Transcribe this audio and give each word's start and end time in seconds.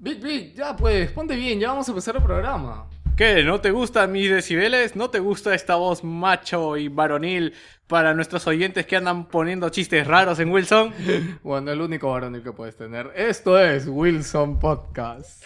Big 0.00 0.20
Big, 0.22 0.54
ya 0.54 0.76
pues, 0.76 1.10
ponte 1.10 1.34
bien, 1.34 1.58
ya 1.58 1.68
vamos 1.68 1.88
a 1.88 1.90
empezar 1.90 2.14
el 2.14 2.22
programa. 2.22 2.86
¿Qué? 3.16 3.42
¿No 3.42 3.60
te 3.60 3.72
gustan 3.72 4.12
mis 4.12 4.30
decibeles? 4.30 4.94
¿No 4.94 5.10
te 5.10 5.18
gusta 5.18 5.52
esta 5.52 5.74
voz 5.74 6.04
macho 6.04 6.76
y 6.76 6.86
varonil 6.86 7.52
para 7.88 8.14
nuestros 8.14 8.46
oyentes 8.46 8.86
que 8.86 8.94
andan 8.94 9.26
poniendo 9.26 9.68
chistes 9.70 10.06
raros 10.06 10.38
en 10.38 10.52
Wilson? 10.52 10.94
Bueno, 11.42 11.72
el 11.72 11.80
único 11.80 12.12
varonil 12.12 12.44
que 12.44 12.52
puedes 12.52 12.76
tener. 12.76 13.10
Esto 13.16 13.58
es 13.58 13.88
Wilson 13.88 14.60
Podcast. 14.60 15.42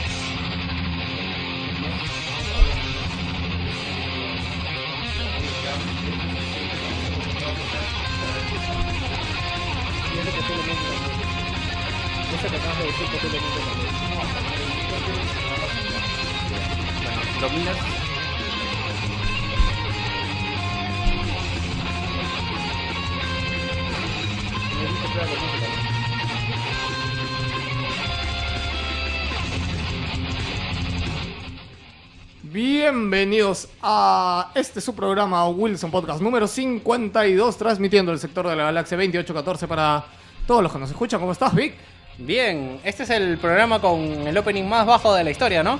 Bienvenidos 32.41 33.67
a 33.81 34.51
este 34.55 34.79
su 34.79 34.95
programa 34.95 35.45
Wilson 35.49 35.91
Podcast 35.91 36.21
número 36.21 36.47
52, 36.47 37.57
transmitiendo 37.57 38.13
el 38.13 38.19
sector 38.19 38.47
de 38.47 38.55
la 38.55 38.63
galaxia 38.63 38.95
2814 38.95 39.67
para 39.67 40.05
todos 40.47 40.63
los 40.63 40.71
que 40.71 40.79
nos 40.79 40.89
escuchan. 40.89 41.19
¿Cómo 41.19 41.33
estás, 41.33 41.53
Vic? 41.53 41.75
Bien, 42.19 42.81
este 42.83 43.03
es 43.03 43.09
el 43.11 43.37
programa 43.37 43.79
con 43.79 44.01
el 44.01 44.37
opening 44.37 44.65
más 44.65 44.85
bajo 44.85 45.13
de 45.13 45.23
la 45.23 45.31
historia, 45.31 45.63
¿no? 45.63 45.79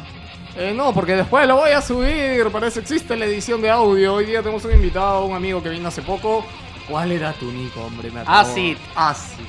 Eh, 0.55 0.73
no, 0.73 0.93
porque 0.93 1.15
después 1.15 1.45
lo 1.45 1.57
voy 1.57 1.71
a 1.71 1.81
subir. 1.81 2.49
Para 2.49 2.67
eso 2.67 2.79
existe 2.79 3.17
la 3.17 3.25
edición 3.25 3.61
de 3.61 3.69
audio. 3.69 4.15
Hoy 4.15 4.25
día 4.25 4.39
tenemos 4.39 4.63
un 4.63 4.71
invitado, 4.71 5.25
un 5.25 5.35
amigo 5.35 5.61
que 5.61 5.69
vino 5.69 5.89
hace 5.89 6.01
poco. 6.01 6.45
¿Cuál 6.87 7.11
era 7.11 7.33
tu 7.33 7.51
nick, 7.51 7.75
hombre? 7.77 8.09
Me 8.09 8.21
Acid. 8.25 8.77
Acid. 8.95 9.43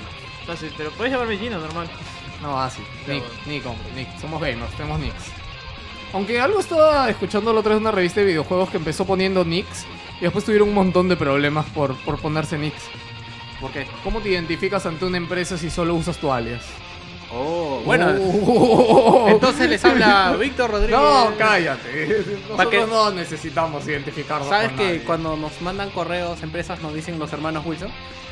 Fácil, 0.47 0.73
pero 0.77 0.91
puedes 0.91 1.13
llamarme 1.13 1.39
Gino, 1.39 1.59
normal. 1.59 1.89
No, 2.43 2.61
Acid. 2.61 2.83
Nick, 3.07 3.23
bueno. 3.23 3.25
Nick, 3.47 3.67
hombre, 3.67 3.93
Nick. 3.95 4.19
Somos 4.19 4.41
gamers, 4.41 4.73
tenemos 4.77 4.99
nicks. 4.99 5.33
Aunque 6.13 6.41
algo 6.41 6.59
estaba 6.59 7.09
escuchando 7.09 7.53
la 7.53 7.61
otra 7.61 7.75
vez 7.75 7.81
una 7.81 7.93
revista 7.93 8.21
de 8.21 8.27
videojuegos 8.27 8.69
que 8.69 8.79
empezó 8.79 9.05
poniendo 9.05 9.45
nicks 9.45 9.87
y 10.19 10.23
después 10.23 10.45
tuvieron 10.45 10.69
un 10.69 10.75
montón 10.75 11.09
de 11.09 11.17
problemas 11.17 11.67
por, 11.67 11.95
por 12.05 12.21
ponerse 12.21 12.59
nicks. 12.59 12.83
¿Por 13.61 13.71
qué? 13.73 13.87
¿Cómo 14.03 14.21
te 14.21 14.31
identificas 14.31 14.87
ante 14.87 15.05
una 15.05 15.17
empresa 15.17 15.59
si 15.59 15.71
solo 15.71 15.95
usas 15.95 16.17
tu 16.17 16.33
alias? 16.33 16.63
Oh, 17.33 17.81
bueno. 17.85 18.13
Oh. 18.21 19.27
Entonces 19.29 19.69
les 19.69 19.85
habla 19.85 20.35
Víctor 20.39 20.71
Rodríguez. 20.71 20.99
No, 20.99 21.31
cállate. 21.39 22.25
¿Pa' 22.57 22.65
Nosotros 22.65 22.89
no 22.89 23.11
necesitamos 23.13 23.87
identificarnos. 23.87 24.49
¿Sabes 24.49 24.71
con 24.71 24.79
que 24.79 24.85
nadie. 24.85 25.05
cuando 25.05 25.37
nos 25.37 25.61
mandan 25.61 25.91
correos 25.91 26.43
empresas 26.43 26.81
nos 26.83 26.93
dicen 26.93 27.19
los 27.19 27.33
hermanos 27.33 27.65
Wilson? 27.65 27.91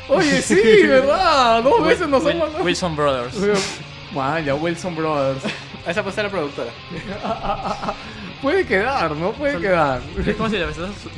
Oye, 0.09 0.41
sí, 0.41 0.61
¿verdad? 0.87 1.63
Dos 1.63 1.85
veces 1.85 2.09
nos 2.09 2.25
han 2.25 2.39
mandado. 2.39 2.63
Wilson 2.63 2.95
Brothers. 2.95 3.35
Vaya, 4.13 4.55
Wilson 4.55 4.95
Brothers. 4.95 5.43
Esa 5.87 6.03
puede 6.03 6.15
ser 6.15 6.25
la 6.25 6.31
productora. 6.31 6.71
Puede 8.41 8.65
quedar, 8.65 9.11
¿no? 9.17 9.33
Puede 9.33 9.59
quedar. 9.59 10.01
¿Cómo 10.37 10.49
se 10.49 10.59
llama? 10.59 10.71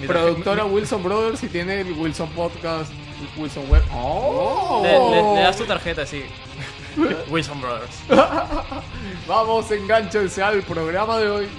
Productora 0.08 0.66
Wilson 0.66 1.04
Brothers 1.04 1.44
y 1.44 1.50
tiene 1.50 1.82
el 1.82 1.92
Wilson 1.94 2.30
Podcast, 2.30 2.92
Wilson 3.38 3.70
Web. 3.70 3.84
¡Oh! 3.94 4.82
Le, 4.84 4.92
le- 4.92 5.36
le 5.36 5.42
das 5.42 5.58
tu 5.58 5.66
tarjeta 5.66 6.02
así. 6.04 6.24
Wilson 7.30 7.62
Brothers. 7.62 8.00
Vamos, 9.28 9.72
enganchense 9.72 10.42
al 10.44 10.62
programa 10.64 11.18
de 11.18 11.30
hoy. 11.30 11.50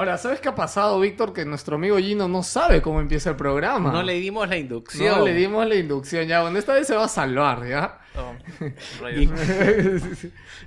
Ahora, 0.00 0.16
¿sabes 0.16 0.40
qué 0.40 0.48
ha 0.48 0.54
pasado, 0.54 0.98
Víctor? 0.98 1.34
Que 1.34 1.44
nuestro 1.44 1.76
amigo 1.76 1.98
Gino 1.98 2.26
no 2.26 2.42
sabe 2.42 2.80
cómo 2.80 3.02
empieza 3.02 3.28
el 3.28 3.36
programa. 3.36 3.92
No 3.92 4.02
le 4.02 4.14
dimos 4.14 4.48
la 4.48 4.56
inducción. 4.56 5.18
No 5.18 5.24
le 5.26 5.34
dimos 5.34 5.66
la 5.66 5.74
inducción 5.74 6.26
ya. 6.26 6.40
Bueno, 6.40 6.58
esta 6.58 6.72
vez 6.72 6.86
se 6.86 6.96
va 6.96 7.04
a 7.04 7.08
salvar, 7.08 7.68
¿ya? 7.68 7.98
Oh, 8.16 8.32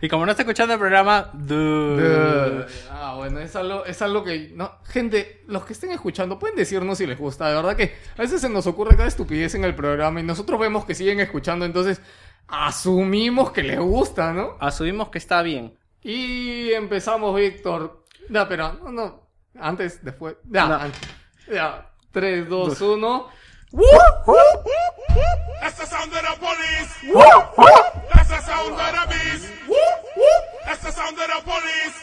Y, 0.01 0.07
como 0.07 0.27
no 0.27 0.31
está 0.33 0.44
escuchando 0.44 0.75
el 0.75 0.79
programa, 0.79 1.31
duh. 1.33 2.63
Ah, 2.91 3.16
bueno, 3.17 3.39
es 3.39 3.55
algo, 3.55 3.83
es 3.85 3.99
algo 4.03 4.23
que... 4.23 4.51
No, 4.53 4.71
gente, 4.85 5.41
los 5.47 5.65
que 5.65 5.73
estén 5.73 5.89
escuchando 5.89 6.38
pueden 6.38 6.55
decirnos 6.55 7.00
si 7.00 7.07
les 7.07 7.17
gusta. 7.17 7.50
De 7.50 7.55
verdad 7.55 7.75
que 7.75 7.95
a 8.15 8.21
veces 8.21 8.39
se 8.39 8.50
nos 8.50 8.67
ocurre 8.67 8.95
cada 8.95 9.07
estupidez 9.07 9.55
en 9.55 9.63
el 9.63 9.73
programa 9.73 10.19
y 10.19 10.23
nosotros 10.23 10.59
vemos 10.59 10.85
que 10.85 10.94
siguen 10.94 11.19
escuchando, 11.19 11.65
entonces 11.65 12.00
asumimos 12.47 13.51
que 13.51 13.63
les 13.63 13.79
gusta, 13.79 14.31
¿no? 14.31 14.57
asumimos 14.59 15.09
que 15.09 15.17
está 15.17 15.41
bien. 15.41 15.73
Y 16.03 16.71
empezamos, 16.73 17.35
Víctor. 17.35 18.03
Ya, 18.29 18.47
pero 18.47 18.73
no, 18.73 18.91
no. 18.91 19.22
Antes, 19.59 20.03
después. 20.03 20.36
Ya, 20.50 20.66
No. 20.68 20.75
antes. 20.75 21.00
Ya. 21.52 21.86
3, 22.12 22.46
2, 22.47 22.75
1. 22.75 23.24
That's 25.62 25.78
the 25.78 25.86
sound 25.86 26.14
of 26.14 26.22
the 26.22 26.36
police. 26.40 26.91
That's 28.13 28.30
the 28.30 28.42
sound 28.42 28.74
of 28.74 28.92
the 28.94 29.06
beast. 29.09 29.50
That's 30.66 30.81
the 30.84 30.92
sound 30.92 31.18
of 31.18 31.28
the 31.28 31.42
police. 31.44 31.97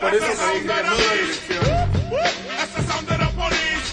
That's 0.00 0.24
the 2.74 2.82
sound 2.82 3.08
of 3.10 3.18
the 3.18 3.26
police. 3.36 3.88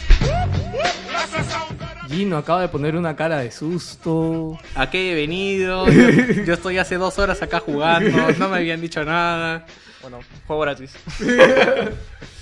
That's 1.11 1.31
the 1.31 1.43
sound 1.43 1.81
of 1.81 2.09
the 2.09 2.15
Gino 2.15 2.37
acaba 2.37 2.61
de 2.61 2.67
poner 2.69 2.95
una 2.95 3.15
cara 3.15 3.39
de 3.39 3.51
susto. 3.51 4.57
¿A 4.75 4.89
qué 4.89 5.11
he 5.11 5.15
venido? 5.15 5.87
Yo, 5.89 6.43
yo 6.45 6.53
estoy 6.53 6.77
hace 6.77 6.95
dos 6.95 7.19
horas 7.19 7.41
acá 7.41 7.59
jugando, 7.59 8.31
no 8.39 8.49
me 8.49 8.57
habían 8.57 8.79
dicho 8.81 9.03
nada. 9.03 9.65
Bueno, 10.01 10.19
juego 10.47 10.61
gratis. 10.63 10.93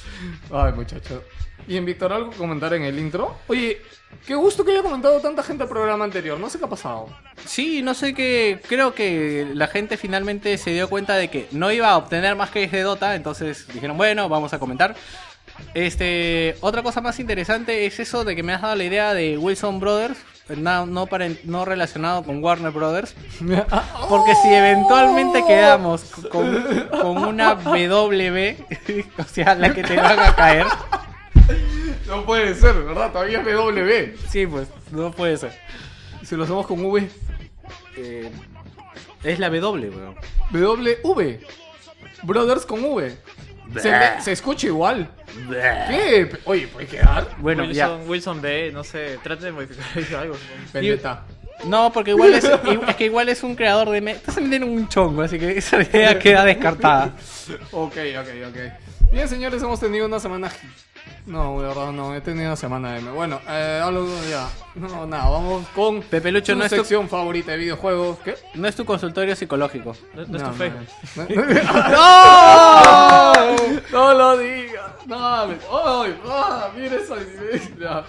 Ay, 0.52 0.74
muchacho. 0.74 1.24
Y 1.68 1.78
en 1.78 1.86
Víctor, 1.86 2.12
¿algo 2.12 2.32
comentar 2.32 2.74
en 2.74 2.84
el 2.84 3.00
intro? 3.00 3.38
Oye, 3.48 3.82
qué 4.26 4.36
gusto 4.36 4.66
que 4.66 4.72
haya 4.72 4.82
comentado 4.82 5.20
tanta 5.22 5.44
gente 5.44 5.64
el 5.64 5.70
programa 5.70 6.04
anterior. 6.04 6.40
No 6.40 6.50
sé 6.50 6.60
qué 6.60 6.66
ha 6.66 6.70
pasado. 6.70 7.08
Sí, 7.46 7.82
no 7.82 7.94
sé 7.94 8.14
qué. 8.14 8.60
Creo 8.68 8.94
que 8.94 9.48
la 9.54 9.68
gente 9.68 9.98
finalmente 9.98 10.58
se 10.58 10.72
dio 10.72 10.90
cuenta 10.90 11.16
de 11.16 11.30
que 11.30 11.48
no 11.52 11.72
iba 11.72 11.90
a 11.90 11.98
obtener 11.98 12.36
más 12.36 12.50
que 12.50 12.68
de 12.68 12.82
Dota, 12.82 13.16
entonces 13.16 13.68
dijeron, 13.74 13.98
bueno, 13.98 14.28
vamos 14.28 14.54
a 14.54 14.60
comentar. 14.60 14.96
Este, 15.74 16.56
otra 16.62 16.84
cosa 16.84 17.02
más 17.02 17.20
interesante 17.20 17.86
es 17.86 18.00
eso 18.00 18.26
de 18.26 18.36
que 18.36 18.44
me 18.44 18.54
has 18.54 18.62
dado 18.62 18.76
la 18.76 18.84
idea 18.84 19.14
de 19.14 19.38
Wilson 19.38 19.80
Brothers, 19.80 20.18
no, 20.58 20.86
no, 20.86 21.08
paren- 21.08 21.40
no 21.46 21.66
relacionado 21.66 22.24
con 22.24 22.44
Warner 22.44 22.72
Brothers, 22.72 23.16
porque 24.10 24.36
si 24.42 24.54
eventualmente 24.54 25.44
quedamos 25.46 26.04
con, 26.32 26.88
con 27.02 27.18
una 27.26 27.56
W, 27.56 28.58
o 29.18 29.24
sea, 29.24 29.56
la 29.56 29.74
que 29.74 29.84
te 29.84 29.96
van 29.96 30.20
a 30.20 30.36
caer, 30.36 30.66
No 32.08 32.26
puede 32.26 32.54
ser, 32.56 32.74
¿verdad? 32.84 33.12
Todavía 33.12 33.40
es 33.42 33.46
BW. 33.46 34.28
sí, 34.30 34.46
pues, 34.48 34.68
no 34.92 35.12
puede 35.12 35.38
ser. 35.38 35.58
Si 36.24 36.36
lo 36.36 36.44
hacemos 36.44 36.66
con 36.68 36.84
V. 36.86 37.10
Eh, 37.98 38.32
es 39.24 39.40
la 39.40 39.50
W, 39.50 39.90
weón. 39.90 40.16
WV. 40.52 41.40
Brothers 42.24 42.66
con 42.66 42.84
V. 42.84 43.18
Se, 44.22 44.32
escucha 44.32 44.68
igual. 44.68 45.10
¿Qué? 45.50 46.30
Oye, 46.46 46.68
¿puede 46.68 46.88
quedar? 46.88 47.28
Bueno, 47.40 47.64
Wilson, 47.64 48.00
ya. 48.00 48.10
Wilson 48.10 48.42
B, 48.42 48.72
no 48.72 48.84
sé, 48.84 49.20
trate 49.24 49.46
de 49.46 49.52
modificar 49.52 49.86
algo. 50.20 50.36
Vendetta. 50.74 51.24
No, 51.66 51.92
porque 51.94 52.12
igual 52.12 52.34
es, 52.34 52.44
es 52.44 52.96
que 52.96 53.06
igual 53.06 53.30
es 53.30 53.44
un 53.44 53.56
creador 53.56 53.90
de... 53.90 54.02
Me 54.02 54.12
estás 54.12 54.36
metiendo 54.36 54.68
en 54.68 54.74
un 54.74 54.90
chongo, 54.90 55.22
así 55.22 55.40
que 55.40 55.58
esa 55.58 55.82
idea 55.82 56.20
queda 56.20 56.44
descartada. 56.44 57.14
Ok, 57.72 57.96
ok, 58.20 58.28
ok. 58.50 59.12
Bien, 59.12 59.30
señores, 59.30 59.62
hemos 59.62 59.80
tenido 59.80 60.06
una 60.06 60.20
semana. 60.20 60.52
No, 61.26 61.62
de 61.62 61.68
verdad, 61.70 61.92
no, 61.94 62.14
he 62.14 62.20
tenido 62.20 62.48
una 62.48 62.56
semana 62.58 62.94
de. 62.94 63.02
Bueno, 63.10 63.40
eh, 63.48 63.80
hablo 63.82 64.06
ya. 64.30 64.50
No, 64.76 65.06
nada, 65.08 65.30
vamos 65.30 65.66
con. 65.74 66.02
Pepe 66.02 66.32
Lucho, 66.34 66.52
tu 66.54 66.60
no 66.60 66.66
es 66.66 66.70
tu- 66.70 66.76
sección 66.78 67.08
favorita 67.08 67.52
de 67.54 67.58
videojuegos. 67.60 68.20
¿Qué? 68.20 68.36
No 68.56 68.68
es 68.68 68.76
tu 68.76 68.84
consultorio 68.84 69.34
psicológico. 69.36 69.96
No, 70.14 70.26
no 70.26 70.38
es 70.38 70.44
tu 70.44 70.50
No, 70.50 70.54
fe. 70.54 70.72
¡No! 71.92 73.34
¡No 73.92 74.14
lo 74.14 74.38
digas! 74.38 74.92
¡No! 75.06 75.48
me- 75.48 75.56
¡Ay! 75.72 76.20
¡Ah! 76.28 76.70
¡Mira 76.76 76.96
esa 76.98 77.16
evidencia! 77.16 78.04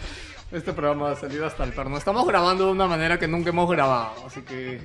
Este 0.50 0.72
programa 0.72 1.10
ha 1.12 1.16
salido 1.16 1.46
hasta 1.46 1.64
el 1.64 1.72
perno. 1.72 1.96
Estamos 1.96 2.26
grabando 2.26 2.66
de 2.66 2.72
una 2.72 2.86
manera 2.86 3.18
que 3.18 3.26
nunca 3.26 3.50
hemos 3.50 3.68
grabado, 3.70 4.12
así 4.26 4.42
que 4.42 4.80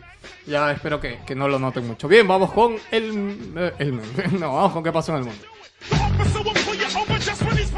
ya 0.48 0.72
espero 0.72 1.00
que, 1.00 1.20
que 1.28 1.36
no 1.36 1.48
lo 1.48 1.60
noten 1.60 1.86
mucho. 1.86 2.08
Bien, 2.08 2.28
vamos 2.28 2.52
con 2.54 2.76
el, 2.92 3.74
el... 3.78 4.00
No, 4.40 4.54
vamos 4.56 4.74
con 4.74 4.84
qué 4.84 4.92
pasó 4.92 5.12
en 5.14 5.18
el 5.20 5.24
mundo. 5.26 5.44
Will 5.92 6.54
pull 6.66 6.76
you 6.76 6.86
over 7.00 7.18
just 7.20 7.42
when 7.44 7.56
he's. 7.58 7.72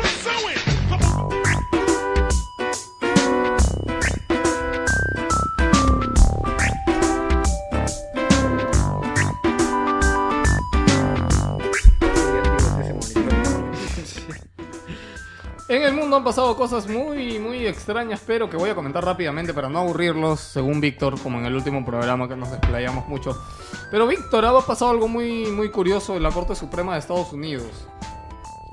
En 15.71 15.83
el 15.83 15.93
mundo 15.93 16.17
han 16.17 16.23
pasado 16.25 16.53
cosas 16.57 16.85
muy, 16.89 17.39
muy 17.39 17.65
extrañas, 17.65 18.21
pero 18.27 18.49
que 18.49 18.57
voy 18.57 18.69
a 18.69 18.75
comentar 18.75 19.05
rápidamente 19.05 19.53
para 19.53 19.69
no 19.69 19.79
aburrirlos, 19.79 20.41
según 20.41 20.81
Víctor, 20.81 21.17
como 21.21 21.39
en 21.39 21.45
el 21.45 21.55
último 21.55 21.85
programa 21.85 22.27
que 22.27 22.35
nos 22.35 22.51
desplayamos 22.51 23.07
mucho. 23.07 23.41
Pero 23.89 24.05
Víctor, 24.05 24.43
ha 24.43 24.59
pasado 24.59 24.91
algo 24.91 25.07
muy, 25.07 25.45
muy 25.45 25.71
curioso 25.71 26.17
en 26.17 26.23
la 26.23 26.31
Corte 26.31 26.55
Suprema 26.55 26.91
de 26.91 26.99
Estados 26.99 27.31
Unidos. 27.31 27.87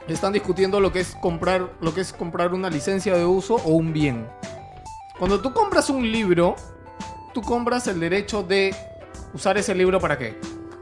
Están 0.08 0.32
discutiendo 0.32 0.80
lo 0.80 0.90
que 0.90 0.98
es 0.98 1.14
comprar, 1.20 1.70
lo 1.80 1.94
que 1.94 2.00
es 2.00 2.12
comprar 2.12 2.52
una 2.52 2.68
licencia 2.68 3.16
de 3.16 3.24
uso 3.24 3.54
o 3.54 3.68
un 3.68 3.92
bien. 3.92 4.28
Cuando 5.20 5.40
tú 5.40 5.52
compras 5.52 5.90
un 5.90 6.02
libro, 6.10 6.56
tú 7.32 7.42
compras 7.42 7.86
el 7.86 8.00
derecho 8.00 8.42
de 8.42 8.74
usar 9.32 9.56
ese 9.56 9.72
libro 9.72 10.00
para 10.00 10.18
qué. 10.18 10.36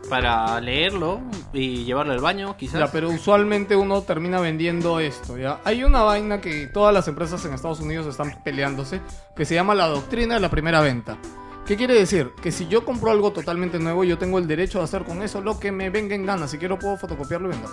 Para 0.08 0.60
leerlo 0.60 1.20
y 1.52 1.84
llevarlo 1.84 2.12
al 2.12 2.20
baño, 2.20 2.56
quizás. 2.56 2.80
Ya, 2.80 2.92
pero 2.92 3.10
usualmente 3.10 3.74
uno 3.74 4.02
termina 4.02 4.40
vendiendo 4.40 5.00
esto, 5.00 5.36
¿ya? 5.36 5.60
Hay 5.64 5.82
una 5.82 6.02
vaina 6.02 6.40
que 6.40 6.68
todas 6.68 6.94
las 6.94 7.08
empresas 7.08 7.44
en 7.44 7.54
Estados 7.54 7.80
Unidos 7.80 8.06
están 8.06 8.42
peleándose, 8.44 9.00
que 9.34 9.44
se 9.44 9.54
llama 9.54 9.74
la 9.74 9.86
doctrina 9.88 10.34
de 10.34 10.40
la 10.40 10.50
primera 10.50 10.80
venta. 10.80 11.18
¿Qué 11.66 11.76
quiere 11.76 11.94
decir? 11.94 12.30
Que 12.40 12.52
si 12.52 12.68
yo 12.68 12.84
compro 12.84 13.10
algo 13.10 13.32
totalmente 13.32 13.80
nuevo, 13.80 14.04
yo 14.04 14.18
tengo 14.18 14.38
el 14.38 14.46
derecho 14.46 14.78
de 14.78 14.84
hacer 14.84 15.02
con 15.02 15.22
eso 15.22 15.40
lo 15.40 15.58
que 15.58 15.72
me 15.72 15.90
venga 15.90 16.14
en 16.14 16.24
gana. 16.24 16.46
Si 16.46 16.58
quiero, 16.58 16.78
puedo 16.78 16.96
fotocopiarlo 16.96 17.48
y 17.48 17.52
vender. 17.52 17.70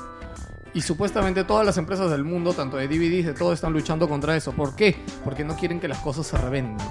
Y 0.73 0.81
supuestamente 0.81 1.43
todas 1.43 1.63
las 1.63 1.77
empresas 1.77 2.09
del 2.09 2.23
mundo, 2.23 2.53
tanto 2.53 2.77
de 2.77 2.87
DVDs, 2.87 3.27
de 3.27 3.33
todo, 3.33 3.53
están 3.53 3.71
luchando 3.71 4.09
contra 4.09 4.35
eso. 4.35 4.51
¿Por 4.53 4.75
qué? 4.75 4.95
Porque 5.23 5.43
no 5.43 5.55
quieren 5.55 5.79
que 5.79 5.87
las 5.87 5.99
cosas 5.99 6.25
se 6.25 6.37
revendan. 6.39 6.87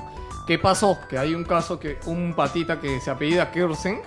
¿Qué 0.47 0.61
pasó? 0.61 0.97
Que 1.11 1.19
hay 1.19 1.35
un 1.35 1.43
caso 1.43 1.81
que 1.81 1.99
un 2.07 2.35
patita 2.35 2.81
que 2.81 3.01
se 3.01 3.11
apellida 3.11 3.51
Kirsen, 3.51 4.01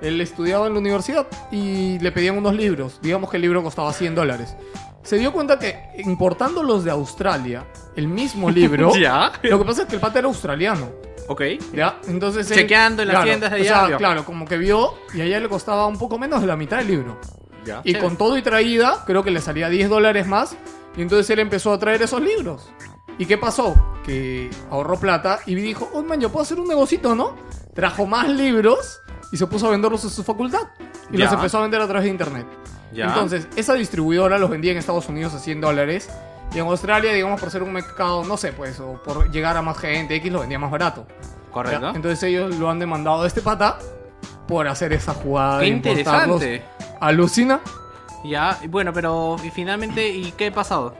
él 0.00 0.20
estudiaba 0.20 0.66
en 0.66 0.74
la 0.74 0.78
universidad 0.78 1.26
y 1.50 1.98
le 1.98 2.12
pedían 2.12 2.36
unos 2.38 2.54
libros. 2.54 2.98
Digamos 3.02 3.30
que 3.30 3.36
el 3.36 3.42
libro 3.42 3.62
costaba 3.62 3.92
100 3.92 4.14
dólares. 4.14 4.54
Se 5.02 5.16
dio 5.18 5.32
cuenta 5.32 5.58
que 5.58 5.78
importando 5.98 6.62
los 6.62 6.82
de 6.84 6.90
Australia, 6.90 7.64
el 7.94 8.08
mismo 8.08 8.50
libro, 8.50 8.92
Ya. 9.00 9.32
lo 9.42 9.58
que 9.60 9.64
pasa 9.64 9.82
es 9.82 9.88
que 9.88 9.94
el 9.94 10.00
pata 10.00 10.18
era 10.18 10.28
australiano. 10.28 10.90
Ok. 11.28 11.42
¿Ya? 11.72 11.98
Entonces 12.08 12.50
él- 12.50 12.56
Chequeando 12.58 13.02
en 13.02 13.08
las 13.08 13.14
claro, 13.16 13.26
tiendas 13.26 13.50
de 13.52 13.56
o 13.58 13.60
allá, 13.60 13.72
sea, 13.72 13.86
vio. 13.86 13.96
claro, 13.98 14.24
como 14.24 14.44
que 14.46 14.56
vio 14.58 14.94
y 15.14 15.20
a 15.20 15.24
ella 15.24 15.40
le 15.40 15.48
costaba 15.48 15.86
un 15.86 15.98
poco 15.98 16.18
menos 16.18 16.40
de 16.40 16.46
la 16.46 16.56
mitad 16.56 16.78
del 16.78 16.88
libro. 16.88 17.20
Ya. 17.64 17.80
Y 17.84 17.94
con 17.94 18.16
todo 18.16 18.36
y 18.38 18.42
traída, 18.42 19.02
creo 19.06 19.24
que 19.24 19.30
le 19.32 19.40
salía 19.40 19.68
10 19.68 19.88
dólares 19.88 20.26
más. 20.26 20.56
Y 20.96 21.02
entonces 21.02 21.28
él 21.30 21.40
empezó 21.40 21.72
a 21.72 21.78
traer 21.78 22.00
esos 22.02 22.20
libros. 22.22 22.68
¿Y 23.18 23.26
qué 23.26 23.38
pasó? 23.38 23.74
Que 24.04 24.50
ahorró 24.70 24.98
plata 25.00 25.40
y 25.46 25.54
dijo, 25.56 25.88
oh 25.92 26.02
man, 26.02 26.20
yo 26.20 26.30
puedo 26.30 26.42
hacer 26.44 26.60
un 26.60 26.68
negocito, 26.68 27.14
¿no? 27.14 27.34
Trajo 27.74 28.06
más 28.06 28.28
libros 28.28 29.00
y 29.32 29.36
se 29.36 29.46
puso 29.46 29.66
a 29.66 29.70
venderlos 29.70 30.04
en 30.04 30.10
su 30.10 30.22
facultad. 30.22 30.62
Y 31.10 31.18
Ya. 31.18 31.24
los 31.24 31.34
empezó 31.34 31.58
a 31.58 31.62
vender 31.62 31.80
a 31.80 31.86
través 31.86 32.04
de 32.04 32.10
internet. 32.10 32.46
Ya. 32.92 33.06
Entonces, 33.06 33.48
esa 33.56 33.74
distribuidora 33.74 34.38
los 34.38 34.48
vendía 34.50 34.72
en 34.72 34.78
Estados 34.78 35.08
Unidos 35.08 35.34
a 35.34 35.38
100 35.38 35.60
dólares. 35.60 36.08
Y 36.54 36.58
en 36.58 36.66
Australia, 36.66 37.12
digamos, 37.12 37.40
por 37.40 37.50
ser 37.50 37.62
un 37.62 37.72
mercado, 37.72 38.24
no 38.24 38.36
sé, 38.36 38.52
pues, 38.52 38.78
o 38.80 39.02
por 39.02 39.30
llegar 39.30 39.56
a 39.56 39.62
más 39.62 39.76
gente 39.78 40.14
X, 40.16 40.32
lo 40.32 40.40
vendía 40.40 40.58
más 40.58 40.70
barato. 40.70 41.06
Correcto. 41.50 41.90
Ya, 41.90 41.96
Entonces 41.96 42.22
ellos 42.22 42.56
lo 42.56 42.70
han 42.70 42.78
demandado 42.78 43.22
a 43.22 43.26
este 43.26 43.40
pata 43.42 43.78
por 44.46 44.68
hacer 44.68 44.92
esa 44.92 45.12
jugada. 45.14 45.60
Qué 45.60 45.66
interesante. 45.66 46.62
Alucina. 47.00 47.60
Ya, 48.24 48.58
bueno, 48.68 48.92
pero 48.92 49.36
y 49.42 49.50
finalmente, 49.50 50.08
¿y 50.08 50.32
qué 50.32 50.48
ha 50.48 50.52
pasado? 50.52 50.94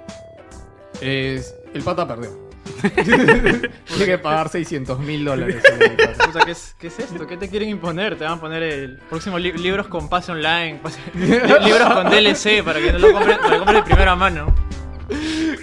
Es, 1.00 1.54
el 1.74 1.82
pata 1.82 2.06
perdió. 2.06 2.45
Tiene 3.04 4.04
que 4.04 4.18
pagar 4.18 4.48
600 4.48 4.98
mil 5.00 5.24
dólares. 5.24 5.62
pata. 5.62 6.26
Puta, 6.26 6.44
¿qué 6.44 6.50
es, 6.52 6.74
¿qué 6.78 6.86
es 6.88 6.98
esto? 6.98 7.26
¿Qué 7.26 7.36
te 7.36 7.48
quieren 7.48 7.68
imponer? 7.68 8.16
Te 8.16 8.24
van 8.24 8.34
a 8.34 8.40
poner 8.40 8.62
el 8.62 8.96
próximo 9.08 9.38
li- 9.38 9.52
libros 9.52 9.86
con 9.88 10.08
pase 10.08 10.32
online, 10.32 10.80
pase- 10.82 11.00
li- 11.14 11.26
libros 11.64 11.90
con 11.92 12.10
DLC 12.10 12.62
para 12.64 12.80
que 12.80 12.92
no 12.92 12.98
lo 12.98 13.12
compres, 13.12 13.38
que 13.38 13.56
compres 13.58 13.76
de 13.76 13.82
primera 13.82 14.14
mano. 14.16 14.54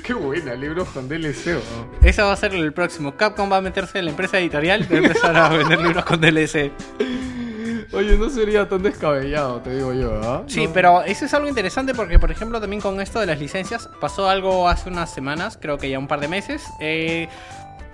Qué 0.03 0.13
buena, 0.13 0.53
libros 0.55 0.87
con 0.89 1.07
DLC. 1.09 1.47
¿no? 1.47 1.61
Ese 2.07 2.21
va 2.21 2.31
a 2.33 2.35
ser 2.37 2.53
el 2.53 2.71
próximo. 2.73 3.15
Capcom 3.15 3.51
va 3.51 3.57
a 3.57 3.61
meterse 3.61 3.99
en 3.99 4.05
la 4.05 4.11
empresa 4.11 4.39
editorial 4.39 4.81
y 4.89 4.93
va 4.93 4.95
a 4.99 5.01
empezar 5.03 5.35
a 5.37 5.49
vender 5.49 5.81
libros 5.81 6.05
con 6.05 6.19
DLC. 6.21 6.71
Oye, 7.91 8.17
no 8.17 8.29
sería 8.29 8.67
tan 8.69 8.81
descabellado, 8.83 9.59
te 9.61 9.75
digo 9.75 9.93
yo, 9.93 10.19
¿ah? 10.23 10.43
Sí, 10.47 10.67
No. 10.67 10.73
pero 10.73 11.01
eso 11.03 11.25
es 11.25 11.33
algo 11.33 11.47
interesante 11.47 11.93
porque, 11.93 12.19
por 12.19 12.31
ejemplo, 12.31 12.59
también 12.61 12.81
con 12.81 13.01
esto 13.01 13.19
de 13.19 13.25
las 13.25 13.39
licencias, 13.39 13.89
pasó 13.99 14.29
algo 14.29 14.67
hace 14.69 14.89
unas 14.89 15.13
semanas, 15.13 15.57
creo 15.61 15.77
que 15.77 15.89
ya 15.89 15.99
un 15.99 16.07
par 16.07 16.19
de 16.19 16.27
meses, 16.27 16.63
eh, 16.79 17.27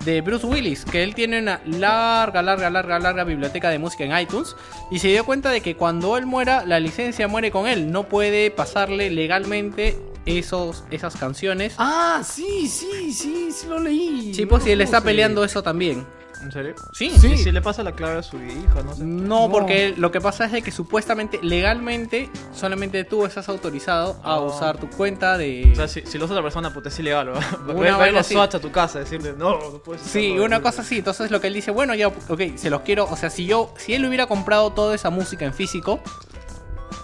de 0.04 0.22
Bruce 0.22 0.46
Willis, 0.46 0.84
que 0.86 1.02
él 1.02 1.14
tiene 1.14 1.40
una 1.40 1.60
larga, 1.66 2.40
larga, 2.40 2.70
larga, 2.70 2.98
larga 2.98 3.24
biblioteca 3.24 3.68
de 3.68 3.78
música 3.78 4.04
en 4.04 4.18
iTunes 4.18 4.56
y 4.90 4.98
se 4.98 5.08
dio 5.08 5.24
cuenta 5.26 5.50
de 5.50 5.60
que 5.60 5.76
cuando 5.76 6.16
él 6.16 6.24
muera, 6.24 6.64
la 6.64 6.80
licencia 6.80 7.28
muere 7.28 7.50
con 7.50 7.66
él, 7.66 7.92
no 7.92 8.04
puede 8.04 8.50
pasarle 8.50 9.10
legalmente 9.10 9.98
esos, 10.24 10.84
esas 10.90 11.16
canciones. 11.16 11.74
Ah, 11.76 12.22
sí, 12.24 12.66
sí, 12.66 13.12
sí, 13.12 13.50
sí 13.52 13.66
lo 13.68 13.78
leí. 13.78 14.32
sí, 14.34 14.42
No 14.44 14.48
pues 14.48 14.64
si 14.64 14.70
él 14.70 14.80
está 14.80 15.02
peleando 15.02 15.44
eso 15.44 15.62
también. 15.62 16.06
¿En 16.42 16.50
serio? 16.52 16.74
Sí. 16.92 17.10
Sí. 17.10 17.32
¿Y 17.32 17.36
si 17.38 17.52
le 17.52 17.60
pasa 17.60 17.82
la 17.82 17.92
clave 17.92 18.18
a 18.18 18.22
su 18.22 18.36
hijo? 18.42 18.82
No 18.84 18.94
sé. 18.94 19.04
No, 19.04 19.46
No. 19.46 19.52
porque 19.52 19.94
lo 19.96 20.10
que 20.10 20.20
pasa 20.20 20.46
es 20.46 20.52
de 20.52 20.62
que 20.62 20.70
supuestamente, 20.70 21.38
legalmente, 21.42 22.30
solamente 22.54 23.04
tú 23.04 23.26
estás 23.26 23.48
autorizado 23.48 24.18
a 24.24 24.38
Oh. 24.40 24.46
usar 24.46 24.78
tu 24.78 24.88
cuenta 24.88 25.36
de... 25.36 25.68
O 25.72 25.76
sea, 25.76 25.86
si, 25.88 26.00
si 26.06 26.16
lo 26.18 26.24
usa 26.24 26.34
otra 26.34 26.42
persona, 26.42 26.72
puta, 26.72 26.88
es 26.88 26.98
ilegal, 26.98 27.26
¿verdad? 27.26 27.42
Una 27.64 27.72
Va 27.74 27.80
a 27.84 27.88
ir 27.88 27.94
vaina 27.98 28.18
a 28.18 28.20
así. 28.22 28.34
Swatch 28.34 28.54
a 28.54 28.58
tu 28.60 28.70
casa 28.72 29.00
decirle, 29.00 29.34
no, 29.36 29.58
no 29.70 29.78
puedes 29.78 30.02
Sí, 30.02 30.28
usarlo". 30.30 30.44
una 30.46 30.62
cosa 30.62 30.82
así. 30.82 30.98
Entonces 30.98 31.30
lo 31.30 31.40
que 31.40 31.48
él 31.48 31.54
dice, 31.54 31.70
bueno, 31.70 31.94
ya, 31.94 32.08
ok, 32.08 32.40
se 32.56 32.70
los 32.70 32.80
quiero. 32.82 33.04
O 33.10 33.16
sea, 33.16 33.28
si 33.30 33.44
yo, 33.46 33.74
si 33.76 33.94
él 33.94 34.04
hubiera 34.06 34.26
comprado 34.26 34.70
toda 34.72 34.94
esa 34.94 35.10
música 35.10 35.44
en 35.44 35.52
físico, 35.54 36.00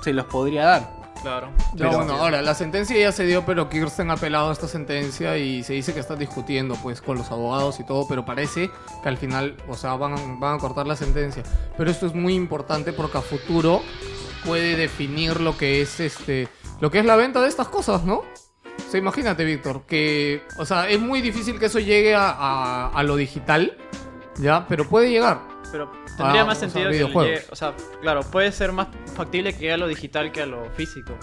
se 0.03 0.13
los 0.13 0.27
podría 0.27 0.65
dar. 0.65 0.96
Claro. 1.27 1.53
Pero- 1.77 1.91
bueno, 1.97 2.13
ahora 2.15 2.41
la 2.43 2.55
sentencia 2.55 2.97
ya 2.97 3.11
se 3.13 3.25
dio, 3.27 3.45
pero 3.45 3.69
Kirsten 3.69 4.11
ha 4.11 4.15
apelado 4.15 4.51
a 4.51 4.53
esta 4.53 4.69
sentencia 4.69 5.37
y 5.39 5.63
se 5.65 5.73
dice 5.73 5.93
que 5.93 6.01
están 6.01 6.19
discutiendo 6.19 6.75
pues 6.83 7.01
con 7.03 7.19
los 7.19 7.31
abogados 7.31 7.81
y 7.81 7.85
todo, 7.85 8.07
pero 8.09 8.25
parece 8.25 8.71
que 9.03 9.09
al 9.09 9.17
final, 9.17 9.57
o 9.69 9.75
sea, 9.75 9.95
van, 9.95 10.39
van 10.41 10.57
a 10.57 10.59
cortar 10.59 10.87
la 10.87 10.97
sentencia. 10.97 11.43
Pero 11.77 11.91
esto 11.91 12.07
es 12.07 12.15
muy 12.15 12.35
importante 12.35 12.93
porque 12.93 13.19
a 13.19 13.23
futuro 13.23 13.83
puede 14.45 14.77
definir 14.77 15.41
lo 15.41 15.57
que 15.59 15.83
es 15.83 15.99
este, 16.01 16.49
lo 16.81 16.91
que 16.91 17.01
es 17.01 17.05
la 17.05 17.17
venta 17.17 17.41
de 17.43 17.49
estas 17.49 17.69
cosas, 17.69 18.05
¿no? 18.05 18.19
O 18.19 18.91
sea, 18.91 19.01
imagínate, 19.01 19.45
Víctor, 19.45 19.83
que, 19.87 20.43
o 20.59 20.65
sea, 20.65 20.89
es 20.89 21.01
muy 21.01 21.21
difícil 21.21 21.59
que 21.59 21.67
eso 21.67 21.81
llegue 21.81 22.15
a, 22.15 22.31
a- 22.31 22.89
a 22.91 23.03
lo 23.03 23.17
digital, 23.17 23.77
ya, 24.39 24.67
pero 24.69 24.89
puede 24.89 25.11
llegar. 25.11 25.41
Pero 25.73 25.91
tendría 26.17 26.43
Ah, 26.43 26.45
más 26.45 26.57
o 26.57 26.61
sea, 26.61 26.69
sentido 26.71 26.91
que 26.91 27.13
llegue- 27.21 27.45
o 27.51 27.57
sea, 27.57 27.75
claro, 28.01 28.23
puede 28.23 28.51
ser 28.53 28.73
más 28.73 28.89
factible 29.15 29.57
que 29.57 29.73
a 29.73 29.77
lo 29.77 29.87
digital 29.89 30.33
que 30.33 30.43
a 30.43 30.47
lo 30.47 30.65
físico. 30.71 31.15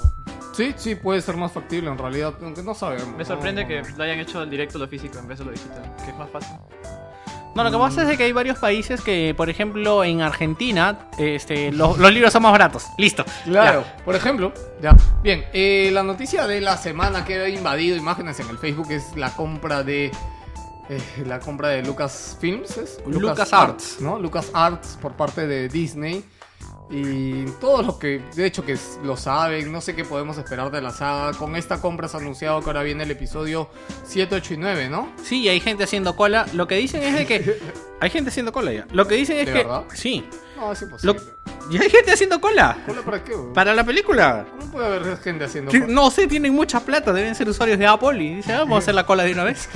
Sí, 0.55 0.73
sí, 0.77 0.95
puede 0.95 1.19
ser 1.21 1.35
más 1.35 1.51
factible 1.51 1.89
en 1.89 1.97
realidad, 1.97 2.33
aunque 2.41 2.61
no 2.61 2.73
sabemos. 2.75 3.07
Me 3.17 3.25
sorprende 3.25 3.63
¿no? 3.63 3.67
que 3.67 3.81
lo 3.97 4.03
hayan 4.03 4.19
hecho 4.19 4.39
al 4.39 4.49
directo 4.49 4.77
lo 4.77 4.87
físico 4.87 5.17
en 5.17 5.27
vez 5.27 5.39
de 5.39 5.45
lo 5.45 5.51
digital, 5.51 5.91
que 6.03 6.11
es 6.11 6.17
más 6.17 6.29
fácil. 6.29 6.55
No, 7.55 7.63
lo 7.63 7.69
que 7.69 7.77
pasa 7.77 8.09
es 8.11 8.17
que 8.17 8.23
hay 8.23 8.31
varios 8.31 8.57
países 8.57 9.01
que, 9.01 9.35
por 9.37 9.47
ejemplo, 9.47 10.03
en 10.03 10.21
Argentina, 10.21 11.07
este, 11.19 11.71
lo- 11.71 11.95
los 11.97 12.11
libros 12.11 12.33
son 12.33 12.41
más 12.41 12.51
baratos. 12.51 12.85
Listo. 12.97 13.23
Claro, 13.45 13.83
por 14.03 14.15
ejemplo, 14.15 14.51
ya. 14.81 14.95
Bien, 15.21 15.45
eh, 15.53 15.91
la 15.93 16.01
noticia 16.01 16.47
de 16.47 16.61
la 16.61 16.77
semana 16.77 17.23
que 17.25 17.39
ha 17.39 17.49
invadido 17.49 17.95
imágenes 17.95 18.39
en 18.39 18.49
el 18.49 18.57
Facebook 18.57 18.87
es 18.91 19.15
la 19.15 19.35
compra 19.35 19.83
de. 19.83 20.11
Eh, 20.89 21.01
la 21.25 21.39
compra 21.39 21.69
de 21.69 21.83
Lucas 21.83 22.37
Films, 22.39 22.77
¿es? 22.77 22.99
LucasArts. 23.05 24.01
¿no? 24.01 24.19
Lucas 24.19 24.49
Arts 24.53 24.97
por 25.01 25.13
parte 25.13 25.47
de 25.47 25.69
Disney. 25.69 26.23
Y 26.89 27.45
todos 27.59 27.85
los 27.85 27.95
que, 27.97 28.21
de 28.35 28.45
hecho, 28.45 28.63
que 28.65 28.77
lo 29.03 29.17
saben, 29.17 29.71
no 29.71 29.81
sé 29.81 29.95
qué 29.95 30.03
podemos 30.03 30.37
esperar 30.37 30.69
de 30.69 30.81
la 30.81 30.91
saga. 30.91 31.35
Con 31.37 31.55
esta 31.55 31.81
compra 31.81 32.07
se 32.07 32.17
ha 32.17 32.19
anunciado 32.19 32.59
que 32.61 32.67
ahora 32.67 32.83
viene 32.83 33.03
el 33.03 33.11
episodio 33.11 33.69
7, 34.05 34.35
8 34.35 34.53
y 34.53 34.57
9, 34.57 34.89
¿no? 34.89 35.11
Sí, 35.23 35.47
hay 35.49 35.59
gente 35.59 35.85
haciendo 35.85 36.15
cola. 36.15 36.45
Lo 36.53 36.67
que 36.67 36.75
dicen 36.75 37.01
es 37.01 37.17
de 37.17 37.25
que. 37.25 37.59
Hay 37.99 38.09
gente 38.09 38.31
haciendo 38.31 38.51
cola 38.51 38.73
ya. 38.73 38.85
Lo 38.91 39.07
que 39.07 39.15
dicen 39.15 39.37
es 39.37 39.45
¿De 39.45 39.53
que. 39.53 39.57
verdad? 39.59 39.85
Sí. 39.93 40.25
No, 40.63 40.71
es 40.71 40.81
imposible. 40.81 41.19
¿Y 41.69 41.77
hay 41.77 41.89
gente 41.89 42.11
haciendo 42.11 42.41
cola? 42.41 42.77
¿Cola 42.85 43.01
para 43.03 43.23
qué? 43.23 43.33
weón? 43.33 43.53
Para 43.53 43.73
la 43.73 43.85
película. 43.85 44.45
¿Cómo 44.59 44.71
puede 44.73 44.85
haber 44.97 45.17
gente 45.19 45.45
haciendo 45.45 45.71
cola? 45.71 45.85
No 45.87 46.11
sé, 46.11 46.27
tienen 46.27 46.53
mucha 46.53 46.81
plata, 46.81 47.13
deben 47.13 47.35
ser 47.35 47.47
usuarios 47.47 47.79
de 47.79 47.87
Apple 47.87 48.21
y 48.21 48.35
dicen, 48.35 48.55
"Ah, 48.55 48.59
vamos 48.59 48.75
a 48.75 48.79
hacer 48.79 48.95
la 48.95 49.05
cola 49.05 49.23
de 49.23 49.31
una 49.31 49.45
vez. 49.45 49.69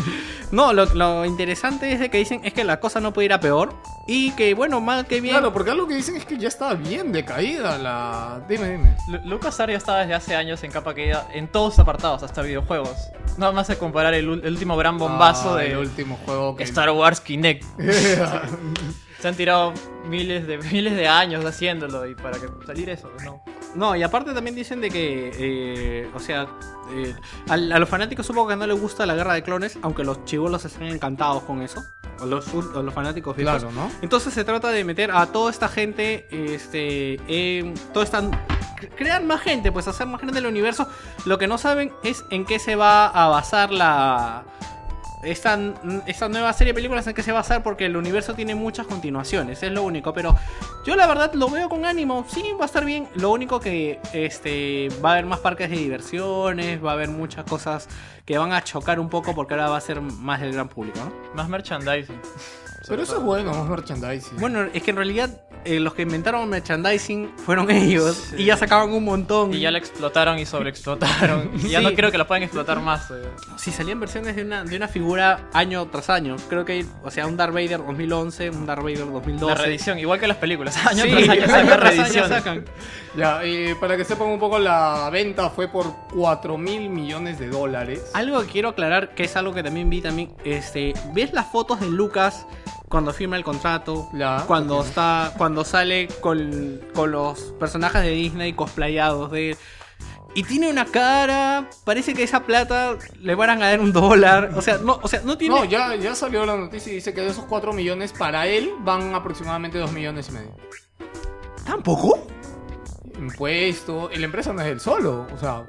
no, 0.50 0.72
lo, 0.72 0.86
lo 0.94 1.24
interesante 1.26 1.92
es 1.92 2.00
de 2.00 2.10
que 2.10 2.16
dicen 2.18 2.40
es 2.44 2.54
que 2.54 2.64
la 2.64 2.80
cosa 2.80 2.98
no 3.00 3.12
puede 3.12 3.26
ir 3.26 3.32
a 3.34 3.40
peor 3.40 3.74
y 4.06 4.30
que 4.32 4.54
bueno, 4.54 4.80
más 4.80 5.04
que 5.04 5.20
bien. 5.20 5.34
Claro, 5.34 5.52
porque 5.52 5.70
algo 5.70 5.86
que 5.86 5.94
dicen 5.96 6.16
es 6.16 6.24
que 6.24 6.38
ya 6.38 6.48
está 6.48 6.72
bien 6.74 7.12
decaída 7.12 7.76
la... 7.78 8.40
Dime, 8.48 8.70
dime. 8.70 8.96
Lu- 9.08 9.20
LucasArts 9.30 9.72
ya 9.72 9.76
está 9.78 9.98
desde 9.98 10.14
hace 10.14 10.36
años 10.36 10.62
en 10.64 10.70
capa 10.72 10.94
caída 10.94 11.28
en 11.34 11.48
todos 11.48 11.74
los 11.74 11.78
apartados, 11.78 12.22
hasta 12.22 12.40
videojuegos. 12.40 12.96
Nada 13.36 13.52
más 13.52 13.68
a 13.68 13.78
comparar 13.78 14.14
el, 14.14 14.28
último 14.30 14.76
gran 14.78 14.96
bombazo 14.96 15.54
Ah, 15.56 15.58
de 15.58 15.72
el 15.72 15.78
último 15.78 16.18
juego 16.24 16.56
que 16.56 16.64
Star 16.64 16.90
Wars 16.90 17.20
Kinect. 17.20 17.64
Se 19.24 19.28
han 19.28 19.36
tirado 19.36 19.72
miles 20.06 20.46
de 20.46 20.58
miles 20.70 20.94
de 20.94 21.08
años 21.08 21.42
haciéndolo 21.46 22.06
y 22.06 22.14
para 22.14 22.38
que 22.38 22.46
salir 22.66 22.90
eso, 22.90 23.10
no. 23.24 23.42
No, 23.74 23.96
y 23.96 24.02
aparte 24.02 24.34
también 24.34 24.54
dicen 24.54 24.82
de 24.82 24.90
que, 24.90 25.32
eh, 25.34 26.10
o 26.14 26.20
sea, 26.20 26.46
eh, 26.92 27.14
a, 27.48 27.56
los 27.56 27.88
fanáticos 27.88 28.26
supongo 28.26 28.48
que 28.48 28.56
no 28.56 28.66
les 28.66 28.78
gusta 28.78 29.06
la 29.06 29.14
guerra 29.14 29.32
de 29.32 29.42
clones, 29.42 29.78
aunque 29.80 30.04
los 30.04 30.26
chivolos 30.26 30.66
están 30.66 30.88
encantados 30.88 31.42
con 31.44 31.62
eso. 31.62 31.82
O 32.20 32.26
los, 32.26 32.52
o 32.52 32.82
los 32.82 32.92
fanáticos 32.92 33.34
viejos. 33.34 33.62
Claro, 33.62 33.74
¿no? 33.74 33.90
Entonces 34.02 34.34
se 34.34 34.44
trata 34.44 34.68
de 34.68 34.84
meter 34.84 35.10
a 35.10 35.24
toda 35.24 35.50
esta 35.50 35.68
gente, 35.70 36.28
este, 36.30 37.14
en- 37.26 37.72
toda 37.94 38.04
esta 38.04 38.22
crear 38.94 39.24
más 39.24 39.40
gente, 39.40 39.72
pues 39.72 39.88
hacer 39.88 40.06
más 40.06 40.20
grande 40.20 40.40
el 40.40 40.46
universo. 40.46 40.86
Lo 41.24 41.38
que 41.38 41.46
no 41.46 41.56
saben 41.56 41.94
es 42.02 42.26
en 42.28 42.44
qué 42.44 42.58
se 42.58 42.76
va 42.76 43.06
a 43.06 43.28
basar 43.28 43.70
la. 43.70 44.44
Esta, 45.24 45.58
esta 46.06 46.28
nueva 46.28 46.52
serie 46.52 46.72
de 46.72 46.74
películas 46.74 47.06
en 47.06 47.14
qué 47.14 47.22
se 47.22 47.32
va 47.32 47.38
a 47.38 47.42
basar 47.42 47.62
porque 47.62 47.86
el 47.86 47.96
universo 47.96 48.34
tiene 48.34 48.54
muchas 48.54 48.86
continuaciones, 48.86 49.62
es 49.62 49.72
lo 49.72 49.82
único. 49.82 50.12
Pero 50.12 50.36
yo 50.84 50.96
la 50.96 51.06
verdad 51.06 51.32
lo 51.34 51.48
veo 51.48 51.68
con 51.68 51.84
ánimo, 51.84 52.24
sí, 52.28 52.42
va 52.58 52.64
a 52.64 52.66
estar 52.66 52.84
bien. 52.84 53.08
Lo 53.14 53.30
único 53.30 53.60
que 53.60 54.00
este 54.12 54.88
va 55.04 55.10
a 55.10 55.12
haber 55.14 55.26
más 55.26 55.40
parques 55.40 55.70
de 55.70 55.76
diversiones, 55.76 56.84
va 56.84 56.90
a 56.90 56.94
haber 56.94 57.08
muchas 57.08 57.44
cosas 57.44 57.88
que 58.24 58.38
van 58.38 58.52
a 58.52 58.62
chocar 58.62 59.00
un 59.00 59.08
poco 59.08 59.34
porque 59.34 59.54
ahora 59.54 59.68
va 59.68 59.76
a 59.76 59.80
ser 59.80 60.00
más 60.00 60.40
del 60.40 60.52
gran 60.52 60.68
público. 60.68 61.00
Más 61.34 61.48
merchandising. 61.48 62.20
Pero 62.88 63.02
eso 63.02 63.16
es 63.18 63.22
bueno, 63.22 63.52
más 63.54 63.68
merchandising. 63.68 64.38
Bueno, 64.38 64.62
es 64.72 64.82
que 64.82 64.90
en 64.90 64.96
realidad 64.96 65.30
eh, 65.64 65.80
los 65.80 65.94
que 65.94 66.02
inventaron 66.02 66.46
merchandising 66.48 67.30
fueron 67.38 67.70
ellos 67.70 68.32
y 68.36 68.44
ya 68.44 68.56
sacaban 68.56 68.90
un 68.92 69.04
montón. 69.04 69.54
Y 69.54 69.60
ya 69.60 69.70
la 69.70 69.78
explotaron 69.78 70.38
y 70.38 70.44
sobreexplotaron. 70.46 71.50
Y 71.54 71.68
ya 71.70 71.78
Sí. 71.80 71.84
no 71.86 71.92
creo 71.94 72.10
que 72.10 72.18
la 72.18 72.26
puedan 72.26 72.42
explotar 72.42 72.80
más. 72.80 73.10
eh. 73.10 73.14
Si 73.56 73.70
salían 73.70 73.98
versiones 74.00 74.36
de 74.36 74.42
una, 74.42 74.64
de 74.64 74.76
una 74.76 74.88
figura 74.88 75.48
año 75.54 75.86
tras 75.86 76.10
año, 76.10 76.36
creo 76.48 76.64
que 76.64 76.72
hay, 76.74 76.86
o 77.02 77.10
sea, 77.10 77.26
un 77.26 77.36
Darth 77.36 77.54
Vader 77.54 77.78
2011, 77.78 78.50
un 78.50 78.66
Darth 78.66 78.82
Vader 78.82 79.10
2012. 79.10 79.46
La 79.46 79.54
reedición, 79.62 79.98
igual 79.98 80.20
que 80.20 80.26
las 80.26 80.36
películas. 80.36 80.76
Año 80.86 81.04
Sí, 81.04 81.10
tras 81.10 81.28
año 81.28 81.40
sacan 81.46 81.48
tras 81.48 81.62
año 81.62 81.76
reediciones. 81.76 82.28
sacan. 82.30 82.64
Ya, 83.16 83.46
y 83.46 83.74
para 83.76 83.96
que 83.96 84.04
sepan 84.04 84.28
un 84.28 84.38
poco, 84.38 84.58
la 84.58 85.08
venta 85.10 85.48
fue 85.48 85.68
por 85.68 85.86
4 86.14 86.58
mil 86.58 86.90
millones 86.90 87.38
de 87.38 87.48
dólares. 87.48 88.02
Algo 88.12 88.40
que 88.42 88.48
quiero 88.48 88.70
aclarar, 88.70 89.14
que 89.14 89.24
es 89.24 89.36
algo 89.36 89.54
que 89.54 89.62
también 89.62 89.88
vi 89.88 90.02
también, 90.02 90.32
este, 90.44 90.92
¿ves 91.14 91.32
las 91.32 91.46
fotos 91.50 91.80
de 91.80 91.86
Lucas 91.86 92.44
cuando 92.88 93.12
firma 93.12 93.36
el 93.36 93.44
contrato? 93.44 94.08
Ya, 94.12 94.44
cuando 94.46 94.82
está, 94.82 95.32
cuando 95.36 95.64
sale 95.64 96.08
con, 96.20 96.80
con 96.94 97.10
los 97.10 97.40
personajes 97.58 98.02
de 98.02 98.10
Disney 98.10 98.52
cosplayados 98.52 99.30
de 99.30 99.50
él. 99.50 99.56
Y 100.36 100.42
tiene 100.42 100.68
una 100.68 100.84
cara, 100.84 101.70
parece 101.84 102.12
que 102.12 102.24
esa 102.24 102.44
plata 102.44 102.96
le 103.20 103.36
van 103.36 103.50
a 103.50 103.56
ganar 103.56 103.80
un 103.80 103.92
dólar. 103.92 104.50
O 104.56 104.62
sea, 104.62 104.78
no, 104.78 104.98
o 105.00 105.06
sea, 105.06 105.20
no 105.24 105.38
tiene. 105.38 105.54
No, 105.54 105.64
ya, 105.64 105.94
ya 105.94 106.14
salió 106.16 106.44
la 106.44 106.56
noticia 106.56 106.90
y 106.90 106.96
dice 106.96 107.14
que 107.14 107.20
de 107.20 107.28
esos 107.28 107.44
4 107.44 107.72
millones 107.72 108.12
para 108.12 108.46
él 108.48 108.72
van 108.80 109.14
aproximadamente 109.14 109.78
2 109.78 109.92
millones 109.92 110.28
y 110.30 110.32
medio. 110.32 110.56
¿Tampoco? 111.64 112.26
Impuesto, 113.16 114.10
la 114.12 114.24
empresa 114.24 114.52
no 114.52 114.60
es 114.62 114.66
él 114.66 114.80
solo, 114.80 115.28
o 115.32 115.38
sea, 115.38 115.64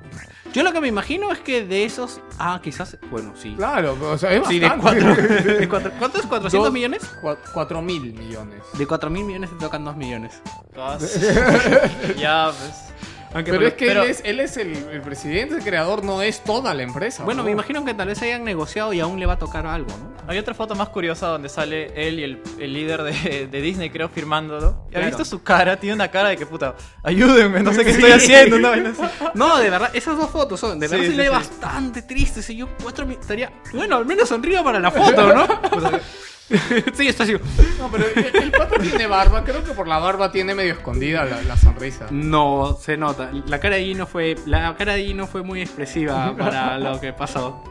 Yo 0.55 0.63
lo 0.63 0.71
que 0.71 0.79
me 0.79 0.87
imagino 0.87 1.31
es 1.33 1.39
que 1.39 1.65
de 1.65 1.83
esos. 1.83 2.21
Ah, 2.39 2.61
quizás. 2.63 2.97
Bueno, 3.11 3.33
sí. 3.35 3.53
claro, 3.57 3.97
o 4.01 4.17
sea, 4.17 4.31
es 4.33 4.47
Sí, 4.47 4.57
de 4.57 4.71
cuatro, 4.79 5.13
de 5.15 5.67
cuatro- 5.67 5.91
¿Cuánto 5.99 6.17
es? 6.19 6.25
¿400 6.25 6.49
Dos- 6.63 6.71
millones? 6.71 7.01
cua- 7.21 7.37
Cuatro 7.53 7.81
mil 7.81 8.13
millones. 8.13 8.61
De 8.73 8.87
4 8.87 9.09
mil 9.09 9.25
millones 9.25 9.49
te 9.49 9.57
tocan 9.57 9.83
2 9.83 9.97
millones. 9.97 10.41
Ah, 10.77 10.97
sí. 10.99 11.19
ya, 12.17 12.51
pues. 12.57 12.94
Aunque 13.35 13.51
Pero, 13.51 13.67
es 13.67 13.73
que 13.73 13.85
pero- 13.87 14.03
él 14.03 14.09
es, 14.09 14.21
él 14.23 14.39
es 14.39 14.55
el, 14.57 14.71
el 14.93 15.01
presidente, 15.01 15.55
el 15.55 15.61
creador, 15.63 16.03
no 16.05 16.21
es 16.21 16.41
toda 16.43 16.73
la 16.73 16.83
empresa. 16.83 17.23
Bueno, 17.25 17.39
¿no? 17.41 17.45
me 17.45 17.51
imagino 17.51 17.83
que 17.83 17.93
tal 17.93 18.07
vez 18.07 18.21
hayan 18.21 18.45
negociado 18.45 18.93
y 18.93 19.01
aún 19.01 19.19
le 19.19 19.25
va 19.25 19.33
a 19.33 19.37
tocar 19.37 19.67
algo, 19.67 19.89
¿no? 19.89 20.15
Hay 20.27 20.37
otra 20.39 20.53
foto 20.53 20.73
más 20.73 20.87
curiosa 20.89 21.27
donde 21.27 21.49
sale 21.49 21.91
él 22.07 22.19
y 22.19 22.23
el, 22.23 22.41
el 22.59 22.73
líder 22.73 23.03
de, 23.03 23.47
de 23.47 23.61
Disney, 23.61 23.89
creo, 23.89 24.07
firmándolo. 24.09 24.85
¿Ya 24.85 24.91
Claro. 24.99 25.07
visto 25.07 25.25
su 25.25 25.43
cara? 25.43 25.77
Tiene 25.79 25.95
una 25.95 26.09
cara 26.09 26.29
de 26.29 26.37
que 26.37 26.45
puta, 26.45 26.75
ayúdenme, 27.03 27.61
no 27.61 27.73
sé 27.73 27.83
qué 27.83 27.91
estoy 27.91 28.11
haciendo. 28.11 28.57
No, 29.35 29.57
de 29.57 29.69
verdad, 29.69 29.91
esas 29.93 30.17
dos 30.17 30.29
fotos 30.29 30.57
son. 30.59 30.79
De 30.79 30.87
Sí, 30.87 30.93
verdad 30.93 31.05
se 31.05 31.11
sí, 31.11 31.17
le 31.17 31.23
ve 31.23 31.29
sí. 31.29 31.35
bastante 31.35 32.01
triste. 32.03 32.41
Si 32.41 32.55
yo 32.55 32.69
cuatro 32.81 33.05
mi- 33.05 33.15
estaría. 33.15 33.51
Bueno, 33.73 33.97
al 33.97 34.05
menos 34.05 34.29
sonrío 34.29 34.63
para 34.63 34.79
la 34.79 34.89
foto, 34.91 35.33
¿no? 35.33 35.45
sí, 36.93 37.07
está 37.07 37.23
así. 37.23 37.33
No, 37.79 37.89
pero 37.91 38.05
el, 38.15 38.43
el 38.43 38.51
pato 38.51 38.79
tiene 38.79 39.07
barba, 39.07 39.43
creo 39.43 39.63
que 39.63 39.71
por 39.71 39.87
la 39.87 39.97
barba 39.97 40.31
tiene 40.31 40.53
medio 40.53 40.73
escondida 40.73 41.25
la, 41.25 41.41
la 41.41 41.57
sonrisa. 41.57 42.07
No, 42.11 42.77
se 42.79 42.97
nota. 42.97 43.31
La 43.47 43.59
cara 43.59 43.77
de 43.77 43.85
Gino 43.85 44.05
fue. 44.05 44.35
La 44.45 44.75
cara 44.75 44.93
de 44.93 45.05
Gino 45.05 45.25
fue 45.25 45.41
muy 45.41 45.61
expresiva 45.61 46.35
para 46.37 46.77
lo 46.77 46.99
que 46.99 47.13
pasó. 47.13 47.63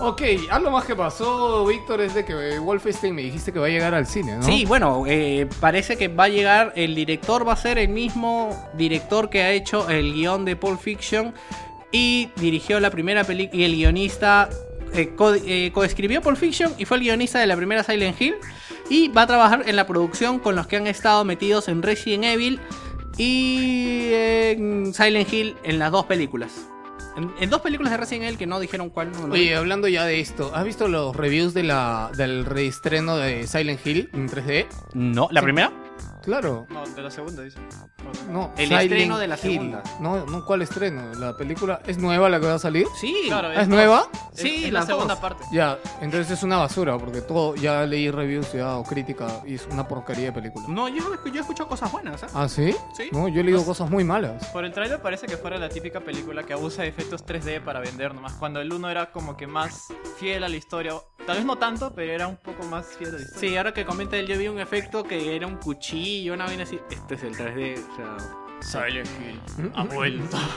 Ok, 0.00 0.22
algo 0.50 0.70
más 0.72 0.84
que 0.84 0.96
pasó, 0.96 1.64
Víctor, 1.66 2.00
es 2.00 2.14
de 2.14 2.24
que 2.24 2.58
Wolfenstein 2.58 3.14
me 3.14 3.22
dijiste 3.22 3.52
que 3.52 3.60
va 3.60 3.66
a 3.66 3.70
llegar 3.70 3.94
al 3.94 4.06
cine, 4.06 4.36
¿no? 4.36 4.42
Sí, 4.42 4.64
bueno, 4.64 5.04
eh, 5.06 5.48
parece 5.60 5.96
que 5.96 6.08
va 6.08 6.24
a 6.24 6.28
llegar. 6.28 6.72
El 6.74 6.96
director 6.96 7.46
va 7.46 7.52
a 7.52 7.56
ser 7.56 7.78
el 7.78 7.88
mismo 7.88 8.50
director 8.74 9.30
que 9.30 9.42
ha 9.42 9.52
hecho 9.52 9.88
el 9.88 10.12
guion 10.12 10.44
de 10.44 10.56
Pulp 10.56 10.80
Fiction 10.80 11.32
y 11.92 12.30
dirigió 12.36 12.80
la 12.80 12.90
primera 12.90 13.22
película. 13.22 13.60
Y 13.60 13.64
el 13.64 13.76
guionista 13.76 14.48
eh, 14.94 15.12
co- 15.16 15.34
eh, 15.34 15.70
coescribió 15.74 16.22
Pulp 16.22 16.36
Fiction 16.36 16.72
y 16.78 16.84
fue 16.84 16.96
el 16.98 17.02
guionista 17.04 17.38
de 17.40 17.46
la 17.46 17.56
primera 17.56 17.82
Silent 17.82 18.20
Hill. 18.20 18.36
Y 18.90 19.08
va 19.08 19.22
a 19.22 19.26
trabajar 19.26 19.62
en 19.66 19.76
la 19.76 19.86
producción 19.86 20.38
con 20.38 20.56
los 20.56 20.66
que 20.66 20.76
han 20.76 20.86
estado 20.86 21.24
metidos 21.24 21.68
en 21.68 21.82
Resident 21.82 22.24
Evil 22.24 22.60
y 23.16 24.10
en 24.12 24.92
Silent 24.94 25.32
Hill 25.32 25.56
en 25.64 25.78
las 25.78 25.90
dos 25.90 26.04
películas. 26.06 26.68
En, 27.16 27.30
en 27.40 27.48
dos 27.48 27.60
películas 27.60 27.92
de 27.92 27.96
Resident 27.96 28.24
Evil 28.24 28.38
que 28.38 28.46
no 28.46 28.58
dijeron 28.60 28.90
cuál. 28.90 29.12
No, 29.12 29.28
no. 29.28 29.34
Oye, 29.34 29.54
hablando 29.54 29.86
ya 29.88 30.04
de 30.04 30.20
esto, 30.20 30.50
¿has 30.54 30.64
visto 30.64 30.88
los 30.88 31.14
reviews 31.14 31.54
de 31.54 31.62
la, 31.62 32.10
del 32.16 32.44
reestreno 32.44 33.16
de 33.16 33.46
Silent 33.46 33.86
Hill 33.86 34.10
en 34.12 34.28
3D? 34.28 34.66
no, 34.94 35.28
¿la 35.30 35.40
Sí. 35.40 35.44
primera? 35.44 35.72
Claro. 36.24 36.66
No, 36.70 36.86
de 36.86 37.02
la 37.02 37.10
segunda, 37.10 37.42
dice. 37.42 37.58
No, 38.30 38.52
El 38.56 38.66
Silent 38.68 38.82
estreno 38.92 39.18
de 39.18 39.28
la 39.28 39.34
Hill. 39.36 39.40
segunda. 39.42 39.82
No, 40.00 40.24
no, 40.26 40.44
¿cuál 40.44 40.62
estreno? 40.62 41.12
¿La 41.18 41.36
película 41.36 41.80
es 41.86 41.98
nueva 41.98 42.28
la 42.28 42.40
que 42.40 42.46
va 42.46 42.54
a 42.54 42.58
salir? 42.58 42.86
Sí, 43.00 43.24
Claro, 43.26 43.52
¿Es 43.52 43.68
nueva? 43.68 44.06
Es, 44.12 44.40
Sí, 44.40 44.64
es 44.64 44.72
la 44.72 44.80
las 44.80 44.86
segunda 44.88 45.14
dos. 45.14 45.20
parte. 45.22 45.44
Ya, 45.52 45.78
entonces 46.00 46.30
es 46.38 46.42
una 46.42 46.56
basura, 46.58 46.98
porque 46.98 47.20
todo, 47.20 47.54
ya 47.54 47.84
leí 47.86 48.10
reviews 48.10 48.52
ya, 48.52 48.76
o 48.76 48.82
crítica, 48.84 49.26
y 49.46 49.54
es 49.54 49.66
una 49.70 49.86
porquería 49.86 50.26
de 50.26 50.32
película. 50.32 50.66
No, 50.68 50.88
yo, 50.88 51.04
yo 51.26 51.34
he 51.34 51.40
escuchado 51.40 51.68
cosas 51.68 51.92
buenas, 51.92 52.22
¿eh? 52.22 52.26
¿Ah, 52.34 52.48
sí? 52.48 52.74
Sí. 52.96 53.10
No, 53.12 53.28
yo 53.28 53.40
he 53.40 53.44
leído 53.44 53.64
cosas 53.64 53.88
muy 53.90 54.02
malas. 54.02 54.46
Por 54.48 54.64
el 54.64 54.72
trailer 54.72 55.00
parece 55.00 55.26
que 55.26 55.36
fuera 55.36 55.56
la 55.58 55.68
típica 55.68 56.00
película 56.00 56.42
que 56.44 56.52
abusa 56.52 56.82
de 56.82 56.88
efectos 56.88 57.24
3D 57.24 57.62
para 57.62 57.80
vender 57.80 58.14
nomás. 58.14 58.32
Cuando 58.34 58.60
el 58.60 58.72
1 58.72 58.90
era 58.90 59.12
como 59.12 59.36
que 59.36 59.46
más 59.46 59.84
fiel 60.18 60.42
a 60.44 60.48
la 60.48 60.56
historia. 60.56 60.94
Tal 61.26 61.36
vez 61.36 61.46
no 61.46 61.56
tanto, 61.56 61.92
pero 61.94 62.12
era 62.12 62.26
un 62.26 62.36
poco 62.36 62.64
más 62.66 62.86
fiel 62.98 63.10
a 63.10 63.12
la 63.18 63.20
historia. 63.22 63.40
Sí, 63.40 63.56
ahora 63.56 63.72
que 63.72 63.84
comenta 63.86 64.16
él, 64.16 64.26
yo 64.26 64.36
vi 64.36 64.48
un 64.48 64.58
efecto 64.58 65.04
que 65.04 65.34
era 65.36 65.46
un 65.46 65.56
cuchillo, 65.56 66.13
una 66.30 66.46
vaina 66.46 66.62
así. 66.62 66.80
Este 66.90 67.14
es 67.14 67.22
el 67.22 67.36
3D, 67.36 67.78
o 67.92 67.96
sea... 67.96 68.16
Silent 68.60 69.08
Hill 69.20 69.72
ha 69.74 69.84
vuelto. 69.84 70.38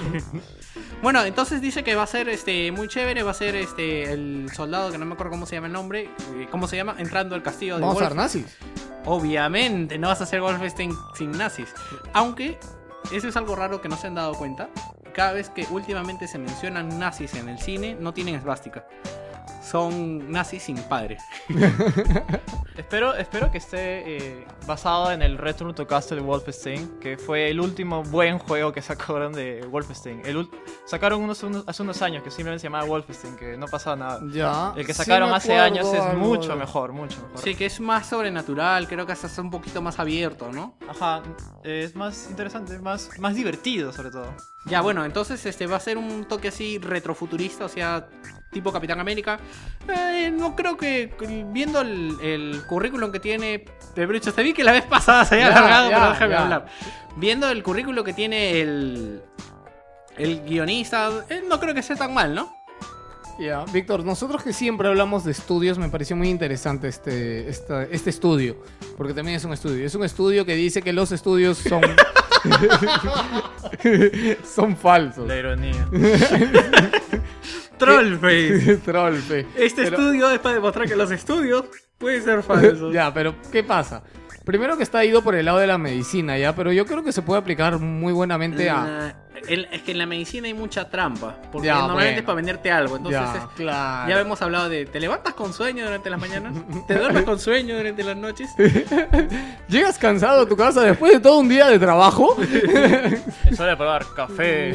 Bueno, 1.01 1.23
entonces 1.23 1.61
dice 1.61 1.83
que 1.83 1.95
va 1.95 2.03
a 2.03 2.07
ser 2.07 2.27
este 2.27 2.71
muy 2.71 2.87
chévere, 2.87 3.21
va 3.21 3.31
a 3.31 3.35
ser 3.35 3.55
este 3.55 4.11
el 4.11 4.49
soldado 4.53 4.91
que 4.91 4.97
no 4.97 5.05
me 5.05 5.13
acuerdo 5.13 5.31
cómo 5.31 5.45
se 5.45 5.55
llama 5.55 5.67
el 5.67 5.73
nombre, 5.73 6.09
eh, 6.35 6.47
cómo 6.49 6.67
se 6.67 6.75
llama, 6.75 6.95
entrando 6.97 7.35
al 7.35 7.43
castillo 7.43 7.75
de 7.75 7.81
Vamos 7.81 8.01
a 8.01 8.07
ser 8.07 8.15
nazis. 8.15 8.57
Obviamente, 9.05 9.99
no 9.99 10.07
vas 10.07 10.21
a 10.21 10.23
hacer 10.23 10.41
Wolfenstein 10.41 10.91
sin 11.15 11.31
nazis. 11.31 11.73
Aunque 12.13 12.57
eso 13.11 13.27
es 13.27 13.37
algo 13.37 13.55
raro 13.55 13.79
que 13.79 13.89
no 13.89 13.95
se 13.95 14.07
han 14.07 14.15
dado 14.15 14.33
cuenta. 14.33 14.69
Cada 15.13 15.33
vez 15.33 15.49
que 15.49 15.67
últimamente 15.69 16.27
se 16.27 16.39
mencionan 16.39 16.99
nazis 16.99 17.35
en 17.35 17.49
el 17.49 17.59
cine, 17.59 17.95
no 17.99 18.13
tienen 18.13 18.35
esvástica. 18.35 18.87
Son 19.69 20.31
nazis 20.31 20.63
sin 20.63 20.77
padre. 20.83 21.17
espero, 22.77 23.13
espero 23.15 23.51
que 23.51 23.57
esté 23.57 24.17
eh, 24.17 24.47
basado 24.65 25.12
en 25.12 25.21
el 25.21 25.38
Return 25.38 25.74
to 25.75 25.86
Castle 25.88 26.17
de 26.17 26.24
Wolfenstein, 26.24 27.00
que 27.00 27.17
fue 27.17 27.50
el 27.50 27.59
último 27.59 28.03
buen 28.03 28.39
juego 28.39 28.71
que 28.71 28.81
sacaron 28.81 29.33
de 29.33 29.65
Wolfenstein. 29.69 30.21
El 30.25 30.47
sacaron 30.86 31.21
unos, 31.21 31.43
unos- 31.43 31.63
hace 31.67 31.83
unos 31.83 32.01
años 32.01 32.24
que 32.24 32.31
simplemente 32.31 32.62
se 32.62 32.67
llamaba 32.67 32.86
Wolfenstein, 32.86 33.36
que 33.36 33.57
no 33.57 33.67
pasaba 33.67 33.95
nada. 33.95 34.19
Ya. 34.31 34.74
El 34.75 34.86
que 34.86 34.93
Sí 34.93 35.03
sacaron 35.03 35.29
me 35.29 35.36
hace 35.36 35.57
años 35.57 35.88
es 35.93 36.00
algo 36.00 36.19
mucho 36.19 36.50
de- 36.50 36.55
mejor, 36.55 36.93
mucho 36.93 37.21
mejor. 37.24 37.39
Sí, 37.39 37.55
que 37.55 37.65
es 37.65 37.79
más 37.79 38.07
sobrenatural, 38.07 38.88
creo 38.88 39.05
que 39.05 39.12
hasta 39.12 39.27
es 39.27 39.38
un 39.38 39.50
poquito 39.51 39.81
más 39.81 40.00
abierto, 40.00 40.51
¿no? 40.51 40.77
Ajá, 40.88 41.24
es 41.63 41.95
más 41.95 42.27
interesante, 42.29 42.77
más, 42.79 43.09
más 43.19 43.36
divertido 43.36 43.91
sobre 43.91 44.12
todo. 44.12 44.27
Ya, 44.65 44.81
bueno, 44.81 45.05
entonces 45.05 45.45
este 45.45 45.65
va 45.67 45.77
a 45.77 45.79
ser 45.79 45.97
un 45.97 46.25
toque 46.25 46.50
así 46.50 46.77
retrofuturista, 46.77 47.65
o 47.65 47.69
sea, 47.69 48.07
tipo 48.51 48.71
Capitán 48.71 48.99
América. 48.99 49.39
Eh, 49.87 50.31
no 50.31 50.55
creo 50.55 50.77
que 50.77 51.13
viendo 51.51 51.81
el, 51.81 52.15
el 52.21 52.61
currículum 52.67 53.11
que 53.11 53.19
tiene 53.19 53.65
te 53.95 54.05
vi 54.43 54.53
que 54.53 54.63
la 54.63 54.71
vez 54.73 54.83
pasada 54.85 55.25
se 55.25 55.35
había 55.35 55.49
Ya, 55.49 55.57
alargado, 55.57 55.89
ya, 55.89 55.95
pero 55.97 56.09
déjame 56.11 56.31
ya. 56.33 56.41
hablar. 56.43 56.65
Viendo 57.15 57.49
el 57.49 57.63
currículum 57.63 58.03
que 58.05 58.13
tiene 58.13 58.61
el 58.61 59.21
el 60.17 60.41
guionista, 60.43 61.09
eh, 61.29 61.43
no 61.47 61.59
creo 61.59 61.73
que 61.75 61.83
sea 61.83 61.95
tan 61.95 62.13
mal, 62.13 62.33
¿no? 62.33 62.55
Ya, 63.39 63.65
Víctor, 63.65 64.03
nosotros 64.03 64.41
que 64.41 64.51
siempre 64.51 64.87
hablamos 64.87 65.23
de 65.23 65.31
estudios, 65.31 65.77
me 65.77 65.89
pareció 65.89 66.15
muy 66.15 66.27
interesante 66.29 66.87
este, 66.87 67.47
esta- 67.47 67.83
este 67.83 68.09
estudio, 68.09 68.57
porque 68.97 69.13
también 69.13 69.37
es 69.37 69.45
un 69.45 69.53
estudio. 69.53 69.85
Es 69.85 69.93
un 69.93 70.03
estudio 70.03 70.43
que 70.43 70.55
dice 70.55 70.81
que 70.81 70.91
los 70.91 71.11
estudios 71.11 71.59
son... 71.59 71.81
son 74.55 74.75
falsos. 74.75 75.27
La 75.27 75.35
ironía. 75.37 75.87
Trollface. 77.77 78.77
Trollface. 78.86 79.46
Este 79.55 79.84
Pero- 79.84 79.98
estudio 79.98 80.29
es 80.31 80.39
para 80.39 80.55
demostrar 80.55 80.88
que 80.88 80.96
los 80.96 81.12
estudios 81.12 81.65
pueden 81.98 82.24
ser 82.24 82.43
falsos. 82.43 82.93
Ya, 82.93 83.13
pero 83.13 83.36
¿qué 83.51 83.63
pasa? 83.63 84.03
Primero 84.47 84.77
que 84.77 84.83
está 84.83 85.03
ido 85.03 85.21
por 85.21 85.35
el 85.35 85.45
lado 85.45 85.57
de 85.59 85.67
la 85.67 85.77
medicina, 85.77 86.37
ya, 86.37 86.55
pero 86.55 86.71
yo 86.71 86.85
creo 86.85 87.03
que 87.03 87.11
se 87.11 87.21
puede 87.21 87.39
aplicar 87.41 87.77
muy 87.79 88.13
buenamente 88.13 88.69
a... 88.69 89.13
Es 89.47 89.81
que 89.83 89.91
en 89.91 89.97
la 89.99 90.05
medicina 90.07 90.47
hay 90.47 90.53
mucha 90.53 90.89
trampa. 90.89 91.35
Porque 91.51 91.67
Ya, 91.67 91.75
normalmente 91.75 92.05
bueno. 92.13 92.19
es 92.19 92.25
para 92.25 92.35
venderte 92.37 92.71
algo. 92.71 92.95
Entonces 92.97 93.21
ya, 93.21 93.37
es- 93.37 93.43
claro. 93.55 94.09
ya 94.09 94.19
hemos 94.21 94.41
hablado 94.41 94.67
de 94.69 94.85
te 94.85 94.99
levantas 94.99 95.33
con 95.35 95.53
sueño 95.53 95.83
durante 95.85 96.09
las 96.09 96.19
mañanas, 96.19 96.53
te 96.87 96.95
duermes 96.95 97.23
con 97.23 97.39
sueño 97.39 97.75
durante 97.77 98.03
las 98.03 98.15
noches. 98.17 98.49
Llegas 99.67 99.97
cansado 99.99 100.41
a 100.43 100.47
tu 100.47 100.55
casa 100.55 100.81
después 100.81 101.11
de 101.13 101.19
todo 101.19 101.39
un 101.39 101.49
día 101.49 101.67
de 101.67 101.77
trabajo. 101.79 102.35
Es 103.49 103.59
hora 103.59 103.71
de 103.71 103.77
probar 103.77 104.05
café. 104.15 104.73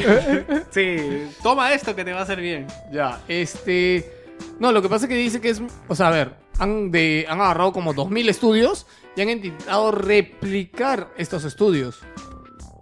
Sí, 0.71 1.31
toma 1.43 1.73
esto 1.73 1.95
que 1.97 2.05
te 2.05 2.13
va 2.13 2.21
a 2.21 2.23
hacer 2.23 2.41
bien. 2.41 2.67
ya, 2.93 3.21
este. 3.29 4.11
No, 4.59 4.71
lo 4.73 4.81
que 4.83 4.89
pasa 4.89 5.07
es 5.07 5.09
que 5.09 5.17
dice 5.17 5.41
que 5.41 5.51
es. 5.51 5.63
O 5.89 5.95
sea, 5.95 6.09
a 6.09 6.11
ver, 6.11 6.35
han, 6.59 6.91
de, 6.91 7.27
han 7.29 7.41
agarrado 7.41 7.73
como 7.73 7.93
2000 7.95 8.29
estudios 8.29 8.87
y 9.17 9.21
han 9.23 9.29
intentado 9.31 9.91
replicar 9.93 11.13
estos 11.17 11.45
estudios. 11.45 12.01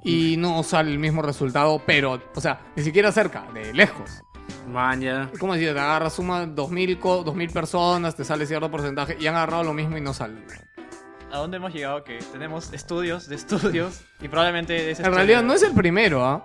Y 0.03 0.37
no 0.39 0.63
sale 0.63 0.91
el 0.93 0.99
mismo 0.99 1.21
resultado, 1.21 1.83
pero, 1.87 2.21
o 2.35 2.41
sea, 2.41 2.61
ni 2.75 2.83
siquiera 2.83 3.13
cerca, 3.13 3.47
de 3.53 3.73
lejos. 3.75 4.23
Maña. 4.67 5.31
¿Cómo 5.39 5.55
decir? 5.55 5.75
Te 5.75 5.81
agarras, 5.81 6.15
suma 6.15 6.47
2000, 6.47 6.99
co- 6.99 7.23
2000 7.23 7.51
personas, 7.51 8.15
te 8.17 8.25
sale 8.25 8.47
cierto 8.47 8.71
porcentaje 8.71 9.17
y 9.21 9.27
han 9.27 9.35
agarrado 9.37 9.65
lo 9.65 9.75
mismo 9.75 9.99
y 9.99 10.01
no 10.01 10.15
sale. 10.15 10.41
¿A 11.33 11.39
dónde 11.39 11.59
hemos 11.59 11.73
llegado? 11.73 12.03
Que 12.03 12.19
tenemos 12.33 12.73
estudios 12.73 13.29
de 13.29 13.37
estudios 13.37 14.01
y 14.21 14.29
probablemente 14.29 14.91
ese 14.91 15.03
En 15.05 15.13
realidad 15.15 15.43
no 15.43 15.53
es 15.55 15.63
el 15.63 15.73
primero, 15.73 16.25
¿ah? 16.25 16.45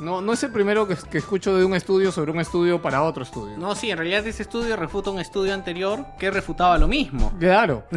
No, 0.00 0.20
no 0.20 0.32
es 0.32 0.42
el 0.44 0.50
primero 0.52 0.86
que, 0.86 0.96
que 1.10 1.18
escucho 1.18 1.56
de 1.56 1.64
un 1.64 1.74
estudio 1.74 2.12
sobre 2.12 2.30
un 2.30 2.38
estudio 2.40 2.80
para 2.80 3.02
otro 3.02 3.22
estudio. 3.24 3.56
No, 3.58 3.74
sí, 3.74 3.90
en 3.90 3.98
realidad 3.98 4.26
ese 4.26 4.42
estudio 4.42 4.76
refuta 4.76 5.10
un 5.10 5.18
estudio 5.20 5.54
anterior 5.54 6.04
que 6.18 6.30
refutaba 6.30 6.78
lo 6.78 6.86
mismo. 6.88 7.32
Claro. 7.38 7.84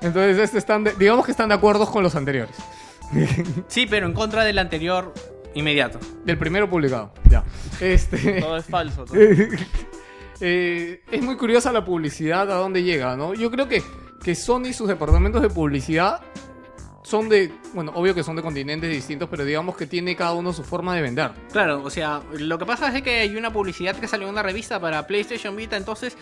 Entonces, 0.00 0.38
este 0.38 0.58
están 0.58 0.84
de- 0.84 0.94
digamos 0.94 1.24
que 1.24 1.30
están 1.30 1.48
de 1.48 1.54
acuerdo 1.54 1.86
con 1.86 2.02
los 2.02 2.14
anteriores. 2.14 2.54
Sí, 3.68 3.86
pero 3.88 4.06
en 4.06 4.12
contra 4.12 4.44
del 4.44 4.58
anterior 4.58 5.12
inmediato. 5.54 5.98
Del 6.24 6.36
primero 6.38 6.68
publicado. 6.68 7.12
Ya. 7.30 7.44
Este. 7.80 8.40
Todo 8.40 8.56
es 8.56 8.64
falso. 8.66 9.04
todo. 9.04 9.16
Eh, 10.40 11.00
es 11.12 11.22
muy 11.22 11.36
curiosa 11.36 11.70
la 11.72 11.84
publicidad 11.84 12.50
a 12.50 12.54
dónde 12.56 12.82
llega, 12.82 13.16
¿no? 13.16 13.34
Yo 13.34 13.52
creo 13.52 13.68
que, 13.68 13.82
que 14.22 14.34
Sony 14.34 14.64
y 14.70 14.72
sus 14.72 14.88
departamentos 14.88 15.40
de 15.40 15.48
publicidad 15.48 16.20
son 17.04 17.28
de. 17.28 17.52
Bueno, 17.74 17.92
obvio 17.94 18.14
que 18.14 18.24
son 18.24 18.34
de 18.34 18.42
continentes 18.42 18.90
distintos, 18.90 19.28
pero 19.28 19.44
digamos 19.44 19.76
que 19.76 19.86
tiene 19.86 20.16
cada 20.16 20.32
uno 20.32 20.52
su 20.52 20.64
forma 20.64 20.96
de 20.96 21.02
vender. 21.02 21.30
Claro, 21.52 21.82
o 21.84 21.90
sea, 21.90 22.22
lo 22.32 22.58
que 22.58 22.66
pasa 22.66 22.96
es 22.96 23.02
que 23.02 23.20
hay 23.20 23.36
una 23.36 23.52
publicidad 23.52 23.94
que 23.94 24.08
salió 24.08 24.26
en 24.26 24.32
una 24.32 24.42
revista 24.42 24.80
para 24.80 25.06
PlayStation 25.06 25.54
Vita, 25.54 25.76
entonces 25.76 26.16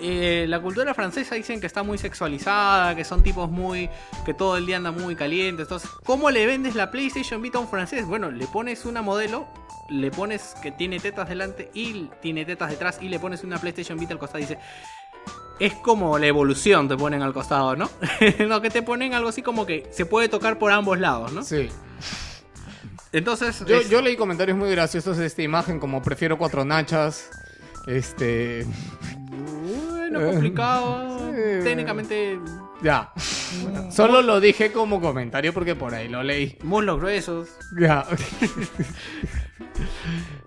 eh, 0.00 0.46
la 0.48 0.60
cultura 0.60 0.94
francesa 0.94 1.34
dicen 1.34 1.60
que 1.60 1.66
está 1.66 1.82
muy 1.82 1.98
sexualizada, 1.98 2.96
que 2.96 3.04
son 3.04 3.22
tipos 3.22 3.50
muy, 3.50 3.90
que 4.24 4.32
todo 4.32 4.56
el 4.56 4.64
día 4.64 4.78
andan 4.78 5.00
muy 5.00 5.14
calientes, 5.14 5.66
entonces, 5.66 5.90
¿cómo 6.04 6.30
le 6.30 6.46
vendes 6.46 6.74
la 6.74 6.90
PlayStation 6.90 7.42
Vita 7.42 7.58
a 7.58 7.60
un 7.60 7.68
francés? 7.68 8.06
Bueno, 8.06 8.30
le 8.30 8.46
pones 8.46 8.86
una 8.86 9.02
modelo, 9.02 9.46
le 9.90 10.10
pones 10.10 10.54
que 10.62 10.72
tiene 10.72 11.00
tetas 11.00 11.28
delante 11.28 11.70
y 11.74 12.08
tiene 12.22 12.46
tetas 12.46 12.70
detrás 12.70 12.98
y 13.02 13.10
le 13.10 13.18
pones 13.18 13.44
una 13.44 13.58
PlayStation 13.58 13.98
Vita 13.98 14.14
al 14.14 14.18
costado 14.18 14.38
y 14.38 14.46
dice... 14.46 14.58
Es 15.60 15.74
como 15.74 16.18
la 16.18 16.26
evolución 16.26 16.88
te 16.88 16.96
ponen 16.96 17.22
al 17.22 17.32
costado, 17.32 17.76
¿no? 17.76 17.88
no, 18.48 18.60
que 18.60 18.70
te 18.70 18.82
ponen 18.82 19.14
algo 19.14 19.28
así 19.28 19.42
como 19.42 19.64
que 19.66 19.86
se 19.92 20.04
puede 20.06 20.28
tocar 20.28 20.58
por 20.58 20.72
ambos 20.72 20.98
lados, 20.98 21.32
¿no? 21.32 21.42
Sí. 21.42 21.68
Entonces, 23.12 23.64
Yo, 23.66 23.76
es- 23.76 23.88
yo 23.88 24.02
leí 24.02 24.16
comentarios 24.16 24.58
muy 24.58 24.70
graciosos 24.70 25.16
de 25.16 25.26
esta 25.26 25.42
imagen, 25.42 25.78
como 25.78 26.02
prefiero 26.02 26.36
cuatro 26.38 26.64
nachas. 26.64 27.30
Este. 27.86 28.66
Bueno, 29.90 30.20
complicado. 30.32 31.30
Sí. 31.32 31.64
Técnicamente, 31.64 32.38
Ya. 32.82 33.12
Solo 33.92 34.20
lo 34.22 34.40
dije 34.40 34.72
como 34.72 35.00
comentario 35.00 35.54
porque 35.54 35.76
por 35.76 35.94
ahí 35.94 36.08
lo 36.08 36.22
leí. 36.24 36.58
muslos 36.64 36.98
gruesos. 36.98 37.48
Ya. 37.78 38.04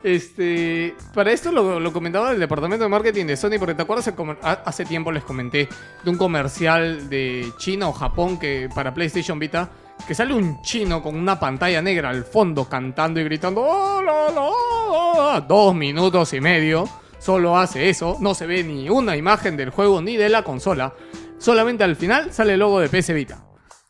Este, 0.04 0.96
para 1.13 1.32
esto 1.32 1.51
lo, 1.51 1.80
lo 1.80 1.92
comentaba 1.92 2.32
el 2.32 2.39
departamento 2.39 2.84
de 2.84 2.89
marketing 2.89 3.25
de 3.25 3.36
Sony, 3.36 3.58
porque 3.58 3.74
te 3.74 3.82
acuerdas, 3.82 4.13
hace 4.44 4.86
tiempo 4.86 5.12
les 5.12 5.24
comenté 5.24 5.68
de 6.04 6.10
un 6.10 6.18
comercial 6.18 7.10
de 7.10 7.51
China 7.58 7.89
o 7.89 7.94
Japón 7.94 8.38
que 8.38 8.70
para 8.74 8.94
PlayStation 8.94 9.39
Vita, 9.39 9.70
que 10.08 10.13
sale 10.13 10.34
un 10.34 10.62
chino 10.62 11.01
con 11.01 11.16
una 11.16 11.39
pantalla 11.39 11.82
negra 11.82 12.10
al 12.10 12.24
fondo 12.24 12.66
cantando 12.66 13.19
y 13.19 13.24
gritando 13.24 13.62
"Oh, 13.63 14.02
la, 14.04 14.30
la, 14.30 15.34
la", 15.34 15.41
dos 15.41 15.74
minutos 15.74 16.32
y 16.34 16.41
medio, 16.41 16.88
solo 17.17 17.58
hace 17.58 17.89
eso, 17.89 18.17
no 18.19 18.36
se 18.36 18.45
ve 18.45 18.63
ni 18.63 18.89
una 18.89 19.17
imagen 19.17 19.58
del 19.58 19.72
juego 19.72 20.02
ni 20.02 20.15
de 20.15 20.30
la 20.30 20.43
consola, 20.43 20.93
solamente 21.39 21.84
al 21.84 21.95
final 21.95 22.32
sale 22.32 22.54
el 22.54 22.60
logo 22.60 22.80
de 22.80 22.89
PS 22.89 23.13
Vita. 23.13 23.47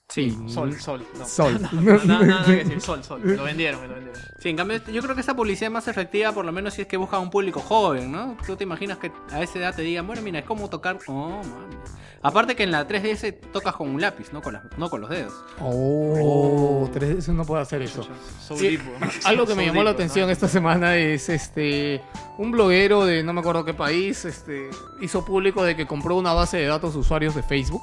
Sí. 0.10 0.38
Sol, 0.48 0.74
sol. 0.80 1.06
No. 1.17 1.26
Sol. 1.28 1.60
No, 1.62 1.70
no, 1.82 1.98
no, 2.06 2.24
nada 2.24 2.46
que 2.46 2.52
decir. 2.63 2.82
Sol, 2.82 3.04
sol. 3.04 3.20
Me 3.24 3.36
lo 3.36 3.43
vendieron, 3.43 3.82
me 3.82 3.88
lo 3.89 3.96
vendieron. 3.96 4.22
Sí, 4.39 4.50
en 4.50 4.56
cambio, 4.56 4.78
yo 4.91 5.02
creo 5.02 5.13
que 5.15 5.22
esta 5.22 5.36
publicidad 5.36 5.67
es 5.67 5.74
más 5.74 5.88
efectiva, 5.89 6.32
por 6.32 6.46
lo 6.46 6.52
menos 6.54 6.74
si 6.76 6.82
es 6.84 6.88
que 6.88 6.96
busca 6.96 7.20
un 7.20 7.30
público 7.30 7.60
joven, 7.60 8.12
¿no? 8.12 8.38
Tú 8.46 8.56
te 8.56 8.63
imaginas 8.63 8.98
que 9.00 9.12
a 9.32 9.41
esa 9.41 9.60
edad 9.60 9.76
te 9.76 9.82
digan, 9.82 10.08
bueno, 10.08 10.22
mira, 10.22 10.39
es 10.39 10.46
como 10.46 10.70
tocar. 10.70 10.98
Oh, 11.08 11.41
mami. 11.43 11.76
Aparte 12.24 12.56
que 12.56 12.63
en 12.63 12.72
la 12.72 12.88
3DS 12.88 13.36
tocas 13.54 13.76
con 13.76 13.89
un 13.89 14.02
lápiz, 14.02 14.32
no 14.34 14.41
con, 14.41 14.54
las- 14.54 14.63
no 14.78 14.89
con 14.89 15.02
los 15.02 15.10
dedos. 15.10 15.34
Oh, 15.60 16.89
3DS 16.93 17.28
no 17.34 17.46
puede 17.46 17.62
hacer 17.62 17.82
eso. 17.82 18.08
Algo 19.26 19.46
que 19.46 19.56
me 19.56 19.65
llamó 19.65 19.84
la 19.84 19.91
atención 19.91 20.30
esta 20.30 20.48
semana 20.48 20.96
es 20.98 21.30
este 21.30 22.02
un 22.38 22.52
bloguero 22.52 23.06
de 23.06 23.24
no 23.24 23.34
me 23.34 23.41
acuerdo 23.41 23.65
qué 23.65 23.74
país 23.74 24.26
este 24.26 24.70
hizo 25.02 25.24
público 25.26 25.63
de 25.63 25.76
que 25.76 25.86
compró 25.86 26.15
una 26.15 26.34
base 26.34 26.58
de 26.58 26.65
datos 26.65 26.93
de 26.93 27.00
usuarios 27.00 27.36
de 27.36 27.43
Facebook, 27.43 27.82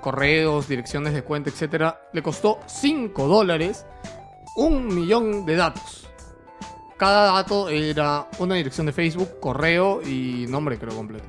correos, 0.00 0.68
direcciones 0.68 1.12
de 1.14 1.22
cuenta, 1.22 1.50
etcétera. 1.50 2.08
Le 2.12 2.22
costó 2.22 2.60
5 2.66 3.26
dólares, 3.28 3.84
un 4.56 4.86
millón 4.94 5.44
de 5.46 5.56
datos. 5.56 6.08
Cada 6.96 7.32
dato 7.32 7.68
era 7.68 8.28
una 8.38 8.56
dirección 8.56 8.86
de 8.86 8.92
Facebook, 8.92 9.38
correo 9.40 10.02
y 10.02 10.46
nombre 10.48 10.78
creo 10.78 10.94
completo. 10.96 11.28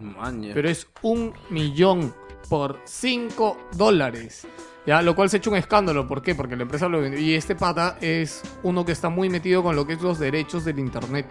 Maña. 0.00 0.52
Pero 0.54 0.68
es 0.68 0.86
un 1.02 1.32
millón 1.50 2.14
por 2.48 2.80
5 2.84 3.56
dólares. 3.72 4.46
Ya, 4.86 5.00
lo 5.00 5.14
cual 5.16 5.30
se 5.30 5.36
ha 5.36 5.38
hecho 5.38 5.50
un 5.50 5.56
escándalo. 5.56 6.06
¿Por 6.06 6.20
qué? 6.20 6.34
Porque 6.34 6.56
la 6.56 6.62
empresa 6.62 6.88
lo 6.88 7.00
vendió. 7.00 7.18
Y 7.18 7.34
este 7.34 7.54
pata 7.54 7.96
es 8.02 8.42
uno 8.62 8.84
que 8.84 8.92
está 8.92 9.08
muy 9.08 9.30
metido 9.30 9.62
con 9.62 9.74
lo 9.76 9.86
que 9.86 9.94
es 9.94 10.02
los 10.02 10.18
derechos 10.18 10.64
del 10.64 10.78
internet. 10.78 11.26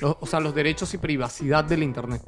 Lo- 0.00 0.16
o 0.20 0.26
sea, 0.26 0.38
los 0.40 0.54
derechos 0.54 0.94
y 0.94 0.98
privacidad 0.98 1.64
del 1.64 1.82
internet. 1.82 2.22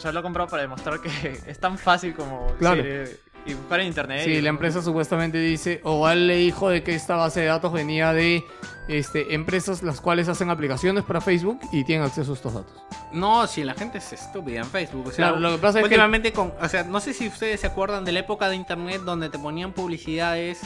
O 0.00 0.02
sea, 0.02 0.12
lo 0.12 0.20
he 0.20 0.22
comprado 0.22 0.48
para 0.48 0.62
demostrar 0.62 0.98
que 1.00 1.10
es 1.46 1.58
tan 1.60 1.76
fácil 1.76 2.14
como 2.14 2.46
Claro. 2.58 2.82
decir, 2.82 3.14
eh, 3.14 3.20
y 3.44 3.52
buscar 3.54 3.80
en 3.80 3.88
internet. 3.88 4.22
Sí, 4.24 4.30
y- 4.32 4.40
la 4.40 4.48
empresa 4.48 4.80
supuestamente 4.82 5.38
dice, 5.38 5.80
o 5.84 6.08
él 6.08 6.26
le 6.26 6.36
dijo 6.36 6.70
de 6.70 6.82
que 6.82 6.94
esta 6.94 7.16
base 7.16 7.40
de 7.40 7.46
datos 7.46 7.70
venía 7.72 8.12
de 8.14 8.42
este, 8.88 9.34
empresas 9.34 9.82
las 9.82 10.00
cuales 10.00 10.28
hacen 10.28 10.48
aplicaciones 10.50 11.04
para 11.04 11.20
Facebook 11.20 11.60
y 11.70 11.84
tienen 11.84 12.04
acceso 12.06 12.32
a 12.32 12.34
estos 12.34 12.54
datos. 12.54 12.72
No, 13.12 13.46
si 13.46 13.62
la 13.62 13.74
gente 13.74 13.98
es 13.98 14.10
estúpida 14.12 14.60
en 14.60 14.66
Facebook. 14.66 15.06
O 15.08 15.10
sea, 15.10 15.28
Claro, 15.28 15.40
lo 15.40 15.50
que 15.52 15.58
pasa 15.58 15.78
es 15.78 15.82
que- 15.82 15.88
últimamente 15.88 16.32
con. 16.32 16.52
O 16.60 16.68
sea, 16.68 16.82
no 16.84 16.98
sé 17.00 17.12
si 17.12 17.28
ustedes 17.28 17.60
se 17.60 17.66
acuerdan 17.66 18.04
de 18.06 18.12
la 18.12 18.20
época 18.20 18.48
de 18.48 18.56
internet 18.56 19.02
donde 19.04 19.28
te 19.28 19.38
ponían 19.38 19.72
publicidades 19.72 20.60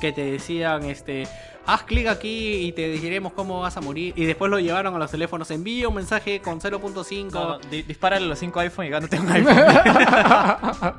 que 0.00 0.12
te 0.12 0.22
decían, 0.32 0.84
este. 0.84 1.26
Haz 1.72 1.84
clic 1.84 2.06
aquí 2.08 2.66
y 2.66 2.72
te 2.72 2.88
diremos 2.88 3.32
cómo 3.32 3.60
vas 3.60 3.76
a 3.76 3.80
morir. 3.80 4.12
Y 4.16 4.24
después 4.24 4.50
lo 4.50 4.58
llevaron 4.58 4.94
a 4.94 4.98
los 4.98 5.10
teléfonos. 5.10 5.50
Envía 5.50 5.88
un 5.88 5.94
mensaje 5.94 6.40
con 6.40 6.60
0.5. 6.60 7.30
No, 7.32 7.48
no, 7.50 7.58
di- 7.58 7.82
dispárale 7.82 8.26
los 8.26 8.38
5 8.38 8.60
iPhone 8.60 8.86
y 8.86 8.88
gánate 8.90 9.20
un 9.20 9.28
iPhone. 9.32 9.56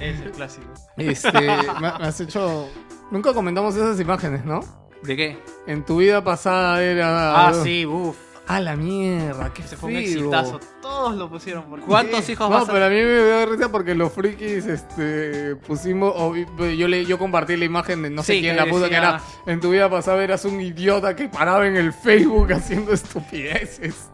es 0.00 0.20
el 0.20 0.30
clásico. 0.32 0.66
Este, 0.96 1.30
me, 1.32 1.80
me 1.80 1.86
has 1.88 2.20
hecho... 2.20 2.68
Nunca 3.10 3.32
comentamos 3.34 3.76
esas 3.76 4.00
imágenes, 4.00 4.44
¿no? 4.44 4.60
¿De 5.02 5.16
qué? 5.16 5.38
En 5.66 5.84
tu 5.84 5.98
vida 5.98 6.22
pasada 6.24 6.82
era... 6.82 7.48
Ah, 7.48 7.54
sí, 7.54 7.84
uff. 7.86 8.16
A 8.54 8.60
la 8.60 8.76
mierda, 8.76 9.52
qué 9.54 9.62
Ese 9.62 9.76
fue 9.76 9.88
un 9.90 9.96
feo. 9.96 10.04
exitazo. 10.04 10.60
Todos 10.82 11.16
lo 11.16 11.28
pusieron. 11.30 11.64
Por 11.64 11.80
¿Cuántos 11.80 12.28
hijos 12.28 12.50
No, 12.50 12.56
vas 12.56 12.68
a 12.68 12.72
pero 12.72 12.84
a 12.84 12.88
mí 12.88 12.96
me 12.96 13.24
dio 13.24 13.46
risa 13.46 13.70
porque 13.72 13.94
los 13.94 14.12
frikis 14.12 14.66
este, 14.66 15.56
pusimos. 15.56 16.12
o- 16.16 16.34
yo, 16.36 16.88
le, 16.88 17.04
yo 17.06 17.18
compartí 17.18 17.56
la 17.56 17.64
imagen 17.64 18.02
de 18.02 18.10
no 18.10 18.22
sé 18.22 18.34
Sí, 18.34 18.40
quién 18.40 18.54
que 18.56 18.60
la 18.60 18.66
puso, 18.66 18.84
que 18.84 18.94
decía- 18.94 18.98
era. 18.98 19.22
En 19.46 19.60
tu 19.60 19.70
vida 19.70 19.88
pasada 19.88 20.22
eras 20.22 20.44
un 20.44 20.60
idiota 20.60 21.16
que 21.16 21.28
paraba 21.28 21.66
en 21.66 21.76
el 21.76 21.92
Facebook 21.92 22.52
haciendo 22.52 22.92
estupideces. 22.92 24.08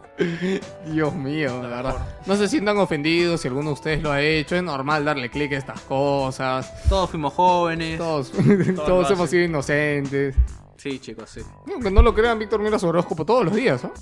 Dios 0.87 1.15
mío, 1.15 1.63
la 1.63 1.69
verdad. 1.69 1.97
No 2.27 2.35
se 2.37 2.49
sientan 2.49 2.77
ofendidos 2.79 3.41
si 3.41 3.49
alguno 3.49 3.69
de 3.71 3.75
ustedes 3.75 4.03
lo 4.03 4.11
ha 4.13 4.21
hecho. 4.21 4.57
Es 4.57 4.63
normal 4.65 5.05
darle 5.05 5.31
clic 5.31 5.53
a 5.53 5.57
estas 5.57 5.81
cosas. 5.83 6.73
Todos 6.89 7.11
fuimos 7.11 7.33
jóvenes. 7.35 7.99
Todos, 7.99 8.33
lo 8.47 8.85
todos 8.85 9.11
hemos 9.13 9.31
sido 9.31 9.45
inocentes. 9.45 10.35
Sí, 10.79 10.99
chicos, 11.01 11.29
sí. 11.29 11.41
Aunque 11.73 11.91
no 11.91 12.01
lo 12.03 12.15
crean, 12.15 12.39
Víctor 12.39 12.61
mira 12.61 12.79
su 12.79 12.87
horóscopo 12.89 13.27
todos 13.27 13.45
los 13.45 13.55
días, 13.55 13.83
¿no? 13.85 13.93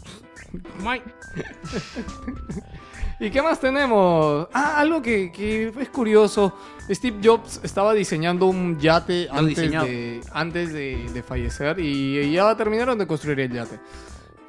May- 0.85 1.03
¿Y 3.19 3.31
qué 3.31 3.41
más 3.41 3.59
tenemos? 3.59 4.47
Ah, 4.53 4.79
algo 4.79 5.01
que, 5.01 5.33
que 5.33 5.73
es 5.81 5.89
curioso. 5.89 6.53
Steve 6.91 7.19
Jobs 7.25 7.61
estaba 7.63 7.95
diseñando 7.95 8.47
un 8.47 8.79
yate 8.79 9.27
antes, 9.31 9.57
de, 9.71 10.21
antes 10.33 10.73
de, 10.73 11.09
de 11.13 11.23
fallecer 11.23 11.79
y 11.81 12.31
ya 12.33 12.55
terminaron 12.57 12.99
de 12.99 13.07
construir 13.07 13.41
el 13.41 13.53
yate. 13.53 13.81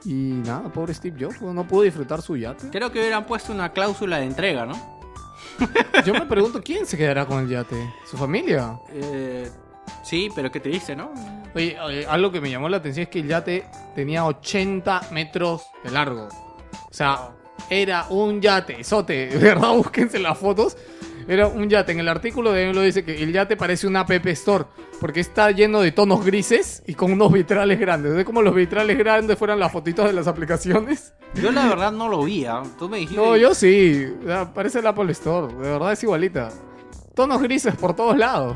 Y 0.04 0.12
nada, 0.46 0.72
pobre 0.72 0.94
Steve 0.94 1.18
Jobs, 1.20 1.42
no 1.42 1.66
pudo 1.68 1.84
disfrutar 1.84 2.22
su 2.22 2.36
yate. 2.38 2.70
Creo 2.70 2.92
que 2.92 3.00
hubieran 3.00 3.26
puesto 3.26 3.54
una 3.54 3.72
cláusula 3.72 4.18
de 4.18 4.26
entrega, 4.26 4.66
¿no? 4.66 4.98
Yo 6.06 6.14
me 6.14 6.26
pregunto 6.26 6.62
quién 6.62 6.86
se 6.86 6.98
quedará 6.98 7.26
con 7.26 7.40
el 7.40 7.48
yate. 7.50 7.94
¿Su 8.06 8.18
familia? 8.18 8.78
Eh, 8.92 9.50
sí, 10.04 10.30
pero 10.36 10.52
qué 10.52 10.60
triste, 10.60 10.96
¿no? 10.96 11.12
Oye, 11.58 11.76
oye, 11.80 12.06
algo 12.06 12.32
que 12.32 12.40
me 12.40 12.52
llamó 12.52 12.70
la 12.70 12.78
atención 12.78 13.06
es 13.06 13.10
que 13.10 13.20
el 13.20 13.28
yate 13.28 13.66
tenía 13.96 14.26
80 14.26 15.08
metros 15.12 15.64
de 15.84 15.90
largo. 15.90 16.28
O 16.28 16.94
sea, 16.94 17.32
era 17.68 18.06
un 18.10 18.40
yate, 18.40 18.84
sote, 18.84 19.26
de 19.28 19.38
verdad, 19.40 19.74
búsquense 19.74 20.20
las 20.20 20.38
fotos. 20.38 20.78
Era 21.28 21.48
un 21.48 21.68
yate. 21.68 21.94
En 21.94 22.00
el 22.00 22.08
artículo 22.10 22.52
de 22.52 22.70
él 22.70 22.76
lo 22.76 22.82
dice 22.82 23.04
que 23.04 23.24
el 23.24 23.34
yate 23.34 23.58
parece 23.58 23.88
una 23.88 24.02
app 24.02 24.12
store. 24.28 24.66
Porque 25.00 25.20
está 25.20 25.50
lleno 25.50 25.82
de 25.82 25.92
tonos 25.92 26.24
grises 26.24 26.84
y 26.86 26.94
con 26.94 27.12
unos 27.12 27.32
vitrales 27.32 27.80
grandes. 27.80 28.14
¿Ves 28.14 28.24
como 28.24 28.44
los 28.44 28.54
vitrales 28.54 28.98
grandes 28.98 29.38
fueran 29.38 29.60
las 29.60 29.72
fotitos 29.72 30.06
de 30.06 30.14
las 30.14 30.28
aplicaciones? 30.28 31.14
Yo 31.36 31.52
la 31.52 31.68
verdad 31.68 31.92
no 31.92 32.08
lo 32.08 32.24
vi, 32.24 32.46
¿ah? 32.46 32.64
Tú 32.80 32.88
me 32.88 32.98
dijiste... 32.98 33.22
No, 33.22 33.36
yo 33.36 33.54
sí. 33.54 34.08
O 34.24 34.26
sea, 34.26 34.54
Parece 34.54 34.80
el 34.80 34.88
Apple 34.88 35.12
Store. 35.12 35.54
De 35.54 35.70
verdad 35.72 35.92
es 35.92 36.04
igualita. 36.04 36.50
Tonos 37.18 37.42
grises 37.42 37.76
por 37.76 37.96
todos 37.96 38.16
lados. 38.16 38.56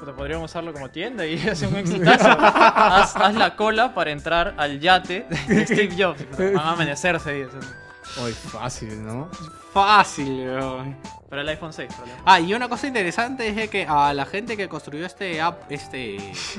Puta, 0.00 0.14
podríamos 0.16 0.50
usarlo 0.50 0.72
como 0.72 0.88
tienda 0.88 1.26
y 1.26 1.38
hacer 1.48 1.68
un 1.68 1.76
exitazo. 1.76 2.30
haz, 2.30 3.14
haz 3.14 3.34
la 3.34 3.54
cola 3.56 3.92
para 3.92 4.10
entrar 4.10 4.54
al 4.56 4.80
yate 4.80 5.26
de 5.46 5.66
Steve 5.66 5.94
Jobs. 6.02 6.24
Van 6.38 6.56
a 6.56 6.70
amanecerse 6.70 7.30
ahí. 7.30 7.42
así. 7.42 8.20
Hoy 8.22 8.32
fácil, 8.32 9.04
¿no? 9.04 9.28
Fácil, 9.74 10.48
weón. 10.48 10.96
Para 11.28 11.42
el 11.42 11.48
iPhone 11.50 11.74
6. 11.74 11.92
para 11.92 12.04
el 12.04 12.10
iPhone. 12.12 12.24
Ah, 12.24 12.40
y 12.40 12.54
una 12.54 12.70
cosa 12.70 12.86
interesante 12.86 13.48
es 13.48 13.68
que 13.68 13.84
a 13.86 14.14
la 14.14 14.24
gente 14.24 14.56
que 14.56 14.66
construyó 14.66 15.04
este 15.04 15.38
app, 15.38 15.70
este 15.70 16.16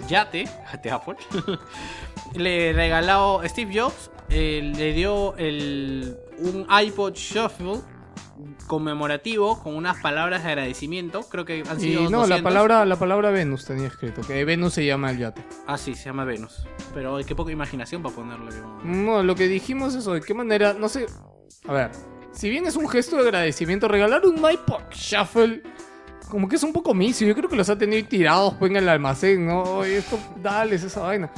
yate, 0.07 0.47
de 0.83 0.91
Apple, 0.91 1.15
le 2.35 2.71
regaló 2.71 3.41
Steve 3.45 3.81
Jobs, 3.81 4.11
eh, 4.29 4.71
le 4.75 4.93
dio 4.93 5.35
el, 5.37 6.15
un 6.37 6.67
iPod 6.69 7.15
Shuffle 7.15 7.81
conmemorativo 8.67 9.61
con 9.61 9.75
unas 9.75 9.97
palabras 9.97 10.43
de 10.43 10.49
agradecimiento. 10.49 11.21
Creo 11.29 11.45
que 11.45 11.63
han 11.69 11.77
Y 11.77 11.81
sido 11.81 12.03
no, 12.03 12.21
la 12.21 12.37
200. 12.37 12.41
palabra, 12.43 12.85
la 12.85 12.95
palabra 12.97 13.31
Venus 13.31 13.65
tenía 13.65 13.87
escrito. 13.87 14.21
Que 14.21 14.45
Venus 14.45 14.73
se 14.73 14.85
llama 14.85 15.11
el 15.11 15.17
yate. 15.19 15.43
Ah, 15.67 15.77
sí, 15.77 15.95
se 15.95 16.05
llama 16.05 16.25
Venus. 16.25 16.65
Pero 16.93 17.17
qué 17.25 17.35
poca 17.35 17.51
imaginación 17.51 18.01
para 18.01 18.15
ponerle. 18.15 18.51
No, 18.83 19.23
lo 19.23 19.35
que 19.35 19.47
dijimos 19.47 19.95
eso, 19.95 20.13
de 20.13 20.21
qué 20.21 20.33
manera, 20.33 20.73
no 20.73 20.89
sé. 20.89 21.05
A 21.67 21.73
ver, 21.73 21.91
si 22.31 22.49
bien 22.49 22.65
es 22.65 22.75
un 22.75 22.87
gesto 22.87 23.17
de 23.17 23.23
agradecimiento, 23.23 23.87
regalar 23.87 24.25
un 24.25 24.37
iPod 24.37 24.81
Shuffle, 24.91 25.63
como 26.29 26.47
que 26.47 26.55
es 26.55 26.63
un 26.63 26.73
poco 26.73 26.93
misio. 26.93 27.27
Yo 27.27 27.35
creo 27.35 27.49
que 27.49 27.55
los 27.55 27.69
ha 27.69 27.77
tenido 27.77 28.05
tirados 28.07 28.53
pues, 28.55 28.71
en 28.71 28.77
el 28.77 28.89
almacén, 28.89 29.45
¿no? 29.45 29.61
Oye, 29.63 29.97
esto, 29.97 30.17
dale 30.41 30.75
esa 30.75 31.01
vaina. 31.01 31.29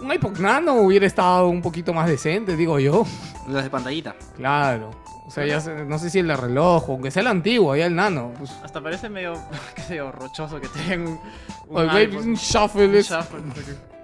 Un 0.00 0.10
iPod 0.12 0.38
Nano 0.38 0.74
hubiera 0.76 1.06
estado 1.06 1.48
un 1.48 1.60
poquito 1.60 1.92
más 1.92 2.08
decente, 2.08 2.56
digo 2.56 2.78
yo. 2.78 3.04
Las 3.48 3.64
de 3.64 3.70
pantallita. 3.70 4.16
Claro. 4.36 4.90
O 5.26 5.30
sea, 5.30 5.46
ya 5.46 5.60
sé- 5.60 5.84
no 5.86 5.98
sé 5.98 6.10
si 6.10 6.18
el 6.18 6.28
de 6.28 6.36
reloj, 6.36 6.84
aunque 6.90 7.10
sea 7.10 7.22
el 7.22 7.28
antiguo, 7.28 7.74
ya 7.74 7.86
el 7.86 7.94
nano. 7.94 8.32
Pues, 8.38 8.50
Hasta 8.62 8.82
parece 8.82 9.08
medio, 9.08 9.32
qué 9.74 9.82
sé 9.82 9.96
yo, 9.96 10.12
rochoso 10.12 10.60
que 10.60 10.68
tengan 10.68 11.00
un, 11.06 11.20
un 11.68 11.76
oye, 11.78 11.86
güey, 11.90 12.06
iPhone, 12.06 12.28
un 12.28 12.34
Shuffle 12.34 12.98
es... 12.98 13.10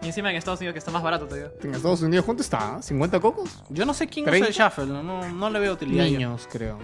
Y 0.02 0.06
encima 0.06 0.30
en 0.30 0.36
Estados 0.36 0.60
Unidos 0.60 0.72
que 0.72 0.78
está 0.78 0.90
más 0.90 1.02
barato 1.02 1.26
todavía. 1.26 1.50
En 1.62 1.74
Estados 1.74 2.00
Unidos, 2.00 2.24
¿cuánto 2.24 2.42
está? 2.42 2.78
¿50 2.78 3.20
cocos? 3.20 3.62
Yo 3.68 3.84
no 3.84 3.92
sé 3.92 4.06
quién 4.06 4.26
usa 4.26 4.38
el 4.46 4.52
Shuffle, 4.54 4.86
no, 4.86 5.02
no, 5.02 5.28
no 5.30 5.50
le 5.50 5.58
veo 5.58 5.74
utilidad. 5.74 6.04
yo. 6.06 6.10
Niños, 6.12 6.48
creo. 6.50 6.78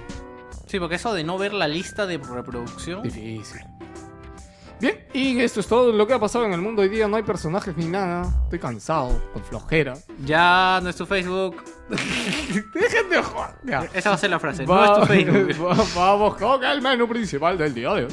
Sí, 0.67 0.79
porque 0.79 0.97
eso 0.97 1.15
de 1.15 1.25
no 1.25 1.39
ver 1.39 1.55
la 1.55 1.67
lista 1.67 2.07
de 2.07 2.19
reproducción. 2.19 3.03
Difícil. 3.03 3.63
Bien, 4.79 4.99
y 5.15 5.41
esto 5.41 5.61
es 5.61 5.67
todo 5.67 5.91
lo 5.93 6.07
que 6.07 6.13
ha 6.13 6.19
pasado 6.19 6.45
en 6.45 6.53
el 6.53 6.61
mundo 6.61 6.83
hoy 6.83 6.91
día. 6.91 7.09
No 7.09 7.17
hay 7.17 7.23
personajes 7.23 7.75
ni 7.79 7.87
nada. 7.87 8.41
Estoy 8.45 8.59
cansado, 8.59 9.19
con 9.33 9.43
flojera. 9.43 9.95
Ya 10.27 10.81
nuestro 10.83 11.07
Facebook. 11.07 11.57
Dejen 11.89 13.09
de. 13.11 13.23
Ya. 13.65 13.87
Esa 13.95 14.11
va 14.11 14.15
a 14.17 14.19
ser 14.19 14.31
la 14.31 14.39
frase. 14.41 14.65
Va- 14.67 14.87
Nuestro 14.87 15.07
Facebook. 15.07 15.67
va- 15.67 15.85
vamos 15.95 16.37
con 16.37 16.65
el 16.65 16.83
menú 16.83 17.09
principal 17.09 17.57
del 17.57 17.75
día 17.75 17.93
de 17.95 18.05
hoy. 18.07 18.13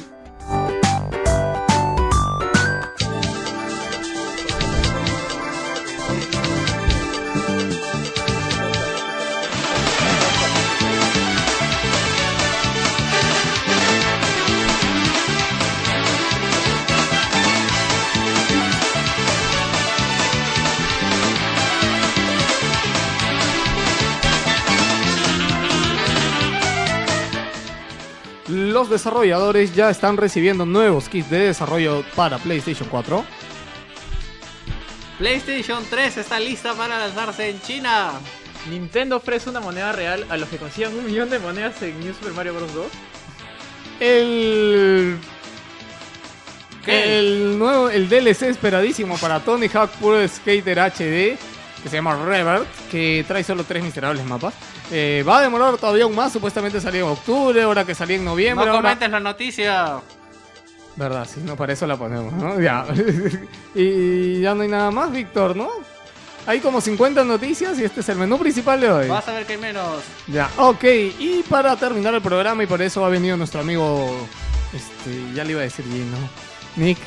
Los 28.84 28.90
desarrolladores 28.90 29.74
ya 29.74 29.88
están 29.88 30.18
recibiendo 30.18 30.66
nuevos 30.66 31.08
kits 31.08 31.30
de 31.30 31.38
desarrollo 31.38 32.04
para 32.14 32.36
PlayStation 32.36 32.86
4. 32.90 33.24
PlayStation 35.16 35.82
3 35.88 36.18
está 36.18 36.38
lista 36.38 36.74
para 36.74 36.98
lanzarse 36.98 37.48
en 37.48 37.62
China. 37.62 38.10
Nintendo 38.68 39.16
ofrece 39.16 39.48
una 39.48 39.60
moneda 39.60 39.92
real 39.92 40.26
a 40.28 40.36
los 40.36 40.50
que 40.50 40.58
consigan 40.58 40.94
un 40.94 41.06
millón 41.06 41.30
de 41.30 41.38
monedas 41.38 41.80
en 41.80 41.98
New 41.98 42.12
Super 42.12 42.34
Mario 42.34 42.52
Bros. 42.52 42.74
2. 42.74 42.86
El. 44.00 45.16
¿Qué? 46.84 47.18
El 47.20 47.58
nuevo, 47.58 47.88
el 47.88 48.06
DLC 48.10 48.42
esperadísimo 48.42 49.16
para 49.16 49.40
Tony 49.40 49.68
Hawk 49.72 49.92
Pro 49.92 50.28
Skater 50.28 50.78
HD, 50.78 51.38
que 51.84 51.90
se 51.90 51.96
llama 51.96 52.16
Revert, 52.24 52.66
que 52.90 53.26
trae 53.28 53.44
solo 53.44 53.62
tres 53.62 53.84
miserables 53.84 54.24
mapas. 54.24 54.54
Eh, 54.90 55.22
va 55.28 55.38
a 55.38 55.42
demorar 55.42 55.76
todavía 55.76 56.04
aún 56.04 56.14
más, 56.14 56.32
supuestamente 56.32 56.80
salió 56.80 57.04
en 57.04 57.12
octubre, 57.12 57.62
ahora 57.62 57.84
que 57.84 57.94
salía 57.94 58.16
en 58.16 58.24
noviembre. 58.24 58.64
No 58.64 58.72
ahora- 58.72 58.82
comentes 58.82 59.10
la 59.10 59.20
noticia. 59.20 60.00
Verdad, 60.96 61.28
sí, 61.30 61.40
no, 61.44 61.56
para 61.56 61.74
eso 61.74 61.86
la 61.86 61.98
ponemos, 61.98 62.32
¿no? 62.32 62.58
Ya. 62.60 62.86
y 63.74 64.40
ya 64.40 64.54
no 64.54 64.62
hay 64.62 64.68
nada 64.68 64.90
más, 64.90 65.12
Víctor, 65.12 65.54
¿no? 65.54 65.68
Hay 66.46 66.60
como 66.60 66.80
50 66.80 67.22
noticias 67.24 67.78
y 67.78 67.84
este 67.84 68.00
es 68.00 68.08
el 68.08 68.16
menú 68.16 68.38
principal 68.38 68.80
de 68.80 68.90
hoy. 68.90 69.08
Vas 69.08 69.28
a 69.28 69.32
ver 69.32 69.44
que 69.44 69.52
hay 69.54 69.58
menos. 69.58 70.02
Ya, 70.26 70.48
ok. 70.56 70.84
Y 71.18 71.44
para 71.50 71.76
terminar 71.76 72.14
el 72.14 72.22
programa, 72.22 72.62
y 72.62 72.66
por 72.66 72.80
eso 72.80 73.04
ha 73.04 73.10
venido 73.10 73.36
nuestro 73.36 73.60
amigo. 73.60 74.10
Este, 74.72 75.34
ya 75.34 75.44
le 75.44 75.50
iba 75.52 75.60
a 75.60 75.64
decir 75.64 75.84
Gino. 75.84 76.16
Nick. 76.76 76.98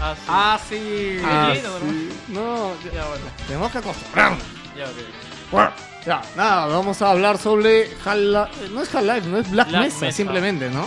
Ah, 0.00 0.14
sí. 0.16 0.24
Ah, 0.28 0.58
sí. 0.68 1.18
Ah, 1.24 1.54
¿no? 1.62 1.78
sí. 1.90 2.08
No, 2.28 2.72
ya- 2.84 2.92
Ya, 2.92 3.04
bueno. 3.06 3.24
tenemos 3.46 3.72
que 3.72 3.78
acostumbrarnos. 3.78 4.42
Ya, 4.76 4.84
ok. 4.84 5.70
Ya, 6.06 6.22
nada, 6.36 6.66
vamos 6.66 7.02
a 7.02 7.10
hablar 7.10 7.38
sobre 7.38 7.90
Half-Life. 8.04 8.68
No 8.72 8.82
es 8.82 8.94
Half-Life, 8.94 9.26
no 9.28 9.38
es 9.38 9.50
Black, 9.50 9.68
Black 9.68 9.82
Mesa, 9.82 10.00
Mesa. 10.06 10.16
simplemente, 10.16 10.70
¿no? 10.70 10.86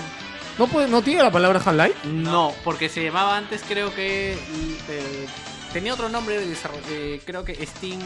No, 0.57 0.67
puede, 0.67 0.87
no 0.87 1.01
tiene 1.01 1.23
la 1.23 1.31
palabra 1.31 1.59
Half-Life. 1.63 1.95
No, 2.05 2.53
porque 2.63 2.87
se 2.89 3.03
llamaba 3.03 3.35
antes, 3.37 3.63
creo 3.67 3.93
que. 3.93 4.33
eh, 4.33 5.27
tenía 5.73 5.93
otro 5.93 6.09
nombre 6.09 6.39
de 6.39 6.47
desarrollo. 6.47 6.81
eh, 6.89 7.21
creo 7.25 7.43
que 7.43 7.53
Steam. 7.65 7.99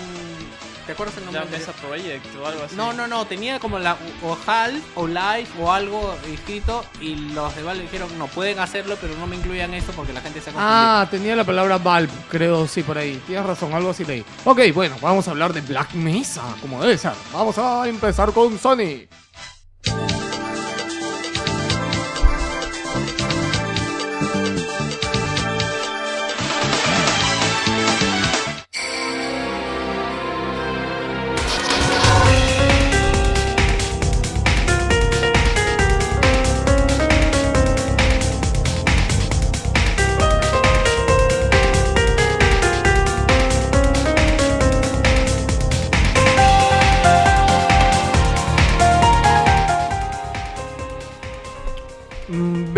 ¿Te 0.86 0.92
acuerdas 0.92 1.16
el 1.18 1.26
nombre? 1.26 1.46
Mesa 1.50 1.72
Project 1.72 2.26
o 2.42 2.46
algo 2.46 2.64
así. 2.64 2.76
No, 2.76 2.92
no, 2.92 3.08
no, 3.08 3.26
tenía 3.26 3.58
como 3.60 3.80
la 3.80 3.96
o 4.22 4.38
HAL 4.46 4.82
o 4.96 5.08
Live 5.08 5.48
o 5.62 5.72
algo 5.72 6.14
escrito 6.34 6.84
y 7.00 7.16
los 7.16 7.56
de 7.56 7.64
Valve 7.64 7.84
dijeron 7.84 8.10
no 8.20 8.28
pueden 8.28 8.60
hacerlo 8.60 8.98
pero 9.00 9.16
no 9.16 9.26
me 9.26 9.38
incluyan 9.38 9.74
esto 9.74 9.94
porque 9.94 10.12
la 10.12 10.20
gente 10.20 10.42
se 10.42 10.50
ha 10.50 10.54
confundido. 10.54 10.78
Ah, 10.78 11.08
tenía 11.10 11.36
la 11.38 11.46
palabra 11.46 11.78
Valve, 11.78 12.12
creo, 12.30 12.68
sí, 12.68 12.84
por 12.84 12.98
ahí. 12.98 13.22
Tienes 13.26 13.46
razón, 13.46 13.74
algo 13.74 13.92
así 13.92 14.04
leí. 14.04 14.26
Ok, 14.44 14.60
bueno, 14.74 14.98
vamos 15.02 15.26
a 15.30 15.32
hablar 15.32 15.54
de 15.54 15.62
Black 15.62 15.94
Mesa, 15.94 16.44
como 16.60 16.82
debe 16.82 16.98
ser. 16.98 17.14
Vamos 17.32 17.58
a 17.58 17.88
empezar 17.88 18.34
con 18.34 18.60
Sony. 18.60 19.08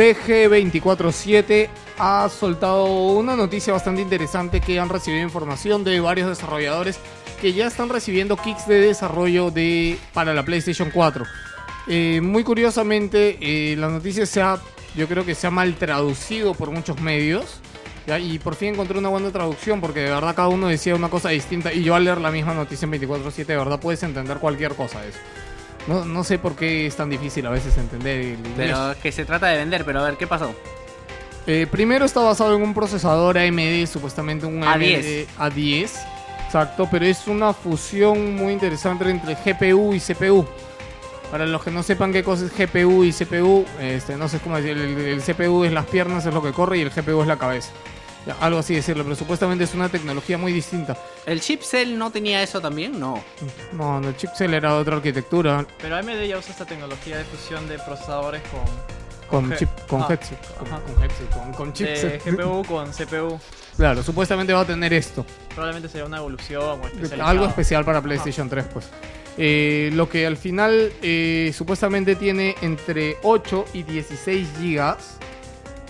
Mm, 0.05 0.69
BG247 0.69 1.69
ha 1.97 2.29
soltado 2.29 2.85
una 2.85 3.35
noticia 3.35 3.73
bastante 3.73 4.01
interesante 4.01 4.61
que 4.61 4.79
han 4.79 4.89
recibido 4.89 5.23
información 5.23 5.83
de 5.83 5.99
varios 5.99 6.29
desarrolladores 6.29 6.99
que 7.41 7.53
ya 7.53 7.67
están 7.67 7.89
recibiendo 7.89 8.37
kits 8.37 8.67
de 8.67 8.81
desarrollo 8.81 9.49
de, 9.49 9.97
para 10.13 10.33
la 10.33 10.43
PlayStation 10.43 10.91
4. 10.93 11.25
Eh, 11.87 12.21
muy 12.21 12.43
curiosamente, 12.43 13.37
eh, 13.41 13.75
la 13.77 13.89
noticia 13.89 14.25
se 14.25 14.41
ha, 14.41 14.59
yo 14.95 15.07
creo 15.07 15.25
que 15.25 15.35
se 15.35 15.47
ha 15.47 15.51
mal 15.51 15.75
traducido 15.75 16.53
por 16.53 16.71
muchos 16.71 16.99
medios. 17.01 17.59
Y 18.21 18.37
por 18.37 18.53
fin 18.53 18.75
encontré 18.75 18.99
una 18.99 19.09
buena 19.09 19.31
traducción 19.31 19.81
porque 19.81 20.01
de 20.01 20.11
verdad 20.11 20.35
cada 20.35 20.49
uno 20.49 20.67
decía 20.67 20.93
una 20.93 21.09
cosa 21.09 21.29
distinta. 21.29 21.73
Y 21.73 21.81
yo 21.81 21.95
al 21.95 22.03
leer 22.03 22.21
la 22.21 22.29
misma 22.29 22.53
noticia 22.53 22.85
en 22.85 22.91
24-7, 22.91 23.45
de 23.45 23.57
verdad 23.57 23.79
puedes 23.79 24.03
entender 24.03 24.37
cualquier 24.37 24.75
cosa 24.75 25.01
de 25.01 25.09
eso. 25.09 25.17
No, 25.87 26.03
no 26.05 26.23
sé 26.23 26.39
por 26.39 26.55
qué 26.55 26.87
es 26.87 26.95
tan 26.95 27.09
difícil 27.09 27.45
a 27.45 27.51
veces 27.51 27.77
entender 27.77 28.19
el 28.19 28.39
inglés. 28.39 28.53
Pero 28.55 28.95
que 29.01 29.11
se 29.11 29.25
trata 29.25 29.47
de 29.47 29.57
vender, 29.57 29.85
pero 29.85 30.01
a 30.01 30.05
ver, 30.05 30.17
¿qué 30.17 30.25
pasó? 30.27 30.53
Eh, 31.47 31.67
primero 31.69 32.05
está 32.05 32.21
basado 32.21 32.55
en 32.55 32.63
un 32.63 32.73
procesador 32.73 33.37
AMD, 33.37 33.85
supuestamente 33.85 34.45
un 34.45 34.61
A10. 34.61 35.27
AMD 35.37 35.53
A10. 35.53 35.89
Exacto, 36.45 36.87
pero 36.89 37.05
es 37.05 37.27
una 37.27 37.53
fusión 37.53 38.35
muy 38.35 38.53
interesante 38.53 39.09
entre 39.09 39.35
GPU 39.35 39.93
y 39.93 39.99
CPU. 39.99 40.45
Para 41.29 41.45
los 41.45 41.63
que 41.63 41.71
no 41.71 41.83
sepan 41.83 42.13
qué 42.13 42.23
cosa 42.23 42.45
es 42.45 42.51
GPU 42.55 43.03
y 43.03 43.11
CPU, 43.11 43.65
este, 43.79 44.15
no 44.15 44.27
sé 44.27 44.39
cómo 44.39 44.55
decir, 44.55 44.77
el, 44.77 44.97
el 44.97 45.21
CPU 45.21 45.65
es 45.65 45.71
las 45.73 45.85
piernas, 45.85 46.25
es 46.25 46.33
lo 46.33 46.41
que 46.41 46.51
corre, 46.51 46.77
y 46.77 46.81
el 46.81 46.91
GPU 46.91 47.21
es 47.21 47.27
la 47.27 47.37
cabeza. 47.37 47.71
Ya, 48.25 48.35
algo 48.41 48.59
así 48.59 48.73
decirlo, 48.73 49.03
pero 49.03 49.15
supuestamente 49.15 49.63
es 49.63 49.73
una 49.75 49.89
tecnología 49.89 50.37
muy 50.37 50.51
distinta. 50.51 50.97
¿El 51.25 51.41
chipcell 51.41 51.97
no 51.97 52.11
tenía 52.11 52.41
eso 52.41 52.59
también? 52.59 52.99
No. 52.99 53.23
No, 53.73 53.99
no, 53.99 54.09
el 54.09 54.17
chipset 54.17 54.51
era 54.51 54.73
de 54.73 54.79
otra 54.79 54.95
arquitectura, 54.95 55.65
Pero 55.79 55.95
AMD 55.95 56.23
ya 56.23 56.37
usa 56.37 56.51
esta 56.51 56.65
tecnología 56.65 57.17
de 57.17 57.23
fusión 57.25 57.67
de 57.67 57.77
procesadores 57.77 58.41
con 58.49 58.95
con 59.29 59.55
chip, 59.55 59.69
con 59.87 60.03
ah, 60.03 60.07
headset, 60.09 60.39
con, 60.57 60.67
ajá. 60.67 60.81
con 60.81 61.03
headset, 61.03 61.29
con, 61.31 61.53
con 61.53 61.67
de 61.69 61.73
chipset. 61.73 62.25
GPU 62.25 62.63
con 62.67 62.91
CPU. 62.91 63.39
Claro, 63.75 64.03
supuestamente 64.03 64.53
va 64.53 64.61
a 64.61 64.65
tener 64.65 64.93
esto. 64.93 65.25
Probablemente 65.49 65.89
sería 65.89 66.05
una 66.05 66.17
evolución 66.17 66.63
o. 66.63 67.23
Algo 67.23 67.45
especial 67.45 67.83
para 67.83 68.01
PlayStation 68.01 68.49
3, 68.49 68.65
pues. 68.73 68.89
Eh, 69.37 69.89
lo 69.93 70.07
que 70.07 70.25
al 70.25 70.37
final 70.37 70.93
eh, 71.01 71.51
supuestamente 71.53 72.15
tiene 72.15 72.55
entre 72.61 73.17
8 73.23 73.65
y 73.73 73.83
16 73.83 74.47
gigas. 74.59 75.17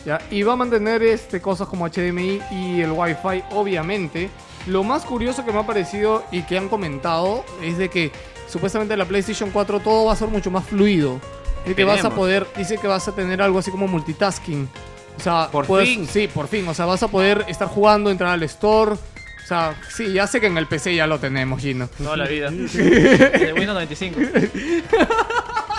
¿Ya? 0.05 0.19
Y 0.31 0.43
va 0.43 0.53
a 0.53 0.55
mantener 0.55 1.03
este, 1.03 1.41
cosas 1.41 1.67
como 1.67 1.87
HDMI 1.87 2.41
y 2.51 2.81
el 2.81 2.91
Wi-Fi, 2.91 3.43
obviamente. 3.51 4.29
Lo 4.67 4.83
más 4.83 5.03
curioso 5.05 5.45
que 5.45 5.51
me 5.51 5.59
ha 5.59 5.65
parecido 5.67 6.23
y 6.31 6.41
que 6.43 6.57
han 6.57 6.69
comentado 6.69 7.43
es 7.61 7.77
de 7.77 7.89
que 7.89 8.11
supuestamente 8.47 8.95
la 8.97 9.05
PlayStation 9.05 9.51
4 9.51 9.79
todo 9.79 10.05
va 10.05 10.13
a 10.13 10.15
ser 10.15 10.27
mucho 10.29 10.49
más 10.51 10.65
fluido. 10.65 11.19
Es 11.65 11.75
que 11.75 11.83
vas 11.83 12.03
a 12.05 12.11
poder, 12.11 12.45
dice 12.57 12.77
que 12.77 12.87
vas 12.87 13.07
a 13.07 13.11
tener 13.15 13.41
algo 13.41 13.59
así 13.59 13.71
como 13.71 13.87
multitasking. 13.87 14.69
O 15.17 15.19
sea, 15.21 15.49
Por 15.51 15.65
puedes- 15.65 15.87
fin. 15.89 16.07
Sí, 16.07 16.27
por 16.27 16.47
fin. 16.47 16.67
O 16.67 16.73
sea, 16.73 16.85
vas 16.85 17.01
a 17.03 17.07
poder 17.07 17.45
estar 17.47 17.67
jugando, 17.67 18.09
entrar 18.11 18.31
al 18.31 18.43
store. 18.43 18.91
O 18.93 19.47
sea, 19.47 19.75
sí, 19.89 20.11
ya 20.13 20.25
sé 20.27 20.41
que 20.41 20.47
en 20.47 20.57
el 20.57 20.67
PC 20.67 20.95
ya 20.95 21.05
lo 21.07 21.19
tenemos, 21.19 21.61
Gino. 21.61 21.87
Toda 21.97 22.17
la 22.17 22.27
vida. 22.27 22.49
de 22.51 23.53
Windows 23.55 23.75
95. 23.75 24.19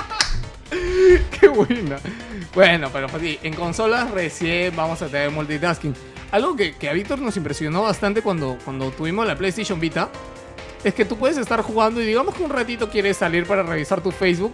Qué 1.40 1.48
buena. 1.48 1.98
Bueno, 2.55 2.88
pero 2.92 3.07
pues 3.09 3.22
sí, 3.22 3.38
en 3.42 3.55
consolas 3.55 4.11
recién 4.11 4.74
vamos 4.74 5.02
a 5.02 5.07
tener 5.07 5.31
multitasking. 5.31 5.94
Algo 6.31 6.57
que, 6.57 6.74
que 6.74 6.88
a 6.88 6.92
Víctor 6.92 7.20
nos 7.20 7.37
impresionó 7.37 7.83
bastante 7.83 8.22
cuando, 8.22 8.59
cuando 8.64 8.90
tuvimos 8.90 9.26
la 9.26 9.37
PlayStation 9.37 9.79
Vita 9.79 10.11
es 10.85 10.94
que 10.94 11.05
tú 11.05 11.16
puedes 11.16 11.37
estar 11.37 11.62
jugando 11.62 12.00
y 12.00 12.07
digamos 12.07 12.35
que 12.35 12.42
un 12.42 12.50
ratito 12.50 12.88
quieres 12.90 13.16
salir 13.16 13.46
para 13.46 13.62
revisar 13.62 14.00
tu 14.00 14.11
Facebook 14.11 14.52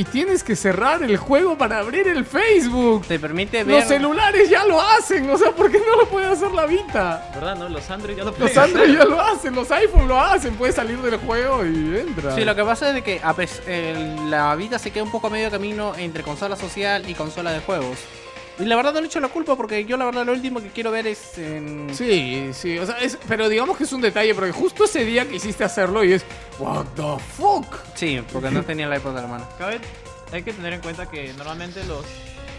y 0.00 0.04
tienes 0.04 0.42
que 0.42 0.56
cerrar 0.56 1.02
el 1.02 1.18
juego 1.18 1.58
para 1.58 1.78
abrir 1.78 2.08
el 2.08 2.24
Facebook. 2.24 3.04
Te 3.06 3.18
permite 3.18 3.64
ver. 3.64 3.76
Los 3.80 3.84
celulares 3.84 4.48
ya 4.48 4.64
lo 4.64 4.80
hacen, 4.80 5.28
o 5.28 5.36
sea, 5.36 5.50
¿por 5.52 5.70
qué 5.70 5.78
no 5.78 5.94
lo 5.96 6.08
puede 6.08 6.24
hacer 6.26 6.50
la 6.52 6.64
Vita? 6.64 7.30
¿Verdad? 7.34 7.56
¿No? 7.58 7.68
Los 7.68 7.90
Android 7.90 8.16
ya 8.16 8.24
lo 8.24 8.30
Los 8.30 8.38
pueden 8.38 8.58
Android 8.58 8.84
hacer. 8.84 8.98
ya 8.98 9.04
lo 9.04 9.20
hacen, 9.20 9.54
los 9.54 9.70
iPhone 9.70 10.08
lo 10.08 10.18
hacen, 10.18 10.54
puedes 10.54 10.74
salir 10.76 10.98
del 11.02 11.16
juego 11.18 11.66
y 11.66 11.98
entra. 11.98 12.34
Sí, 12.34 12.44
lo 12.46 12.54
que 12.56 12.64
pasa 12.64 12.88
es 12.88 12.94
de 12.94 13.02
que 13.02 13.20
a 13.22 13.34
pes- 13.34 13.60
el- 13.66 14.30
la 14.30 14.54
vida 14.56 14.78
se 14.78 14.90
queda 14.90 15.02
un 15.04 15.10
poco 15.10 15.26
a 15.26 15.30
medio 15.30 15.50
camino 15.50 15.92
entre 15.98 16.22
consola 16.22 16.56
social 16.56 17.06
y 17.06 17.12
consola 17.14 17.52
de 17.52 17.60
juegos. 17.60 17.98
Y 18.60 18.64
la 18.66 18.76
verdad 18.76 18.92
no 18.92 19.00
le 19.00 19.06
echo 19.06 19.20
la 19.20 19.28
culpa 19.28 19.56
porque 19.56 19.84
yo 19.84 19.96
la 19.96 20.04
verdad 20.04 20.26
lo 20.26 20.32
último 20.32 20.60
que 20.60 20.68
quiero 20.68 20.90
ver 20.90 21.06
es 21.06 21.38
en... 21.38 21.88
Sí, 21.94 22.50
sí, 22.52 22.78
o 22.78 22.84
sea, 22.86 22.98
es, 22.98 23.18
pero 23.26 23.48
digamos 23.48 23.76
que 23.78 23.84
es 23.84 23.92
un 23.92 24.00
detalle, 24.02 24.34
porque 24.34 24.52
justo 24.52 24.84
ese 24.84 25.04
día 25.04 25.26
quisiste 25.28 25.64
hacerlo 25.64 26.04
y 26.04 26.12
es, 26.12 26.24
what 26.58 26.84
the 26.94 27.18
fuck. 27.36 27.66
Sí, 27.94 28.20
porque 28.32 28.50
no 28.50 28.62
tenía 28.62 28.86
la 28.86 28.96
iPod 28.98 29.14
de 29.14 29.22
la 29.22 29.28
mano. 29.28 29.48
Cabe- 29.58 29.80
hay 30.32 30.42
que 30.42 30.52
tener 30.52 30.74
en 30.74 30.80
cuenta 30.80 31.10
que 31.10 31.32
normalmente 31.34 31.82
los 31.84 32.04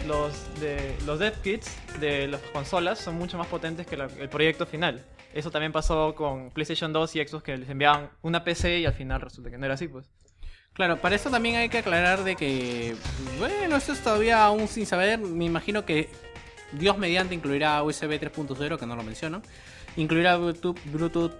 los 0.08 0.32
de 0.58 0.96
los 1.06 1.20
dev 1.20 1.32
kits 1.42 1.70
de 2.00 2.26
las 2.26 2.40
consolas 2.52 2.98
son 2.98 3.14
mucho 3.14 3.38
más 3.38 3.46
potentes 3.46 3.86
que 3.86 3.96
la- 3.96 4.08
el 4.18 4.28
proyecto 4.28 4.66
final. 4.66 5.04
Eso 5.32 5.50
también 5.52 5.70
pasó 5.70 6.14
con 6.16 6.50
PlayStation 6.50 6.92
2 6.92 7.14
y 7.16 7.24
Xbox 7.26 7.44
que 7.44 7.56
les 7.56 7.68
enviaban 7.70 8.10
una 8.22 8.42
PC 8.42 8.80
y 8.80 8.86
al 8.86 8.92
final 8.94 9.20
resulta 9.20 9.48
que 9.50 9.56
no 9.58 9.64
era 9.64 9.74
así, 9.74 9.86
pues. 9.86 10.04
Claro, 10.74 10.96
para 11.00 11.14
eso 11.16 11.30
también 11.30 11.56
hay 11.56 11.68
que 11.68 11.78
aclarar 11.78 12.24
de 12.24 12.34
que, 12.34 12.96
bueno, 13.38 13.76
esto 13.76 13.92
es 13.92 14.00
todavía 14.00 14.44
aún 14.44 14.68
sin 14.68 14.86
saber. 14.86 15.18
Me 15.18 15.44
imagino 15.44 15.84
que 15.84 16.08
Dios 16.72 16.96
mediante 16.96 17.34
incluirá 17.34 17.82
USB 17.82 18.18
3.0, 18.18 18.78
que 18.78 18.86
no 18.86 18.96
lo 18.96 19.02
menciono. 19.02 19.42
Incluirá 19.96 20.36
Bluetooth. 20.36 20.78
Bluetooth 20.86 21.32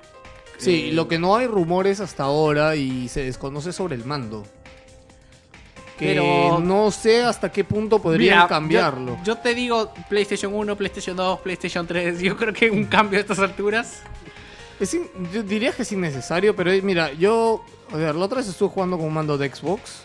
Sí, 0.58 0.90
eh, 0.90 0.92
lo 0.92 1.08
que 1.08 1.18
no 1.18 1.34
hay 1.34 1.46
rumores 1.46 1.98
hasta 2.00 2.24
ahora 2.24 2.76
y 2.76 3.08
se 3.08 3.24
desconoce 3.24 3.72
sobre 3.72 3.96
el 3.96 4.04
mando. 4.04 4.44
Que 5.98 6.14
Pero- 6.14 6.60
no 6.60 6.90
sé 6.90 7.22
hasta 7.24 7.50
qué 7.50 7.64
punto 7.64 8.00
podrían 8.00 8.36
Mira, 8.36 8.48
cambiarlo. 8.48 9.16
Yo, 9.18 9.24
yo 9.24 9.38
te 9.38 9.54
digo 9.54 9.92
PlayStation 10.08 10.52
1, 10.54 10.76
PlayStation 10.76 11.16
2, 11.16 11.40
PlayStation 11.40 11.86
3. 11.86 12.20
Yo 12.20 12.36
creo 12.36 12.52
que 12.52 12.70
un 12.70 12.84
cambio 12.84 13.18
a 13.18 13.22
estas 13.22 13.38
alturas. 13.38 14.02
Es 14.80 14.94
in- 14.94 15.08
yo 15.32 15.42
diría 15.42 15.72
que 15.72 15.82
es 15.82 15.92
innecesario, 15.92 16.56
pero 16.56 16.70
eh, 16.72 16.82
mira, 16.82 17.12
yo, 17.12 17.64
a 17.92 17.96
ver, 17.96 18.14
la 18.14 18.24
otra 18.24 18.38
vez 18.38 18.48
estuve 18.48 18.68
jugando 18.70 18.96
con 18.96 19.06
un 19.06 19.14
mando 19.14 19.38
de 19.38 19.48
Xbox 19.54 20.04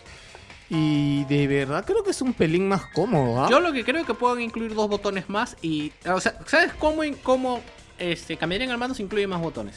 y 0.70 1.24
de 1.24 1.46
verdad 1.46 1.84
creo 1.84 2.04
que 2.04 2.10
es 2.10 2.20
un 2.20 2.32
pelín 2.34 2.68
más 2.68 2.84
cómodo, 2.86 3.42
¿ah? 3.42 3.48
Yo 3.50 3.58
lo 3.60 3.72
que 3.72 3.84
creo 3.84 4.04
que 4.04 4.14
puedan 4.14 4.40
incluir 4.40 4.74
dos 4.74 4.88
botones 4.88 5.28
más 5.28 5.56
y. 5.62 5.92
O 6.12 6.20
sea, 6.20 6.38
¿sabes 6.46 6.72
cómo, 6.74 7.02
cómo 7.22 7.60
este, 7.98 8.36
cambiarían 8.36 8.70
el 8.70 8.78
mando 8.78 8.94
si 8.94 9.02
incluye 9.02 9.26
más 9.26 9.40
botones? 9.40 9.76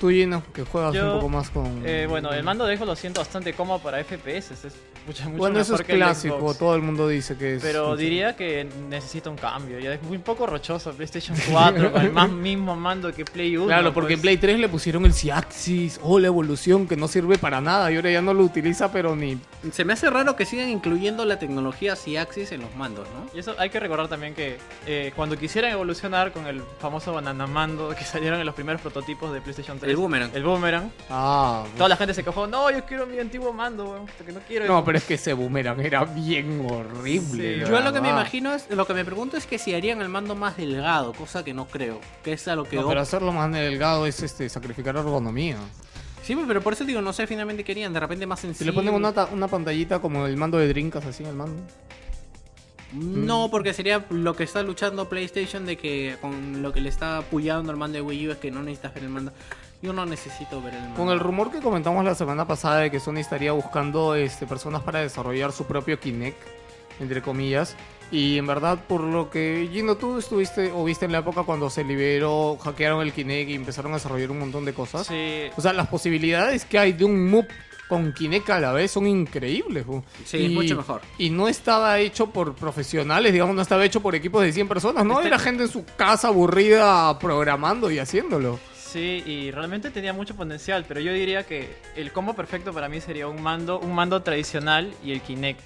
Tú, 0.00 0.10
Gino, 0.10 0.42
que 0.52 0.64
juegas 0.64 0.92
Yo, 0.94 1.06
un 1.06 1.18
poco 1.18 1.28
más 1.28 1.50
con... 1.50 1.82
Eh, 1.86 2.06
bueno, 2.08 2.32
el 2.32 2.42
mando 2.42 2.64
de 2.66 2.76
Xbox 2.76 2.86
lo 2.88 2.96
siento 2.96 3.20
bastante 3.20 3.54
cómodo 3.54 3.78
para 3.80 4.02
FPS. 4.02 4.50
Es 4.52 4.74
mucho, 5.06 5.24
mucho 5.24 5.36
Bueno, 5.38 5.60
eso 5.60 5.74
es 5.74 5.80
el 5.80 5.86
clásico, 5.86 6.38
Xbox. 6.38 6.58
todo 6.58 6.74
el 6.74 6.82
mundo 6.82 7.08
dice 7.08 7.36
que 7.36 7.56
es... 7.56 7.62
Pero 7.62 7.96
diría 7.96 8.34
que 8.36 8.66
necesita 8.88 9.30
un 9.30 9.36
cambio. 9.36 9.78
Ya 9.78 9.94
es 9.94 10.02
muy 10.02 10.18
poco 10.18 10.46
rochoso 10.46 10.92
PlayStation 10.92 11.36
4 11.50 11.92
con 11.92 12.02
el 12.02 12.12
más 12.12 12.30
mismo 12.30 12.74
mando 12.76 13.12
que 13.12 13.24
Play 13.24 13.56
1. 13.56 13.66
Claro, 13.66 13.92
porque 13.92 14.14
en 14.14 14.18
pues. 14.20 14.22
Play 14.22 14.36
3 14.38 14.58
le 14.58 14.68
pusieron 14.68 15.04
el 15.06 15.12
C-Axis 15.12 16.00
o 16.02 16.18
la 16.18 16.26
evolución 16.28 16.86
que 16.86 16.96
no 16.96 17.08
sirve 17.08 17.38
para 17.38 17.60
nada 17.60 17.90
y 17.92 17.96
ahora 17.96 18.10
ya 18.10 18.22
no 18.22 18.34
lo 18.34 18.42
utiliza, 18.44 18.90
pero 18.92 19.14
ni. 19.16 19.38
Se 19.72 19.84
me 19.84 19.92
hace 19.94 20.10
raro 20.10 20.36
que 20.36 20.44
sigan 20.46 20.68
incluyendo 20.68 21.24
la 21.24 21.38
tecnología 21.38 21.96
C-Axis 21.96 22.52
en 22.52 22.60
los 22.62 22.74
mandos, 22.76 23.06
¿no? 23.10 23.26
Y 23.34 23.40
eso 23.40 23.54
hay 23.58 23.70
que 23.70 23.80
recordar 23.80 24.08
también 24.08 24.34
que 24.34 24.56
eh, 24.86 25.12
cuando 25.16 25.36
quisieran 25.38 25.70
evolucionar 25.72 26.32
con 26.32 26.46
el 26.46 26.62
famoso 26.78 27.12
banana 27.12 27.46
mando 27.46 27.90
que 27.96 28.04
salieron 28.04 28.40
en 28.40 28.46
los 28.46 28.54
primeros 28.54 28.80
prototipos 28.80 29.32
de 29.32 29.40
PlayStation 29.40 29.78
3. 29.78 29.90
El 29.90 29.96
Boomerang. 29.96 30.30
El 30.34 30.42
Boomerang. 30.44 30.90
Ah. 31.10 31.64
Toda 31.76 31.88
la 31.88 31.96
gente 31.96 32.14
se 32.14 32.22
quejó, 32.24 32.46
no, 32.46 32.70
yo 32.70 32.84
quiero 32.84 33.06
mi 33.06 33.18
antiguo 33.18 33.52
mando, 33.52 33.84
weón, 33.90 34.06
porque 34.16 34.32
no 34.32 34.40
quiero 34.46 34.66
No, 34.66 34.78
eso". 34.78 34.84
pero 34.84 34.93
es 34.96 35.04
que 35.04 35.14
ese 35.14 35.32
boomerang 35.32 35.80
era 35.80 36.04
bien 36.04 36.66
horrible. 36.70 37.64
Sí. 37.64 37.70
Yo 37.70 37.80
lo 37.80 37.92
que 37.92 38.00
me 38.00 38.10
imagino 38.10 38.54
es, 38.54 38.68
lo 38.70 38.86
que 38.86 38.94
me 38.94 39.04
pregunto 39.04 39.36
es 39.36 39.46
que 39.46 39.58
si 39.58 39.74
harían 39.74 40.00
el 40.00 40.08
mando 40.08 40.34
más 40.34 40.56
delgado, 40.56 41.12
cosa 41.12 41.44
que 41.44 41.54
no 41.54 41.66
creo. 41.66 42.00
Que 42.22 42.32
es 42.34 42.46
a 42.48 42.56
lo 42.56 42.64
que... 42.64 42.76
No, 42.76 42.88
pero 42.88 43.00
hacerlo 43.00 43.32
más 43.32 43.50
delgado 43.52 44.06
es 44.06 44.22
este 44.22 44.48
sacrificar 44.48 44.96
ergonomía. 44.96 45.56
Sí, 46.22 46.36
pero 46.46 46.62
por 46.62 46.72
eso 46.72 46.84
digo, 46.84 47.02
no 47.02 47.12
sé 47.12 47.26
finalmente 47.26 47.64
querían, 47.64 47.92
de 47.92 48.00
repente 48.00 48.26
más 48.26 48.40
Si 48.40 48.46
sencillo. 48.46 48.70
le 48.70 48.74
ponen 48.74 48.94
una, 48.94 49.26
una 49.26 49.48
pantallita 49.48 49.98
como 49.98 50.26
el 50.26 50.36
mando 50.36 50.58
de 50.58 50.68
Drinkas 50.68 51.04
así 51.04 51.22
en 51.22 51.28
el 51.28 51.34
mando. 51.36 51.62
No, 52.92 53.50
porque 53.50 53.74
sería 53.74 54.04
lo 54.10 54.36
que 54.36 54.44
está 54.44 54.62
luchando 54.62 55.08
PlayStation 55.08 55.66
de 55.66 55.76
que 55.76 56.16
con 56.20 56.62
lo 56.62 56.72
que 56.72 56.80
le 56.80 56.88
está 56.88 57.18
apoyando 57.18 57.72
al 57.72 57.76
mando 57.76 57.96
de 57.96 58.02
Wii 58.02 58.28
U 58.28 58.32
es 58.32 58.38
que 58.38 58.50
no 58.50 58.62
necesitas 58.62 58.94
ver 58.94 59.04
el 59.04 59.10
mando. 59.10 59.32
Yo 59.84 59.92
no 59.92 60.06
necesito 60.06 60.62
ver 60.62 60.72
el 60.72 60.80
mando. 60.80 60.96
Con 60.96 61.10
el 61.10 61.20
rumor 61.20 61.50
que 61.50 61.60
comentamos 61.60 62.02
la 62.06 62.14
semana 62.14 62.46
pasada 62.46 62.78
de 62.78 62.90
que 62.90 62.98
Sony 63.00 63.18
estaría 63.18 63.52
buscando 63.52 64.14
este, 64.14 64.46
personas 64.46 64.82
para 64.82 65.00
desarrollar 65.00 65.52
su 65.52 65.66
propio 65.66 66.00
Kinect, 66.00 66.38
entre 67.00 67.20
comillas. 67.20 67.76
Y 68.10 68.38
en 68.38 68.46
verdad, 68.46 68.78
por 68.88 69.02
lo 69.02 69.28
que 69.28 69.68
Gino, 69.70 69.96
tú 69.96 70.16
estuviste 70.18 70.72
o 70.72 70.84
viste 70.84 71.04
en 71.04 71.12
la 71.12 71.18
época 71.18 71.42
cuando 71.42 71.68
se 71.68 71.84
liberó, 71.84 72.56
hackearon 72.64 73.02
el 73.02 73.12
Kinect 73.12 73.50
y 73.50 73.54
empezaron 73.54 73.92
a 73.92 73.96
desarrollar 73.96 74.30
un 74.30 74.38
montón 74.38 74.64
de 74.64 74.72
cosas. 74.72 75.06
Sí, 75.06 75.42
O 75.54 75.60
sea, 75.60 75.74
las 75.74 75.88
posibilidades 75.88 76.64
que 76.64 76.78
hay 76.78 76.92
de 76.92 77.04
un 77.04 77.28
move 77.28 77.48
con 77.86 78.14
Kinect 78.14 78.48
a 78.48 78.60
la 78.60 78.72
vez 78.72 78.90
son 78.90 79.06
increíbles. 79.06 79.84
bu. 79.84 80.02
Sí, 80.24 80.48
mucho 80.48 80.76
mejor. 80.76 81.02
Y 81.18 81.28
no 81.28 81.46
estaba 81.46 81.98
hecho 81.98 82.30
por 82.30 82.54
profesionales, 82.54 83.34
digamos, 83.34 83.54
no 83.54 83.60
estaba 83.60 83.84
hecho 83.84 84.00
por 84.00 84.14
equipos 84.14 84.42
de 84.42 84.50
100 84.50 84.66
personas, 84.66 85.04
¿no? 85.04 85.16
Este- 85.16 85.26
Era 85.28 85.38
gente 85.38 85.64
en 85.64 85.68
su 85.68 85.84
casa 85.84 86.28
aburrida 86.28 87.18
programando 87.18 87.90
y 87.90 87.98
haciéndolo. 87.98 88.58
Sí, 88.94 89.24
y 89.26 89.50
realmente 89.50 89.90
tenía 89.90 90.12
mucho 90.12 90.36
potencial, 90.36 90.84
pero 90.86 91.00
yo 91.00 91.12
diría 91.12 91.42
que 91.42 91.68
el 91.96 92.12
combo 92.12 92.34
perfecto 92.34 92.72
para 92.72 92.88
mí 92.88 93.00
sería 93.00 93.26
un 93.26 93.42
mando, 93.42 93.80
un 93.80 93.92
mando 93.92 94.22
tradicional 94.22 94.94
y 95.02 95.10
el 95.10 95.20
Kinect. 95.20 95.58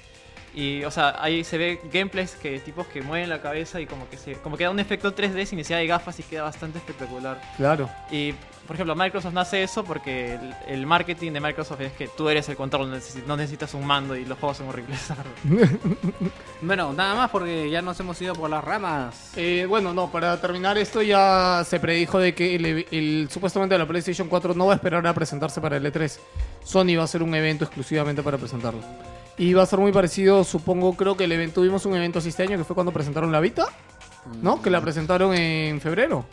Y, 0.54 0.82
o 0.84 0.90
sea, 0.90 1.14
ahí 1.22 1.44
se 1.44 1.58
ve 1.58 1.78
gameplays 1.92 2.36
que 2.36 2.58
tipos 2.60 2.86
que 2.86 3.02
mueven 3.02 3.28
la 3.28 3.42
cabeza 3.42 3.82
y 3.82 3.86
como 3.86 4.08
que 4.08 4.16
se, 4.16 4.32
como 4.36 4.56
que 4.56 4.64
da 4.64 4.70
un 4.70 4.80
efecto 4.80 5.14
3D 5.14 5.44
sin 5.44 5.58
necesidad 5.58 5.78
de 5.78 5.86
gafas 5.86 6.18
y 6.18 6.22
queda 6.22 6.44
bastante 6.44 6.78
espectacular. 6.78 7.38
Claro. 7.58 7.90
Y, 8.10 8.32
por 8.68 8.76
ejemplo, 8.76 8.94
Microsoft 8.94 9.32
no 9.32 9.40
hace 9.40 9.62
eso 9.64 9.82
porque 9.82 10.34
el, 10.34 10.54
el 10.68 10.86
marketing 10.86 11.32
de 11.32 11.40
Microsoft 11.40 11.80
es 11.80 11.92
que 11.94 12.06
tú 12.06 12.28
eres 12.28 12.48
el 12.50 12.56
control, 12.56 12.88
no 12.90 12.96
necesi- 12.98 13.24
no 13.26 13.36
necesitas 13.36 13.72
un 13.74 13.84
mando 13.84 14.14
y 14.14 14.24
los 14.26 14.38
juegos 14.38 14.58
son 14.58 14.68
horribles. 14.68 15.00
Bueno, 16.60 16.92
nada 16.92 17.14
más 17.14 17.30
porque 17.30 17.70
ya 17.70 17.82
nos 17.82 17.98
hemos 18.00 18.20
ido 18.20 18.34
por 18.34 18.50
las 18.50 18.64
ramas. 18.64 19.30
Eh, 19.36 19.64
bueno, 19.68 19.94
no, 19.94 20.10
para 20.10 20.40
terminar 20.40 20.76
esto 20.76 21.02
ya 21.02 21.62
se 21.64 21.78
predijo 21.78 22.18
de 22.18 22.34
que 22.34 22.56
el, 22.56 22.86
el- 22.90 23.28
supuestamente 23.30 23.78
la 23.78 23.86
PlayStation 23.86 24.28
4 24.28 24.54
no 24.54 24.66
va 24.66 24.72
a 24.72 24.76
esperar 24.76 25.06
a 25.06 25.14
presentarse 25.14 25.60
para 25.60 25.76
el 25.76 25.84
E3. 25.92 26.18
Sony 26.64 26.96
va 26.96 27.02
a 27.02 27.04
hacer 27.04 27.22
un 27.22 27.34
evento 27.34 27.64
exclusivamente 27.64 28.22
para 28.22 28.38
presentarlo. 28.38 28.80
Y 29.38 29.52
va 29.54 29.62
a 29.62 29.66
ser 29.66 29.78
muy 29.78 29.92
parecido, 29.92 30.42
supongo, 30.42 30.94
creo 30.94 31.16
que 31.16 31.24
el 31.24 31.32
evento, 31.32 31.60
tuvimos 31.60 31.86
un 31.86 31.94
evento 31.94 32.18
así 32.18 32.30
este 32.30 32.42
año 32.42 32.58
que 32.58 32.64
fue 32.64 32.74
cuando 32.74 32.92
presentaron 32.92 33.30
la 33.30 33.38
Vita. 33.40 33.66
¿no? 34.42 34.60
Que 34.60 34.68
la 34.68 34.80
presentaron 34.80 35.32
en 35.34 35.80
febrero. 35.80 36.26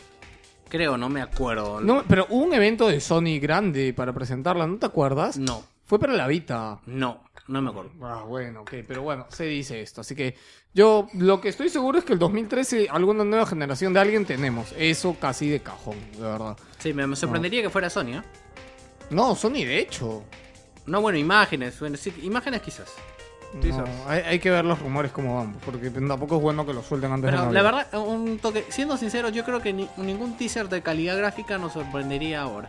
Creo, 0.68 0.96
no 0.96 1.08
me 1.08 1.22
acuerdo. 1.22 1.80
No, 1.80 2.02
pero 2.08 2.26
hubo 2.30 2.44
un 2.44 2.52
evento 2.54 2.88
de 2.88 3.00
Sony 3.00 3.38
grande 3.40 3.92
para 3.94 4.12
presentarla, 4.12 4.66
¿no 4.66 4.78
te 4.78 4.86
acuerdas? 4.86 5.38
no, 5.38 5.62
Fue 5.84 5.98
para 5.98 6.12
la 6.14 6.26
Vita. 6.26 6.80
no, 6.86 7.22
no 7.48 7.62
me 7.62 7.70
acuerdo. 7.70 7.92
Ah, 8.02 8.24
bueno, 8.26 8.62
ok, 8.62 8.72
pero 8.88 9.02
bueno, 9.02 9.26
se 9.28 9.44
dice 9.44 9.80
esto. 9.80 10.00
Así 10.00 10.16
que 10.16 10.34
yo 10.74 11.06
lo 11.14 11.40
que 11.40 11.48
estoy 11.48 11.68
seguro 11.68 11.98
es 11.98 12.04
que 12.04 12.12
el 12.12 12.18
2013 12.18 12.88
alguna 12.90 13.24
nueva 13.24 13.46
generación 13.46 13.92
de 13.92 14.00
alguien 14.00 14.24
tenemos. 14.24 14.74
Eso 14.76 15.16
casi 15.20 15.48
de 15.48 15.60
cajón, 15.60 15.96
de 16.12 16.22
verdad. 16.22 16.56
Sí, 16.78 16.92
me, 16.92 17.06
me 17.06 17.14
sorprendería 17.14 17.62
que 17.62 17.70
fuera 17.70 17.88
Sony, 17.88 18.16
¿eh? 18.16 18.22
No, 19.10 19.36
Sony 19.36 19.64
de 19.64 19.78
hecho. 19.78 20.24
No, 20.86 21.00
bueno, 21.00 21.16
imágenes. 21.18 21.78
Bueno, 21.78 21.96
sí, 21.96 22.12
imágenes 22.22 22.60
quizás. 22.62 22.92
No, 23.54 23.84
hay, 24.06 24.20
hay 24.22 24.38
que 24.38 24.50
ver 24.50 24.64
los 24.64 24.78
rumores 24.78 25.12
cómo 25.12 25.36
van, 25.36 25.54
porque 25.64 25.88
tampoco 25.90 26.36
es 26.36 26.42
bueno 26.42 26.66
que 26.66 26.74
los 26.74 26.84
suelten 26.84 27.10
antes 27.12 27.30
de 27.30 27.36
Pero 27.38 27.52
la 27.52 27.62
Navidad. 27.62 27.86
verdad, 27.92 28.00
un 28.06 28.38
toque. 28.38 28.66
Siendo 28.68 28.96
sincero, 28.96 29.28
yo 29.30 29.44
creo 29.44 29.62
que 29.62 29.72
ni- 29.72 29.88
ningún 29.96 30.36
teaser 30.36 30.68
de 30.68 30.82
calidad 30.82 31.16
gráfica 31.16 31.56
nos 31.56 31.72
sorprendería 31.72 32.42
ahora. 32.42 32.68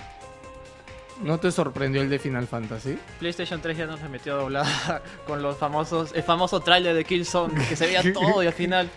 ¿No 1.24 1.40
te 1.40 1.52
sorprendió 1.52 2.02
el 2.04 2.10
de 2.10 2.20
Final 2.20 2.46
Fantasy? 2.48 2.98
PlayStation 3.20 3.60
3 3.60 3.76
ya 3.78 3.86
nos 3.88 4.02
le 4.02 4.08
metió 4.08 4.38
doblada 4.38 5.02
con 5.28 5.42
los 5.42 5.58
famosos, 5.58 6.12
el 6.14 6.24
famoso 6.24 6.60
tráiler 6.62 6.96
de 6.96 7.04
Killzone, 7.04 7.54
que 7.68 7.76
se 7.76 7.88
veía 7.88 8.04
todo 8.14 8.44
y 8.44 8.48
al 8.48 8.54
final 8.54 8.90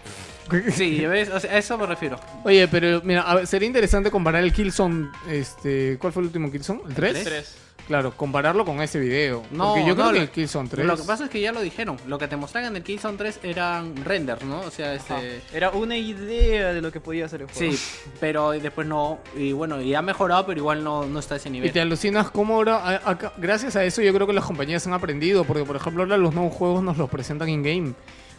Sí, 0.75 1.07
¿ves? 1.07 1.31
O 1.31 1.41
sea, 1.41 1.53
a 1.53 1.59
eso 1.59 1.79
me 1.79 1.87
refiero. 1.87 2.19
Oye, 2.45 2.67
pero 2.69 3.01
mira, 3.05 3.23
a 3.23 3.37
ver, 3.37 3.47
sería 3.47 3.67
interesante 3.67 4.11
comparar 4.11 4.43
el 4.43 4.53
Killzone, 4.53 5.09
este, 5.29 5.97
¿cuál 5.99 6.13
fue 6.13 6.23
el 6.23 6.27
último 6.27 6.51
Killzone? 6.51 6.81
¿El 6.89 6.95
3? 6.95 7.25
3. 7.25 7.57
Claro, 7.91 8.13
compararlo 8.17 8.65
con 8.65 8.81
ese 8.81 9.01
video. 9.01 9.43
No, 9.51 9.71
porque 9.75 9.85
yo 9.85 9.97
creo 9.97 10.07
que 10.13 10.13
lo- 10.19 10.23
el 10.23 10.31
Killzone 10.31 10.69
3... 10.69 10.87
Lo 10.87 10.97
que 10.97 11.03
pasa 11.03 11.25
es 11.25 11.31
que 11.31 11.41
ya 11.41 11.51
lo 11.51 11.61
dijeron. 11.61 11.97
Lo 12.07 12.19
que 12.19 12.29
te 12.29 12.37
mostraban 12.37 12.71
en 12.71 12.77
el 12.77 12.85
Killzone 12.85 13.19
3 13.19 13.41
eran 13.43 13.97
renders, 14.05 14.45
¿no? 14.45 14.61
O 14.61 14.71
sea, 14.71 14.95
este. 14.95 15.43
Era 15.53 15.71
una 15.71 15.97
idea 15.97 16.73
de 16.73 16.81
lo 16.83 16.93
que 16.93 17.01
podía 17.01 17.29
ser 17.29 17.41
el 17.43 17.49
juego. 17.51 17.73
Sí, 17.73 17.79
pero 18.21 18.53
después 18.53 18.87
no. 18.87 19.19
Y 19.37 19.51
bueno, 19.51 19.81
y 19.83 19.93
ha 19.97 20.03
mejorado, 20.03 20.47
pero 20.47 20.61
igual 20.61 20.85
no, 20.85 21.05
no 21.05 21.19
está 21.19 21.35
a 21.35 21.39
ese 21.39 21.49
Y 21.49 21.53
nivel. 21.53 21.73
te 21.73 21.81
alucinas 21.81 22.31
cómo 22.31 22.55
ahora, 22.55 23.03
acá- 23.05 23.33
gracias 23.39 23.75
a 23.75 23.83
eso 23.83 24.03
yo 24.03 24.15
creo 24.15 24.25
que 24.29 24.35
las 24.35 24.45
compañías 24.45 24.87
han 24.87 24.93
aprendido, 24.93 25.43
porque 25.43 25.65
por 25.65 25.75
ejemplo 25.75 26.05
ahora 26.05 26.17
los 26.17 26.33
nuevos 26.33 26.55
juegos 26.55 26.85
nos 26.85 26.97
los 26.97 27.11
presentan 27.11 27.49
in-game. 27.49 27.95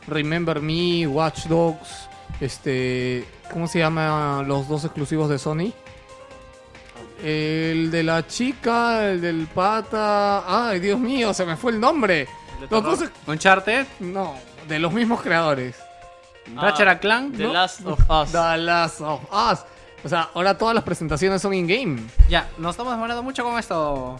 Remember 0.07 0.61
Me, 0.61 1.05
Watch 1.07 1.47
Dogs, 1.47 2.07
este, 2.39 3.25
¿cómo 3.51 3.67
se 3.67 3.79
llama 3.79 4.45
los 4.47 4.69
dos 4.69 4.85
exclusivos 4.85 5.29
de 5.29 5.37
Sony? 5.37 5.73
El 7.23 7.91
de 7.91 8.03
la 8.03 8.25
chica, 8.25 9.09
el 9.11 9.21
del 9.21 9.47
pata, 9.47 10.43
ay 10.47 10.79
Dios 10.79 10.99
mío, 10.99 11.33
se 11.33 11.45
me 11.45 11.55
fue 11.55 11.71
el 11.71 11.79
nombre. 11.79 12.27
Los 12.69 12.83
dos, 12.83 13.09
Uncharted, 13.27 13.85
no, 13.99 14.35
de 14.67 14.79
los 14.79 14.91
mismos 14.91 15.21
creadores. 15.21 15.75
Ah, 16.57 16.61
Ratchet 16.63 16.87
and 16.87 16.99
Clank, 16.99 17.37
The 17.37 17.43
¿no? 17.43 17.53
Last 17.53 17.85
of 17.85 17.99
Us. 18.09 18.31
The 18.31 18.57
Last 18.57 19.01
of 19.01 19.21
Us. 19.31 19.59
O 20.03 20.09
sea, 20.09 20.29
ahora 20.33 20.57
todas 20.57 20.73
las 20.73 20.83
presentaciones 20.83 21.41
son 21.41 21.53
in-game. 21.53 22.01
Ya, 22.27 22.49
nos 22.57 22.71
estamos 22.71 22.93
demorando 22.93 23.21
mucho 23.21 23.43
con 23.43 23.59
esto. 23.59 24.19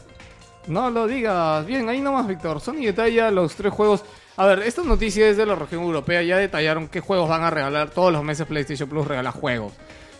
No 0.68 0.92
lo 0.92 1.08
digas. 1.08 1.66
Bien, 1.66 1.90
ahí 1.90 2.02
nomás, 2.02 2.28
Víctor. 2.28 2.62
Sony 2.62 2.84
detalla 2.86 3.32
los 3.32 3.56
tres 3.56 3.74
juegos. 3.74 4.04
A 4.38 4.46
ver, 4.46 4.60
esta 4.60 4.84
noticia 4.84 5.28
es 5.28 5.38
de 5.38 5.46
la 5.48 5.56
región 5.56 5.82
europea. 5.82 6.22
Ya 6.22 6.38
detallaron 6.38 6.88
qué 6.88 7.00
juegos 7.00 7.28
van 7.28 7.44
a 7.44 7.50
regalar. 7.50 7.90
Todos 7.90 8.14
los 8.14 8.24
meses 8.24 8.46
PlayStation 8.46 8.88
Plus 8.88 9.08
regala 9.08 9.32
juegos. 9.32 9.74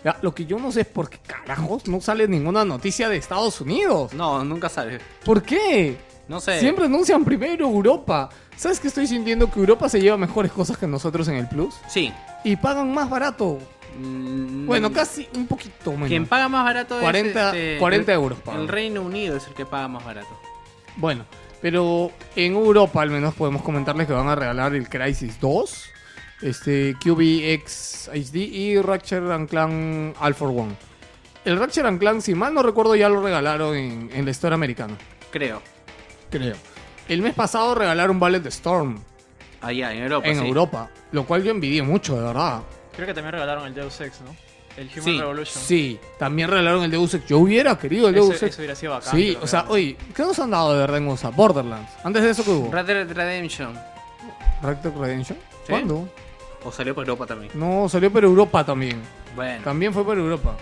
Ya, 0.04 0.18
lo 0.22 0.34
que 0.34 0.46
yo 0.46 0.58
no 0.58 0.72
sé 0.72 0.82
es 0.82 0.88
por 0.88 1.10
qué 1.10 1.20
carajos 1.20 1.88
no 1.88 2.02
sale 2.02 2.28
ninguna 2.28 2.66
noticia 2.66 3.08
de 3.10 3.18
Estados 3.18 3.62
Unidos. 3.62 4.14
No, 4.14 4.44
nunca 4.44 4.68
sale. 4.70 5.00
¿Por 5.24 5.44
qué? 5.44 5.98
No 6.28 6.40
sé. 6.40 6.60
Siempre 6.60 6.86
anuncian 6.86 7.24
primero 7.24 7.66
Europa. 7.68 8.30
¿Sabes 8.56 8.80
que 8.80 8.88
estoy 8.88 9.06
sintiendo 9.08 9.50
que 9.52 9.60
Europa 9.60 9.90
se 9.90 10.00
lleva 10.02 10.18
mejores 10.18 10.52
cosas 10.52 10.78
que 10.78 10.88
nosotros 10.88 11.28
en 11.28 11.36
el 11.36 11.48
Plus? 11.48 11.76
Sí. 11.88 12.12
Y 12.44 12.56
pagan 12.56 12.94
más 12.94 13.10
barato. 13.10 13.60
Mm, 14.00 14.66
Bueno, 14.66 14.92
casi 14.92 15.28
un 15.36 15.48
poquito 15.48 15.92
menos. 15.92 16.08
Quien 16.08 16.26
paga 16.26 16.48
más 16.48 16.64
barato 16.64 17.00
40 17.00 17.50
es. 17.50 17.56
este, 17.56 17.78
40 17.80 18.12
el- 18.14 18.16
euros 18.20 18.40
paga. 18.40 18.60
El 18.60 18.68
Reino 18.68 19.02
Unido 19.02 19.36
es 19.36 19.46
el 19.48 19.54
que 19.54 19.66
paga 19.66 19.88
más 19.88 20.04
barato. 20.06 20.30
Bueno, 20.96 21.26
pero 21.62 22.12
en 22.36 22.54
Europa 22.54 23.02
al 23.02 23.10
menos 23.10 23.34
podemos 23.34 23.62
comentarles 23.62 24.08
que 24.08 24.14
van 24.14 24.28
a 24.30 24.36
regalar 24.36 24.74
el 24.74 24.88
Crisis 24.90 25.40
2, 25.42 25.90
este 26.42 26.96
QBX 27.04 28.10
HD 28.14 28.36
y 28.38 28.82
Ratchet 28.82 29.24
and 29.30 29.50
Clank 29.50 30.16
All 30.20 30.34
for 30.34 30.50
One. 30.50 30.76
El 31.46 31.58
Ratchet 31.60 31.86
and 31.86 32.00
Clank, 32.00 32.22
si 32.22 32.36
mal 32.36 32.54
no 32.54 32.62
recuerdo, 32.64 32.96
ya 32.96 33.10
lo 33.10 33.22
regalaron 33.22 33.76
en, 33.76 34.10
en 34.14 34.26
la 34.26 34.32
historia 34.32 34.56
americana, 34.56 34.96
Creo. 35.32 35.62
creo. 36.30 36.56
El 37.08 37.22
mes 37.22 37.34
pasado 37.34 37.74
regalaron 37.76 38.20
Ballet 38.20 38.46
Storm 38.48 39.02
Allá, 39.62 39.94
en 39.94 40.04
Europa. 40.04 40.28
en 40.28 40.40
sí. 40.40 40.46
Europa, 40.48 40.90
lo 41.12 41.26
cual 41.26 41.44
yo 41.44 41.52
envidié 41.52 41.82
mucho, 41.82 42.16
de 42.16 42.24
verdad. 42.28 42.62
Creo 42.96 43.08
que 43.08 43.14
también 43.14 43.34
regalaron 43.34 43.66
el 43.66 43.74
Deus 43.74 44.00
Ex, 44.02 44.22
¿no? 44.22 44.36
El 44.78 44.88
Human 44.88 45.04
Sí, 45.04 45.20
Revolution. 45.20 45.64
Sí, 45.64 46.00
también 46.18 46.50
regalaron 46.50 46.84
el 46.84 46.92
Deus 46.92 47.14
Ex. 47.14 47.26
Yo 47.28 47.40
hubiera 47.40 47.78
querido 47.78 48.08
el 48.10 48.16
Eso, 48.16 48.28
Deus 48.30 48.44
Ex. 48.44 48.52
eso 48.54 48.62
hubiera 48.62 48.76
sido 48.76 48.92
bacán. 48.94 49.12
Sí, 49.16 49.38
o 49.42 49.48
sea, 49.48 49.66
oye, 49.68 49.98
¿qué 50.16 50.24
nos 50.24 50.40
han 50.40 50.52
dado 50.52 50.74
de 50.74 50.80
verdad 50.80 50.98
en 50.98 51.08
USA? 51.08 51.30
Borderlands. 51.30 51.92
Antes 52.04 52.24
de 52.24 52.30
eso, 52.30 52.44
¿qué 52.44 52.52
hubo? 52.52 52.72
Red 52.72 52.86
Dead 52.86 53.12
Redemption. 53.12 53.74
Red 54.62 54.78
Dead 54.78 54.94
Redemption. 54.96 55.38
¿Sí? 55.66 55.70
¿Cuándo? 55.72 56.08
O 56.64 56.72
salió 56.72 56.94
por 56.94 57.04
Europa 57.08 57.26
también. 57.26 57.52
No, 57.56 57.90
salió 57.90 58.12
por 58.12 58.24
Europa 58.24 58.64
también. 58.64 59.02
Bueno. 59.36 59.64
También 59.64 59.94
fue 59.94 60.04
por 60.04 60.18
Europa. 60.18 60.56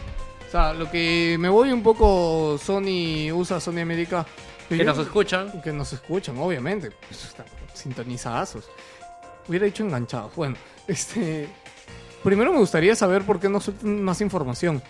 O 0.47 0.51
sea, 0.51 0.73
lo 0.73 0.89
que 0.89 1.37
me 1.39 1.49
voy 1.49 1.71
un 1.71 1.83
poco 1.83 2.57
Sony 2.57 3.31
USA, 3.31 3.59
Sony 3.59 3.79
América. 3.79 4.25
Que 4.67 4.83
nos 4.83 4.97
escuchan. 4.97 5.61
Que 5.61 5.71
nos 5.71 5.91
escuchan, 5.93 6.37
obviamente. 6.37 6.91
Están 7.11 7.45
sintonizadazos. 7.73 8.69
Hubiera 9.47 9.65
dicho 9.65 9.83
enganchados. 9.83 10.35
Bueno, 10.35 10.55
este. 10.87 11.49
Primero 12.23 12.51
me 12.51 12.59
gustaría 12.59 12.95
saber 12.95 13.23
por 13.23 13.39
qué 13.39 13.49
no 13.49 13.59
sueltan 13.59 14.03
más 14.03 14.21
información. 14.21 14.81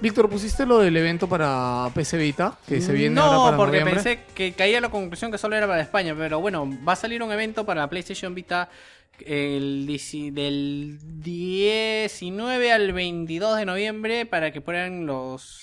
Víctor, 0.00 0.28
¿pusiste 0.28 0.66
lo 0.66 0.78
del 0.78 0.96
evento 0.96 1.28
para 1.28 1.90
PC 1.94 2.18
Vita? 2.18 2.58
Que 2.68 2.80
se 2.80 2.92
viene 2.92 3.18
ahora 3.18 3.36
no, 3.36 3.44
para 3.44 3.56
porque 3.56 3.78
noviembre? 3.80 3.94
pensé 4.02 4.20
que 4.34 4.52
caía 4.52 4.78
a 4.78 4.80
la 4.82 4.90
conclusión 4.90 5.32
que 5.32 5.38
solo 5.38 5.56
era 5.56 5.66
para 5.66 5.80
España, 5.80 6.14
pero 6.16 6.40
bueno, 6.40 6.68
va 6.86 6.92
a 6.92 6.96
salir 6.96 7.22
un 7.22 7.32
evento 7.32 7.64
para 7.64 7.88
PlayStation 7.88 8.34
Vita 8.34 8.68
el, 9.24 9.86
del 10.32 10.98
19 11.00 12.72
al 12.72 12.92
22 12.92 13.56
de 13.56 13.64
noviembre 13.64 14.26
para 14.26 14.52
que 14.52 14.60
puedan 14.60 15.06
los 15.06 15.62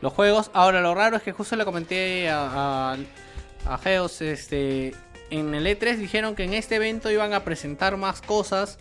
los 0.00 0.12
juegos. 0.12 0.50
Ahora 0.52 0.80
lo 0.80 0.94
raro 0.94 1.16
es 1.16 1.22
que 1.22 1.32
justo 1.32 1.56
le 1.56 1.64
comenté 1.64 2.28
a, 2.28 2.92
a, 2.92 2.96
a 3.66 3.78
Geos, 3.78 4.20
este, 4.22 4.94
en 5.30 5.54
el 5.54 5.66
E3 5.66 5.96
dijeron 5.96 6.34
que 6.34 6.44
en 6.44 6.54
este 6.54 6.76
evento 6.76 7.10
iban 7.10 7.32
a 7.34 7.44
presentar 7.44 7.96
más 7.96 8.20
cosas 8.22 8.78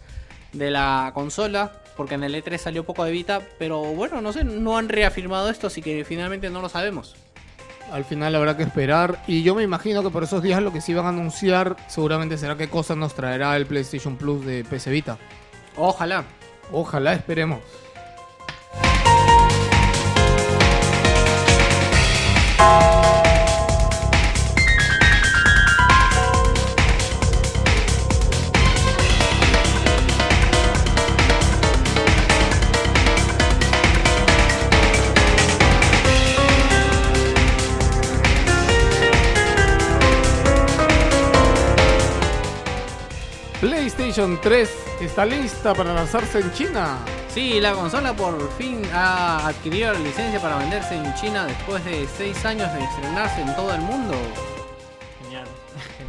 de 0.53 0.71
la 0.71 1.11
consola, 1.13 1.81
porque 1.95 2.15
en 2.15 2.23
el 2.23 2.35
E3 2.35 2.57
salió 2.57 2.83
poco 2.83 3.03
de 3.03 3.11
Vita, 3.11 3.41
pero 3.57 3.81
bueno, 3.81 4.21
no 4.21 4.33
sé, 4.33 4.43
no 4.43 4.77
han 4.77 4.89
reafirmado 4.89 5.49
esto, 5.49 5.67
así 5.67 5.81
que 5.81 6.03
finalmente 6.05 6.49
no 6.49 6.61
lo 6.61 6.69
sabemos. 6.69 7.15
Al 7.91 8.03
final 8.03 8.33
habrá 8.35 8.57
que 8.57 8.63
esperar. 8.63 9.21
Y 9.27 9.43
yo 9.43 9.55
me 9.55 9.63
imagino 9.63 10.01
que 10.03 10.09
por 10.09 10.23
esos 10.23 10.41
días 10.41 10.61
lo 10.61 10.73
que 10.73 10.81
sí 10.81 10.93
van 10.93 11.05
a 11.05 11.09
anunciar 11.09 11.75
seguramente 11.87 12.37
será 12.37 12.57
qué 12.57 12.69
cosa 12.69 12.95
nos 12.95 13.13
traerá 13.13 13.55
el 13.55 13.65
PlayStation 13.65 14.17
Plus 14.17 14.45
de 14.45 14.63
PC 14.63 14.91
Vita. 14.91 15.17
Ojalá. 15.77 16.25
Ojalá 16.71 17.13
esperemos. 17.13 17.59
PlayStation 44.15 44.39
3 44.41 44.69
está 45.01 45.25
lista 45.25 45.73
para 45.73 45.93
lanzarse 45.93 46.39
en 46.39 46.49
China. 46.53 46.99
Sí, 47.27 47.59
la 47.59 47.73
consola 47.73 48.13
por 48.13 48.49
fin 48.53 48.81
ha 48.93 49.45
adquirido 49.45 49.91
la 49.91 49.99
licencia 49.99 50.39
para 50.39 50.55
venderse 50.55 50.95
en 50.95 51.13
China 51.15 51.45
después 51.45 51.83
de 51.83 52.07
6 52.17 52.45
años 52.45 52.73
de 52.73 52.81
estrenarse 52.81 53.41
en 53.41 53.53
todo 53.57 53.73
el 53.73 53.81
mundo. 53.81 54.15
Genial. 55.21 55.43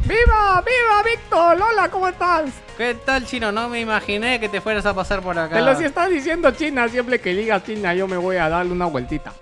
¡Viva! 0.05 0.63
¡Viva, 0.65 1.03
Víctor! 1.03 1.61
Hola, 1.61 1.89
¿cómo 1.89 2.07
estás? 2.07 2.49
¿Qué 2.77 2.93
tal, 2.93 3.25
chino? 3.25 3.51
No 3.51 3.67
me 3.67 3.81
imaginé 3.81 4.39
que 4.39 4.47
te 4.47 4.61
fueras 4.61 4.85
a 4.85 4.93
pasar 4.93 5.21
por 5.21 5.37
acá. 5.37 5.55
Pero 5.55 5.75
si 5.75 5.83
estás 5.83 6.09
diciendo 6.09 6.49
China, 6.51 6.87
siempre 6.87 7.19
que 7.19 7.33
diga 7.33 7.61
China, 7.61 7.93
yo 7.93 8.07
me 8.07 8.15
voy 8.15 8.37
a 8.37 8.47
darle 8.47 8.71
una 8.71 8.85
vueltita. 8.85 9.33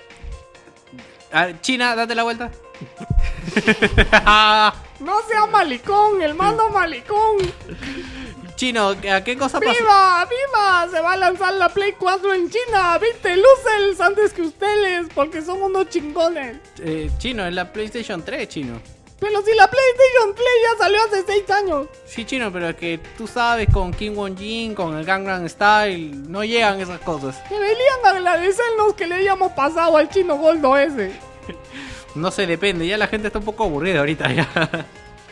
China, 1.62 1.96
date 1.96 2.16
la 2.16 2.24
vuelta. 2.24 2.50
No 4.98 5.22
sea 5.28 5.46
malicón, 5.46 6.22
el 6.22 6.36
mando 6.36 6.70
malicón. 6.70 7.36
Chino, 8.56 8.90
¿a 8.90 9.24
qué 9.24 9.38
cosa 9.38 9.60
pasó? 9.60 9.72
¡Viva! 9.78 10.26
¡Viva! 10.26 10.88
Se 10.90 11.02
va 11.02 11.14
a 11.14 11.18
lanzar 11.18 11.54
la 11.54 11.70
Play 11.70 11.94
4 11.94 12.34
en 12.34 12.50
China. 12.50 12.98
¿Viste? 12.98 13.36
Lucels 13.36 14.00
antes 14.00 14.32
que 14.34 14.44
ustedes, 14.44 15.08
porque 15.14 15.42
son 15.42 15.62
unos 15.62 15.90
chingones. 15.90 16.58
Eh, 16.80 17.10
chino, 17.18 17.46
es 17.46 17.54
la 17.54 17.72
PlayStation 17.72 18.24
3, 18.24 18.48
chino. 18.48 18.80
Pero 19.20 19.42
si 19.42 19.54
la 19.56 19.70
PlayStation 19.70 20.36
3 20.36 20.48
ya 20.64 20.78
salió 20.78 21.00
hace 21.04 21.24
6 21.26 21.50
años. 21.50 21.88
Sí, 22.06 22.26
chino, 22.26 22.52
pero 22.52 22.70
es 22.70 22.76
que 22.76 23.00
tú 23.18 23.28
sabes, 23.28 23.68
con 23.74 23.94
King 23.94 24.12
Won 24.12 24.38
Jin, 24.38 24.76
con 24.76 24.98
el 24.98 25.06
Gangnam 25.06 25.48
Style, 25.50 26.30
no 26.30 26.44
llegan 26.44 26.80
esas 26.80 27.00
cosas. 27.02 27.42
Deberían 27.50 28.06
agradecernos 28.06 28.94
que 28.94 29.08
le 29.08 29.16
hayamos 29.16 29.52
pasado 29.54 29.98
al 29.98 30.10
chino 30.10 30.38
Goldo 30.38 30.78
ese. 30.78 31.12
No 32.16 32.32
se 32.32 32.48
depende, 32.48 32.88
ya 32.88 32.98
la 32.98 33.08
gente 33.08 33.28
está 33.28 33.40
un 33.40 33.46
poco 33.46 33.66
aburrida 33.66 34.00
ahorita 34.00 34.32
ya. 34.32 34.48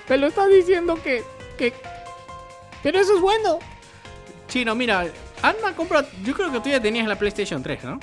Te 0.06 0.18
lo 0.18 0.28
estás 0.28 0.50
diciendo 0.50 1.00
que. 1.02 1.24
que. 1.58 1.72
Pero 2.84 3.00
eso 3.00 3.16
es 3.16 3.22
bueno. 3.22 3.60
Chino, 4.48 4.76
mira, 4.76 5.08
anda, 5.42 5.74
compra. 5.76 6.06
Yo 6.24 6.34
creo 6.34 6.52
que 6.52 6.60
tú 6.60 6.70
ya 6.70 6.82
tenías 6.82 7.08
la 7.08 7.18
PlayStation 7.18 7.64
3, 7.64 7.84
¿no? 7.86 8.00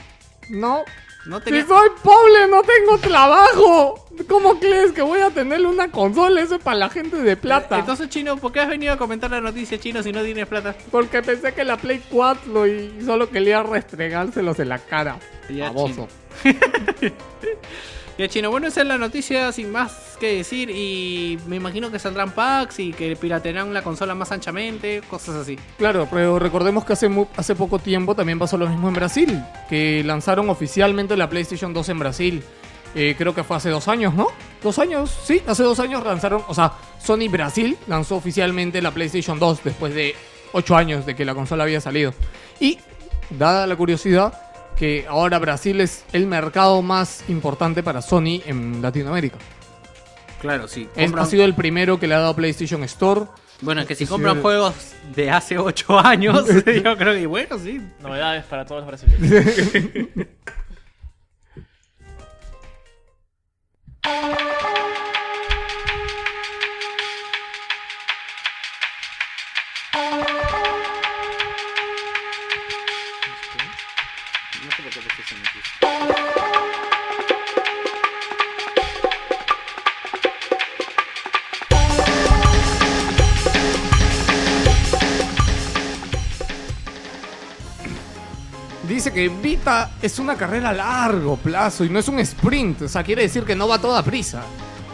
No. 0.49 0.83
No 1.27 1.39
Si 1.39 1.45
tenías. 1.45 1.69
soy 1.69 1.91
pobre, 2.03 2.49
no 2.49 2.63
tengo 2.63 2.97
trabajo. 2.99 4.07
¿Cómo 4.27 4.59
crees 4.59 4.93
que 4.93 5.03
voy 5.03 5.21
a 5.21 5.29
tener 5.29 5.67
una 5.67 5.91
consola? 5.91 6.41
Eso 6.41 6.55
es 6.55 6.63
para 6.63 6.79
la 6.79 6.89
gente 6.89 7.17
de 7.19 7.37
plata. 7.37 7.79
Entonces, 7.79 8.09
chino, 8.09 8.39
¿por 8.39 8.53
qué 8.53 8.61
has 8.61 8.69
venido 8.71 8.95
a 8.95 8.97
comentar 8.97 9.31
la 9.31 9.43
noticia, 9.43 9.79
chino, 9.79 10.03
si 10.03 10.13
no 10.13 10.23
tienes 10.23 10.47
plata? 10.47 10.75
Porque 10.91 11.21
pensé 11.21 11.53
que 11.53 11.63
la 11.63 11.77
Play 11.77 12.03
4 12.11 12.67
y 12.67 13.03
solo 13.05 13.29
quería 13.29 13.63
restregárselos 13.63 14.59
en 14.61 14.71
la 14.71 14.79
cara. 14.79 15.19
Ya, 15.51 15.67
Baboso. 15.67 16.09
Ya, 18.21 18.29
chino, 18.29 18.51
bueno, 18.51 18.67
esa 18.67 18.83
es 18.83 18.87
la 18.87 18.99
noticia 18.99 19.51
sin 19.51 19.73
más 19.73 20.19
que 20.21 20.37
decir. 20.37 20.69
Y 20.69 21.39
me 21.47 21.57
imagino 21.57 21.91
que 21.91 21.99
saldrán 21.99 22.33
packs 22.33 22.79
y 22.79 22.93
que 22.93 23.17
piratearán 23.17 23.73
la 23.73 23.81
consola 23.81 24.15
más 24.15 24.31
anchamente, 24.31 25.01
cosas 25.09 25.37
así. 25.37 25.59
Claro, 25.79 26.07
pero 26.11 26.39
recordemos 26.39 26.85
que 26.85 26.93
hace, 26.93 27.09
hace 27.35 27.55
poco 27.55 27.79
tiempo 27.79 28.15
también 28.15 28.39
pasó 28.39 28.59
lo 28.59 28.69
mismo 28.69 28.89
en 28.89 28.95
Brasil, 28.95 29.43
que 29.71 30.05
lanzaron 30.05 30.51
oficialmente 30.51 31.17
la 31.17 31.31
PlayStation 31.31 31.73
2 31.73 31.89
en 31.89 31.99
Brasil. 31.99 32.43
Eh, 32.95 33.15
creo 33.17 33.35
que 33.35 33.43
fue 33.43 33.57
hace 33.57 33.71
dos 33.71 33.89
años, 33.89 34.13
¿no? 34.13 34.27
Dos 34.63 34.79
años, 34.79 35.19
sí, 35.25 35.41
hace 35.47 35.63
dos 35.63 35.81
años 35.81 36.05
lanzaron, 36.05 36.43
o 36.47 36.53
sea, 36.53 36.75
Sony 37.03 37.31
Brasil 37.31 37.79
lanzó 37.87 38.17
oficialmente 38.17 38.83
la 38.83 38.91
PlayStation 38.91 39.39
2 39.39 39.65
después 39.65 39.95
de 39.95 40.15
ocho 40.53 40.77
años 40.77 41.07
de 41.07 41.17
que 41.17 41.25
la 41.25 41.35
consola 41.35 41.65
había 41.65 41.81
salido. 41.81 42.13
Y, 42.61 42.81
dada 43.31 43.67
la 43.67 43.77
curiosidad, 43.77 44.50
que 44.81 45.05
ahora 45.07 45.39
Brasil 45.39 45.79
es 45.83 46.05
el 46.15 46.27
mercado 46.27 46.81
más 46.81 47.23
importante 47.29 47.83
para 47.83 48.01
Sony 48.01 48.41
en 48.47 48.81
Latinoamérica. 48.81 49.37
Claro, 50.41 50.67
sí. 50.69 50.89
Es- 50.97 51.13
ha 51.13 51.27
sido 51.27 51.45
el 51.45 51.55
primero 51.55 52.01
que 52.01 52.07
le 52.09 52.15
ha 52.15 52.19
dado 52.21 52.35
PlayStation 52.35 52.83
Store. 52.85 53.27
Bueno, 53.61 53.83
es 53.83 53.87
que 53.87 53.95
si 53.95 54.07
compran 54.07 54.37
sí. 54.37 54.41
juegos 54.41 54.75
de 55.15 55.31
hace 55.31 55.59
8 55.59 55.99
años, 56.05 56.47
yo 56.83 56.97
creo 56.97 57.13
que 57.15 57.27
bueno, 57.27 57.59
sí. 57.59 57.79
Novedades 58.01 58.45
para 58.47 58.65
todos 58.65 58.81
los 58.81 58.89
brasileños. 58.89 59.45
Dice 89.01 89.15
que 89.15 89.31
Vita 89.31 89.93
es 90.03 90.19
una 90.19 90.37
carrera 90.37 90.69
a 90.69 90.73
largo 90.75 91.39
plazo 91.39 91.87
y 91.87 91.89
no 91.89 91.99
es 91.99 92.09
un 92.09 92.19
sprint. 92.19 92.83
O 92.83 92.89
sea, 92.89 93.03
quiere 93.03 93.23
decir 93.23 93.45
que 93.45 93.57
no 93.57 93.67
va 93.67 93.81
toda 93.81 94.03
prisa. 94.03 94.43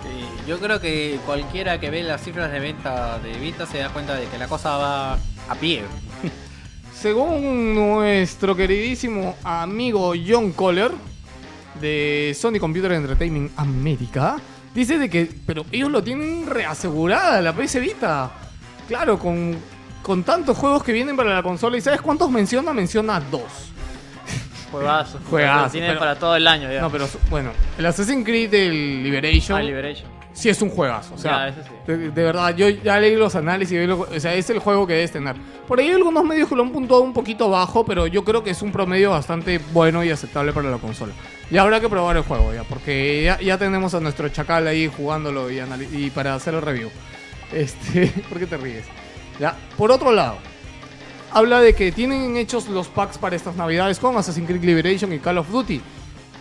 Sí, 0.05 0.49
Yo 0.49 0.61
creo 0.61 0.81
que 0.81 1.19
cualquiera 1.27 1.81
que 1.81 1.91
ve 1.91 2.05
las 2.05 2.23
cifras 2.23 2.53
de 2.53 2.61
venta 2.61 3.19
de 3.19 3.33
Vita 3.33 3.67
se 3.67 3.79
da 3.79 3.89
cuenta 3.89 4.15
de 4.15 4.27
que 4.27 4.39
la 4.39 4.47
cosa 4.47 4.77
va 4.77 5.15
a 5.15 5.55
pie. 5.59 5.83
Según 6.95 7.75
nuestro 7.75 8.55
queridísimo 8.55 9.35
amigo 9.43 10.15
John 10.25 10.53
Kohler 10.53 10.93
de 11.81 12.33
Sony 12.41 12.61
Computer 12.61 12.93
Entertainment 12.93 13.59
América, 13.59 14.37
dice 14.73 14.99
de 14.99 15.11
que, 15.11 15.29
pero 15.45 15.67
ellos 15.73 15.91
lo 15.91 16.05
tienen 16.05 16.47
reasegurada 16.47 17.43
la 17.43 17.53
PS 17.53 17.81
Vita. 17.81 18.31
Claro, 18.87 19.19
con, 19.19 19.57
con 20.01 20.23
tantos 20.23 20.57
juegos 20.57 20.85
que 20.85 20.93
vienen 20.93 21.17
para 21.17 21.35
la 21.35 21.43
consola. 21.43 21.77
¿Y 21.77 21.81
sabes 21.81 22.01
cuántos 22.01 22.31
menciona? 22.31 22.73
Menciona 22.73 23.19
dos. 23.19 23.73
Juegazo. 24.77 25.19
Juegazo, 25.31 25.71
Tiene 25.73 25.87
pero- 25.89 25.99
para 26.01 26.15
todo 26.19 26.37
el 26.37 26.47
año 26.47 26.71
ya. 26.73 26.81
No, 26.81 26.91
pero 26.91 27.09
bueno, 27.31 27.51
el 27.79 27.87
Assassin's 27.87 28.25
Creed 28.25 28.53
el 28.55 29.03
Liberation 29.03 29.59
Ah, 29.59 29.63
Liberation. 29.63 30.09
sí 30.33 30.49
es 30.49 30.61
un 30.63 30.71
juegazo. 30.71 31.15
O 31.15 31.19
sea, 31.19 31.33
Ya, 31.33 31.49
eso 31.49 31.63
sí. 31.65 31.71
de, 31.87 32.11
de 32.11 32.23
verdad, 32.25 32.55
yo 32.57 32.69
ya 32.69 32.99
leí 33.01 33.17
los 33.17 33.35
análisis. 33.35 33.77
y 33.83 33.87
lo- 33.87 34.01
o 34.01 34.21
sea, 34.21 34.35
es 34.35 34.49
el 34.51 34.59
juego 34.59 34.87
que 34.87 34.95
debes 34.95 35.13
tener. 35.13 35.37
Por 35.67 35.81
ahí 35.81 35.89
hay 35.89 35.95
algunos 35.95 36.25
medios 36.25 36.49
que 36.49 36.55
lo 36.55 36.63
han 36.63 36.71
puntuado 36.71 37.03
un 37.03 37.13
poquito 37.13 37.51
bajo, 37.51 37.85
pero 37.85 38.07
yo 38.07 38.25
creo 38.25 38.45
que 38.45 38.51
es 38.51 38.63
un 38.63 38.71
promedio 38.73 39.11
bastante 39.11 39.59
bueno 39.73 40.05
y 40.05 40.11
aceptable 40.11 40.53
para 40.53 40.71
la 40.71 40.79
consola. 40.79 41.13
Ya 41.51 41.63
habrá 41.63 41.81
que 41.81 41.89
probar 41.89 42.17
el 42.17 42.23
juego, 42.23 42.53
ya, 42.55 42.63
porque 42.65 43.23
ya, 43.25 43.41
ya 43.41 43.57
tenemos 43.59 43.95
a 43.95 44.01
nuestro 44.01 44.29
chacal 44.29 44.67
ahí 44.67 44.89
jugándolo 44.95 45.51
y, 45.51 45.61
y 45.93 46.11
para 46.11 46.35
hacer 46.35 46.55
el 46.55 46.63
review. 46.63 46.91
Este, 47.53 48.09
¿por 48.29 48.39
qué 48.39 48.47
te 48.47 48.57
ríes? 48.57 48.85
Ya, 49.39 49.55
por 49.77 49.91
otro 49.93 50.13
lado, 50.13 50.39
habla 51.33 51.61
de 51.61 51.75
que 51.75 51.93
tienen 51.93 52.37
hechos 52.37 52.69
los 52.69 52.89
packs 52.89 53.19
para 53.19 53.37
estas 53.37 53.57
navidades 53.57 53.99
con 53.99 54.17
Assassin's 54.17 54.47
Creed 54.49 54.63
Liberation 54.65 55.13
y 55.13 55.19
Call 55.19 55.39
of 55.39 55.51
Duty. 55.51 55.81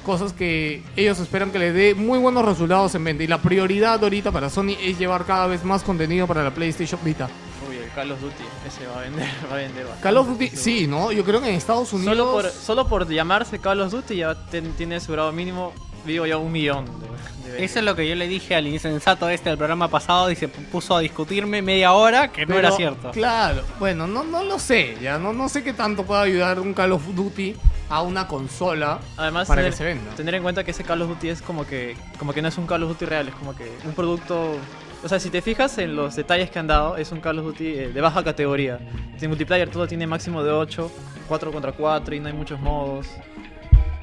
Cosas 0.05 0.33
que 0.33 0.83
ellos 0.95 1.19
esperan 1.19 1.49
que 1.51 1.57
le 1.57 1.71
dé 1.73 1.95
muy 1.95 2.19
buenos 2.19 2.45
resultados 2.45 2.93
en 2.93 3.03
venta. 3.03 3.23
Y 3.23 3.27
la 3.27 3.41
prioridad 3.41 4.01
ahorita 4.03 4.31
para 4.31 4.49
Sony 4.51 4.75
es 4.79 4.99
llevar 4.99 5.25
cada 5.25 5.47
vez 5.47 5.63
más 5.63 5.81
contenido 5.81 6.27
para 6.27 6.43
la 6.43 6.51
PlayStation 6.51 6.99
Vita. 7.03 7.27
Uy, 7.67 7.77
el 7.77 7.89
Call 7.89 8.11
of 8.11 8.21
Duty. 8.21 8.43
Ese 8.67 8.85
va 8.85 8.99
a 8.99 9.01
vender, 9.01 9.27
va 9.51 9.55
a 9.55 9.57
vender 9.57 9.83
bastante. 9.83 10.03
Call 10.03 10.17
of 10.17 10.27
Duty, 10.27 10.49
sí, 10.49 10.85
¿no? 10.85 11.11
Yo 11.11 11.23
creo 11.23 11.41
que 11.41 11.49
en 11.49 11.55
Estados 11.55 11.91
Unidos... 11.91 12.15
Solo 12.15 12.31
por, 12.31 12.49
solo 12.51 12.87
por 12.87 13.07
llamarse 13.09 13.57
Call 13.57 13.81
of 13.81 13.91
Duty 13.91 14.17
ya 14.17 14.35
ten- 14.49 14.73
tiene 14.73 14.97
asegurado 14.97 15.31
mínimo, 15.31 15.73
digo 16.05 16.25
yo, 16.25 16.39
un 16.39 16.51
millón 16.51 16.85
de, 16.85 16.91
de 16.91 17.07
ventas. 17.07 17.61
Eso 17.61 17.79
es 17.79 17.85
lo 17.85 17.95
que 17.95 18.07
yo 18.07 18.15
le 18.15 18.27
dije 18.27 18.55
al 18.55 18.67
insensato 18.67 19.29
este 19.29 19.49
del 19.49 19.57
programa 19.57 19.87
pasado 19.87 20.29
y 20.31 20.35
se 20.35 20.47
puso 20.47 20.95
a 20.95 20.99
discutirme 20.99 21.61
media 21.61 21.93
hora 21.93 22.31
que 22.31 22.41
no 22.45 22.55
Pero, 22.55 22.59
era 22.59 22.71
cierto. 22.71 23.11
Claro, 23.11 23.63
bueno, 23.79 24.07
no, 24.07 24.23
no 24.23 24.43
lo 24.43 24.59
sé, 24.59 24.97
ya 25.01 25.17
no, 25.17 25.33
no 25.33 25.49
sé 25.49 25.63
qué 25.63 25.73
tanto 25.73 26.03
puede 26.03 26.21
ayudar 26.21 26.59
un 26.59 26.73
Call 26.73 26.91
of 26.91 27.03
Duty 27.15 27.55
a 27.89 28.01
una 28.01 28.27
consola 28.27 28.99
Además, 29.15 29.47
para 29.47 29.61
tener, 29.61 29.71
que 29.71 29.77
se 29.77 29.83
venda. 29.83 30.11
tener 30.15 30.35
en 30.35 30.43
cuenta 30.43 30.63
que 30.63 30.71
ese 30.71 30.83
Call 30.83 31.01
of 31.03 31.09
Duty 31.09 31.29
es 31.29 31.41
como 31.41 31.65
que, 31.67 31.95
como 32.17 32.33
que 32.33 32.41
no 32.41 32.47
es 32.47 32.57
un 32.57 32.65
Call 32.65 32.83
of 32.83 32.89
Duty 32.89 33.05
real, 33.05 33.27
es 33.27 33.35
como 33.35 33.55
que 33.55 33.71
un 33.85 33.93
producto... 33.93 34.57
O 35.03 35.07
sea, 35.07 35.19
si 35.19 35.29
te 35.29 35.43
fijas 35.43 35.77
en 35.77 35.95
los 35.95 36.15
detalles 36.15 36.49
que 36.49 36.57
han 36.57 36.65
dado, 36.65 36.97
es 36.97 37.11
un 37.11 37.19
Call 37.21 37.37
of 37.37 37.45
Duty 37.45 37.67
eh, 37.67 37.87
de 37.89 38.01
baja 38.01 38.23
categoría. 38.23 38.79
En 39.21 39.29
multiplayer 39.29 39.69
todo 39.69 39.85
tiene 39.85 40.07
máximo 40.07 40.41
de 40.43 40.51
8, 40.51 40.91
4 41.27 41.51
contra 41.51 41.71
4 41.73 42.15
y 42.15 42.19
no 42.19 42.27
hay 42.27 42.33
muchos 42.33 42.59
modos. 42.59 43.07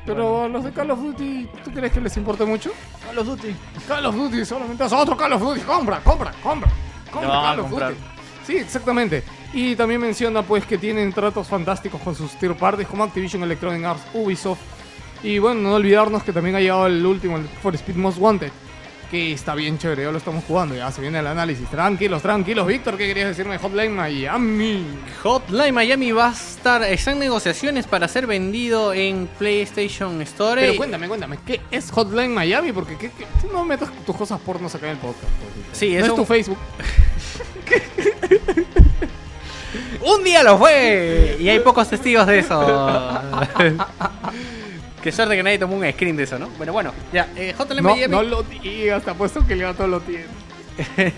Pero 0.04 0.48
los 0.48 0.64
de 0.64 0.72
Call 0.72 0.90
of 0.90 1.00
Duty, 1.00 1.48
¿tú 1.64 1.70
crees 1.70 1.92
que 1.92 2.00
les 2.00 2.16
importe 2.16 2.44
mucho? 2.44 2.72
Call 3.04 3.18
of 3.18 3.26
Duty. 3.26 3.54
Call 3.86 4.06
of 4.06 4.14
Duty 4.16 4.44
solamente 4.44 4.84
es 4.84 4.92
otro 4.92 5.16
Call 5.16 5.32
of 5.34 5.42
Duty. 5.42 5.60
Compra, 5.60 6.00
compra, 6.00 6.32
compra. 6.42 6.70
Compra 7.10 7.30
Call 7.30 7.60
of. 7.60 7.70
Duty. 7.70 7.94
Sí, 8.46 8.56
exactamente. 8.56 9.22
Y 9.52 9.76
también 9.76 10.00
menciona 10.00 10.42
pues 10.42 10.66
que 10.66 10.78
tienen 10.78 11.12
tratos 11.12 11.46
fantásticos 11.46 12.00
con 12.00 12.14
sus 12.14 12.32
third 12.32 12.56
parties 12.56 12.88
como 12.88 13.04
Activision 13.04 13.42
Electronic 13.42 13.84
Arts, 13.84 14.02
Ubisoft. 14.14 14.60
Y 15.22 15.38
bueno, 15.38 15.60
no 15.60 15.74
olvidarnos 15.74 16.24
que 16.24 16.32
también 16.32 16.56
ha 16.56 16.60
llegado 16.60 16.88
el 16.88 17.04
último, 17.06 17.36
el 17.36 17.44
For 17.44 17.74
Speed 17.74 17.96
Most 17.96 18.18
Wanted. 18.18 18.50
Que 19.12 19.32
está 19.34 19.54
bien 19.54 19.76
chévere, 19.76 20.04
ya 20.04 20.10
lo 20.10 20.16
estamos 20.16 20.42
jugando, 20.44 20.74
ya 20.74 20.90
se 20.90 21.02
viene 21.02 21.18
el 21.18 21.26
análisis. 21.26 21.68
Tranquilos, 21.68 22.22
tranquilos. 22.22 22.66
Víctor, 22.66 22.96
¿qué 22.96 23.06
querías 23.06 23.28
decirme 23.28 23.52
de 23.52 23.58
Hotline 23.58 23.94
Miami? 23.94 24.86
Hotline 25.22 25.74
Miami 25.74 26.12
va 26.12 26.28
a 26.28 26.32
estar, 26.32 26.82
está 26.82 27.12
en 27.12 27.18
negociaciones 27.18 27.86
para 27.86 28.08
ser 28.08 28.26
vendido 28.26 28.94
en 28.94 29.28
PlayStation 29.38 30.22
Store. 30.22 30.62
Pero 30.62 30.76
cuéntame, 30.78 31.08
cuéntame, 31.08 31.38
¿qué 31.46 31.60
es 31.70 31.90
Hotline 31.90 32.32
Miami? 32.32 32.72
Porque 32.72 32.96
¿qué, 32.96 33.10
qué- 33.10 33.26
tú 33.42 33.48
no 33.52 33.66
metas 33.66 33.90
tus 34.06 34.16
cosas 34.16 34.40
pornos 34.40 34.74
acá 34.74 34.86
en 34.86 34.92
el 34.92 34.98
podcast. 34.98 35.28
Sí, 35.74 35.94
no 35.94 36.06
es 36.06 36.14
tu 36.14 36.24
Facebook. 36.24 36.56
Un 40.04 40.24
día 40.24 40.42
lo 40.42 40.56
fue 40.56 41.36
y 41.38 41.50
hay 41.50 41.60
pocos 41.60 41.86
testigos 41.90 42.26
de 42.26 42.38
eso. 42.38 42.60
Qué 45.02 45.10
suerte 45.12 45.36
que 45.36 45.42
nadie 45.42 45.58
tomó 45.58 45.76
un 45.76 45.90
screen 45.92 46.16
de 46.16 46.22
eso, 46.24 46.38
¿no? 46.38 46.48
Bueno, 46.56 46.72
bueno, 46.72 46.92
ya. 47.12 47.28
eh, 47.36 47.54
Hotline 47.58 47.82
No, 47.82 47.94
Miami. 47.94 48.12
no 48.14 48.22
lo 48.22 48.42
digas, 48.44 49.06
apuesto 49.08 49.44
que 49.46 49.54
el 49.54 49.62
gato 49.62 49.86
lo 49.86 50.00
tiene. 50.00 50.26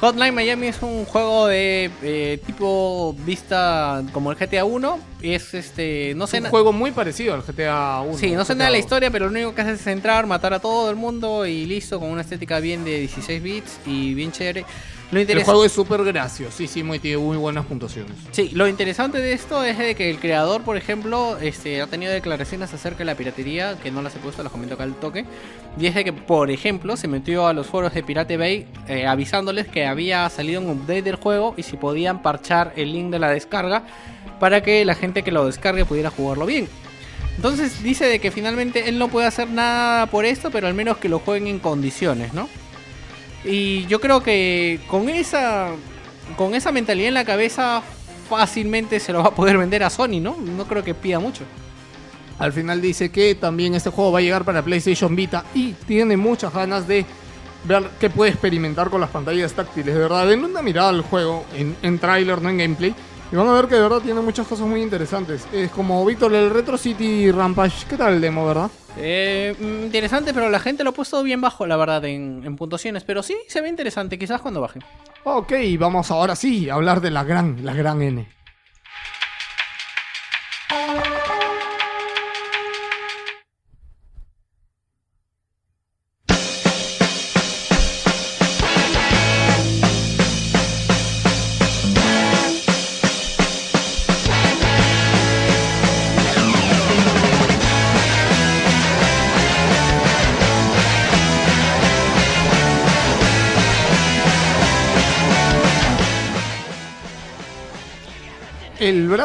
Hotline 0.00 0.32
Miami 0.34 0.68
es 0.68 0.80
un 0.82 1.04
juego 1.04 1.48
de 1.48 1.90
eh, 2.02 2.40
tipo 2.46 3.16
vista 3.26 4.02
como 4.12 4.30
el 4.30 4.36
GTA 4.38 4.64
1. 4.64 4.98
Es 5.22 5.54
este. 5.54 6.12
No 6.14 6.24
Es 6.24 6.30
sé. 6.30 6.36
un 6.38 6.44
na- 6.44 6.50
juego 6.50 6.72
muy 6.72 6.92
parecido 6.92 7.34
al 7.34 7.42
GTA 7.42 8.02
1. 8.02 8.18
Sí, 8.18 8.30
no 8.32 8.44
sé 8.44 8.54
nada 8.54 8.66
de 8.66 8.72
la 8.72 8.76
2. 8.78 8.84
historia, 8.84 9.10
pero 9.10 9.24
lo 9.26 9.32
único 9.32 9.54
que 9.54 9.62
hace 9.62 9.72
es 9.72 9.86
entrar, 9.88 10.26
matar 10.26 10.54
a 10.54 10.60
todo 10.60 10.88
el 10.90 10.96
mundo 10.96 11.44
y 11.46 11.64
listo, 11.64 11.98
con 11.98 12.10
una 12.10 12.20
estética 12.20 12.60
bien 12.60 12.84
de 12.84 13.00
16 13.00 13.42
bits 13.42 13.78
y 13.86 14.14
bien 14.14 14.30
chévere. 14.30 14.64
Lo 15.10 15.20
El 15.20 15.42
juego 15.42 15.64
es 15.64 15.72
súper 15.72 16.04
graciosísimo 16.04 16.94
y 16.94 16.98
tiene 16.98 17.16
muy 17.16 17.38
buenas 17.38 17.64
puntuaciones. 17.64 18.12
Sí, 18.30 18.50
lo 18.52 18.68
interesante 18.68 19.18
de 19.18 19.32
esto 19.32 19.64
es 19.64 19.78
de 19.78 19.94
que 19.94 20.10
el 20.10 20.18
creador, 20.18 20.62
por 20.62 20.76
ejemplo, 20.76 21.38
este, 21.38 21.80
ha 21.80 21.86
tenido 21.86 22.12
declaraciones 22.12 22.74
acerca 22.74 22.98
de 22.98 23.04
la 23.06 23.14
piratería, 23.14 23.78
que 23.82 23.90
no 23.90 24.02
las 24.02 24.14
he 24.16 24.18
puesto, 24.18 24.42
las 24.42 24.52
comento 24.52 24.74
acá 24.74 24.84
al 24.84 24.94
toque. 24.94 25.24
Y 25.80 25.86
es 25.86 25.94
de 25.94 26.04
que, 26.04 26.12
por 26.12 26.50
ejemplo, 26.50 26.94
se 26.98 27.08
metió 27.08 27.46
a 27.46 27.54
los 27.54 27.66
foros 27.66 27.94
de 27.94 28.02
Pirate 28.02 28.36
Bay 28.36 28.66
eh, 28.86 29.06
avisándoles 29.06 29.66
que 29.66 29.86
había 29.86 30.28
salido 30.28 30.60
un 30.60 30.68
update 30.68 31.02
del 31.02 31.16
juego 31.16 31.54
y 31.56 31.62
si 31.62 31.78
podían 31.78 32.20
parchar 32.20 32.74
el 32.76 32.92
link 32.92 33.10
de 33.10 33.18
la 33.18 33.30
descarga 33.30 33.84
para 34.38 34.62
que 34.62 34.84
la 34.84 34.94
gente 34.94 35.22
que 35.22 35.32
lo 35.32 35.46
descargue 35.46 35.86
pudiera 35.86 36.10
jugarlo 36.10 36.44
bien. 36.44 36.68
Entonces 37.36 37.82
dice 37.82 38.04
de 38.04 38.18
que 38.18 38.30
finalmente 38.30 38.88
él 38.88 38.98
no 38.98 39.08
puede 39.08 39.26
hacer 39.26 39.48
nada 39.48 40.06
por 40.06 40.26
esto, 40.26 40.50
pero 40.50 40.66
al 40.66 40.74
menos 40.74 40.98
que 40.98 41.08
lo 41.08 41.20
jueguen 41.20 41.46
en 41.46 41.60
condiciones, 41.60 42.34
¿no? 42.34 42.48
Y 43.44 43.86
yo 43.86 44.00
creo 44.00 44.22
que 44.22 44.80
con 44.88 45.08
esa 45.08 45.70
con 46.36 46.54
esa 46.54 46.72
mentalidad 46.72 47.08
en 47.08 47.14
la 47.14 47.24
cabeza 47.24 47.82
fácilmente 48.28 49.00
se 49.00 49.12
lo 49.12 49.22
va 49.22 49.28
a 49.28 49.34
poder 49.34 49.56
vender 49.56 49.82
a 49.82 49.90
Sony, 49.90 50.20
¿no? 50.20 50.36
No 50.36 50.66
creo 50.66 50.84
que 50.84 50.94
pida 50.94 51.18
mucho. 51.18 51.44
Al 52.38 52.52
final 52.52 52.80
dice 52.80 53.10
que 53.10 53.34
también 53.34 53.74
este 53.74 53.90
juego 53.90 54.12
va 54.12 54.20
a 54.20 54.22
llegar 54.22 54.44
para 54.44 54.62
PlayStation 54.62 55.16
Vita 55.16 55.44
y 55.54 55.72
tiene 55.72 56.16
muchas 56.16 56.52
ganas 56.52 56.86
de 56.86 57.04
ver 57.64 57.88
qué 57.98 58.10
puede 58.10 58.30
experimentar 58.30 58.90
con 58.90 59.00
las 59.00 59.10
pantallas 59.10 59.52
táctiles. 59.52 59.94
De 59.94 60.00
verdad, 60.00 60.26
denle 60.26 60.46
una 60.46 60.62
mirada 60.62 60.90
al 60.90 61.02
juego 61.02 61.44
en, 61.56 61.76
en 61.82 61.98
tráiler, 61.98 62.40
no 62.40 62.50
en 62.50 62.58
gameplay. 62.58 62.94
Y 63.32 63.36
van 63.36 63.48
a 63.48 63.52
ver 63.52 63.66
que 63.66 63.74
de 63.74 63.82
verdad 63.82 64.00
tiene 64.00 64.20
muchas 64.20 64.46
cosas 64.46 64.66
muy 64.66 64.80
interesantes. 64.80 65.46
Es 65.52 65.70
como 65.70 66.04
Víctor, 66.04 66.32
el 66.34 66.50
Retro 66.50 66.78
City 66.78 67.30
Rampage. 67.30 67.86
¿Qué 67.88 67.96
tal 67.96 68.14
el 68.14 68.20
demo, 68.20 68.46
verdad? 68.46 68.70
Eh, 69.00 69.54
mm, 69.58 69.84
interesante, 69.84 70.34
pero 70.34 70.50
la 70.50 70.60
gente 70.60 70.84
lo 70.84 70.90
ha 70.90 70.94
puesto 70.94 71.22
bien 71.22 71.40
bajo, 71.40 71.66
la 71.66 71.76
verdad, 71.76 72.04
en, 72.04 72.42
en 72.44 72.56
puntuaciones. 72.56 73.04
Pero 73.04 73.22
sí, 73.22 73.36
se 73.48 73.60
ve 73.60 73.68
interesante, 73.68 74.18
quizás 74.18 74.40
cuando 74.40 74.60
baje. 74.60 74.80
Ok, 75.24 75.52
vamos 75.78 76.10
ahora 76.10 76.36
sí 76.36 76.68
a 76.68 76.74
hablar 76.74 77.00
de 77.00 77.10
la 77.10 77.24
gran, 77.24 77.64
la 77.64 77.74
gran 77.74 78.02
N. 78.02 78.26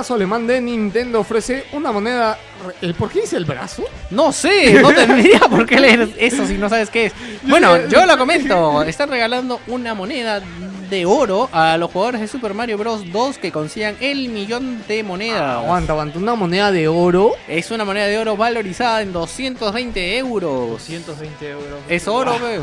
brazo 0.03 0.15
alemán 0.15 0.45
de 0.45 0.59
Nintendo 0.59 1.21
ofrece 1.21 1.63
una 1.71 1.93
moneda. 1.93 2.37
¿El 2.81 2.93
¿Por 2.93 3.09
qué 3.09 3.21
dice 3.21 3.37
el 3.37 3.45
brazo? 3.45 3.85
No 4.09 4.33
sé, 4.33 4.81
no 4.81 4.91
tendría 4.91 5.39
por 5.49 5.65
qué 5.65 5.79
leer 5.79 6.13
eso 6.17 6.45
si 6.45 6.57
no 6.57 6.67
sabes 6.67 6.89
qué 6.89 7.05
es. 7.05 7.13
Bueno, 7.43 7.87
yo 7.87 8.05
lo 8.05 8.17
comento. 8.17 8.83
Están 8.83 9.07
regalando 9.09 9.61
una 9.67 9.93
moneda 9.93 10.41
de 10.89 11.05
oro 11.05 11.47
a 11.53 11.77
los 11.77 11.89
jugadores 11.89 12.19
de 12.19 12.27
Super 12.27 12.53
Mario 12.53 12.77
Bros. 12.77 13.13
2 13.13 13.37
que 13.37 13.53
consigan 13.53 13.95
el 14.01 14.27
millón 14.27 14.83
de 14.89 15.03
monedas. 15.03 15.63
Aguanta, 15.63 15.93
aguanta. 15.93 16.19
Una 16.19 16.35
moneda 16.35 16.73
de 16.73 16.89
oro. 16.89 17.31
Es 17.47 17.71
una 17.71 17.85
moneda 17.85 18.07
de 18.07 18.17
oro 18.17 18.35
valorizada 18.35 19.03
en 19.03 19.13
220 19.13 20.17
euros. 20.17 20.69
220 20.69 21.49
euros. 21.49 21.79
Es 21.87 22.09
oro, 22.09 22.37
ve. 22.39 22.59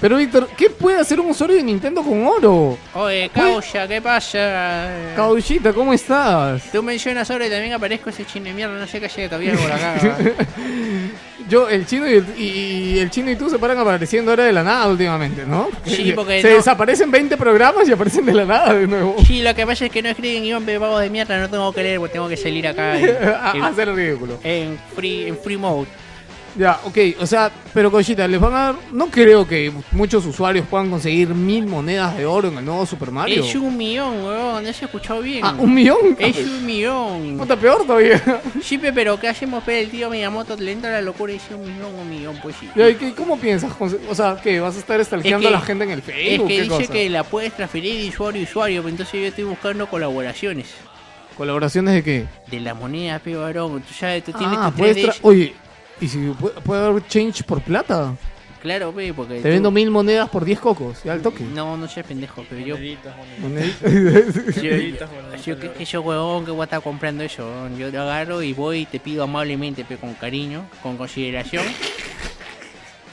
Pero 0.00 0.16
Víctor, 0.16 0.48
¿qué 0.56 0.70
puede 0.70 0.98
hacer 0.98 1.20
un 1.20 1.30
usuario 1.30 1.56
de 1.56 1.62
Nintendo 1.62 2.02
con 2.02 2.26
oro? 2.26 2.78
Oye, 2.94 3.30
Caucha, 3.34 3.86
¿qué 3.86 4.00
pasa? 4.00 4.90
Cauchita, 5.14 5.72
¿cómo 5.74 5.92
estás? 5.92 6.62
Tú 6.72 6.82
mencionas 6.82 7.28
oro 7.30 7.44
y 7.46 7.50
también 7.50 7.74
aparezco 7.74 8.08
ese 8.08 8.24
chino 8.24 8.46
de 8.46 8.54
mierda, 8.54 8.78
no 8.78 8.86
sé 8.86 8.98
qué 8.98 9.08
llega 9.08 9.28
todavía 9.28 9.52
por 9.54 9.70
acá. 9.70 10.16
Yo, 11.48 11.68
el 11.68 11.84
chino 11.84 12.08
y 12.08 12.12
el, 12.14 12.24
y 12.38 12.98
el 13.00 13.10
chino 13.10 13.28
y 13.30 13.34
tú 13.36 13.50
se 13.50 13.58
paran 13.58 13.76
apareciendo 13.76 14.30
ahora 14.30 14.44
de 14.44 14.52
la 14.52 14.62
nada 14.62 14.86
últimamente, 14.86 15.44
¿no? 15.44 15.68
Sí, 15.84 16.12
porque 16.14 16.40
se 16.42 16.48
no- 16.48 16.54
desaparecen 16.56 17.10
20 17.10 17.36
programas 17.36 17.88
y 17.88 17.92
aparecen 17.92 18.24
de 18.24 18.34
la 18.34 18.44
nada 18.44 18.72
de 18.72 18.86
nuevo. 18.86 19.16
Sí, 19.26 19.42
lo 19.42 19.52
que 19.54 19.66
pasa 19.66 19.86
es 19.86 19.90
que 19.90 20.00
no 20.00 20.10
escriben 20.10 20.44
guion 20.44 20.64
de 20.64 20.78
pavos 20.78 21.00
de 21.00 21.10
mierda, 21.10 21.38
no 21.40 21.50
tengo 21.50 21.72
que 21.72 21.82
leer, 21.82 21.98
porque 21.98 22.12
tengo 22.12 22.28
que 22.28 22.36
salir 22.36 22.68
acá 22.68 22.98
en, 23.00 23.04
a, 23.42 23.52
en- 23.56 23.62
a 23.64 23.66
hacer 23.66 23.88
el 23.88 23.96
ridículo. 23.96 24.38
en 24.44 24.78
free, 24.94 25.26
en 25.26 25.36
free 25.38 25.56
mode. 25.56 25.88
Ya, 26.56 26.80
ok, 26.84 26.98
o 27.20 27.26
sea, 27.26 27.50
pero 27.72 27.90
Cochita, 27.92 28.26
les 28.26 28.40
van 28.40 28.52
a 28.54 28.58
dar. 28.58 28.74
No 28.92 29.06
creo 29.06 29.46
que 29.46 29.72
muchos 29.92 30.26
usuarios 30.26 30.66
puedan 30.66 30.90
conseguir 30.90 31.28
mil 31.28 31.66
monedas 31.66 32.16
de 32.18 32.26
oro 32.26 32.48
en 32.48 32.58
el 32.58 32.64
nuevo 32.64 32.84
Super 32.86 33.10
Mario. 33.12 33.44
Es 33.44 33.54
un 33.54 33.76
millón, 33.76 34.24
weón, 34.24 34.64
no 34.64 34.72
se 34.72 34.84
escuchó 34.86 35.20
bien. 35.20 35.44
Ah, 35.44 35.54
un 35.56 35.72
millón. 35.72 36.16
Es 36.18 36.36
un 36.38 36.66
millón. 36.66 37.38
Puta, 37.38 37.56
peor 37.56 37.86
todavía. 37.86 38.20
Sí, 38.62 38.78
pe, 38.78 38.92
pero 38.92 39.18
¿qué 39.20 39.28
hacemos, 39.28 39.62
pe? 39.62 39.80
El 39.80 39.90
tío 39.90 40.10
Miyamoto 40.10 40.56
le 40.56 40.72
entra 40.72 40.90
la 40.90 41.00
locura 41.02 41.32
y 41.32 41.36
dice 41.36 41.54
un 41.54 41.62
millón, 41.62 41.94
un 41.94 42.10
millón, 42.10 42.36
pues 42.42 42.56
sí. 42.58 42.68
¿y 42.76 43.10
¿Cómo 43.12 43.38
piensas? 43.38 43.72
conse- 43.72 44.00
O 44.08 44.14
sea, 44.14 44.36
¿qué? 44.42 44.58
¿Vas 44.60 44.74
a 44.76 44.78
estar 44.80 45.00
Es 45.00 45.08
que- 45.08 45.34
a 45.34 45.38
la 45.38 45.60
gente 45.60 45.84
en 45.84 45.90
el 45.92 45.98
Es 46.00 46.04
Facebook? 46.04 46.48
que 46.48 46.54
¿Qué 46.56 46.62
dice 46.62 46.74
cosa? 46.76 46.92
que 46.92 47.10
la 47.10 47.22
puedes 47.24 47.52
transferir 47.52 48.02
de 48.02 48.08
usuario 48.08 48.40
a 48.42 48.44
usuario, 48.44 48.80
pero 48.82 48.90
entonces 48.90 49.20
yo 49.20 49.26
estoy 49.28 49.44
buscando 49.44 49.86
colaboraciones. 49.86 50.66
¿Colaboraciones 51.36 51.94
de 51.94 52.02
qué? 52.02 52.26
De 52.50 52.60
la 52.60 52.74
moneda, 52.74 53.18
pe, 53.18 53.34
varón. 53.36 53.80
Tú 53.82 53.94
sabes, 53.94 54.24
tú 54.24 54.32
tienes 54.32 54.58
Ah, 54.60 54.70
tu 54.70 54.78
puedes 54.78 54.96
3D. 54.96 55.06
tra- 55.08 55.18
Oye, 55.22 55.54
¿y 56.00 56.08
si 56.08 56.18
puede, 56.38 56.60
puede 56.60 56.86
haber 56.86 57.06
change 57.06 57.42
por 57.44 57.60
plata? 57.62 58.14
Claro, 58.62 58.92
pe, 58.92 59.14
porque. 59.14 59.36
Te 59.36 59.42
tú- 59.42 59.48
vendo 59.48 59.70
mil 59.70 59.90
monedas 59.90 60.28
por 60.28 60.44
10 60.44 60.60
cocos, 60.60 61.02
ya 61.02 61.14
al 61.14 61.22
toque. 61.22 61.44
No, 61.44 61.76
no 61.78 61.88
seas 61.88 62.06
pendejo, 62.06 62.44
pero 62.48 62.60
yo. 62.60 62.76
Moneditas, 62.76 63.14
moneditas. 63.40 64.60
Yo, 65.42 65.54
yo, 65.54 65.58
que, 65.58 65.70
que 65.72 65.84
yo, 65.86 66.02
huevón, 66.02 66.44
que 66.44 66.50
voy 66.50 66.60
a 66.60 66.64
estar 66.64 66.82
comprando 66.82 67.24
eso. 67.24 67.42
huevón. 67.46 67.78
Yo 67.78 67.90
lo 67.90 68.02
agarro 68.02 68.42
y 68.42 68.52
voy 68.52 68.80
y 68.80 68.86
te 68.86 69.00
pido 69.00 69.24
amablemente, 69.24 69.82
pe, 69.84 69.96
con 69.96 70.12
cariño, 70.12 70.66
con 70.82 70.98
consideración, 70.98 71.64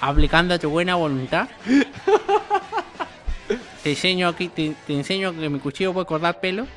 aplicando 0.02 0.60
tu 0.60 0.70
buena 0.70 0.96
voluntad. 0.96 1.48
Te 3.84 3.92
enseño 3.92 4.28
aquí, 4.28 4.50
te, 4.50 4.74
te 4.86 4.94
enseño 4.94 5.34
que 5.34 5.48
mi 5.50 5.60
cuchillo 5.60 5.94
puede 5.94 6.06
cortar 6.06 6.42
pelo. 6.42 6.68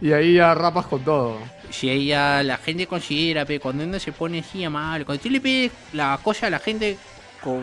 Y 0.00 0.12
ahí 0.12 0.34
ya 0.34 0.54
rapas 0.54 0.86
con 0.86 1.00
todo. 1.02 1.38
Si 1.70 1.88
ella, 1.90 2.42
la 2.42 2.56
gente 2.58 2.86
considera, 2.86 3.44
pe, 3.44 3.60
cuando 3.60 3.84
uno 3.84 3.98
se 3.98 4.12
pone 4.12 4.40
así 4.40 4.64
amable, 4.64 5.04
cuando 5.04 5.22
tú 5.22 5.30
le 5.30 5.40
pides 5.40 5.72
la 5.92 6.18
cosa 6.22 6.48
a 6.48 6.50
la 6.50 6.58
gente 6.58 6.96
con, 7.40 7.62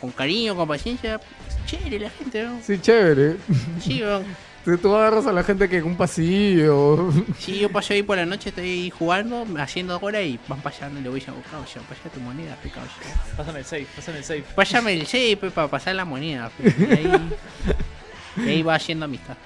con 0.00 0.10
cariño, 0.12 0.54
con 0.54 0.68
paciencia, 0.68 1.20
es 1.48 1.66
chévere 1.66 1.98
la 2.00 2.10
gente, 2.10 2.42
¿no? 2.44 2.60
Sí, 2.62 2.78
chévere. 2.80 3.36
Sí, 3.80 4.02
weón. 4.02 4.24
Tú, 4.66 4.76
tú 4.78 4.96
agarras 4.96 5.24
a 5.28 5.32
la 5.32 5.44
gente 5.44 5.68
que 5.68 5.76
en 5.76 5.84
un 5.84 5.96
pasillo. 5.96 7.12
Sí, 7.38 7.60
yo 7.60 7.70
paso 7.70 7.92
ahí 7.92 8.02
por 8.02 8.16
la 8.16 8.26
noche, 8.26 8.48
estoy 8.48 8.64
ahí 8.64 8.90
jugando, 8.90 9.46
haciendo 9.58 9.96
hora 10.02 10.20
y 10.22 10.40
van 10.48 10.60
pasando 10.60 10.98
y 10.98 11.04
le 11.04 11.08
voy 11.08 11.22
a 11.24 11.30
buscar, 11.30 11.64
ya, 11.72 11.80
pasa 11.82 12.08
tu 12.12 12.18
moneda, 12.18 12.56
pe. 12.60 12.72
Pásame 13.36 13.60
el 13.60 13.64
safe, 13.64 13.86
pásame 13.94 14.18
el 14.18 14.24
safe. 14.24 14.44
Pásame 14.56 14.92
el 14.94 15.06
safe 15.06 15.36
pe, 15.36 15.50
para 15.52 15.68
pasar 15.68 15.94
la 15.94 16.04
moneda. 16.04 16.50
pe, 16.50 16.74
Y 16.80 16.92
ahí, 16.92 17.30
y 18.44 18.48
ahí 18.48 18.62
va 18.64 18.74
haciendo 18.74 19.04
amistad. 19.04 19.36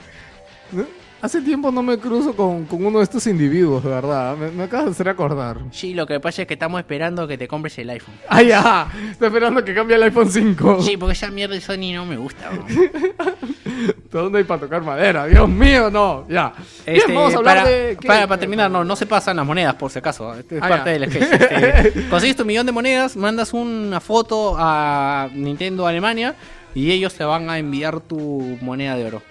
Hace 1.22 1.42
tiempo 1.42 1.70
no 1.70 1.82
me 1.82 1.98
cruzo 1.98 2.34
con, 2.34 2.64
con 2.64 2.84
uno 2.84 2.98
de 2.98 3.04
estos 3.04 3.26
individuos, 3.26 3.84
de 3.84 3.90
verdad. 3.90 4.36
Me, 4.36 4.50
me 4.50 4.62
acabas 4.64 4.86
de 4.86 4.90
hacer 4.92 5.08
acordar. 5.08 5.58
Sí, 5.70 5.92
lo 5.92 6.06
que 6.06 6.18
pasa 6.18 6.42
es 6.42 6.48
que 6.48 6.54
estamos 6.54 6.80
esperando 6.80 7.28
que 7.28 7.36
te 7.36 7.46
compres 7.46 7.76
el 7.78 7.90
iPhone. 7.90 8.14
¡Ah, 8.28 8.42
ya! 8.42 8.88
Estoy 9.10 9.26
esperando 9.28 9.62
que 9.64 9.74
cambie 9.74 9.96
el 9.96 10.02
iPhone 10.04 10.30
5. 10.30 10.82
Sí, 10.82 10.96
porque 10.96 11.12
esa 11.12 11.30
mierda 11.30 11.54
de 11.54 11.60
Sony 11.60 11.92
no 11.94 12.06
me 12.06 12.16
gusta. 12.16 12.50
¿Dónde 14.10 14.38
hay 14.38 14.44
para 14.44 14.60
tocar 14.62 14.82
madera? 14.82 15.26
Dios 15.26 15.48
mío, 15.48 15.90
no. 15.90 16.26
Ya. 16.28 16.52
Bien, 16.86 16.98
Este, 16.98 17.14
vamos 17.14 17.34
a 17.34 17.38
hablar 17.38 17.64
para, 17.64 17.96
para, 18.06 18.26
para 18.26 18.40
terminar, 18.40 18.70
no, 18.70 18.82
no 18.84 18.96
se 18.96 19.06
pasan 19.06 19.36
las 19.36 19.46
monedas 19.46 19.74
por 19.74 19.90
si 19.90 19.98
acaso. 19.98 20.34
Esto 20.34 20.56
es 20.56 20.62
Ah, 20.62 20.68
parte 20.68 20.90
del. 20.90 21.04
Este, 21.04 22.06
consigues 22.10 22.36
tu 22.36 22.44
millón 22.44 22.66
de 22.66 22.72
monedas, 22.72 23.16
mandas 23.16 23.52
una 23.52 24.00
foto 24.00 24.56
a 24.58 25.28
Nintendo 25.32 25.86
Alemania 25.86 26.34
y 26.74 26.90
ellos 26.90 27.14
te 27.14 27.24
van 27.24 27.48
a 27.50 27.58
enviar 27.58 28.00
tu 28.00 28.58
moneda 28.60 28.96
de 28.96 29.04
oro. 29.06 29.22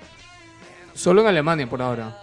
Solo 1.00 1.22
en 1.22 1.28
Alemania 1.28 1.68
por 1.70 1.82
ahora. 1.82 2.16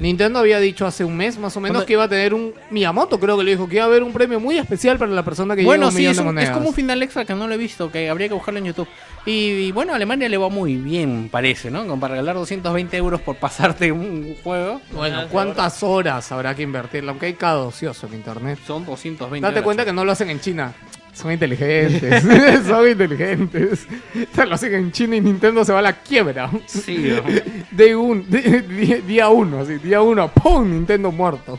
Nintendo 0.00 0.38
había 0.38 0.58
dicho 0.58 0.86
hace 0.86 1.04
un 1.04 1.14
mes 1.14 1.36
más 1.38 1.54
o 1.54 1.60
menos 1.60 1.74
¿Dónde? 1.74 1.86
que 1.86 1.92
iba 1.92 2.04
a 2.04 2.08
tener 2.08 2.32
un... 2.32 2.54
Miyamoto 2.70 3.20
creo 3.20 3.36
que 3.36 3.44
le 3.44 3.50
dijo 3.50 3.68
que 3.68 3.74
iba 3.74 3.84
a 3.84 3.88
haber 3.88 4.02
un 4.02 4.10
premio 4.10 4.40
muy 4.40 4.56
especial 4.56 4.96
para 4.96 5.10
la 5.10 5.22
persona 5.22 5.54
que 5.54 5.64
Bueno, 5.64 5.90
llegue 5.90 6.06
a 6.06 6.10
un 6.10 6.14
sí, 6.14 6.20
millón 6.22 6.38
es, 6.38 6.44
de 6.46 6.50
es 6.50 6.56
como 6.56 6.68
un 6.70 6.74
final 6.74 7.02
extra 7.02 7.26
que 7.26 7.34
no 7.34 7.46
lo 7.46 7.52
he 7.52 7.58
visto, 7.58 7.92
que 7.92 8.08
habría 8.08 8.28
que 8.28 8.32
buscarlo 8.34 8.56
en 8.58 8.64
YouTube. 8.64 8.88
Y, 9.26 9.32
y 9.66 9.72
bueno, 9.72 9.92
a 9.92 9.96
Alemania 9.96 10.30
le 10.30 10.38
va 10.38 10.48
muy 10.48 10.76
bien, 10.76 11.28
parece, 11.30 11.70
¿no? 11.70 11.82
Como 11.82 12.00
para 12.00 12.12
regalar 12.14 12.36
220 12.36 12.96
euros 12.96 13.20
por 13.20 13.36
pasarte 13.36 13.92
un 13.92 14.34
juego, 14.42 14.80
Bueno, 14.92 15.24
¿cuántas 15.30 15.82
horas 15.82 16.32
habrá 16.32 16.54
que 16.54 16.62
invertirle? 16.62 17.10
Aunque 17.10 17.26
hay 17.26 17.34
cada 17.34 17.58
ocioso 17.58 18.06
en 18.06 18.14
internet. 18.14 18.60
son 18.66 18.86
220 18.86 19.42
Date 19.46 19.52
horas. 19.56 19.62
cuenta 19.64 19.84
que 19.84 19.92
no 19.92 20.06
lo 20.06 20.12
hacen 20.12 20.30
en 20.30 20.40
China. 20.40 20.72
Son 21.12 21.30
inteligentes. 21.30 22.22
son 22.66 22.88
inteligentes. 22.88 23.86
Se 24.34 24.46
lo 24.46 24.54
hacen 24.54 24.74
en 24.74 24.92
China 24.92 25.16
y 25.16 25.20
Nintendo 25.20 25.64
se 25.64 25.72
va 25.72 25.80
a 25.80 25.82
la 25.82 25.92
quiebra. 25.92 26.50
Sí, 26.66 26.96
¿no? 27.16 27.22
De 27.70 27.94
un, 27.94 28.28
de- 28.30 29.02
día 29.06 29.28
uno, 29.28 29.60
así, 29.60 29.74
día 29.74 30.00
uno, 30.00 30.28
¡pum! 30.28 30.70
Nintendo 30.70 31.12
muerto. 31.12 31.58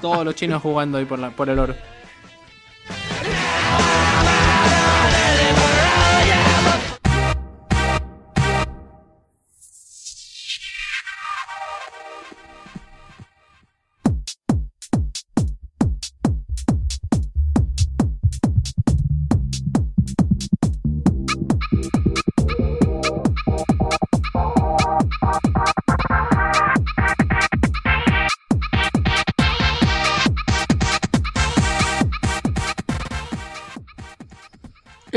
todos 0.00 0.24
los 0.24 0.34
chinos 0.34 0.62
jugando 0.62 0.98
ahí 0.98 1.04
por, 1.04 1.18
la, 1.18 1.30
por 1.30 1.48
el 1.50 1.58
oro. 1.58 1.74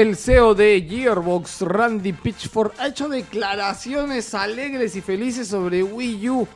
El 0.04 0.18
CEO 0.18 0.54
de 0.54 0.86
Gearbox, 0.86 1.62
Randy 1.62 2.12
Pitchford, 2.12 2.74
ha 2.78 2.88
hecho 2.90 3.08
declaraciones 3.08 4.34
alegres 4.34 4.98
y 4.98 5.02
felices 5.02 5.48
sobre 5.48 5.82
Wii 5.82 6.30
U 6.30 6.48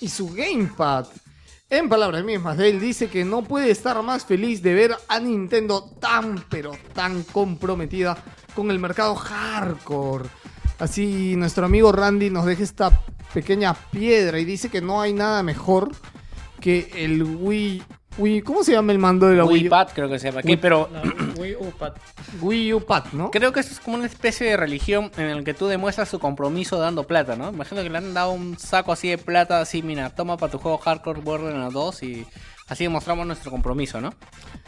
y 0.00 0.08
su 0.08 0.34
Gamepad. 0.34 1.06
En 1.70 1.88
palabras 1.88 2.24
mismas 2.24 2.58
de 2.58 2.68
él, 2.68 2.80
dice 2.80 3.06
que 3.06 3.24
no 3.24 3.42
puede 3.42 3.70
estar 3.70 4.02
más 4.02 4.24
feliz 4.24 4.60
de 4.60 4.74
ver 4.74 4.96
a 5.06 5.20
Nintendo 5.20 5.88
tan, 6.00 6.44
pero 6.50 6.72
tan 6.94 7.22
comprometida 7.22 8.18
con 8.56 8.72
el 8.72 8.80
mercado 8.80 9.14
hardcore. 9.14 10.28
Así 10.80 11.36
nuestro 11.36 11.66
amigo 11.66 11.92
Randy 11.92 12.28
nos 12.30 12.44
deja 12.44 12.64
esta 12.64 12.90
pequeña 13.32 13.74
piedra 13.92 14.40
y 14.40 14.44
dice 14.44 14.68
que 14.68 14.80
no 14.80 15.00
hay 15.00 15.12
nada 15.12 15.44
mejor 15.44 15.92
que 16.60 16.90
el 16.96 17.22
Wii... 17.22 17.84
Wii 18.18 18.42
¿Cómo 18.42 18.64
se 18.64 18.72
llama 18.72 18.90
el 18.90 18.98
mando 18.98 19.28
de 19.28 19.36
la 19.36 19.44
Wii, 19.44 19.60
Wii 19.60 19.68
Pad 19.68 19.90
creo 19.94 20.08
que 20.08 20.18
se 20.18 20.26
llama 20.26 20.40
aquí, 20.40 20.56
pero 20.56 20.88
No, 20.90 21.02
Wii 21.38 21.56
U, 21.56 21.72
Pat. 21.78 21.98
Wii 22.40 22.74
U 22.74 22.80
Pad, 22.84 23.12
¿no? 23.12 23.30
creo 23.30 23.52
que 23.52 23.60
es 23.60 23.80
como 23.80 23.96
una 23.96 24.06
especie 24.06 24.48
de 24.48 24.56
religión 24.56 25.10
en 25.16 25.26
el 25.26 25.44
que 25.44 25.54
tú 25.54 25.66
demuestras 25.66 26.10
tu 26.10 26.18
compromiso 26.18 26.78
dando 26.78 27.06
plata, 27.06 27.36
¿no? 27.36 27.50
Imagino 27.50 27.82
que 27.82 27.90
le 27.90 27.98
han 27.98 28.14
dado 28.14 28.32
un 28.32 28.58
saco 28.58 28.92
así 28.92 29.08
de 29.08 29.18
plata, 29.18 29.60
así, 29.60 29.82
mira, 29.82 30.10
toma 30.10 30.36
para 30.36 30.52
tu 30.52 30.58
juego 30.58 30.78
Hardcore 30.78 31.20
Borderlands 31.20 31.74
2 31.74 32.02
y 32.02 32.26
así 32.68 32.84
demostramos 32.84 33.26
nuestro 33.26 33.50
compromiso, 33.50 34.00
¿no? 34.00 34.14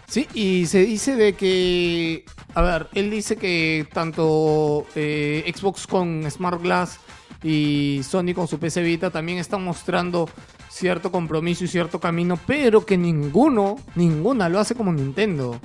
Sí, 0.07 0.27
y 0.33 0.67
se 0.67 0.85
dice 0.85 1.17
de 1.17 1.35
que, 1.35 2.25
a 2.55 2.63
ver, 2.63 2.89
él 2.95 3.11
dice 3.11 3.37
que 3.37 3.87
tanto 3.93 4.87
eh, 4.95 5.53
Xbox 5.55 5.87
con 5.87 6.29
Smart 6.31 6.63
Glass 6.63 6.99
y 7.43 8.01
Sony 8.03 8.33
con 8.35 8.49
su 8.49 8.59
PC 8.59 8.83
Vita 8.83 9.11
también 9.11 9.39
están 9.39 9.63
mostrando 9.63 10.29
cierto 10.71 11.11
compromiso 11.11 11.65
y 11.65 11.69
cierto 11.69 12.01
camino, 12.01 12.39
pero 12.47 12.87
que 12.87 12.97
ninguno, 12.97 13.77
ninguna 13.95 14.49
lo 14.49 14.59
hace 14.59 14.75
como 14.75 14.93
Nintendo. 14.93 15.61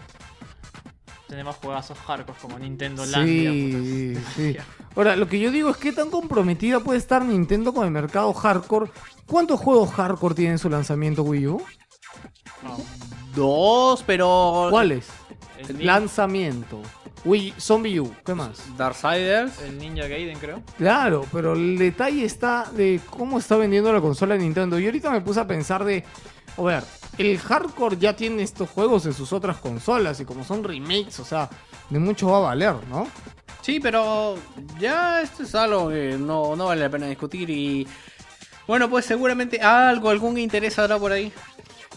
Tenemos 1.33 1.55
juegazos 1.55 1.97
hardcore 1.97 2.37
como 2.39 2.59
Nintendo 2.59 3.03
Landia. 3.07 3.51
Sí, 3.51 4.13
putas. 4.13 4.33
sí. 4.35 4.55
Ahora, 4.95 5.15
lo 5.15 5.27
que 5.27 5.39
yo 5.39 5.49
digo 5.49 5.71
es 5.71 5.77
que 5.77 5.91
tan 5.91 6.11
comprometida 6.11 6.79
puede 6.79 6.99
estar 6.99 7.25
Nintendo 7.25 7.73
con 7.73 7.85
el 7.85 7.91
mercado 7.91 8.31
hardcore. 8.35 8.91
¿Cuántos 9.25 9.59
juegos 9.59 9.89
hardcore 9.93 10.35
tiene 10.35 10.51
en 10.51 10.59
su 10.59 10.69
lanzamiento 10.69 11.23
Wii 11.23 11.47
U? 11.47 11.59
No, 12.61 12.77
Dos, 13.33 14.03
pero... 14.05 14.67
¿Cuáles? 14.69 15.07
Lanzamiento. 15.79 16.83
Wii, 17.25 17.55
Zombie 17.59 17.99
U, 17.99 18.13
¿qué 18.23 18.35
más? 18.35 18.61
Darksiders. 18.77 19.59
el 19.63 19.79
Ninja 19.79 20.07
Gaiden, 20.07 20.37
creo. 20.37 20.61
Claro, 20.77 21.25
pero 21.31 21.53
el 21.53 21.79
detalle 21.79 22.25
está 22.25 22.69
de 22.71 23.01
cómo 23.09 23.39
está 23.39 23.57
vendiendo 23.57 23.91
la 23.91 24.01
consola 24.01 24.35
de 24.35 24.41
Nintendo. 24.41 24.77
Y 24.77 24.85
ahorita 24.85 25.09
me 25.09 25.21
puse 25.21 25.39
a 25.39 25.47
pensar 25.47 25.83
de, 25.83 26.03
a 26.57 26.61
ver, 26.61 26.83
el 27.17 27.37
hardcore 27.39 27.97
ya 27.97 28.15
tiene 28.15 28.43
estos 28.43 28.69
juegos 28.69 29.05
en 29.05 29.13
sus 29.13 29.33
otras 29.33 29.57
consolas 29.57 30.19
y 30.19 30.25
como 30.25 30.43
son 30.43 30.63
remakes, 30.63 31.19
o 31.19 31.25
sea, 31.25 31.49
de 31.89 31.99
mucho 31.99 32.27
va 32.27 32.37
a 32.37 32.41
valer, 32.41 32.75
¿no? 32.89 33.07
Sí, 33.61 33.79
pero 33.79 34.35
ya 34.79 35.21
esto 35.21 35.43
es 35.43 35.55
algo 35.55 35.89
que 35.89 36.17
no, 36.19 36.55
no 36.55 36.65
vale 36.65 36.81
la 36.81 36.89
pena 36.89 37.07
discutir 37.07 37.49
y... 37.49 37.87
Bueno, 38.67 38.89
pues 38.89 39.05
seguramente 39.05 39.59
algo, 39.59 40.09
algún 40.09 40.37
interés 40.37 40.79
habrá 40.79 40.97
por 40.97 41.11
ahí. 41.11 41.31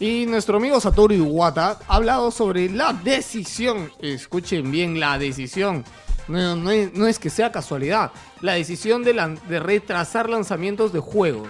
Y 0.01 0.27
nuestro 0.27 0.57
amigo 0.59 0.81
Satoru 0.81 1.15
Iwata 1.15 1.79
ha 1.87 1.95
hablado 1.97 2.31
sobre 2.31 2.69
la 2.69 2.93
decisión. 2.93 3.91
Escuchen 4.01 4.71
bien, 4.71 4.99
la 4.99 5.17
decisión. 5.17 5.85
No, 6.29 6.57
no 6.57 6.71
es, 6.73 6.93
no 6.93 7.07
es 7.07 7.21
que 7.21 7.31
sea 7.31 7.53
casualidad. 7.53 8.11
La 8.41 8.55
decisión 8.55 9.05
de, 9.05 9.15
lan- 9.15 9.41
de 9.43 9.61
retrasar 9.61 10.29
lanzamientos 10.29 10.93
de 10.93 10.99
juegos. 10.99 11.49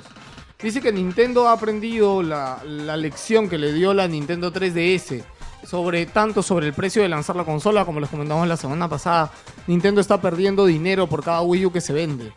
Dice 0.62 0.80
que 0.80 0.92
Nintendo 0.92 1.48
ha 1.48 1.52
aprendido 1.52 2.22
la, 2.22 2.62
la 2.64 2.96
lección 2.96 3.48
que 3.48 3.58
le 3.58 3.72
dio 3.72 3.92
la 3.92 4.08
Nintendo 4.08 4.52
3DS. 4.52 5.22
Sobre, 5.64 6.06
tanto 6.06 6.44
sobre 6.44 6.66
el 6.66 6.74
precio 6.74 7.02
de 7.02 7.08
lanzar 7.08 7.34
la 7.34 7.44
consola, 7.44 7.84
como 7.84 7.98
les 7.98 8.08
comentamos 8.08 8.46
la 8.46 8.56
semana 8.56 8.88
pasada. 8.88 9.32
Nintendo 9.66 10.00
está 10.00 10.20
perdiendo 10.20 10.64
dinero 10.64 11.08
por 11.08 11.24
cada 11.24 11.42
Wii 11.42 11.66
U 11.66 11.72
que 11.72 11.80
se 11.80 11.92
vende. 11.92 12.32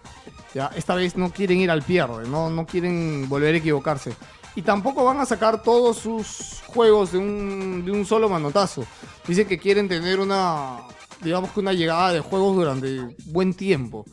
Ya, 0.53 0.71
esta 0.75 0.95
vez 0.95 1.15
no 1.15 1.31
quieren 1.31 1.59
ir 1.59 1.69
al 1.69 1.83
pierde, 1.83 2.27
no, 2.27 2.49
no 2.49 2.65
quieren 2.65 3.29
volver 3.29 3.53
a 3.53 3.57
equivocarse. 3.59 4.13
Y 4.55 4.63
tampoco 4.63 5.05
van 5.05 5.19
a 5.19 5.25
sacar 5.27 5.61
todos 5.61 5.97
sus 5.97 6.61
juegos 6.65 7.11
de 7.11 7.19
un, 7.19 7.85
de 7.85 7.91
un 7.91 8.03
solo 8.03 8.29
manotazo. 8.29 8.83
Dicen 9.27 9.47
que 9.47 9.59
quieren 9.59 9.87
tener 9.87 10.19
una, 10.19 10.79
digamos 11.21 11.51
que 11.51 11.59
una 11.59 11.73
llegada 11.73 12.11
de 12.11 12.21
juegos 12.21 12.55
durante 12.55 13.15
buen 13.25 13.53
tiempo. 13.53 14.05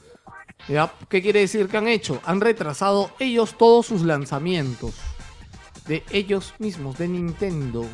¿Ya? 0.68 0.92
¿Qué 1.08 1.22
quiere 1.22 1.40
decir 1.40 1.68
que 1.68 1.76
han 1.76 1.88
hecho? 1.88 2.20
Han 2.24 2.40
retrasado 2.40 3.10
ellos 3.18 3.56
todos 3.56 3.86
sus 3.86 4.02
lanzamientos. 4.02 4.94
De 5.86 6.02
ellos 6.10 6.54
mismos, 6.58 6.98
de 6.98 7.06
Nintendo. 7.06 7.86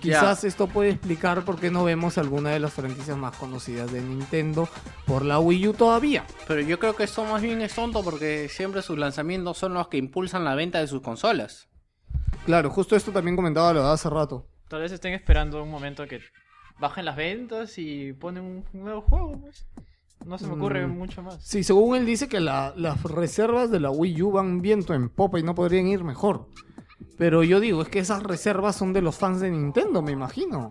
Quizás 0.00 0.44
esto 0.44 0.66
puede 0.66 0.90
explicar 0.90 1.44
por 1.44 1.58
qué 1.58 1.70
no 1.70 1.84
vemos 1.84 2.18
alguna 2.18 2.50
de 2.50 2.60
las 2.60 2.72
franquicias 2.72 3.16
más 3.16 3.36
conocidas 3.36 3.90
de 3.92 4.00
Nintendo 4.00 4.68
por 5.06 5.24
la 5.24 5.38
Wii 5.38 5.68
U 5.68 5.72
todavía. 5.74 6.24
Pero 6.46 6.60
yo 6.60 6.78
creo 6.78 6.94
que 6.94 7.04
esto 7.04 7.24
más 7.24 7.40
bien 7.40 7.62
es 7.62 7.74
tonto 7.74 8.02
porque 8.02 8.48
siempre 8.48 8.82
sus 8.82 8.98
lanzamientos 8.98 9.56
son 9.58 9.74
los 9.74 9.88
que 9.88 9.96
impulsan 9.96 10.44
la 10.44 10.54
venta 10.54 10.80
de 10.80 10.86
sus 10.86 11.00
consolas. 11.00 11.68
Claro, 12.44 12.70
justo 12.70 12.96
esto 12.96 13.12
también 13.12 13.36
comentaba 13.36 13.72
lo 13.72 13.82
de 13.82 13.92
hace 13.92 14.10
rato. 14.10 14.48
Tal 14.68 14.80
vez 14.80 14.92
estén 14.92 15.14
esperando 15.14 15.62
un 15.62 15.70
momento 15.70 16.06
que 16.06 16.20
bajen 16.78 17.04
las 17.04 17.16
ventas 17.16 17.78
y 17.78 18.12
ponen 18.12 18.44
un 18.44 18.64
nuevo 18.72 19.00
juego. 19.02 19.40
pues. 19.40 19.66
No 20.26 20.36
se 20.38 20.46
me 20.46 20.54
ocurre 20.54 20.86
Mm. 20.86 20.98
mucho 20.98 21.22
más. 21.22 21.38
Sí, 21.42 21.62
según 21.64 21.96
él 21.96 22.04
dice 22.06 22.28
que 22.28 22.40
la- 22.40 22.72
las 22.76 23.02
reservas 23.02 23.70
de 23.70 23.80
la 23.80 23.90
Wii 23.90 24.22
U 24.22 24.32
van 24.32 24.60
viento 24.60 24.92
en 24.94 25.08
popa 25.08 25.38
y 25.38 25.42
no 25.42 25.54
podrían 25.54 25.86
ir 25.86 26.04
mejor. 26.04 26.46
Pero 27.16 27.42
yo 27.42 27.60
digo, 27.60 27.82
es 27.82 27.88
que 27.88 27.98
esas 27.98 28.22
reservas 28.22 28.76
son 28.76 28.92
de 28.92 29.02
los 29.02 29.16
fans 29.16 29.40
de 29.40 29.50
Nintendo, 29.50 30.02
me 30.02 30.12
imagino. 30.12 30.70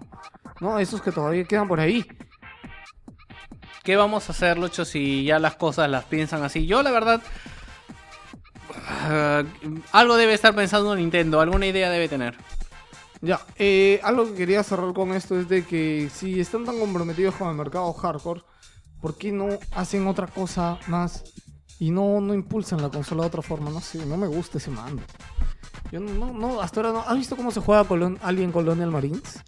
¿No? 0.61 0.79
Esos 0.79 1.01
que 1.01 1.11
todavía 1.11 1.43
quedan 1.45 1.67
por 1.67 1.79
ahí. 1.79 2.05
¿Qué 3.83 3.95
vamos 3.95 4.27
a 4.27 4.31
hacer, 4.33 4.57
Lucho, 4.57 4.83
si 4.85 5.23
ya 5.23 5.39
las 5.39 5.55
cosas 5.55 5.89
las 5.89 6.03
piensan 6.05 6.43
así? 6.43 6.65
Yo, 6.65 6.83
la 6.83 6.91
verdad, 6.91 7.21
ah, 8.85 9.43
algo 9.91 10.15
debe 10.17 10.33
estar 10.33 10.53
pensando 10.55 10.95
Nintendo, 10.95 11.39
alguna 11.41 11.67
idea 11.67 11.89
debe 11.89 12.09
tener. 12.09 12.35
Ya, 13.21 13.39
eh, 13.57 13.99
algo 14.03 14.25
que 14.25 14.35
quería 14.35 14.61
cerrar 14.63 14.93
con 14.93 15.11
esto 15.13 15.39
es 15.39 15.47
de 15.49 15.65
que 15.65 16.09
si 16.13 16.39
están 16.39 16.65
tan 16.65 16.77
comprometidos 16.79 17.35
con 17.35 17.49
el 17.49 17.55
mercado 17.55 17.91
hardcore, 17.93 18.41
¿por 19.01 19.17
qué 19.17 19.31
no 19.31 19.47
hacen 19.71 20.07
otra 20.07 20.27
cosa 20.27 20.77
más 20.87 21.23
y 21.79 21.91
no, 21.91 22.19
no 22.21 22.33
impulsan 22.33 22.81
la 22.81 22.89
consola 22.89 23.23
de 23.23 23.27
otra 23.27 23.41
forma? 23.41 23.69
No 23.69 23.81
sé, 23.81 24.05
no 24.05 24.17
me 24.17 24.27
gusta 24.27 24.57
ese 24.57 24.71
mando. 24.71 25.01
Yo 25.91 25.99
no, 26.01 26.11
no, 26.13 26.33
no, 26.33 26.61
hasta 26.61 26.81
ahora 26.81 26.91
no. 26.93 26.99
¿Has 27.01 27.17
visto 27.17 27.35
cómo 27.37 27.51
se 27.51 27.61
juega 27.61 27.83
Colon 27.85 28.17
Alien 28.21 28.51
Colonial 28.51 28.91
Marines? 28.91 29.39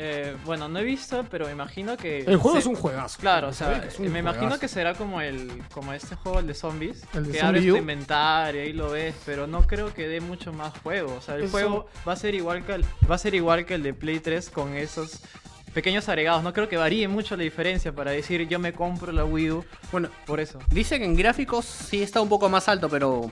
Eh, 0.00 0.36
bueno, 0.44 0.68
no 0.68 0.78
he 0.78 0.84
visto, 0.84 1.24
pero 1.28 1.46
me 1.46 1.52
imagino 1.52 1.96
que. 1.96 2.20
El 2.20 2.36
juego 2.36 2.52
se- 2.56 2.60
es 2.60 2.66
un 2.66 2.76
juegazo. 2.76 3.18
Claro, 3.18 3.48
o 3.48 3.52
sea, 3.52 3.82
un 3.98 4.12
me 4.12 4.20
imagino 4.20 4.56
que 4.60 4.68
será 4.68 4.94
como 4.94 5.20
el 5.20 5.50
como 5.72 5.92
este 5.92 6.14
juego 6.14 6.38
el 6.38 6.46
de 6.46 6.54
zombies, 6.54 7.02
El 7.14 7.24
de 7.24 7.32
que 7.32 7.38
Zombie 7.40 7.58
abres 7.58 7.72
tu 7.72 7.76
inventario 7.78 8.62
y 8.62 8.66
ahí 8.68 8.72
lo 8.72 8.90
ves, 8.90 9.16
pero 9.26 9.48
no 9.48 9.62
creo 9.66 9.92
que 9.92 10.06
dé 10.06 10.20
mucho 10.20 10.52
más 10.52 10.72
juego, 10.84 11.16
o 11.16 11.20
sea, 11.20 11.34
el 11.34 11.42
Eso- 11.44 11.50
juego 11.50 11.86
va 12.06 12.12
a 12.12 12.16
ser 12.16 12.36
igual 12.36 12.64
que 12.64 12.74
el, 12.74 12.84
va 13.10 13.16
a 13.16 13.18
ser 13.18 13.34
igual 13.34 13.66
que 13.66 13.74
el 13.74 13.82
de 13.82 13.92
Play 13.92 14.20
3 14.20 14.50
con 14.50 14.74
esos 14.74 15.18
pequeños 15.72 16.08
agregados, 16.08 16.42
no 16.42 16.52
creo 16.52 16.68
que 16.68 16.76
varíe 16.76 17.08
mucho 17.08 17.36
la 17.36 17.42
diferencia 17.42 17.92
para 17.92 18.10
decir 18.10 18.46
yo 18.48 18.58
me 18.58 18.72
compro 18.72 19.12
la 19.12 19.24
Wii 19.24 19.50
U 19.52 19.64
Bueno, 19.92 20.08
por 20.26 20.40
eso. 20.40 20.58
dice 20.70 20.98
que 20.98 21.04
en 21.04 21.14
gráficos 21.16 21.64
sí 21.64 22.02
está 22.02 22.20
un 22.20 22.28
poco 22.28 22.48
más 22.48 22.68
alto, 22.68 22.88
pero 22.88 23.30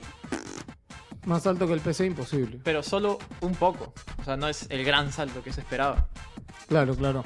Más 1.25 1.45
alto 1.45 1.67
que 1.67 1.73
el 1.73 1.81
PC, 1.81 2.05
imposible. 2.05 2.59
Pero 2.63 2.81
solo 2.83 3.19
un 3.41 3.53
poco, 3.55 3.93
o 4.19 4.23
sea, 4.23 4.37
no 4.37 4.47
es 4.47 4.65
el 4.69 4.85
gran 4.85 5.11
salto 5.11 5.43
que 5.43 5.51
se 5.51 5.59
esperaba. 5.61 6.07
Claro, 6.67 6.95
claro. 6.95 7.23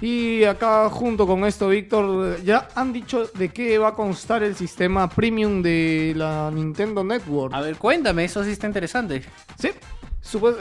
Y 0.00 0.42
acá 0.44 0.88
junto 0.90 1.24
con 1.26 1.44
esto, 1.44 1.68
Víctor, 1.68 2.42
ya 2.42 2.68
han 2.74 2.92
dicho 2.92 3.26
de 3.34 3.48
qué 3.50 3.78
va 3.78 3.88
a 3.88 3.94
constar 3.94 4.42
el 4.42 4.56
sistema 4.56 5.08
premium 5.08 5.62
de 5.62 6.12
la 6.16 6.50
Nintendo 6.52 7.04
Network. 7.04 7.54
a 7.54 7.60
ver, 7.60 7.76
cuéntame, 7.76 8.24
eso 8.24 8.42
sí 8.42 8.50
está 8.50 8.66
interesante. 8.66 9.22
Sí. 9.58 9.70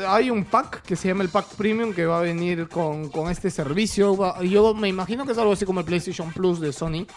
Hay 0.08 0.30
un 0.30 0.46
pack 0.46 0.84
que 0.84 0.96
se 0.96 1.08
llama 1.08 1.24
el 1.24 1.30
pack 1.30 1.56
premium 1.56 1.94
que 1.94 2.06
va 2.06 2.20
a 2.20 2.22
venir 2.22 2.68
con, 2.68 3.10
con 3.10 3.32
este 3.32 3.50
servicio. 3.50 4.42
Yo 4.44 4.74
me 4.74 4.88
imagino 4.88 5.26
que 5.26 5.32
es 5.32 5.38
algo 5.38 5.54
así 5.54 5.66
como 5.66 5.80
el 5.80 5.86
PlayStation 5.86 6.32
Plus 6.32 6.60
de 6.60 6.72
Sony, 6.72 7.08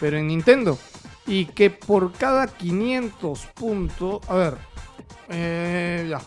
pero 0.00 0.16
en 0.16 0.28
Nintendo. 0.28 0.78
Y 1.26 1.46
que 1.46 1.70
por 1.70 2.12
cada 2.12 2.46
500 2.46 3.46
puntos... 3.54 4.20
A 4.28 4.34
ver. 4.36 4.54
eh, 5.28 6.06
ya. 6.08 6.20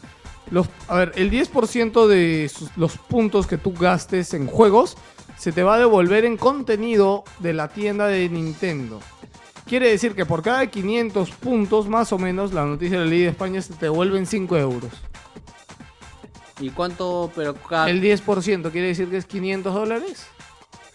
Los, 0.52 0.68
a 0.88 0.96
ver, 0.96 1.12
el 1.16 1.30
10% 1.32 2.08
de 2.08 2.52
los 2.76 2.98
puntos 2.98 3.46
que 3.48 3.58
tú 3.58 3.74
gastes 3.74 4.34
en 4.34 4.48
juegos 4.48 4.98
se 5.38 5.52
te 5.52 5.64
va 5.64 5.76
a 5.76 5.80
devolver 5.80 6.26
en 6.26 6.38
contenido 6.38 7.24
de 7.40 7.54
la 7.54 7.68
tienda 7.70 8.08
de 8.08 8.28
Nintendo. 8.30 9.00
Quiere 9.66 9.90
decir 9.90 10.16
que 10.16 10.26
por 10.26 10.42
cada 10.42 10.66
500 10.68 11.30
puntos, 11.32 11.88
más 11.88 12.12
o 12.12 12.18
menos, 12.18 12.52
la 12.54 12.66
noticia 12.66 13.00
de 13.00 13.06
la 13.06 13.12
Liga 13.12 13.26
de 13.26 13.32
España 13.32 13.62
se 13.62 13.74
te 13.74 13.86
devuelven 13.86 14.26
5 14.26 14.58
euros. 14.58 14.92
¿Y 16.60 16.70
cuánto? 16.72 17.32
Pero 17.36 17.54
cada... 17.56 17.90
El 17.90 18.02
10% 18.02 18.72
quiere 18.72 18.88
decir 18.88 19.10
que 19.10 19.18
es 19.18 19.26
500 19.26 19.74
dólares. 19.74 20.26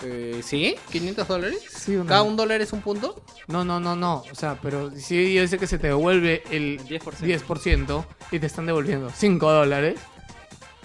eh, 0.02 0.40
¿Sí? 0.42 0.76
¿500 0.92 1.26
dólares? 1.26 1.58
Sí, 1.68 1.92
no? 1.92 2.06
¿Cada 2.06 2.22
un 2.22 2.36
dólar 2.36 2.60
es 2.60 2.72
un 2.72 2.82
punto? 2.82 3.22
No, 3.48 3.64
no, 3.64 3.80
no, 3.80 3.96
no. 3.96 4.24
O 4.30 4.34
sea, 4.34 4.58
pero 4.60 4.90
si 4.90 5.34
yo 5.34 5.46
sé 5.48 5.58
que 5.58 5.66
se 5.66 5.78
te 5.78 5.88
devuelve 5.88 6.42
el 6.50 6.80
El 6.88 7.00
10%. 7.00 7.44
10% 7.46 8.04
y 8.30 8.38
te 8.38 8.46
están 8.46 8.66
devolviendo 8.66 9.10
5 9.14 9.50
dólares, 9.50 9.98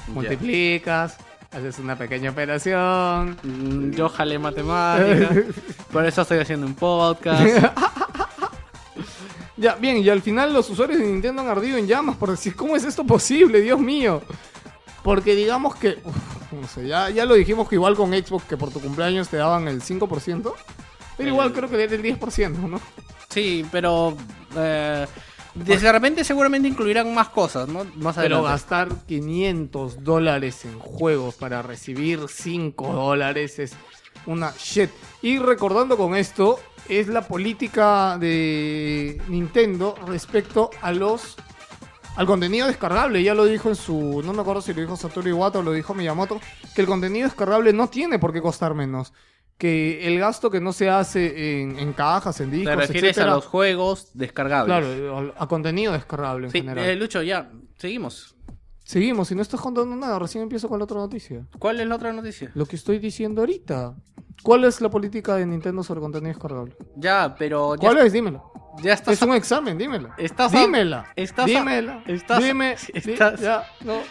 multiplicas, 0.07 1.17
Haces 1.51 1.79
una 1.79 1.97
pequeña 1.97 2.29
operación. 2.29 3.35
Mm, 3.41 3.89
Yo 3.95 4.07
jalé 4.07 4.37
matemáticas. 4.37 5.45
por 5.91 6.05
eso 6.05 6.21
estoy 6.21 6.37
haciendo 6.37 6.67
un 6.67 6.75
podcast. 6.75 7.43
Ya, 9.57 9.75
bien, 9.75 9.97
y 9.97 10.07
al 10.07 10.21
final 10.21 10.53
los 10.53 10.69
usuarios 10.69 10.99
de 10.99 11.05
Nintendo 11.05 11.41
han 11.41 11.49
ardido 11.49 11.77
en 11.77 11.85
llamas 11.85 12.15
por 12.15 12.31
decir, 12.31 12.55
¿cómo 12.55 12.77
es 12.77 12.85
esto 12.85 13.03
posible? 13.03 13.59
Dios 13.59 13.77
mío. 13.77 14.21
Porque 15.03 15.35
digamos 15.35 15.75
que, 15.75 15.99
uf, 16.03 16.51
no 16.51 16.67
sé, 16.67 16.87
ya, 16.87 17.09
ya 17.09 17.25
lo 17.25 17.35
dijimos 17.35 17.69
que 17.69 17.75
igual 17.75 17.95
con 17.95 18.11
Xbox, 18.11 18.45
que 18.45 18.57
por 18.57 18.71
tu 18.71 18.79
cumpleaños 18.81 19.29
te 19.29 19.37
daban 19.37 19.67
el 19.67 19.81
5%, 19.81 20.53
pero 21.17 21.29
igual 21.29 21.53
creo 21.53 21.69
que 21.69 21.81
era 21.81 21.95
el 21.95 22.01
10%, 22.03 22.51
¿no? 22.69 22.79
Sí, 23.29 23.65
pero. 23.71 24.15
eh, 24.55 25.05
de 25.55 25.91
repente 25.91 26.23
seguramente 26.23 26.67
incluirán 26.67 27.13
más 27.13 27.29
cosas, 27.29 27.67
¿no? 27.67 27.83
Más 27.95 28.15
Pero 28.15 28.37
adelante. 28.37 28.49
gastar 28.49 28.89
500 29.07 30.03
dólares 30.03 30.63
en 30.65 30.79
juegos 30.79 31.35
para 31.35 31.61
recibir 31.61 32.21
5 32.29 32.93
dólares 32.93 33.59
es 33.59 33.73
una 34.25 34.53
shit. 34.57 34.89
Y 35.21 35.39
recordando 35.39 35.97
con 35.97 36.15
esto, 36.15 36.59
es 36.87 37.07
la 37.07 37.21
política 37.27 38.17
de 38.19 39.21
Nintendo 39.27 39.95
respecto 40.05 40.69
a 40.81 40.91
los 40.91 41.35
al 42.19 42.27
contenido 42.27 42.67
descargable. 42.67 43.23
Ya 43.23 43.33
lo 43.33 43.45
dijo 43.45 43.69
en 43.69 43.75
su, 43.75 44.21
no 44.25 44.33
me 44.33 44.41
acuerdo 44.41 44.61
si 44.61 44.73
lo 44.73 44.81
dijo 44.81 44.97
Satoru 44.97 45.29
Iwata 45.29 45.59
o 45.59 45.63
lo 45.63 45.71
dijo 45.71 45.93
Miyamoto, 45.93 46.41
que 46.75 46.81
el 46.81 46.87
contenido 46.87 47.25
descargable 47.25 47.71
no 47.71 47.87
tiene 47.87 48.19
por 48.19 48.33
qué 48.33 48.41
costar 48.41 48.75
menos. 48.75 49.13
Que 49.57 50.05
el 50.05 50.19
gasto 50.19 50.49
que 50.51 50.59
no 50.59 50.73
se 50.73 50.89
hace 50.89 51.61
en, 51.61 51.79
en 51.79 51.93
cajas, 51.93 52.41
en 52.41 52.51
discos, 52.51 52.71
Te 52.75 52.75
refieres 52.75 53.11
etcétera, 53.11 53.31
a 53.31 53.35
los 53.35 53.45
juegos 53.45 54.09
descargables. 54.13 54.85
Claro, 54.85 55.33
a 55.37 55.47
contenido 55.47 55.93
descargable 55.93 56.47
en 56.47 56.51
Sí, 56.51 56.59
general. 56.59 56.85
eh, 56.85 56.95
Lucho, 56.97 57.21
ya, 57.21 57.49
seguimos. 57.77 58.35
Seguimos, 58.83 59.27
si 59.29 59.35
no 59.35 59.41
estás 59.41 59.61
contando 59.61 59.95
nada, 59.95 60.19
recién 60.19 60.43
empiezo 60.43 60.67
con 60.67 60.79
la 60.79 60.83
otra 60.85 60.97
noticia. 60.97 61.45
¿Cuál 61.57 61.79
es 61.79 61.87
la 61.87 61.95
otra 61.95 62.11
noticia? 62.11 62.51
Lo 62.53 62.65
que 62.65 62.75
estoy 62.75 62.99
diciendo 62.99 63.41
ahorita. 63.41 63.95
¿Cuál 64.43 64.63
es 64.65 64.81
la 64.81 64.89
política 64.89 65.35
de 65.35 65.45
Nintendo 65.45 65.83
sobre 65.83 65.99
contenido 66.01 66.29
descargable? 66.33 66.75
Ya, 66.97 67.33
pero 67.37 67.75
ya, 67.75 67.81
¿Cuál 67.81 67.97
es? 67.99 68.11
Dímelo. 68.13 68.48
Ya 68.81 68.93
estás. 68.93 69.13
Es 69.15 69.21
un 69.21 69.33
examen, 69.35 69.77
dímela. 69.77 70.13
Estás 70.17 70.51
dímela. 70.51 71.05
estás 71.15 71.45
dímela. 71.45 72.03
estás- 72.07 72.43
Dime. 72.43 72.75
di- 72.93 72.99
estás- 73.13 73.39
ya, 73.39 73.63
no. 73.81 74.01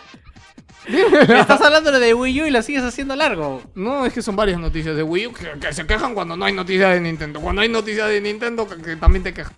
Estás 0.86 1.60
hablando 1.60 1.90
de 1.92 2.14
Wii 2.14 2.42
U 2.42 2.46
y 2.46 2.50
la 2.50 2.62
sigues 2.62 2.82
haciendo 2.82 3.14
largo. 3.16 3.62
No, 3.74 4.06
es 4.06 4.12
que 4.12 4.22
son 4.22 4.36
varias 4.36 4.58
noticias 4.58 4.96
de 4.96 5.02
Wii 5.02 5.26
U 5.26 5.32
que, 5.34 5.50
que 5.60 5.72
se 5.72 5.86
quejan 5.86 6.14
cuando 6.14 6.36
no 6.36 6.44
hay 6.46 6.52
noticias 6.54 6.94
de 6.94 7.00
Nintendo. 7.00 7.40
Cuando 7.40 7.60
hay 7.62 7.68
noticias 7.68 8.08
de 8.08 8.20
Nintendo, 8.20 8.66
que, 8.66 8.80
que 8.80 8.96
también 8.96 9.22
te 9.22 9.34
quejan. 9.34 9.52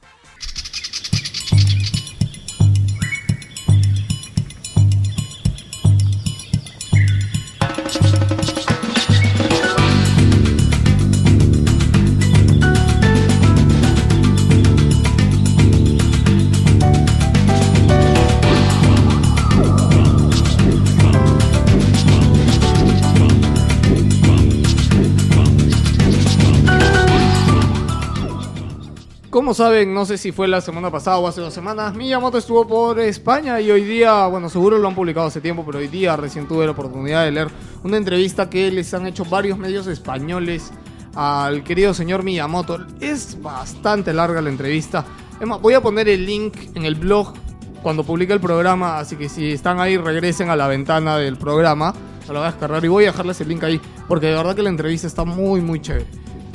Como 29.41 29.55
saben, 29.55 29.95
no 29.95 30.05
sé 30.05 30.19
si 30.19 30.33
fue 30.33 30.49
la 30.49 30.61
semana 30.61 30.91
pasada 30.91 31.17
o 31.17 31.27
hace 31.27 31.41
dos 31.41 31.55
semanas, 31.55 31.95
Miyamoto 31.95 32.37
estuvo 32.37 32.67
por 32.67 33.01
España 33.01 33.59
y 33.59 33.71
hoy 33.71 33.85
día, 33.85 34.27
bueno, 34.27 34.51
seguro 34.51 34.77
lo 34.77 34.87
han 34.87 34.95
publicado 34.95 35.29
hace 35.29 35.41
tiempo, 35.41 35.65
pero 35.65 35.79
hoy 35.79 35.89
día 35.89 36.15
recién 36.15 36.47
tuve 36.47 36.67
la 36.67 36.73
oportunidad 36.73 37.25
de 37.25 37.31
leer 37.31 37.49
una 37.83 37.97
entrevista 37.97 38.51
que 38.51 38.71
les 38.71 38.93
han 38.93 39.07
hecho 39.07 39.25
varios 39.25 39.57
medios 39.57 39.87
españoles 39.87 40.71
al 41.15 41.65
querido 41.65 41.95
señor 41.95 42.23
Miyamoto. 42.23 42.85
Es 43.01 43.41
bastante 43.41 44.13
larga 44.13 44.43
la 44.43 44.51
entrevista. 44.51 45.07
Voy 45.63 45.73
a 45.73 45.81
poner 45.81 46.11
el 46.11 46.27
link 46.27 46.59
en 46.75 46.85
el 46.85 46.97
blog 46.97 47.33
cuando 47.83 48.05
publique 48.05 48.35
el 48.35 48.41
programa, 48.41 48.99
así 48.99 49.17
que 49.17 49.31
si 49.31 49.53
están 49.53 49.81
ahí 49.81 49.97
regresen 49.97 50.51
a 50.51 50.57
la 50.57 50.69
ventana 50.69 51.17
del 51.17 51.39
programa, 51.39 51.95
se 52.27 52.35
lo 52.35 52.41
voy 52.41 52.49
a 52.49 52.51
descargar 52.51 52.85
y 52.85 52.89
voy 52.89 53.05
a 53.05 53.07
dejarles 53.07 53.41
el 53.41 53.49
link 53.49 53.65
ahí, 53.65 53.81
porque 54.07 54.27
de 54.27 54.35
verdad 54.35 54.55
que 54.55 54.63
la 54.63 54.69
entrevista 54.69 55.07
está 55.07 55.25
muy 55.25 55.63
muy 55.63 55.81
chévere. 55.81 56.05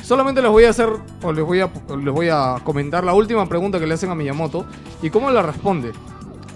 Solamente 0.06 0.40
les 0.40 0.52
voy 0.52 0.62
a 0.62 0.70
hacer, 0.70 0.88
o 1.24 1.32
les 1.32 1.44
voy 1.44 1.58
a, 1.58 1.68
les 2.00 2.14
voy 2.14 2.28
a 2.28 2.60
comentar 2.62 3.02
la 3.02 3.12
última 3.12 3.44
pregunta 3.48 3.80
que 3.80 3.88
le 3.88 3.94
hacen 3.94 4.08
a 4.08 4.14
Miyamoto 4.14 4.64
y 5.02 5.10
cómo 5.10 5.32
la 5.32 5.42
responde. 5.42 5.90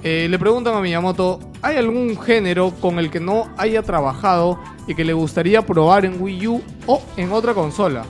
Eh, 0.05 0.28
le 0.30 0.38
preguntan 0.38 0.76
a 0.76 0.80
Miyamoto, 0.80 1.40
¿hay 1.61 1.76
algún 1.76 2.16
género 2.16 2.70
con 2.80 3.01
el 3.01 3.11
que 3.11 3.18
no 3.18 3.48
haya 3.57 3.82
trabajado 3.82 4.61
y 4.86 4.94
que 4.94 5.05
le 5.05 5.14
gustaría 5.14 5.66
probar 5.66 6.05
en 6.05 6.22
Wii 6.22 6.46
U 6.46 6.62
o 6.86 7.03
en 7.16 7.32
otra 7.32 7.53
consola? 7.53 8.05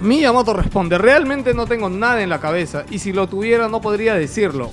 Miyamoto 0.00 0.52
responde, 0.52 0.98
realmente 0.98 1.54
no 1.54 1.68
tengo 1.68 1.88
nada 1.88 2.24
en 2.24 2.28
la 2.28 2.40
cabeza 2.40 2.84
y 2.90 2.98
si 2.98 3.12
lo 3.12 3.28
tuviera 3.28 3.68
no 3.68 3.80
podría 3.80 4.14
decirlo. 4.14 4.72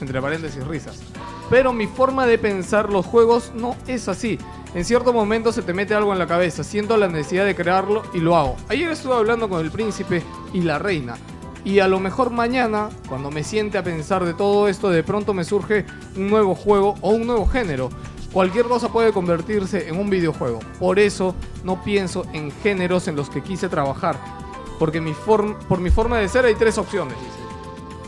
Entre 0.00 0.22
paréntesis 0.22 0.64
risas. 0.64 1.02
Pero 1.50 1.72
mi 1.72 1.88
forma 1.88 2.26
de 2.26 2.38
pensar 2.38 2.92
los 2.92 3.04
juegos 3.04 3.50
no 3.56 3.74
es 3.88 4.06
así. 4.06 4.38
En 4.74 4.84
cierto 4.84 5.14
momento 5.14 5.50
se 5.50 5.62
te 5.62 5.72
mete 5.72 5.94
algo 5.94 6.12
en 6.12 6.18
la 6.18 6.26
cabeza, 6.26 6.62
siento 6.62 6.96
la 6.98 7.08
necesidad 7.08 7.46
de 7.46 7.54
crearlo 7.54 8.02
y 8.12 8.18
lo 8.18 8.36
hago. 8.36 8.56
Ayer 8.68 8.90
estuve 8.90 9.14
hablando 9.14 9.48
con 9.48 9.64
el 9.64 9.70
príncipe 9.70 10.22
y 10.52 10.60
la 10.60 10.78
reina. 10.78 11.16
Y 11.64 11.80
a 11.80 11.88
lo 11.88 11.98
mejor 12.00 12.30
mañana, 12.30 12.90
cuando 13.08 13.30
me 13.30 13.44
siente 13.44 13.78
a 13.78 13.82
pensar 13.82 14.24
de 14.24 14.34
todo 14.34 14.68
esto, 14.68 14.90
de 14.90 15.02
pronto 15.02 15.32
me 15.32 15.44
surge 15.44 15.86
un 16.16 16.28
nuevo 16.28 16.54
juego 16.54 16.96
o 17.00 17.10
un 17.10 17.26
nuevo 17.26 17.46
género. 17.46 17.88
Cualquier 18.32 18.66
cosa 18.66 18.92
puede 18.92 19.12
convertirse 19.12 19.88
en 19.88 19.98
un 19.98 20.10
videojuego. 20.10 20.60
Por 20.78 20.98
eso 20.98 21.34
no 21.64 21.82
pienso 21.82 22.26
en 22.34 22.50
géneros 22.62 23.08
en 23.08 23.16
los 23.16 23.30
que 23.30 23.42
quise 23.42 23.68
trabajar. 23.70 24.18
Porque 24.78 25.00
mi 25.00 25.12
por 25.12 25.80
mi 25.80 25.90
forma 25.90 26.18
de 26.18 26.28
ser 26.28 26.44
hay 26.44 26.54
tres 26.54 26.76
opciones. 26.76 27.16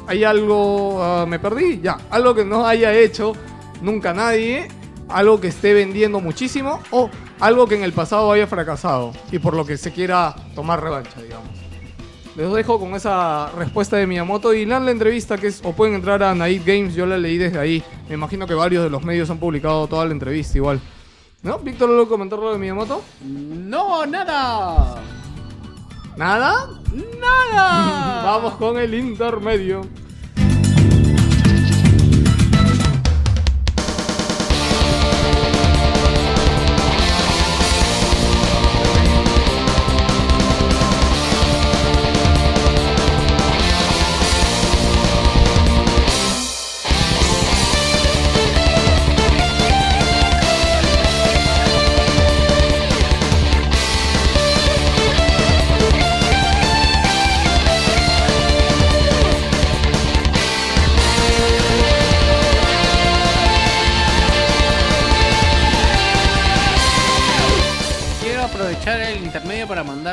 Hay 0.06 0.24
algo, 0.24 1.02
ah, 1.02 1.24
me 1.26 1.38
perdí, 1.38 1.80
ya, 1.80 1.98
algo 2.10 2.34
que 2.34 2.44
no 2.44 2.66
haya 2.66 2.92
hecho 2.92 3.32
nunca 3.80 4.12
nadie, 4.12 4.68
algo 5.12 5.40
que 5.40 5.48
esté 5.48 5.74
vendiendo 5.74 6.20
muchísimo 6.20 6.80
o 6.90 7.10
algo 7.38 7.66
que 7.66 7.76
en 7.76 7.82
el 7.82 7.92
pasado 7.92 8.32
haya 8.32 8.46
fracasado 8.46 9.12
y 9.30 9.38
por 9.38 9.54
lo 9.54 9.64
que 9.64 9.76
se 9.76 9.92
quiera 9.92 10.34
tomar 10.54 10.82
revancha, 10.82 11.20
digamos. 11.20 11.48
Les 12.36 12.52
dejo 12.52 12.78
con 12.78 12.94
esa 12.94 13.50
respuesta 13.56 13.96
de 13.96 14.06
Miyamoto 14.06 14.54
y 14.54 14.64
lean 14.64 14.84
la 14.84 14.92
entrevista 14.92 15.36
que 15.36 15.48
es, 15.48 15.60
o 15.64 15.72
pueden 15.72 15.94
entrar 15.94 16.22
a 16.22 16.34
Night 16.34 16.64
Games, 16.64 16.94
yo 16.94 17.04
la 17.04 17.18
leí 17.18 17.38
desde 17.38 17.58
ahí. 17.58 17.82
Me 18.08 18.14
imagino 18.14 18.46
que 18.46 18.54
varios 18.54 18.84
de 18.84 18.90
los 18.90 19.02
medios 19.02 19.28
han 19.30 19.38
publicado 19.38 19.86
toda 19.88 20.04
la 20.04 20.12
entrevista 20.12 20.56
igual. 20.56 20.80
¿No? 21.42 21.58
¿Víctor 21.58 21.88
lo 21.88 22.08
comentar 22.08 22.38
lo 22.38 22.52
de 22.52 22.58
Miyamoto? 22.58 23.02
No, 23.22 24.06
nada. 24.06 25.02
¿Nada? 26.16 26.68
Nada. 27.20 28.22
Vamos 28.24 28.54
con 28.54 28.78
el 28.78 28.94
intermedio. 28.94 29.82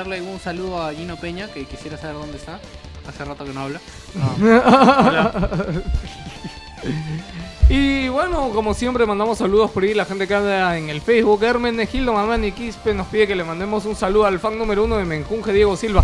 Mandarle 0.07 0.31
un 0.31 0.39
saludo 0.39 0.81
a 0.81 0.93
Gino 0.93 1.17
Peña, 1.17 1.47
que 1.47 1.65
quisiera 1.65 1.97
saber 1.97 2.15
dónde 2.15 2.37
está. 2.37 2.59
Hace 3.07 3.25
rato 3.25 3.45
que 3.45 3.53
no 3.53 3.61
habla. 3.61 3.81
Y 7.69 8.07
bueno, 8.07 8.51
como 8.53 8.73
siempre, 8.73 9.05
mandamos 9.05 9.39
saludos 9.39 9.71
por 9.71 9.83
ahí 9.83 9.93
la 9.93 10.05
gente 10.05 10.25
que 10.25 10.33
anda 10.33 10.77
en 10.77 10.89
el 10.89 11.01
Facebook. 11.01 11.43
Hermenegildo 11.43 12.13
Mamani 12.13 12.53
Quispe 12.53 12.93
nos 12.93 13.07
pide 13.07 13.27
que 13.27 13.35
le 13.35 13.43
mandemos 13.43 13.83
un 13.85 13.93
saludo 13.93 14.25
al 14.25 14.39
fan 14.39 14.57
número 14.57 14.85
uno 14.85 14.95
de 14.95 15.03
Menjunje, 15.03 15.51
Diego 15.51 15.75
Silva. 15.75 16.01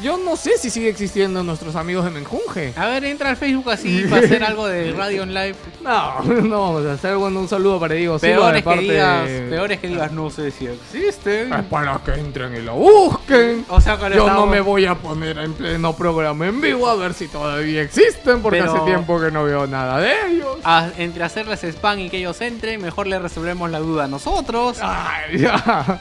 Yo 0.00 0.16
no 0.16 0.36
sé 0.36 0.58
si 0.58 0.68
sigue 0.70 0.88
existiendo 0.88 1.42
nuestros 1.44 1.76
amigos 1.76 2.04
de 2.04 2.10
Menjunje. 2.10 2.72
A 2.76 2.86
ver, 2.86 3.04
entra 3.04 3.30
al 3.30 3.36
Facebook 3.36 3.70
así 3.70 4.04
para 4.10 4.24
hacer 4.24 4.42
algo 4.42 4.66
de 4.66 4.92
radio 4.96 5.22
en 5.22 5.32
live. 5.32 5.54
No, 5.82 6.22
no 6.24 6.60
vamos 6.60 6.86
a 6.86 6.94
hacer 6.94 7.16
bueno, 7.16 7.38
un 7.38 7.48
saludo 7.48 7.78
para 7.78 7.94
Diego 7.94 8.18
Silva 8.18 8.50
de 8.50 8.58
es, 8.58 8.62
que 8.64 8.68
parte 8.68 8.82
digas, 8.82 9.28
peor 9.48 9.70
es 9.72 9.78
que 9.80 9.88
digas, 9.88 10.10
no 10.10 10.28
sé 10.30 10.50
si 10.50 10.66
existen. 10.66 11.52
Es 11.52 11.64
para 11.66 11.98
que 12.04 12.12
entren 12.14 12.56
y 12.56 12.62
lo 12.62 12.74
busquen. 12.74 13.64
O 13.68 13.80
sea, 13.80 13.96
Yo 14.10 14.28
no 14.28 14.46
me 14.46 14.60
voy 14.60 14.86
a 14.86 14.96
poner 14.96 15.38
en 15.38 15.52
pleno 15.54 15.92
programa 15.94 16.46
en 16.48 16.60
vivo 16.60 16.88
a 16.88 16.96
ver 16.96 17.14
si 17.14 17.28
todavía 17.28 17.82
existen, 17.82 18.42
porque 18.42 18.58
Pero- 18.60 18.74
hace 18.74 18.84
tiempo 18.84 19.20
que 19.20 19.30
no 19.30 19.44
veo 19.44 19.66
nada 19.68 19.98
de 20.00 20.12
ellos. 20.30 20.56
a- 20.64 20.88
entre 20.98 21.22
hacerles 21.22 21.62
spam 21.62 22.00
y 22.00 22.10
que 22.10 22.18
ellos 22.18 22.40
entren, 22.40 22.80
mejor 22.82 23.06
les 23.06 23.22
resolvemos 23.22 23.70
la 23.70 23.78
duda 23.78 24.04
a 24.04 24.08
nosotros. 24.08 24.78
Ay, 24.82 25.38
ya. 25.38 26.00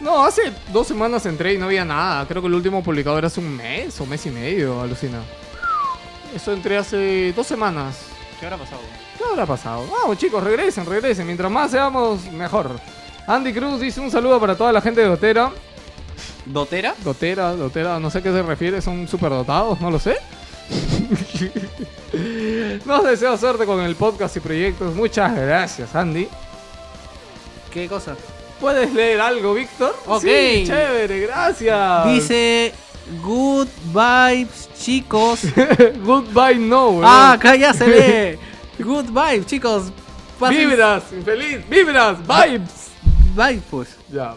No, 0.00 0.24
hace 0.24 0.50
dos 0.72 0.86
semanas 0.86 1.26
entré 1.26 1.52
y 1.54 1.58
no 1.58 1.66
había 1.66 1.84
nada. 1.84 2.26
Creo 2.26 2.40
que 2.40 2.48
el 2.48 2.54
último 2.54 2.82
publicado 2.82 3.18
era 3.18 3.30
hace 3.34 3.40
un 3.40 3.56
mes 3.56 4.00
o 4.00 4.06
mes 4.06 4.24
y 4.26 4.30
medio, 4.30 4.80
alucina. 4.80 5.20
Eso 6.32 6.52
entré 6.52 6.76
hace 6.76 7.32
dos 7.32 7.44
semanas. 7.44 7.96
¿Qué 8.38 8.46
habrá 8.46 8.58
pasado? 8.58 8.82
¿Qué 9.18 9.24
habrá 9.24 9.44
pasado? 9.44 9.88
Vamos, 9.90 10.18
chicos, 10.18 10.44
regresen, 10.44 10.86
regresen. 10.86 11.26
Mientras 11.26 11.50
más 11.50 11.72
seamos, 11.72 12.30
mejor. 12.30 12.78
Andy 13.26 13.52
Cruz 13.52 13.80
dice 13.80 14.00
un 14.00 14.12
saludo 14.12 14.38
para 14.38 14.56
toda 14.56 14.70
la 14.70 14.80
gente 14.80 15.00
de 15.00 15.08
Dotera. 15.08 15.50
¿Dotera? 16.46 16.94
Dotera, 17.02 17.56
Dotera, 17.56 17.98
no 17.98 18.08
sé 18.08 18.18
a 18.18 18.22
qué 18.22 18.30
se 18.30 18.42
refiere, 18.42 18.80
son 18.80 19.08
superdotados, 19.08 19.80
no 19.80 19.90
lo 19.90 19.98
sé. 19.98 20.16
Nos 22.84 23.02
deseo 23.02 23.36
suerte 23.36 23.66
con 23.66 23.80
el 23.80 23.96
podcast 23.96 24.36
y 24.36 24.40
proyectos. 24.40 24.94
Muchas 24.94 25.34
gracias, 25.34 25.92
Andy. 25.92 26.28
¿Qué 27.72 27.88
cosa? 27.88 28.14
¿Puedes 28.60 28.92
leer 28.92 29.20
algo, 29.20 29.54
Víctor? 29.54 29.96
Ok. 30.06 30.22
Sí, 30.22 30.64
chévere, 30.68 31.18
gracias. 31.18 32.06
Dice 32.06 32.72
Good 33.22 33.68
vibes, 33.92 34.68
chicos. 34.78 35.40
Goodbye, 36.04 36.56
no, 36.58 36.90
weón. 36.90 37.04
ah, 37.04 37.32
acá 37.32 37.54
ya 37.56 37.72
se 37.72 37.84
ve. 37.86 38.38
Good 38.78 39.06
vibes, 39.06 39.46
chicos. 39.46 39.92
Pasen- 40.40 40.68
Vibras, 40.68 41.04
infeliz, 41.12 41.68
vibras, 41.68 42.18
vibes. 42.26 42.90
Vibes, 43.36 43.62
pues. 43.70 43.96
Ya. 44.10 44.34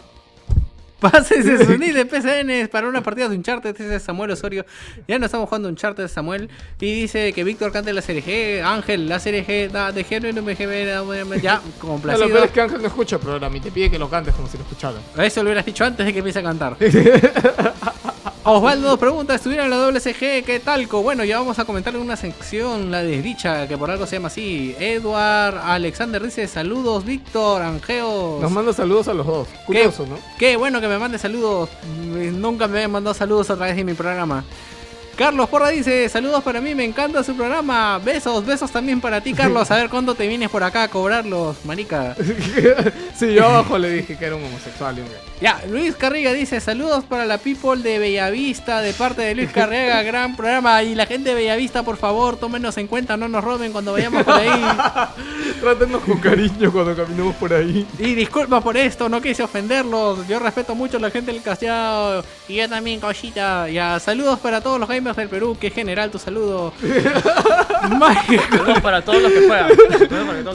Pásense 1.00 1.64
su 1.64 1.78
nick 1.78 1.92
de 1.92 2.06
PCN 2.06 2.68
para 2.72 2.88
una 2.88 3.00
partida 3.04 3.28
de 3.28 3.36
Uncharted. 3.36 3.70
Este 3.70 3.94
es 3.94 4.02
Samuel 4.02 4.32
Osorio. 4.32 4.66
Ya 5.06 5.16
no 5.20 5.26
estamos 5.26 5.48
jugando 5.48 5.68
Uncharted, 5.68 6.08
Samuel. 6.08 6.48
Y 6.80 6.92
dice 7.02 7.32
que 7.32 7.44
Víctor 7.44 7.70
cante 7.70 7.92
la 7.92 8.02
serie 8.02 8.24
G. 8.24 8.64
Ángel, 8.64 9.08
la 9.08 9.20
serie 9.20 9.46
G. 9.46 9.70
Da, 9.70 9.92
de 9.92 10.02
género 10.02 10.34
no 10.34 10.42
me 10.42 10.56
Ya, 10.56 11.00
No, 11.00 11.62
lo 11.66 11.78
complacido. 11.78 12.28
peor 12.28 12.44
es 12.46 12.50
que 12.50 12.60
Ángel 12.60 12.80
no 12.82 12.88
escucha 12.88 13.14
el 13.16 13.22
programa 13.22 13.56
y 13.56 13.60
te 13.60 13.70
pide 13.70 13.88
que 13.90 13.98
lo 13.98 14.10
cantes 14.10 14.34
como 14.34 14.48
si 14.48 14.56
lo 14.58 14.64
escuchara. 14.64 14.96
Eso 15.24 15.42
lo 15.44 15.50
hubieras 15.50 15.64
dicho 15.64 15.84
antes 15.84 16.04
de 16.04 16.12
que 16.12 16.18
empiece 16.18 16.40
a 16.40 16.42
cantar. 16.42 16.76
Osvaldo 18.50 18.88
nos 18.88 18.98
pregunta, 18.98 19.34
¿estuvieron 19.34 19.66
en 19.66 19.70
la 19.72 19.76
WCG? 19.76 20.42
¿Qué 20.42 20.58
talco? 20.64 21.02
Bueno, 21.02 21.22
ya 21.22 21.38
vamos 21.38 21.58
a 21.58 21.66
comentar 21.66 21.94
en 21.94 22.00
una 22.00 22.16
sección, 22.16 22.90
la 22.90 23.02
desdicha, 23.02 23.68
que 23.68 23.76
por 23.76 23.90
algo 23.90 24.06
se 24.06 24.16
llama 24.16 24.28
así. 24.28 24.74
Edward, 24.78 25.58
Alexander 25.58 26.22
dice, 26.22 26.46
saludos, 26.46 27.04
Víctor, 27.04 27.60
Angeos. 27.60 28.40
Nos 28.40 28.50
manda 28.50 28.72
saludos 28.72 29.06
a 29.08 29.12
los 29.12 29.26
dos. 29.26 29.48
Curioso, 29.66 30.06
¿no? 30.06 30.18
Qué 30.38 30.56
bueno 30.56 30.80
que 30.80 30.88
me 30.88 30.98
mande 30.98 31.18
saludos. 31.18 31.68
Nunca 32.06 32.66
me 32.68 32.78
habían 32.78 32.92
mandado 32.92 33.12
saludos 33.12 33.50
a 33.50 33.56
través 33.56 33.76
de 33.76 33.84
mi 33.84 33.92
programa. 33.92 34.42
Carlos 35.18 35.48
Porra 35.48 35.70
dice, 35.70 36.08
saludos 36.08 36.44
para 36.44 36.60
mí, 36.60 36.76
me 36.76 36.84
encanta 36.84 37.24
su 37.24 37.34
programa. 37.34 37.98
Besos, 37.98 38.46
besos 38.46 38.70
también 38.70 39.00
para 39.00 39.20
ti, 39.20 39.34
Carlos. 39.34 39.68
A 39.68 39.74
ver 39.74 39.90
cuándo 39.90 40.14
te 40.14 40.28
vienes 40.28 40.48
por 40.48 40.62
acá 40.62 40.84
a 40.84 40.88
cobrarlos, 40.88 41.56
marica. 41.64 42.14
sí, 43.16 43.34
yo 43.34 43.46
abajo 43.46 43.78
le 43.78 43.90
dije 43.90 44.16
que 44.16 44.24
era 44.24 44.36
un 44.36 44.44
homosexual. 44.44 44.94
un. 44.94 45.06
Ya, 45.40 45.60
Luis 45.68 45.96
Carriga 45.96 46.32
dice, 46.32 46.60
saludos 46.60 47.02
para 47.02 47.26
la 47.26 47.38
people 47.38 47.82
de 47.82 47.98
Bellavista, 47.98 48.80
de 48.80 48.92
parte 48.92 49.22
de 49.22 49.34
Luis 49.34 49.50
Carriga, 49.50 50.00
gran 50.04 50.36
programa. 50.36 50.84
Y 50.84 50.94
la 50.94 51.04
gente 51.04 51.30
de 51.30 51.34
Bellavista, 51.34 51.82
por 51.82 51.96
favor, 51.96 52.36
tómenos 52.36 52.76
en 52.78 52.86
cuenta, 52.86 53.16
no 53.16 53.26
nos 53.26 53.42
roben 53.42 53.72
cuando 53.72 53.94
vayamos 53.94 54.22
por 54.22 54.34
ahí. 54.34 54.48
Trátenos 55.60 56.00
con 56.02 56.18
cariño 56.18 56.70
cuando 56.70 56.94
caminemos 56.94 57.34
por 57.34 57.52
ahí. 57.52 57.84
Y 57.98 58.14
disculpa 58.14 58.60
por 58.60 58.76
esto, 58.76 59.08
no 59.08 59.20
quise 59.20 59.42
ofenderlos. 59.42 60.28
Yo 60.28 60.38
respeto 60.38 60.76
mucho 60.76 60.98
a 60.98 61.00
la 61.00 61.10
gente 61.10 61.32
del 61.32 61.42
Callao. 61.42 62.22
Y 62.46 62.54
yo 62.54 62.68
también, 62.68 63.00
cosita. 63.00 63.68
Ya, 63.68 63.98
saludos 63.98 64.38
para 64.38 64.60
todos 64.60 64.78
los 64.78 64.88
gamers 64.88 65.07
del 65.16 65.28
Perú. 65.28 65.56
Que 65.60 65.70
general 65.70 66.10
tu 66.10 66.18
saludo. 66.18 66.72
Saludos 67.88 68.80
para 68.82 69.02
todos 69.02 69.22
los 69.22 69.32
que 69.32 69.46
juegan. 69.46 69.70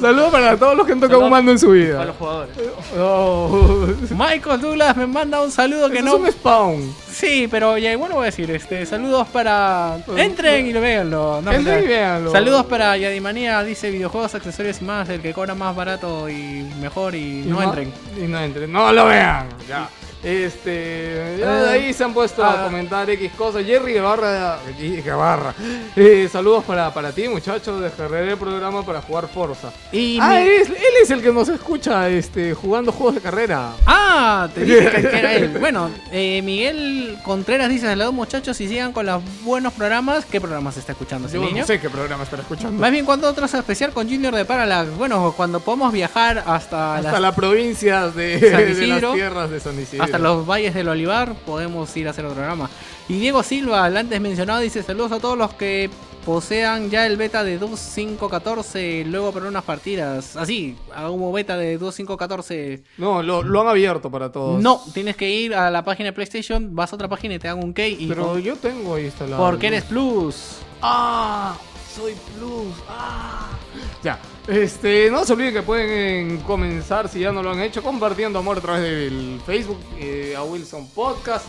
Saludos 0.02 0.32
para 0.32 0.58
todos- 0.58 0.60
para 0.60 0.76
los 0.76 0.86
que 0.86 0.92
han 0.94 1.00
tocado 1.00 1.20
un 1.22 1.30
mando 1.30 1.52
en 1.52 1.60
su 1.60 1.68
para 1.68 1.78
vida. 1.80 2.06
los 2.06 2.16
jugadores. 2.18 2.56
Oh, 2.98 3.88
Michael 4.12 4.62
Douglas 4.62 4.96
me 4.98 5.08
manda 5.08 5.42
un 5.42 5.52
saludo 5.52 5.90
que 5.90 6.00
Eso 6.00 6.06
no. 6.06 6.16
es 6.16 6.22
un 6.22 6.32
spawn. 6.32 6.94
Sí, 7.12 7.48
pero 7.50 7.78
ya 7.78 7.92
igual 7.92 8.12
voy 8.12 8.24
a 8.24 8.26
decir, 8.26 8.50
este, 8.52 8.86
saludos 8.86 9.28
para. 9.30 9.98
Entren 10.18 10.68
y 10.68 10.74
lo 10.74 10.82
véanlo. 10.82 11.42
No, 11.42 11.52
Entren 11.52 11.84
y 11.84 11.88
véanlo. 11.88 12.32
Saludos 12.32 12.66
para 12.66 12.96
Yadimanía, 12.98 13.64
dice 13.64 13.90
videojuegos, 13.92 14.36
accesorios 14.36 14.82
y 14.82 14.86
más, 14.86 15.10
el 15.10 15.22
que 15.22 15.34
cobra 15.34 15.56
más 15.56 15.76
barato 15.76 16.30
y 16.30 16.68
mejor 16.80 17.16
y, 17.16 17.44
no 17.46 17.62
entren. 17.62 17.92
Y 18.18 18.28
no 18.28 18.40
entren. 18.40 18.72
No 18.72 18.92
lo 18.92 19.06
vean. 19.06 19.48
Ya. 19.68 19.88
Este. 20.24 21.38
Ya 21.40 21.64
de 21.64 21.70
ahí 21.70 21.94
se 21.94 22.04
han 22.04 22.14
puesto 22.14 22.44
a 22.44 22.62
ah. 22.62 22.66
comentar 22.66 23.10
X 23.10 23.32
cosas. 23.34 23.66
Jerry 23.66 23.94
Guevara. 23.94 24.60
Jerry 24.78 25.02
Guevara. 25.02 25.54
Eh, 25.96 26.30
saludos 26.32 26.64
para, 26.64 26.94
para 26.94 27.12
ti, 27.12 27.28
muchachos. 27.28 27.82
Descargaré 27.82 28.32
el 28.32 28.38
programa 28.38 28.86
para 28.86 29.02
jugar 29.02 29.28
Forza. 29.28 29.72
Y 29.92 30.18
ah, 30.22 30.30
mi- 30.30 30.36
él 30.38 30.48
es, 30.50 30.70
él 30.70 30.94
es 31.02 31.12
el 31.12 31.22
que 31.22 31.32
nos 31.32 31.50
escucha 31.50 32.10
este, 32.10 32.54
jugando 32.54 32.92
juegos 32.92 33.16
de 33.16 33.22
carrera. 33.22 33.72
Ah, 33.86 34.48
te 34.54 34.62
dije 34.62 34.90
que, 34.90 34.98
era 35.20 35.34
él. 35.34 35.58
Bueno, 35.60 35.90
eh, 36.12 36.42
Miguel 36.44 37.18
Contreras 37.24 37.70
dice, 37.70 37.88
saludos 37.88 38.14
muchachos 38.14 38.60
y 38.62 38.68
sigan 38.68 38.94
con 38.94 39.06
los 39.06 39.22
buenos 39.44 39.74
programas. 39.74 40.26
¿Qué 40.26 40.40
programas 40.40 40.78
está 40.78 40.92
escuchando 40.94 41.28
ese 41.28 41.38
Yo 41.38 41.44
niño? 41.46 41.62
no 41.62 41.68
sé 41.68 41.80
qué 41.80 41.90
programa 41.90 42.24
estará 42.24 42.42
escuchando. 42.42 42.80
Más 42.80 42.92
bien, 42.92 43.06
cuando 43.06 43.28
otros 43.28 43.54
especial 43.54 43.92
con 43.92 44.10
Junior 44.10 44.34
de 44.36 44.46
Parallax? 44.46 44.96
Bueno, 44.98 45.34
cuando 45.36 45.60
podamos 45.60 45.92
viajar 45.94 46.44
hasta, 46.46 46.96
Hasta 46.96 47.12
las- 47.12 47.22
la 47.22 47.36
provincia 47.36 48.10
de, 48.10 48.40
las 48.88 49.14
tierras 49.14 49.50
de 49.50 49.60
San 49.60 49.80
Isidro. 49.80 50.04
hasta 50.04 50.13
los 50.20 50.46
valles 50.48 50.74
del 50.74 50.88
Olivar, 50.90 51.34
podemos 51.46 51.96
ir 51.98 52.08
a 52.08 52.12
hacer 52.12 52.26
otro 52.26 52.36
programa. 52.38 52.70
Y 53.10 53.20
Diego 53.20 53.44
Silva, 53.44 53.88
el 53.88 53.98
antes 53.98 54.20
mencionado, 54.22 54.60
dice 54.62 54.82
saludos 54.84 55.12
a 55.12 55.20
todos 55.20 55.38
los 55.38 55.54
que 55.54 55.90
posean 56.26 56.90
ya 56.90 57.06
el 57.06 57.18
beta 57.18 57.44
de 57.44 57.60
2.5.14 57.60 59.06
luego 59.06 59.32
para 59.34 59.48
unas 59.48 59.64
partidas. 59.64 60.36
Así, 60.38 60.78
hubo 61.10 61.32
beta 61.34 61.58
de 61.58 61.80
2.5.14. 61.80 62.82
No, 62.98 63.22
lo, 63.22 63.44
lo 63.44 63.62
han 63.62 63.68
abierto 63.68 64.10
para 64.10 64.32
todos. 64.32 64.62
No, 64.62 64.82
tienes 64.94 65.16
que 65.18 65.30
ir 65.30 65.54
a 65.54 65.70
la 65.70 65.84
página 65.84 66.08
de 66.10 66.14
PlayStation, 66.14 66.74
vas 66.74 66.94
a 66.94 66.96
otra 66.96 67.08
página 67.10 67.36
y 67.36 67.40
te 67.40 67.48
dan 67.50 67.62
un 67.64 67.74
key. 67.74 67.98
Y 68.00 68.08
Pero 68.08 68.40
yo 68.40 68.56
tengo 68.56 68.96
ahí 68.96 69.06
instalado. 69.06 69.44
porque 69.44 69.68
eres 69.68 69.84
Plus. 69.84 70.58
¡Ah! 70.82 71.58
Soy 71.94 72.14
Plus. 72.38 72.74
¡Ah! 72.88 73.50
Ya. 74.04 74.20
Este, 74.48 75.10
no 75.10 75.24
se 75.24 75.34
olviden 75.34 75.54
que 75.54 75.62
pueden 75.64 76.38
comenzar, 76.40 77.08
si 77.08 77.20
ya 77.22 77.32
no 77.32 77.42
lo 77.42 77.52
han 77.52 77.62
hecho, 77.62 77.82
compartiendo 77.82 78.40
amor 78.40 78.58
a 78.58 78.62
través 78.62 78.82
del 78.84 79.40
Facebook 79.46 79.80
eh, 79.98 80.34
a 80.38 80.44
Wilson 80.44 80.88
Podcast, 80.90 81.46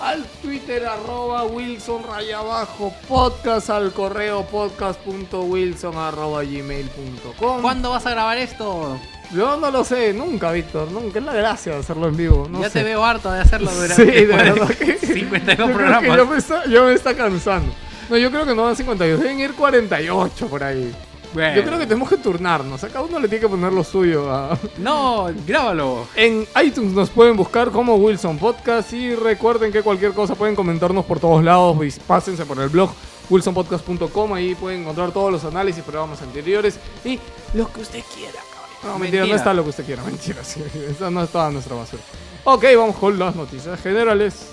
al 0.00 0.24
Twitter 0.40 0.86
arroba 0.86 1.44
Wilson 1.44 2.02
raya 2.08 2.38
abajo 2.38 2.94
podcast, 3.06 3.68
al 3.68 3.92
correo 3.92 4.46
podcast.wilson 4.46 5.96
arroba 5.98 6.42
gmail.com. 6.44 7.60
¿Cuándo 7.62 7.90
vas 7.90 8.06
a 8.06 8.10
grabar 8.10 8.38
esto? 8.38 8.98
Yo 9.34 9.58
no 9.58 9.70
lo 9.70 9.84
sé, 9.84 10.14
nunca, 10.14 10.50
Víctor, 10.52 10.90
nunca. 10.90 11.18
Es 11.18 11.24
la 11.26 11.34
gracia 11.34 11.72
de 11.74 11.78
hacerlo 11.80 12.08
en 12.08 12.16
vivo. 12.16 12.48
No 12.50 12.62
ya 12.62 12.70
sé. 12.70 12.78
te 12.78 12.84
veo 12.84 13.04
harto 13.04 13.30
de 13.30 13.40
hacerlo 13.40 13.70
durante 13.70 13.94
Sí, 13.96 14.10
de 14.10 14.26
después 14.26 14.54
verdad 14.54 14.68
que 14.74 14.98
52 15.06 15.58
yo 15.58 15.64
creo 15.64 15.76
programas. 15.76 16.00
que 16.02 16.16
ya 16.16 16.24
me, 16.24 16.38
está, 16.38 16.64
ya 16.66 16.82
me 16.82 16.92
está 16.94 17.14
cansando. 17.14 17.72
No, 18.08 18.16
yo 18.16 18.30
creo 18.30 18.46
que 18.46 18.54
no 18.54 18.62
van 18.64 18.74
52, 18.76 19.20
deben 19.20 19.40
ir 19.40 19.52
48 19.52 20.46
por 20.46 20.64
ahí. 20.64 20.94
Bueno. 21.38 21.54
Yo 21.56 21.62
creo 21.64 21.78
que 21.78 21.86
tenemos 21.86 22.08
que 22.08 22.16
turnarnos. 22.16 22.82
A 22.82 22.88
cada 22.88 23.02
uno 23.02 23.20
le 23.20 23.28
tiene 23.28 23.42
que 23.42 23.48
poner 23.48 23.72
lo 23.72 23.84
suyo. 23.84 24.28
a- 24.32 24.58
No, 24.78 25.28
grábalo. 25.46 26.08
En 26.16 26.46
iTunes 26.64 26.92
nos 26.92 27.10
pueden 27.10 27.36
buscar 27.36 27.70
como 27.70 27.94
Wilson 27.94 28.38
Podcast 28.38 28.92
y 28.92 29.14
recuerden 29.14 29.70
que 29.70 29.82
cualquier 29.82 30.12
cosa 30.14 30.34
pueden 30.34 30.56
comentarnos 30.56 31.04
por 31.04 31.20
todos 31.20 31.44
lados. 31.44 31.76
y 31.84 32.00
Pásense 32.00 32.44
por 32.44 32.58
el 32.60 32.68
blog 32.68 32.90
wilsonpodcast.com. 33.30 34.32
Ahí 34.34 34.54
pueden 34.54 34.80
encontrar 34.82 35.12
todos 35.12 35.30
los 35.32 35.44
análisis, 35.44 35.82
programas 35.84 36.20
anteriores 36.22 36.78
y 37.04 37.18
lo 37.54 37.70
que 37.72 37.80
usted 37.82 38.02
quiera. 38.14 38.32
cabrón. 38.32 38.48
No, 38.82 38.98
mentira, 38.98 39.22
no 39.22 39.26
Mentira. 39.28 39.36
está 39.36 39.54
lo 39.54 39.62
que 39.62 39.70
usted 39.70 39.84
quiera. 39.84 40.02
Mentira, 40.06 40.42
sí. 40.44 40.62
Esa 40.90 41.10
no 41.10 41.22
es 41.22 41.30
toda 41.30 41.50
nuestra 41.50 41.76
basura. 41.76 42.02
Ok, 42.44 42.64
vamos 42.76 42.96
con 42.96 43.18
las 43.18 43.36
noticias 43.36 43.80
generales. 43.80 44.46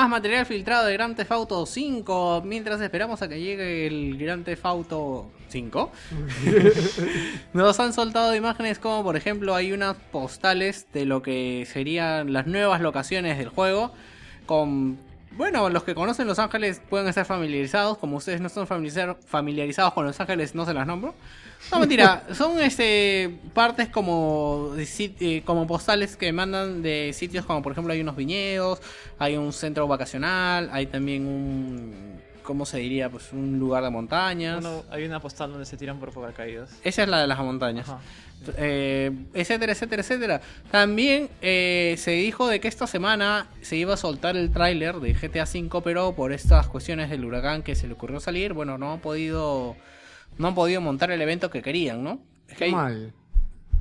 Más 0.00 0.08
material 0.08 0.46
filtrado 0.46 0.86
de 0.86 0.94
Grand 0.94 1.14
Theft 1.14 1.30
Auto 1.30 1.66
5 1.66 2.40
mientras 2.46 2.80
esperamos 2.80 3.20
a 3.20 3.28
que 3.28 3.38
llegue 3.38 3.86
el 3.86 4.16
Grand 4.16 4.46
Theft 4.46 4.64
Auto 4.64 5.30
5. 5.50 5.92
Nos 7.52 7.78
han 7.80 7.92
soltado 7.92 8.34
imágenes 8.34 8.78
como 8.78 9.02
por 9.04 9.16
ejemplo 9.18 9.54
hay 9.54 9.72
unas 9.72 9.96
postales 10.10 10.86
de 10.94 11.04
lo 11.04 11.20
que 11.20 11.68
serían 11.70 12.32
las 12.32 12.46
nuevas 12.46 12.80
locaciones 12.80 13.36
del 13.36 13.50
juego 13.50 13.92
con 14.46 14.98
bueno, 15.32 15.68
los 15.68 15.84
que 15.84 15.94
conocen 15.94 16.26
Los 16.26 16.38
Ángeles 16.38 16.80
pueden 16.88 17.06
estar 17.06 17.26
familiarizados, 17.26 17.98
como 17.98 18.16
ustedes 18.16 18.40
no 18.40 18.46
están 18.46 18.66
familiarizar- 18.66 19.18
familiarizados 19.26 19.92
con 19.92 20.06
Los 20.06 20.18
Ángeles, 20.18 20.54
no 20.54 20.64
se 20.64 20.72
las 20.72 20.86
nombro. 20.86 21.14
No, 21.72 21.78
mentira, 21.78 22.24
son 22.32 22.60
este 22.60 23.38
partes 23.52 23.88
como 23.88 24.72
de 24.74 24.84
sit- 24.84 25.16
eh, 25.20 25.42
como 25.44 25.66
postales 25.66 26.16
que 26.16 26.32
mandan 26.32 26.82
de 26.82 27.12
sitios 27.14 27.44
como 27.44 27.62
por 27.62 27.72
ejemplo 27.72 27.92
hay 27.92 28.00
unos 28.00 28.16
viñedos, 28.16 28.80
hay 29.18 29.36
un 29.36 29.52
centro 29.52 29.86
vacacional, 29.86 30.70
hay 30.72 30.86
también 30.86 31.26
un 31.26 32.20
¿cómo 32.42 32.66
se 32.66 32.78
diría? 32.78 33.08
Pues 33.10 33.32
un 33.32 33.58
lugar 33.60 33.84
de 33.84 33.90
montañas. 33.90 34.64
Hay 34.90 35.04
una 35.04 35.20
postal 35.20 35.50
donde 35.50 35.64
se 35.66 35.76
tiran 35.76 36.00
por 36.00 36.10
paracaídas. 36.12 36.70
Esa 36.82 37.02
es 37.04 37.08
la 37.08 37.20
de 37.20 37.28
las 37.28 37.38
montañas. 37.38 37.88
Ajá. 37.88 38.00
Eh, 38.56 39.12
etcétera, 39.34 39.72
etcétera, 39.72 40.02
etcétera. 40.02 40.40
También 40.70 41.28
eh, 41.42 41.94
se 41.98 42.12
dijo 42.12 42.48
de 42.48 42.58
que 42.58 42.66
esta 42.66 42.86
semana 42.88 43.46
se 43.60 43.76
iba 43.76 43.94
a 43.94 43.96
soltar 43.96 44.36
el 44.36 44.50
tráiler 44.50 44.96
de 44.96 45.14
GTA 45.14 45.44
V, 45.44 45.80
pero 45.84 46.14
por 46.16 46.32
estas 46.32 46.66
cuestiones 46.66 47.10
del 47.10 47.24
huracán 47.24 47.62
que 47.62 47.76
se 47.76 47.86
le 47.86 47.92
ocurrió 47.92 48.18
salir, 48.18 48.52
bueno, 48.54 48.78
no 48.78 48.94
han 48.94 49.00
podido, 49.00 49.76
no 50.38 50.48
han 50.48 50.54
podido 50.54 50.80
montar 50.80 51.10
el 51.10 51.20
evento 51.22 51.50
que 51.50 51.62
querían, 51.62 52.02
¿no? 52.02 52.20
Es 52.48 52.54
que 52.54 52.58
Qué 52.58 52.64
hay- 52.66 52.72
mal. 52.72 53.14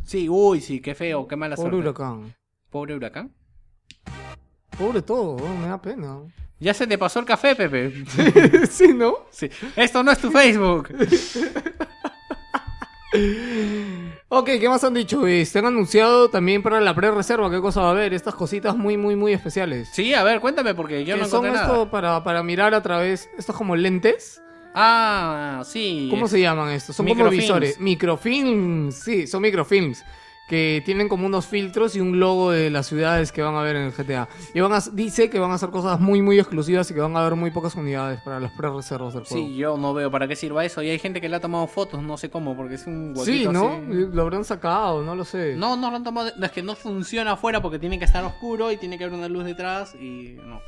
Sí, 0.04 0.28
uy, 0.30 0.60
sí, 0.62 0.82
qué 0.82 0.96
feo, 0.96 1.28
qué 1.28 1.36
mala 1.36 1.56
Pobre 1.56 1.70
suerte. 1.72 1.90
huracán. 1.90 2.36
Pobre 2.70 2.96
huracán. 2.96 3.32
Pobre 4.78 5.02
todo, 5.02 5.38
me 5.58 5.68
da 5.68 5.82
pena. 5.82 6.20
Ya 6.60 6.74
se 6.74 6.88
te 6.88 6.98
pasó 6.98 7.20
el 7.20 7.26
café, 7.26 7.56
Pepe. 7.56 7.94
sí, 8.70 8.94
¿no? 8.94 9.16
Sí. 9.32 9.50
Esto 9.76 10.04
no 10.04 10.12
es 10.12 10.20
tu 10.20 10.30
Facebook. 10.32 10.90
Ok, 14.32 14.46
¿qué 14.60 14.70
más 14.70 14.84
han 14.84 14.94
dicho? 14.94 15.26
Este, 15.26 15.58
han 15.60 15.66
anunciado 15.66 16.30
también 16.30 16.62
para 16.62 16.80
la 16.80 16.94
pre-reserva 16.94 17.50
qué 17.50 17.60
cosa 17.60 17.82
va 17.82 17.88
a 17.88 17.92
haber. 17.92 18.14
Estas 18.14 18.36
cositas 18.36 18.76
muy, 18.78 18.98
muy, 18.98 19.16
muy 19.16 19.34
especiales. 19.34 19.90
Sí, 19.92 20.14
a 20.14 20.24
ver, 20.24 20.40
cuéntame 20.40 20.76
porque 20.76 21.04
yo 21.04 21.16
¿Qué 21.16 21.22
no 21.22 21.28
son 21.28 21.46
encontré 21.46 21.62
esto 21.64 21.74
nada. 21.74 21.92
para, 21.92 22.24
para 22.24 22.44
mirar 22.44 22.76
a 22.76 22.84
través? 22.84 23.28
¿Estos 23.38 23.56
como 23.56 23.76
lentes? 23.76 24.44
Ah, 24.74 25.62
sí. 25.66 26.08
¿Cómo 26.12 26.26
es- 26.26 26.32
se 26.32 26.40
llaman 26.42 26.70
estos? 26.72 26.96
Son 26.96 27.06
como 27.06 27.16
Microfilms. 27.16 27.44
visores. 27.44 27.80
Microfilms, 27.80 28.96
sí, 28.96 29.28
son 29.28 29.42
microfilms. 29.42 30.04
Que 30.48 30.82
tienen 30.84 31.08
como 31.10 31.28
unos 31.28 31.46
filtros 31.46 31.96
y 31.96 32.00
un 32.00 32.20
logo 32.20 32.50
de 32.50 32.72
las 32.72 32.88
ciudades 32.88 33.32
que 33.32 33.44
van 33.44 33.54
a 33.54 33.62
ver 33.62 33.76
en 33.76 33.84
el 33.84 33.92
GTA. 33.92 34.28
Y 34.56 34.60
van 34.60 34.74
a, 34.74 34.80
dice 34.94 35.30
que 35.30 35.38
van 35.38 35.52
a 35.52 35.54
hacer 35.56 35.70
cosas 35.70 36.00
muy, 36.00 36.24
muy 36.24 36.40
exclusivas 36.40 36.90
y 36.90 36.96
que 36.96 37.00
van 37.02 37.16
a 37.16 37.20
haber 37.22 37.36
muy 37.36 37.52
pocas 37.52 37.76
unidades 37.76 38.20
para 38.22 38.40
las 38.40 38.52
pre-reservas 38.54 39.14
del 39.14 39.26
juego. 39.26 39.46
Sí, 39.48 39.56
yo 39.56 39.78
no 39.78 39.94
veo 39.94 40.10
para 40.10 40.28
qué 40.28 40.36
sirva 40.36 40.66
eso. 40.66 40.82
Y 40.82 40.90
hay 40.90 40.98
gente 40.98 41.22
que 41.22 41.30
le 41.30 41.36
ha 41.36 41.40
tomado 41.40 41.68
fotos, 41.68 42.02
no 42.02 42.18
sé 42.18 42.32
cómo, 42.32 42.58
porque 42.58 42.76
es 42.76 42.88
un 42.88 43.14
huequito 43.16 43.26
Sí, 43.26 43.48
¿no? 43.48 43.68
así. 43.74 44.08
Lo 44.12 44.24
habrán 44.24 44.44
sacado, 44.44 45.04
no 45.04 45.14
lo 45.14 45.24
sé. 45.24 45.54
No, 45.56 45.78
no 45.78 45.92
lo 45.92 45.98
han 45.98 46.04
tomado. 46.04 46.32
Es 46.42 46.52
que 46.52 46.64
no 46.64 46.76
funciona 46.76 47.34
afuera 47.34 47.62
porque 47.62 47.78
tiene 47.78 48.00
que 48.00 48.06
estar 48.06 48.24
oscuro 48.24 48.72
y 48.72 48.78
tiene 48.78 48.98
que 48.98 49.04
haber 49.04 49.20
una 49.20 49.28
luz 49.30 49.46
detrás 49.46 49.94
y 49.94 50.36
no. 50.44 50.62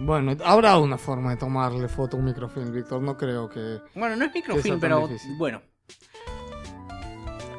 Bueno, 0.00 0.34
habrá 0.44 0.78
una 0.78 0.96
forma 0.98 1.30
de 1.30 1.36
tomarle 1.36 1.88
foto 1.88 2.16
a 2.16 2.20
un 2.20 2.26
microfilm, 2.26 2.72
Víctor. 2.72 3.02
No 3.02 3.16
creo 3.16 3.48
que. 3.48 3.78
Bueno, 3.94 4.16
no 4.16 4.24
es 4.24 4.34
microfilm, 4.34 4.80
pero 4.80 5.06
difícil. 5.06 5.36
bueno. 5.36 5.60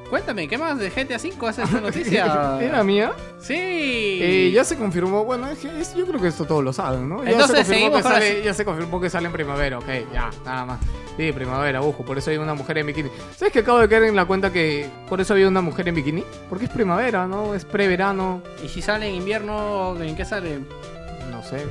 Cuéntame, 0.10 0.46
¿qué 0.50 0.58
más 0.58 0.78
de 0.78 0.89
GTA 0.89 1.16
V 1.16 1.50
es 1.50 1.58
esta 1.60 1.66
noticia? 1.82 2.58
¿Era 2.60 2.84
mía? 2.84 3.14
Sí. 3.39 3.54
Eh, 3.56 4.52
ya 4.54 4.66
se 4.66 4.76
confirmó, 4.76 5.24
bueno, 5.24 5.48
es 5.48 5.60
que 5.60 5.80
es- 5.80 5.94
yo 5.96 6.06
creo 6.06 6.20
que 6.20 6.28
esto 6.28 6.44
todos 6.44 6.62
lo 6.64 6.74
saben, 6.74 7.08
¿no? 7.08 7.24
Ya 7.24 7.32
Entonces, 7.32 7.66
se 7.66 7.74
confirmó 7.74 7.96
que 7.98 8.04
sale, 8.04 8.44
ya 8.44 8.54
se 8.54 8.66
confirmó 8.66 9.00
que 9.00 9.10
sale 9.10 9.28
en 9.28 9.32
primavera, 9.32 9.78
ok, 9.80 9.88
ya, 10.12 10.30
nada 10.44 10.66
más. 10.66 10.80
Sí, 11.16 11.32
primavera, 11.32 11.82
ojo, 11.82 12.04
por 12.04 12.18
eso 12.18 12.30
hay 12.32 12.38
una 12.38 12.54
mujer 12.54 12.80
en 12.80 12.88
bikini. 12.88 13.10
¿Sabes 13.38 13.54
que 13.54 13.60
acabo 13.60 13.80
de 13.80 13.88
caer 13.88 14.04
en 14.04 14.16
la 14.18 14.26
cuenta 14.26 14.52
que 14.52 14.89
por 15.08 15.22
eso 15.22 15.32
había 15.34 15.48
una 15.48 15.62
mujer 15.62 15.88
en 15.88 15.96
bikini? 15.96 16.26
Porque 16.50 16.66
es 16.66 16.72
primavera, 16.72 17.26
¿no? 17.26 17.54
Es 17.56 17.64
preverano, 17.64 18.42
¿Y 18.66 18.68
si 18.68 18.82
sale 18.82 19.08
en 19.08 19.16
invierno, 19.16 19.96
en 20.02 20.16
qué 20.18 20.26
sale? 20.26 20.60
no 21.32 21.42
sé. 21.42 21.66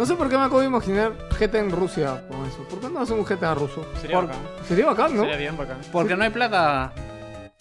No 0.00 0.06
sé 0.06 0.14
por 0.14 0.30
qué 0.30 0.38
me 0.38 0.44
acabo 0.44 0.60
de 0.60 0.66
imaginar 0.66 1.12
GTA 1.38 1.58
en 1.58 1.70
Rusia 1.70 2.24
con 2.26 2.46
eso. 2.46 2.64
¿Por 2.70 2.80
qué 2.80 2.88
no 2.88 3.00
hacen 3.02 3.18
un 3.18 3.24
GTA 3.26 3.54
ruso? 3.54 3.84
Sería 4.00 4.16
Por- 4.16 4.28
bacán. 4.28 4.40
Sería 4.66 4.86
bacán, 4.86 5.14
¿no? 5.14 5.22
Sería 5.24 5.36
bien 5.36 5.56
bacán. 5.58 5.76
Porque 5.92 6.16
no 6.16 6.24
hay 6.24 6.30
plata. 6.30 6.94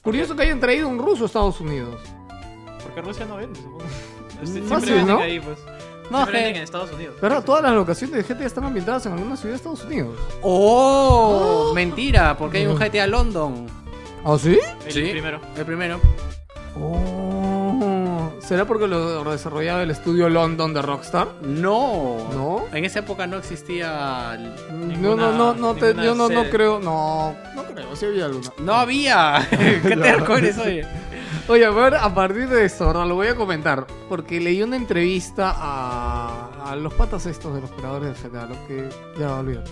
Curioso 0.01 0.37
que 0.37 0.43
hayan 0.43 0.57
traído 0.61 0.87
un 0.87 0.99
ruso 0.99 1.23
a 1.23 1.27
Estados 1.27 1.59
Unidos. 1.59 1.99
Porque 2.81 3.01
Rusia 3.01 3.25
no 3.25 3.35
vende, 3.35 3.59
supongo. 3.59 3.83
Este, 4.41 4.61
Fácil, 4.61 4.67
Siempre 4.87 4.93
venden 4.95 5.07
¿no? 5.17 5.19
ahí, 5.21 5.39
pues. 5.41 5.59
No, 6.09 6.17
Siempre 6.19 6.33
venden 6.37 6.55
en 6.55 6.63
Estados 6.63 6.91
Unidos. 6.93 7.15
Pero 7.19 7.41
todas 7.41 7.61
las 7.61 7.73
locaciones 7.73 8.15
de 8.25 8.33
GTA 8.33 8.45
están 8.45 8.63
ambientadas 8.63 9.05
en 9.05 9.11
alguna 9.11 9.35
ciudad 9.35 9.51
de 9.51 9.57
Estados 9.57 9.83
Unidos. 9.83 10.17
¡Oh! 10.41 11.73
Mentira, 11.75 12.37
porque 12.37 12.59
hay 12.59 12.67
un 12.67 12.77
GTA 12.77 13.05
London. 13.05 13.67
¿Ah, 14.23 14.37
sí? 14.39 14.57
El 14.85 14.91
Sí. 14.93 15.09
primero. 15.11 15.41
El 15.57 15.65
primero. 15.65 15.99
Oh, 16.79 17.18
¿Será 18.49 18.65
porque 18.65 18.87
lo 18.87 19.23
desarrollaba 19.29 19.83
el 19.83 19.91
estudio 19.91 20.27
London 20.27 20.73
de 20.73 20.81
Rockstar? 20.81 21.27
No. 21.43 22.17
¿No? 22.33 22.65
En 22.75 22.83
esa 22.83 22.97
época 23.01 23.27
no 23.27 23.37
existía. 23.37 24.39
No, 24.71 25.15
no, 25.15 25.31
no, 25.31 25.53
no, 25.53 25.75
te- 25.75 25.93
yo 25.93 26.15
no, 26.15 26.27
no 26.29 26.49
creo, 26.49 26.79
no, 26.79 27.35
no 27.55 27.63
creo, 27.65 27.95
si 27.95 28.07
había 28.07 28.25
alguna. 28.25 28.51
No 28.57 28.73
había. 28.73 29.47
¿Qué 29.51 29.95
terco 29.95 30.35
eres, 30.35 30.57
oye? 30.57 30.83
Oye, 31.47 31.63
a 31.63 31.69
ver, 31.69 31.93
a 31.93 32.11
partir 32.15 32.49
de 32.49 32.65
esto, 32.65 32.87
¿verdad? 32.87 33.05
Lo 33.05 33.13
voy 33.13 33.27
a 33.27 33.35
comentar, 33.35 33.85
porque 34.09 34.39
leí 34.41 34.63
una 34.63 34.77
entrevista 34.77 35.53
a, 35.55 36.71
a 36.71 36.75
los 36.75 36.91
patas 36.95 37.27
estos 37.27 37.53
de 37.53 37.61
los 37.61 37.69
creadores 37.69 38.19
del 38.23 38.31
GTA, 38.31 38.47
lo 38.47 38.67
que 38.67 38.89
ya 39.19 39.35
olvídate. 39.35 39.69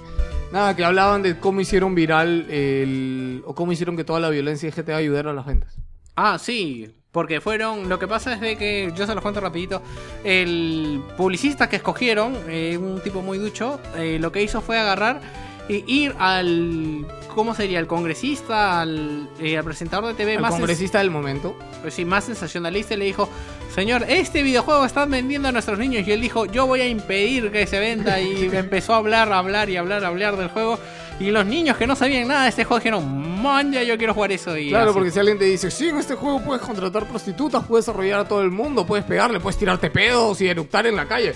Nada, 0.52 0.76
que 0.76 0.86
hablaban 0.86 1.24
de 1.24 1.40
cómo 1.40 1.62
hicieron 1.62 1.96
viral 1.96 2.46
el, 2.52 3.42
o 3.48 3.56
cómo 3.56 3.72
hicieron 3.72 3.98
que 3.98 4.04
toda 4.04 4.20
la 4.20 4.30
violencia 4.30 4.70
de 4.70 4.84
GTA 4.84 4.98
ayudara 4.98 5.32
a 5.32 5.34
las 5.34 5.48
ventas. 5.48 5.76
Ah, 6.16 6.38
sí. 6.38 6.94
Porque 7.18 7.42
fueron. 7.42 7.90
Lo 7.90 7.98
que 7.98 8.08
pasa 8.08 8.34
es 8.34 8.42
de 8.42 8.56
que. 8.58 8.94
Yo 8.96 9.08
se 9.08 9.16
los 9.16 9.24
cuento 9.24 9.42
rapidito. 9.42 9.82
El 10.24 11.02
publicista 11.18 11.68
que 11.68 11.78
escogieron, 11.78 12.38
eh, 12.48 12.78
un 12.78 13.02
tipo 13.02 13.24
muy 13.24 13.40
ducho, 13.40 13.80
eh, 13.96 14.20
lo 14.20 14.32
que 14.32 14.44
hizo 14.44 14.62
fue 14.62 14.78
agarrar 14.78 15.20
e 15.68 15.84
ir 15.88 16.14
al. 16.20 17.08
¿Cómo 17.34 17.56
sería? 17.56 17.80
Al 17.80 17.88
congresista, 17.88 18.82
al, 18.82 19.32
eh, 19.40 19.58
al 19.58 19.64
presentador 19.64 20.06
de 20.10 20.14
TV 20.14 20.36
El 20.36 20.42
más. 20.42 20.52
congresista 20.52 21.00
del 21.00 21.10
momento. 21.10 21.58
pues 21.82 21.96
sí, 21.96 22.06
más 22.06 22.26
sensacionalista 22.26 22.94
y 22.94 22.98
le 22.98 23.06
dijo, 23.06 23.28
señor, 23.74 24.06
este 24.08 24.44
videojuego 24.44 24.86
están 24.86 25.10
vendiendo 25.10 25.48
a 25.48 25.52
nuestros 25.52 25.80
niños. 25.80 26.08
Y 26.08 26.12
él 26.12 26.22
dijo, 26.22 26.46
yo 26.46 26.68
voy 26.68 26.82
a 26.82 26.88
impedir 26.88 27.50
que 27.52 27.66
se 27.66 27.80
venda. 27.80 28.22
Y 28.22 28.48
empezó 28.54 28.94
a 28.94 28.98
hablar, 28.98 29.34
a 29.34 29.40
hablar 29.40 29.72
y 29.72 29.78
hablar, 29.78 30.04
a 30.04 30.10
hablar 30.10 30.38
del 30.38 30.50
juego. 30.50 30.78
Y 31.20 31.32
los 31.32 31.46
niños 31.46 31.78
que 31.78 31.88
no 31.88 31.96
sabían 31.96 32.28
nada 32.28 32.44
de 32.44 32.50
este 32.50 32.64
juego 32.64 32.80
dijeron, 32.80 33.42
man, 33.42 33.72
ya 33.72 33.82
yo 33.84 33.98
quiero 33.98 34.14
jugar 34.14 34.32
eso. 34.32 34.56
Y 34.56 34.70
Claro, 34.70 34.92
así. 34.92 34.94
porque 34.94 35.12
si 35.12 35.20
alguien 35.20 35.40
te 35.40 35.46
dice, 35.46 35.72
sí, 35.72 35.90
en 35.90 35.98
este 35.98 36.14
juego 36.16 36.42
puedes 36.44 36.62
contratar 36.62 37.08
prostitutas, 37.08 37.66
puedes 37.66 37.90
arrollar 37.90 38.20
a 38.20 38.28
todo 38.28 38.42
el 38.44 38.52
mundo, 38.52 38.86
puedes 38.86 39.04
pegarle, 39.06 39.40
puedes 39.40 39.58
tirarte 39.58 39.90
pedos 39.90 40.40
y 40.42 40.48
eructar 40.48 40.86
en 40.86 40.96
la 40.96 41.08
calle. 41.08 41.34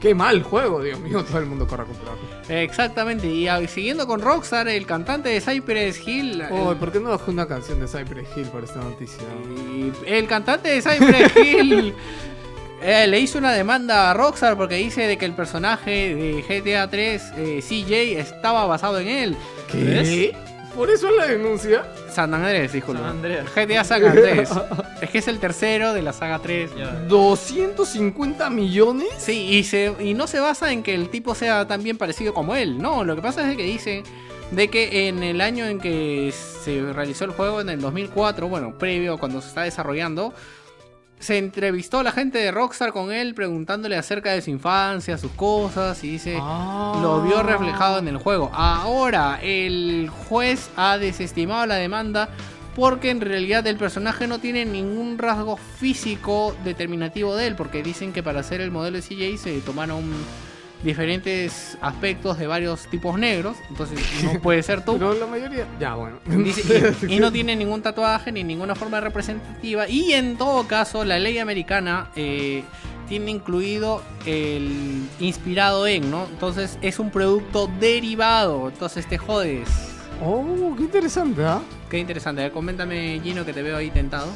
¡Qué 0.00 0.14
mal 0.14 0.42
juego, 0.42 0.82
Dios 0.82 0.98
mío! 1.00 1.22
Todo 1.24 1.38
el 1.38 1.46
mundo 1.46 1.66
corre 1.66 1.82
a 1.82 1.86
comprarlo. 1.86 2.20
Exactamente. 2.48 3.26
Y 3.26 3.48
ah, 3.48 3.60
siguiendo 3.68 4.06
con 4.06 4.20
Rockstar, 4.22 4.66
el 4.68 4.86
cantante 4.86 5.28
de 5.28 5.40
Cypress 5.42 6.06
Hill... 6.06 6.42
Oh, 6.50 6.74
¿por 6.74 6.90
qué 6.90 6.98
no 7.00 7.10
bajó 7.10 7.30
una 7.30 7.46
canción 7.46 7.80
de 7.80 7.86
Cypress 7.86 8.28
Hill 8.36 8.46
para 8.46 8.64
esta 8.64 8.80
noticia? 8.80 9.22
Y 9.74 9.92
el 10.06 10.26
cantante 10.26 10.70
de 10.70 10.80
Cypress 10.80 11.36
Hill 11.36 11.94
eh, 12.82 13.06
le 13.06 13.20
hizo 13.20 13.38
una 13.38 13.52
demanda 13.52 14.10
a 14.10 14.14
Rockstar 14.14 14.56
porque 14.56 14.76
dice 14.76 15.06
de 15.06 15.16
que 15.18 15.24
el 15.24 15.32
personaje 15.32 16.14
de 16.14 16.42
GTA 16.42 16.88
3, 16.88 17.32
eh, 17.36 17.60
CJ, 17.60 18.18
estaba 18.18 18.66
basado 18.66 18.98
en 18.98 19.08
él. 19.08 19.36
¿Qué? 19.70 20.34
¿Por 20.74 20.90
eso 20.90 21.08
es 21.08 21.16
la 21.16 21.26
denuncia? 21.26 21.84
San 22.08 22.32
Andrés, 22.32 22.72
disculpa. 22.72 23.02
San 23.02 23.10
Andreas. 23.10 23.46
GTA 23.52 23.82
San 23.82 24.04
Andrés. 24.04 24.48
es 25.00 25.10
que 25.10 25.18
es 25.18 25.26
el 25.26 25.40
tercero 25.40 25.92
de 25.92 26.02
la 26.02 26.12
saga 26.12 26.38
3. 26.38 26.70
Ya. 26.76 27.08
¿250 27.08 28.50
millones? 28.50 29.08
Sí, 29.18 29.48
y, 29.50 29.64
se, 29.64 29.92
y 29.98 30.14
no 30.14 30.28
se 30.28 30.38
basa 30.38 30.72
en 30.72 30.84
que 30.84 30.94
el 30.94 31.08
tipo 31.08 31.34
sea 31.34 31.66
tan 31.66 31.82
bien 31.82 31.98
parecido 31.98 32.32
como 32.32 32.54
él. 32.54 32.78
No, 32.78 33.02
lo 33.02 33.16
que 33.16 33.22
pasa 33.22 33.50
es 33.50 33.56
que 33.56 33.64
dice 33.64 34.04
de 34.50 34.68
que 34.68 35.08
en 35.08 35.22
el 35.22 35.40
año 35.40 35.66
en 35.66 35.80
que 35.80 36.32
se 36.32 36.92
realizó 36.92 37.24
el 37.24 37.32
juego, 37.32 37.60
en 37.60 37.70
el 37.70 37.80
2004, 37.80 38.48
bueno, 38.48 38.72
previo 38.78 39.14
a 39.14 39.18
cuando 39.18 39.40
se 39.40 39.48
está 39.48 39.62
desarrollando, 39.62 40.32
se 41.18 41.38
entrevistó 41.38 41.98
a 41.98 42.02
la 42.02 42.12
gente 42.12 42.38
de 42.38 42.50
Rockstar 42.50 42.92
con 42.92 43.12
él 43.12 43.34
preguntándole 43.34 43.96
acerca 43.96 44.32
de 44.32 44.42
su 44.42 44.50
infancia, 44.50 45.18
sus 45.18 45.32
cosas, 45.32 46.02
y 46.04 46.10
dice... 46.10 46.38
Ah. 46.40 46.98
Lo 47.02 47.22
vio 47.22 47.42
reflejado 47.42 47.98
en 47.98 48.08
el 48.08 48.16
juego. 48.16 48.50
Ahora, 48.52 49.38
el 49.42 50.10
juez 50.28 50.70
ha 50.76 50.98
desestimado 50.98 51.66
la 51.66 51.76
demanda 51.76 52.28
porque 52.74 53.10
en 53.10 53.20
realidad 53.20 53.66
el 53.66 53.76
personaje 53.76 54.28
no 54.28 54.38
tiene 54.38 54.64
ningún 54.64 55.18
rasgo 55.18 55.56
físico 55.56 56.56
determinativo 56.64 57.34
de 57.34 57.48
él, 57.48 57.56
porque 57.56 57.82
dicen 57.82 58.12
que 58.12 58.22
para 58.22 58.40
hacer 58.40 58.60
el 58.60 58.70
modelo 58.70 58.98
de 58.98 59.02
CJ 59.02 59.36
se 59.36 59.60
tomaron 59.60 60.04
diferentes 60.82 61.76
aspectos 61.80 62.38
de 62.38 62.46
varios 62.46 62.86
tipos 62.86 63.18
negros, 63.18 63.56
entonces 63.68 64.00
no 64.24 64.40
puede 64.40 64.62
ser 64.62 64.84
tú. 64.84 64.94
Pero 64.94 65.14
la 65.14 65.26
mayoría... 65.26 65.66
Ya, 65.80 65.94
bueno. 65.94 66.18
Dice, 66.26 66.94
y, 67.08 67.14
y 67.16 67.20
no 67.20 67.32
tiene 67.32 67.56
ningún 67.56 67.82
tatuaje 67.82 68.32
ni 68.32 68.44
ninguna 68.44 68.74
forma 68.74 69.00
representativa. 69.00 69.88
Y 69.88 70.12
en 70.12 70.36
todo 70.36 70.66
caso, 70.66 71.04
la 71.04 71.18
ley 71.18 71.38
americana 71.38 72.10
eh, 72.16 72.62
tiene 73.08 73.30
incluido 73.30 74.02
el 74.26 75.08
inspirado 75.18 75.86
en, 75.86 76.10
¿no? 76.10 76.26
Entonces 76.30 76.78
es 76.82 76.98
un 76.98 77.10
producto 77.10 77.70
derivado, 77.80 78.68
entonces 78.68 79.06
te 79.06 79.18
jodes. 79.18 79.68
Oh, 80.22 80.74
qué 80.76 80.82
interesante, 80.82 81.44
¿ah? 81.44 81.60
Qué 81.88 81.98
interesante, 81.98 82.42
a 82.42 82.44
ver, 82.44 82.52
coméntame 82.52 83.20
Gino 83.22 83.44
que 83.44 83.52
te 83.52 83.62
veo 83.62 83.76
ahí 83.76 83.90
tentado. 83.90 84.28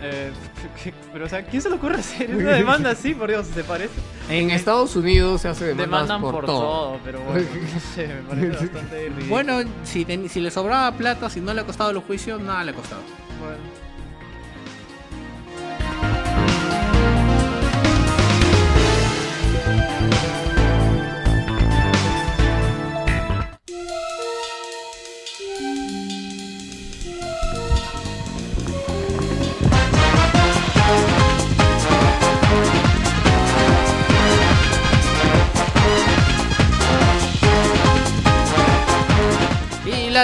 Eh, 0.00 0.30
¿qué- 0.82 0.94
pero, 1.12 1.26
o 1.26 1.28
sea, 1.28 1.44
¿quién 1.44 1.60
se 1.60 1.68
le 1.68 1.74
ocurre 1.76 1.96
hacer 1.96 2.30
una 2.36 2.52
demanda 2.52 2.90
así? 2.90 3.14
Por 3.14 3.28
Dios, 3.30 3.48
¿te 3.48 3.64
parece? 3.64 3.94
En 4.30 4.50
Estados 4.50 4.94
Unidos 4.94 5.40
se 5.42 5.48
hace 5.48 5.64
demandas 5.66 5.86
Demandan 5.88 6.20
por, 6.20 6.34
por, 6.34 6.46
todo. 6.46 6.60
todo. 6.60 7.00
pero 7.04 7.20
bueno, 7.22 7.46
no 7.74 7.80
sé, 7.94 8.06
me 8.06 8.22
parece 8.22 8.48
bastante 8.66 8.98
ridículo. 9.08 9.26
Bueno, 9.28 9.60
si, 9.84 10.04
ten- 10.04 10.28
si 10.28 10.40
le 10.40 10.50
sobraba 10.50 10.92
plata, 10.96 11.28
si 11.28 11.40
no 11.40 11.52
le 11.52 11.62
ha 11.62 11.64
costado 11.66 11.92
los 11.92 12.04
juicios, 12.04 12.40
nada 12.40 12.62
le 12.64 12.70
ha 12.70 12.74
costado. 12.74 13.02
Bueno. 13.40 13.58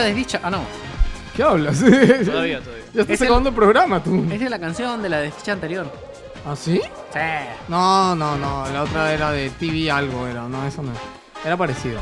La 0.01 0.07
desdicha, 0.07 0.40
ah 0.42 0.51
no, 0.51 0.61
¿Qué 1.36 1.42
hablas? 1.42 1.78
Todavía, 1.80 2.24
todavía. 2.24 2.61
Ya 2.95 3.01
estás 3.01 3.11
Es 3.14 3.20
el- 3.20 3.26
acabando 3.26 3.49
el 3.49 3.55
programa, 3.57 4.03
tú. 4.03 4.24
esa 4.30 4.45
es 4.45 4.51
la 4.51 4.59
canción 4.61 5.03
de 5.03 5.09
la 5.09 5.18
desdicha 5.18 5.53
anterior. 5.53 5.90
¿Ah, 6.47 6.55
sí? 6.55 6.80
Sí. 7.12 7.18
No, 7.68 8.14
no, 8.14 8.36
no. 8.36 8.66
La 8.72 8.82
otra 8.82 9.12
era 9.12 9.32
de 9.32 9.51
TV 9.51 9.90
algo, 9.90 10.26
era. 10.28 10.47
No, 10.47 10.64
eso 10.66 10.82
no. 10.82 10.92
Era 11.45 11.57
parecido. 11.57 11.99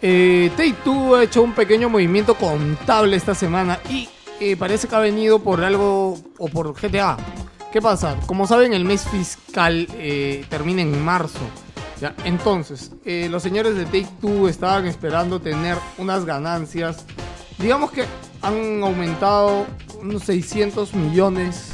Eh, 0.00 0.50
Take 0.56 0.74
Two 0.84 1.14
ha 1.16 1.22
hecho 1.24 1.42
un 1.42 1.52
pequeño 1.52 1.88
movimiento 1.88 2.34
contable 2.34 3.16
esta 3.16 3.34
semana 3.34 3.78
y 3.88 4.08
eh, 4.40 4.56
parece 4.56 4.88
que 4.88 4.96
ha 4.96 5.00
venido 5.00 5.38
por 5.38 5.62
algo 5.62 6.18
o 6.38 6.48
por 6.48 6.72
GTA. 6.74 7.16
¿Qué 7.72 7.80
pasa? 7.80 8.16
Como 8.26 8.46
saben, 8.46 8.72
el 8.74 8.84
mes 8.84 9.04
fiscal 9.08 9.86
eh, 9.92 10.44
termina 10.48 10.82
en 10.82 11.00
marzo. 11.04 11.38
¿Ya? 12.02 12.14
Entonces, 12.24 12.90
eh, 13.04 13.28
los 13.30 13.42
señores 13.42 13.76
de 13.76 13.84
Take 13.86 14.08
Two 14.20 14.48
estaban 14.48 14.86
esperando 14.86 15.40
tener 15.40 15.76
unas 15.98 16.24
ganancias. 16.24 17.04
Digamos 17.58 17.92
que 17.92 18.04
han 18.42 18.82
aumentado 18.82 19.66
unos 20.00 20.24
600 20.24 20.94
millones 20.94 21.68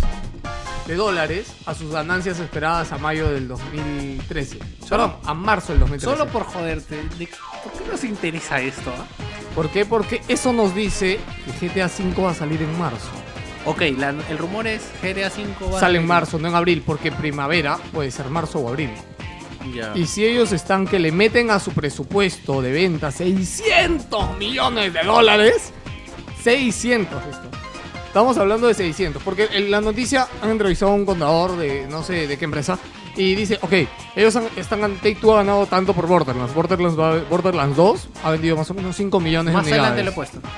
de 0.87 0.95
dólares 0.97 1.49
a 1.67 1.75
sus 1.75 1.91
ganancias 1.93 2.39
esperadas 2.41 2.93
a 2.93 2.99
mayo 2.99 3.31
del 3.31 3.49
2013. 3.49 4.59
Perdón, 4.89 5.15
a 5.25 5.33
marzo 5.35 5.73
del 5.73 5.81
2013. 5.81 6.17
Solo 6.17 6.31
por 6.31 6.45
joderte, 6.45 6.97
¿de- 7.19 7.29
¿por 7.65 7.73
qué 7.73 7.91
nos 7.91 8.05
interesa 8.05 8.61
esto? 8.61 8.91
ah? 8.99 9.05
¿Por 9.55 9.71
qué? 9.71 9.85
Porque 9.87 10.21
eso 10.29 10.53
nos 10.53 10.75
dice 10.75 11.19
que 11.45 11.69
GTA 11.69 11.87
V 11.87 12.23
va 12.23 12.31
a 12.31 12.35
salir 12.35 12.61
en 12.63 12.79
marzo. 12.79 13.09
Ok, 13.67 13.83
la- 13.99 14.15
el 14.31 14.39
rumor 14.39 14.67
es 14.67 14.83
GTA 15.03 15.31
5 15.31 15.71
va 15.71 15.77
a 15.79 15.81
Sale 15.81 15.99
en 15.99 16.03
salir- 16.05 16.09
marzo, 16.09 16.39
no 16.39 16.49
en 16.49 16.55
abril, 16.55 16.83
porque 16.87 17.13
primavera 17.13 17.79
puede 17.93 18.11
ser 18.11 18.31
marzo 18.31 18.61
o 18.61 18.69
abril. 18.69 18.91
Y 19.95 20.07
si 20.07 20.25
ellos 20.25 20.53
están 20.53 20.87
que 20.87 20.99
le 20.99 21.13
meten 21.13 21.51
a 21.51 21.59
su 21.61 21.73
presupuesto 21.73 22.61
de 22.63 22.73
venta 22.73 23.11
600 23.11 24.37
millones 24.39 24.93
de 24.93 25.03
dólares, 25.03 25.73
600 26.43 27.23
esto. 27.27 27.49
Estamos 28.07 28.39
hablando 28.39 28.67
de 28.67 28.75
600, 28.75 29.23
porque 29.23 29.49
en 29.53 29.71
la 29.71 29.81
noticia 29.81 30.27
han 30.43 30.51
entrevistado 30.51 30.93
a 30.93 30.95
un 30.95 31.05
contador 31.05 31.57
de 31.57 31.87
no 31.89 32.03
sé 32.03 32.27
de 32.27 32.39
qué 32.39 32.47
empresa 32.47 32.79
y 33.17 33.35
dice, 33.35 33.59
ok, 33.61 33.73
ellos 34.17 34.35
han, 34.37 34.45
están, 34.57 34.81
Take 34.97 35.17
Two 35.17 35.33
ha 35.35 35.39
ganado 35.39 35.67
tanto 35.67 35.93
por 35.93 36.07
Borderlands. 36.07 36.55
Borderlands, 36.55 36.99
va- 36.99 37.19
Borderlands 37.29 37.77
2 37.77 38.09
ha 38.25 38.31
vendido 38.31 38.57
más 38.57 38.71
o 38.71 38.75
menos 38.75 38.97
5 38.97 39.21
millones 39.21 39.53
Más 39.53 39.67
de 39.67 39.73
adelante 39.73 40.01
unidades. 40.01 40.05
lo 40.05 40.11
he 40.11 40.15
puesto. 40.15 40.49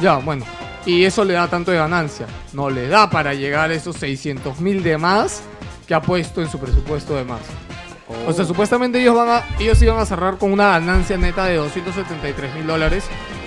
Ya, 0.00 0.16
bueno. 0.16 0.44
Y 0.86 1.04
eso 1.04 1.24
le 1.24 1.34
da 1.34 1.48
tanto 1.48 1.70
de 1.70 1.76
ganancia. 1.78 2.26
No 2.52 2.68
le 2.70 2.88
da 2.88 3.08
para 3.10 3.32
llegar 3.34 3.70
a 3.70 3.74
esos 3.74 3.96
600 3.96 4.60
mil 4.60 4.82
de 4.82 4.98
más 4.98 5.42
que 5.86 5.94
ha 5.94 6.02
puesto 6.02 6.40
en 6.42 6.50
su 6.50 6.58
presupuesto 6.58 7.14
de 7.14 7.24
O 8.26 8.32
sea, 8.32 8.44
supuestamente 8.44 9.00
ellos 9.00 9.14
van 9.14 9.28
a, 9.28 9.44
ellos 9.58 9.80
iban 9.82 9.98
a 9.98 10.06
cerrar 10.06 10.36
con 10.38 10.52
una 10.52 10.68
ganancia 10.70 11.16
neta 11.16 11.44
de 11.46 11.56
273 11.56 12.54
mil 12.54 12.66
dólares. 12.66 13.04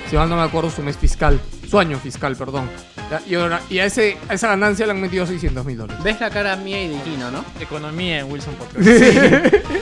Si 0.09 0.15
mal 0.15 0.29
no 0.29 0.35
me 0.35 0.43
acuerdo 0.43 0.69
su 0.69 0.81
mes 0.83 0.97
fiscal, 0.97 1.39
su 1.69 1.79
año 1.79 1.97
fiscal, 1.97 2.35
perdón. 2.35 2.69
Y, 3.27 3.35
ahora, 3.35 3.61
y 3.69 3.79
a, 3.79 3.85
ese, 3.85 4.17
a 4.29 4.33
esa 4.33 4.47
ganancia 4.49 4.85
le 4.85 4.91
han 4.91 5.01
metido 5.01 5.25
600 5.25 5.65
mil 5.65 5.77
dólares. 5.77 6.03
¿Ves 6.03 6.19
la 6.19 6.29
cara 6.29 6.55
mía 6.55 6.83
y 6.83 6.87
de 6.89 6.99
Gino, 7.01 7.31
no? 7.31 7.43
Economía 7.59 8.19
en 8.19 8.31
Wilson 8.31 8.53
Podcast. 8.55 8.87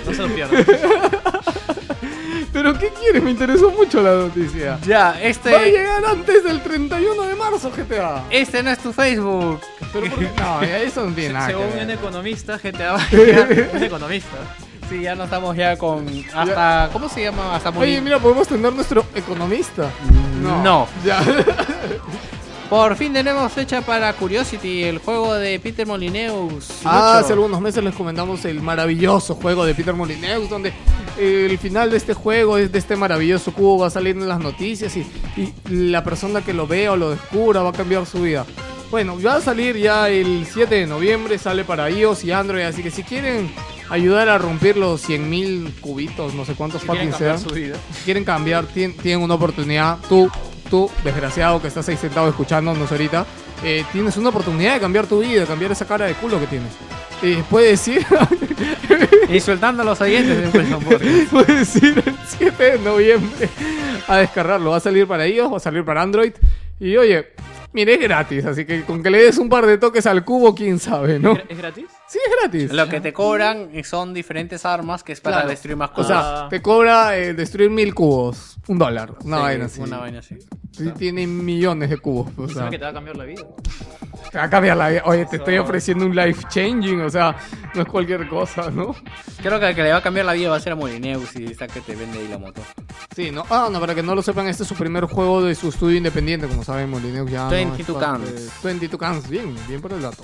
No 0.05 0.13
se 0.13 0.21
lo 0.21 0.27
pierdan. 0.29 0.65
Pero 2.53 2.77
¿qué 2.77 2.89
quieres? 2.99 3.23
Me 3.23 3.31
interesó 3.31 3.71
mucho 3.71 4.01
la 4.01 4.13
noticia. 4.13 4.77
Ya, 4.85 5.03
Va 5.05 5.09
a 5.11 5.21
este. 5.23 5.71
llegar 5.71 6.03
antes 6.05 6.43
del 6.43 6.61
31 6.61 7.21
de 7.23 7.35
marzo 7.35 7.71
GTA. 7.71 8.25
Este 8.29 8.61
no 8.61 8.69
es 8.71 8.79
tu 8.79 8.91
Facebook. 8.91 9.61
Pero 9.93 10.07
¿por 10.07 10.19
qué? 10.19 10.29
No, 10.37 10.61
eso 10.61 11.05
no 11.05 11.13
tiene 11.15 11.33
nada 11.33 11.47
que 11.47 11.53
Según 11.53 11.69
ver. 11.73 11.83
un 11.85 11.89
economista, 11.91 12.57
GTA 12.57 12.93
va 12.93 13.01
a 13.01 13.09
llegar 13.09 13.69
un 13.73 13.83
economista. 13.83 14.37
Sí, 14.91 15.03
ya 15.03 15.15
no 15.15 15.23
estamos 15.23 15.55
ya 15.55 15.77
con. 15.77 16.05
Hasta. 16.35 16.89
¿Cómo 16.91 17.07
se 17.07 17.23
llama? 17.23 17.55
Hasta 17.55 17.69
Oye, 17.69 18.01
mira, 18.01 18.19
podemos 18.19 18.45
tener 18.45 18.73
nuestro 18.73 19.05
economista. 19.15 19.89
No. 20.41 20.85
Ya. 21.05 21.23
Por 22.69 22.97
fin 22.97 23.13
tenemos 23.13 23.49
fecha 23.53 23.81
para 23.81 24.11
Curiosity, 24.11 24.83
el 24.83 24.97
juego 24.97 25.33
de 25.35 25.57
Peter 25.61 25.87
Molineus. 25.87 26.81
Ah, 26.83 27.19
hace 27.19 27.31
algunos 27.31 27.61
meses 27.61 27.81
les 27.81 27.95
comentamos 27.95 28.43
el 28.43 28.61
maravilloso 28.61 29.35
juego 29.35 29.63
de 29.63 29.75
Peter 29.75 29.93
Molyneux, 29.93 30.49
donde 30.49 30.73
el 31.17 31.57
final 31.57 31.89
de 31.89 31.95
este 31.95 32.13
juego, 32.13 32.57
de 32.57 32.77
este 32.77 32.97
maravilloso 32.97 33.53
cubo, 33.53 33.79
va 33.79 33.87
a 33.87 33.91
salir 33.91 34.17
en 34.17 34.27
las 34.27 34.39
noticias 34.39 34.97
y, 34.97 35.05
y 35.37 35.53
la 35.69 36.03
persona 36.03 36.41
que 36.41 36.53
lo 36.53 36.67
vea 36.67 36.91
o 36.91 36.95
lo 36.97 37.11
descubra 37.11 37.61
va 37.61 37.69
a 37.69 37.73
cambiar 37.73 38.05
su 38.05 38.23
vida. 38.23 38.45
Bueno, 38.91 39.17
va 39.25 39.35
a 39.35 39.41
salir 39.41 39.77
ya 39.77 40.09
el 40.09 40.45
7 40.45 40.75
de 40.75 40.85
noviembre, 40.85 41.37
sale 41.37 41.63
para 41.63 41.89
iOS 41.89 42.25
y 42.25 42.33
Android, 42.33 42.63
así 42.63 42.83
que 42.83 42.91
si 42.91 43.03
quieren 43.03 43.49
ayudar 43.91 44.29
a 44.29 44.37
romper 44.37 44.77
los 44.77 45.07
100.000 45.07 45.79
cubitos, 45.81 46.33
no 46.33 46.45
sé 46.45 46.53
cuántos 46.55 46.81
fucking 46.83 47.11
cambiar 47.11 47.37
sean, 47.37 47.39
su 47.49 47.53
vida. 47.55 47.75
si 47.93 48.03
quieren 48.05 48.23
cambiar, 48.23 48.65
tien- 48.67 48.95
tienen 48.95 49.21
una 49.23 49.35
oportunidad. 49.35 49.97
Tú, 50.09 50.29
tú, 50.69 50.89
desgraciado 51.03 51.61
que 51.61 51.67
estás 51.67 51.87
ahí 51.89 51.97
sentado 51.97 52.29
escuchándonos 52.29 52.91
ahorita, 52.91 53.25
eh, 53.63 53.83
tienes 53.91 54.17
una 54.17 54.29
oportunidad 54.29 54.73
de 54.75 54.79
cambiar 54.79 55.05
tu 55.05 55.19
vida, 55.19 55.41
de 55.41 55.45
cambiar 55.45 55.71
esa 55.71 55.85
cara 55.85 56.05
de 56.07 56.13
culo 56.15 56.39
que 56.39 56.47
tienes. 56.47 56.71
Eh, 57.21 57.43
puedes 57.49 57.87
ir, 57.87 58.03
Insultando 59.29 59.83
a 59.83 59.85
los 59.85 60.01
oyentes 60.01 60.51
de 60.51 60.63
puedes 61.31 61.75
ir 61.75 62.03
el 62.05 62.15
7 62.27 62.63
de 62.63 62.79
noviembre 62.79 63.49
a 64.07 64.17
descargarlo. 64.17 64.71
Va 64.71 64.77
a 64.77 64.79
salir 64.79 65.05
para 65.07 65.27
iOS, 65.27 65.53
va 65.53 65.57
a 65.57 65.59
salir 65.59 65.85
para 65.85 66.01
Android. 66.01 66.33
Y 66.79 66.97
oye, 66.97 67.27
mire, 67.73 67.93
es 67.93 67.99
gratis, 68.01 68.45
así 68.45 68.65
que 68.65 68.83
con 68.83 69.03
que 69.03 69.09
le 69.11 69.21
des 69.21 69.37
un 69.37 69.49
par 69.49 69.65
de 69.67 69.77
toques 69.77 70.05
al 70.07 70.25
cubo, 70.25 70.55
quién 70.55 70.79
sabe, 70.79 71.19
¿no? 71.19 71.37
¿Es 71.47 71.57
gratis? 71.57 71.85
Sí, 72.11 72.19
es 72.25 72.41
gratis. 72.41 72.73
Lo 72.73 72.89
que 72.89 72.99
te 72.99 73.13
cobran 73.13 73.69
son 73.85 74.13
diferentes 74.13 74.65
armas 74.65 75.01
que 75.01 75.13
es 75.13 75.21
para 75.21 75.37
Claro. 75.37 75.49
destruir 75.49 75.77
más 75.77 75.91
O 75.91 75.93
cosas. 75.93 76.07
sea, 76.25 76.45
Ah. 76.45 76.49
te 76.49 76.61
cobra 76.61 77.17
eh, 77.17 77.33
destruir 77.33 77.69
mil 77.69 77.93
cubos, 77.95 78.57
un 78.67 78.77
dólar, 78.77 79.13
una 79.23 79.37
Sí, 79.37 79.41
vaina 79.43 79.65
así. 79.65 79.79
Una 79.81 79.97
vaina 79.99 80.19
así. 80.19 80.37
Sí, 80.71 80.89
tiene 80.97 81.25
millones 81.25 81.89
de 81.89 81.97
cubos. 81.99 82.27
O 82.37 82.41
¿Sabes 82.41 82.53
sea, 82.55 82.69
que 82.69 82.77
te 82.77 82.83
va 82.83 82.89
a 82.89 82.93
cambiar 82.93 83.15
la 83.15 83.23
vida? 83.23 83.43
te 84.29 84.37
va 84.37 84.43
a 84.43 84.49
cambiar 84.49 84.75
la 84.77 84.89
vida. 84.89 85.01
Oye, 85.05 85.25
te 85.25 85.37
estoy 85.37 85.57
ofreciendo 85.57 86.05
un 86.05 86.13
life 86.15 86.43
changing, 86.49 86.99
o 87.01 87.09
sea, 87.09 87.35
no 87.75 87.81
es 87.81 87.87
cualquier 87.87 88.27
cosa, 88.27 88.69
¿no? 88.69 88.93
Creo 89.41 89.57
que 89.59 89.69
el 89.69 89.75
que 89.75 89.83
le 89.83 89.91
va 89.91 89.97
a 89.99 90.01
cambiar 90.03 90.25
la 90.25 90.33
vida 90.33 90.49
va 90.49 90.57
a 90.57 90.59
ser 90.59 90.73
a 90.73 90.75
Molineus 90.75 91.33
y 91.37 91.45
está 91.45 91.67
que 91.67 91.79
te 91.81 91.95
vende 91.95 92.19
ahí 92.19 92.27
la 92.27 92.37
moto. 92.37 92.61
Sí, 93.15 93.31
no. 93.31 93.45
Ah, 93.49 93.69
no, 93.71 93.79
para 93.79 93.95
que 93.95 94.03
no 94.03 94.15
lo 94.15 94.21
sepan, 94.21 94.47
este 94.47 94.63
es 94.63 94.69
su 94.69 94.75
primer 94.75 95.05
juego 95.05 95.41
de 95.43 95.55
su 95.55 95.69
estudio 95.69 95.95
independiente, 95.97 96.45
como 96.47 96.63
saben, 96.65 96.89
Molineux 96.89 97.29
ya. 97.31 97.47
22 97.47 97.87
no, 97.89 97.95
es 97.95 98.03
parte- 98.05 98.33
Cans. 98.33 98.63
22 98.63 98.99
Cans, 98.99 99.29
bien, 99.29 99.55
bien 99.69 99.79
por 99.81 99.93
el 99.93 100.01
dato. 100.01 100.23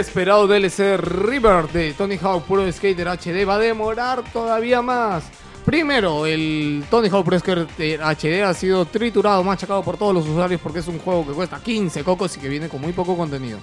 Esperado 0.00 0.48
DLC 0.48 0.96
River 0.96 1.68
de 1.68 1.92
Tony 1.92 2.18
Hawk 2.20 2.44
Pro 2.44 2.70
Skater 2.72 3.06
HD 3.06 3.46
va 3.46 3.54
a 3.54 3.58
demorar 3.58 4.24
todavía 4.32 4.82
más. 4.82 5.39
Primero, 5.70 6.26
el 6.26 6.82
Tony 6.90 7.08
Hawk 7.08 7.24
Pro 7.24 7.38
Skater 7.38 7.68
HD 8.02 8.42
ha 8.42 8.52
sido 8.54 8.86
triturado, 8.86 9.44
machacado 9.44 9.84
por 9.84 9.96
todos 9.96 10.12
los 10.12 10.26
usuarios 10.26 10.60
porque 10.60 10.80
es 10.80 10.88
un 10.88 10.98
juego 10.98 11.24
que 11.24 11.32
cuesta 11.32 11.60
15 11.60 12.02
cocos 12.02 12.36
y 12.36 12.40
que 12.40 12.48
viene 12.48 12.68
con 12.68 12.80
muy 12.80 12.92
poco 12.92 13.16
contenido. 13.16 13.60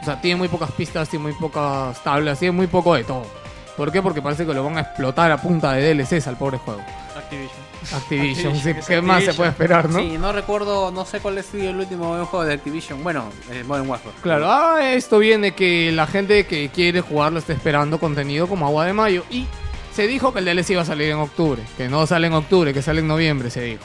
O 0.00 0.04
sea, 0.04 0.20
tiene 0.20 0.36
muy 0.36 0.46
pocas 0.46 0.70
pistas, 0.70 1.08
tiene 1.08 1.24
muy 1.24 1.32
pocas 1.32 2.00
tablas, 2.04 2.38
tiene 2.38 2.52
muy 2.52 2.68
poco 2.68 2.94
de 2.94 3.02
todo. 3.02 3.26
¿Por 3.76 3.90
qué? 3.90 4.00
Porque 4.00 4.22
parece 4.22 4.46
que 4.46 4.54
lo 4.54 4.62
van 4.62 4.78
a 4.78 4.82
explotar 4.82 5.32
a 5.32 5.42
punta 5.42 5.72
de 5.72 5.92
DLCs 5.92 6.28
al 6.28 6.38
pobre 6.38 6.58
juego. 6.58 6.82
Activision. 7.16 7.58
Activision, 7.96 8.54
sí, 8.54 8.74
¿qué 8.86 9.02
más 9.02 9.24
se 9.24 9.34
puede 9.34 9.50
esperar, 9.50 9.90
no? 9.90 9.98
Sí, 9.98 10.18
no 10.18 10.30
recuerdo, 10.30 10.92
no 10.92 11.04
sé 11.04 11.18
cuál 11.18 11.36
ha 11.38 11.42
sido 11.42 11.70
el 11.70 11.78
último 11.78 12.24
juego 12.26 12.44
de 12.44 12.54
Activision. 12.54 13.02
Bueno, 13.02 13.24
eh, 13.50 13.64
Modern 13.66 13.90
Warfare. 13.90 14.14
Claro, 14.22 14.46
ah, 14.48 14.92
esto 14.92 15.18
viene 15.18 15.50
que 15.50 15.90
la 15.90 16.06
gente 16.06 16.46
que 16.46 16.68
quiere 16.68 17.00
jugarlo 17.00 17.40
está 17.40 17.54
esperando 17.54 17.98
contenido 17.98 18.46
como 18.46 18.66
agua 18.66 18.84
de 18.84 18.92
mayo. 18.92 19.24
Y 19.30 19.48
se 19.98 20.06
dijo 20.06 20.32
que 20.32 20.38
el 20.38 20.44
DLC 20.44 20.70
iba 20.70 20.82
a 20.82 20.84
salir 20.84 21.10
en 21.10 21.16
octubre. 21.16 21.60
Que 21.76 21.88
no 21.88 22.06
sale 22.06 22.28
en 22.28 22.32
octubre, 22.32 22.72
que 22.72 22.82
sale 22.82 23.00
en 23.00 23.08
noviembre, 23.08 23.50
se 23.50 23.62
dijo. 23.62 23.82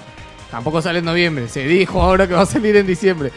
Tampoco 0.51 0.79
sale 0.79 0.99
en 0.99 1.05
noviembre, 1.05 1.47
se 1.47 1.65
dijo 1.65 1.99
ahora 1.99 2.27
que 2.27 2.35
va 2.35 2.41
a 2.41 2.45
salir 2.45 2.75
en 2.75 2.85
diciembre. 2.85 3.31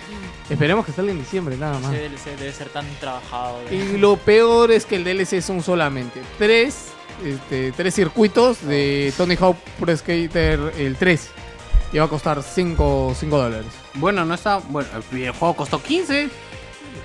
Esperemos 0.51 0.85
que 0.85 0.93
salga 0.93 1.11
en 1.11 1.19
diciembre, 1.19 1.57
nada 1.57 1.81
más. 1.81 1.95
Ese 1.95 2.11
DLC 2.11 2.39
debe 2.39 2.53
ser 2.53 2.69
tan 2.69 2.85
trabajado. 3.01 3.61
Y 3.71 3.97
lo 3.97 4.19
peor 4.19 4.71
es 4.73 4.85
que 4.85 4.97
el 4.97 5.05
DLC 5.05 5.41
son 5.41 5.63
solamente 5.63 6.21
tres, 6.37 6.89
este, 7.25 7.73
tres 7.73 7.95
circuitos 7.95 8.63
de 8.67 9.11
Tony 9.17 9.37
Hawk 9.37 9.57
Pro 9.81 9.97
Skater 9.97 10.75
el 10.77 10.97
3. 10.97 11.31
Y 11.95 11.99
va 11.99 12.05
a 12.05 12.09
costar 12.09 12.43
5 12.43 13.17
dólares. 13.23 13.73
Bueno, 13.95 14.27
no 14.27 14.35
está. 14.35 14.59
Bueno, 14.59 14.91
el 14.95 15.17
videojuego 15.17 15.57
costó 15.57 15.83
15. 15.83 16.29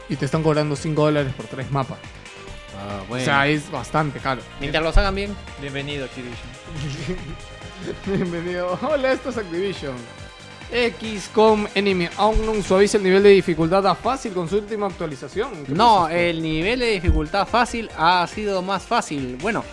Y 0.09 0.17
te 0.17 0.25
están 0.25 0.43
cobrando 0.43 0.75
5 0.75 1.01
dólares 1.01 1.33
por 1.33 1.45
tres 1.45 1.71
mapas. 1.71 1.99
Ah, 2.81 3.03
O 3.09 3.19
sea, 3.19 3.47
es 3.47 3.69
bastante 3.69 4.19
caro. 4.19 4.41
Mientras 4.59 4.83
los 4.83 4.97
hagan 4.97 5.13
bien. 5.15 5.35
Bienvenido, 5.59 6.05
Activision. 6.05 6.49
Bienvenido. 8.05 8.77
Hola, 8.81 9.11
esto 9.11 9.29
es 9.29 9.37
Activision. 9.37 9.95
XCOM 10.71 11.67
Enemy 11.75 12.07
Unknown 12.17 12.63
suaviza 12.63 12.97
el 12.97 13.03
nivel 13.03 13.23
de 13.23 13.29
dificultad 13.29 13.85
a 13.87 13.93
fácil 13.93 14.31
con 14.33 14.47
su 14.49 14.57
última 14.57 14.87
actualización. 14.87 15.65
¿Qué 15.65 15.73
No, 15.73 16.07
el 16.07 16.41
nivel 16.41 16.79
de 16.79 16.91
dificultad 16.91 17.45
fácil 17.47 17.89
ha 17.97 18.25
sido 18.27 18.61
más 18.61 18.83
fácil. 18.83 19.37
Bueno, 19.41 19.65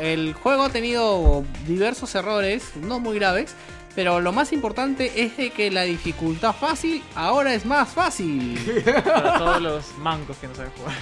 el 0.00 0.34
juego 0.34 0.64
ha 0.64 0.68
tenido 0.70 1.44
diversos 1.66 2.14
errores, 2.16 2.72
no 2.82 2.98
muy 2.98 3.16
graves, 3.16 3.54
pero 3.94 4.20
lo 4.20 4.32
más 4.32 4.52
importante 4.52 5.22
es 5.24 5.36
de 5.36 5.50
que 5.50 5.70
la 5.70 5.82
dificultad 5.82 6.52
fácil 6.54 7.00
ahora 7.14 7.54
es 7.54 7.64
más 7.64 7.88
fácil. 7.88 8.58
Para 9.04 9.38
todos 9.38 9.62
los 9.62 9.98
mancos 9.98 10.36
que 10.38 10.48
no 10.48 10.54
saben 10.56 10.72
jugar. 10.76 10.94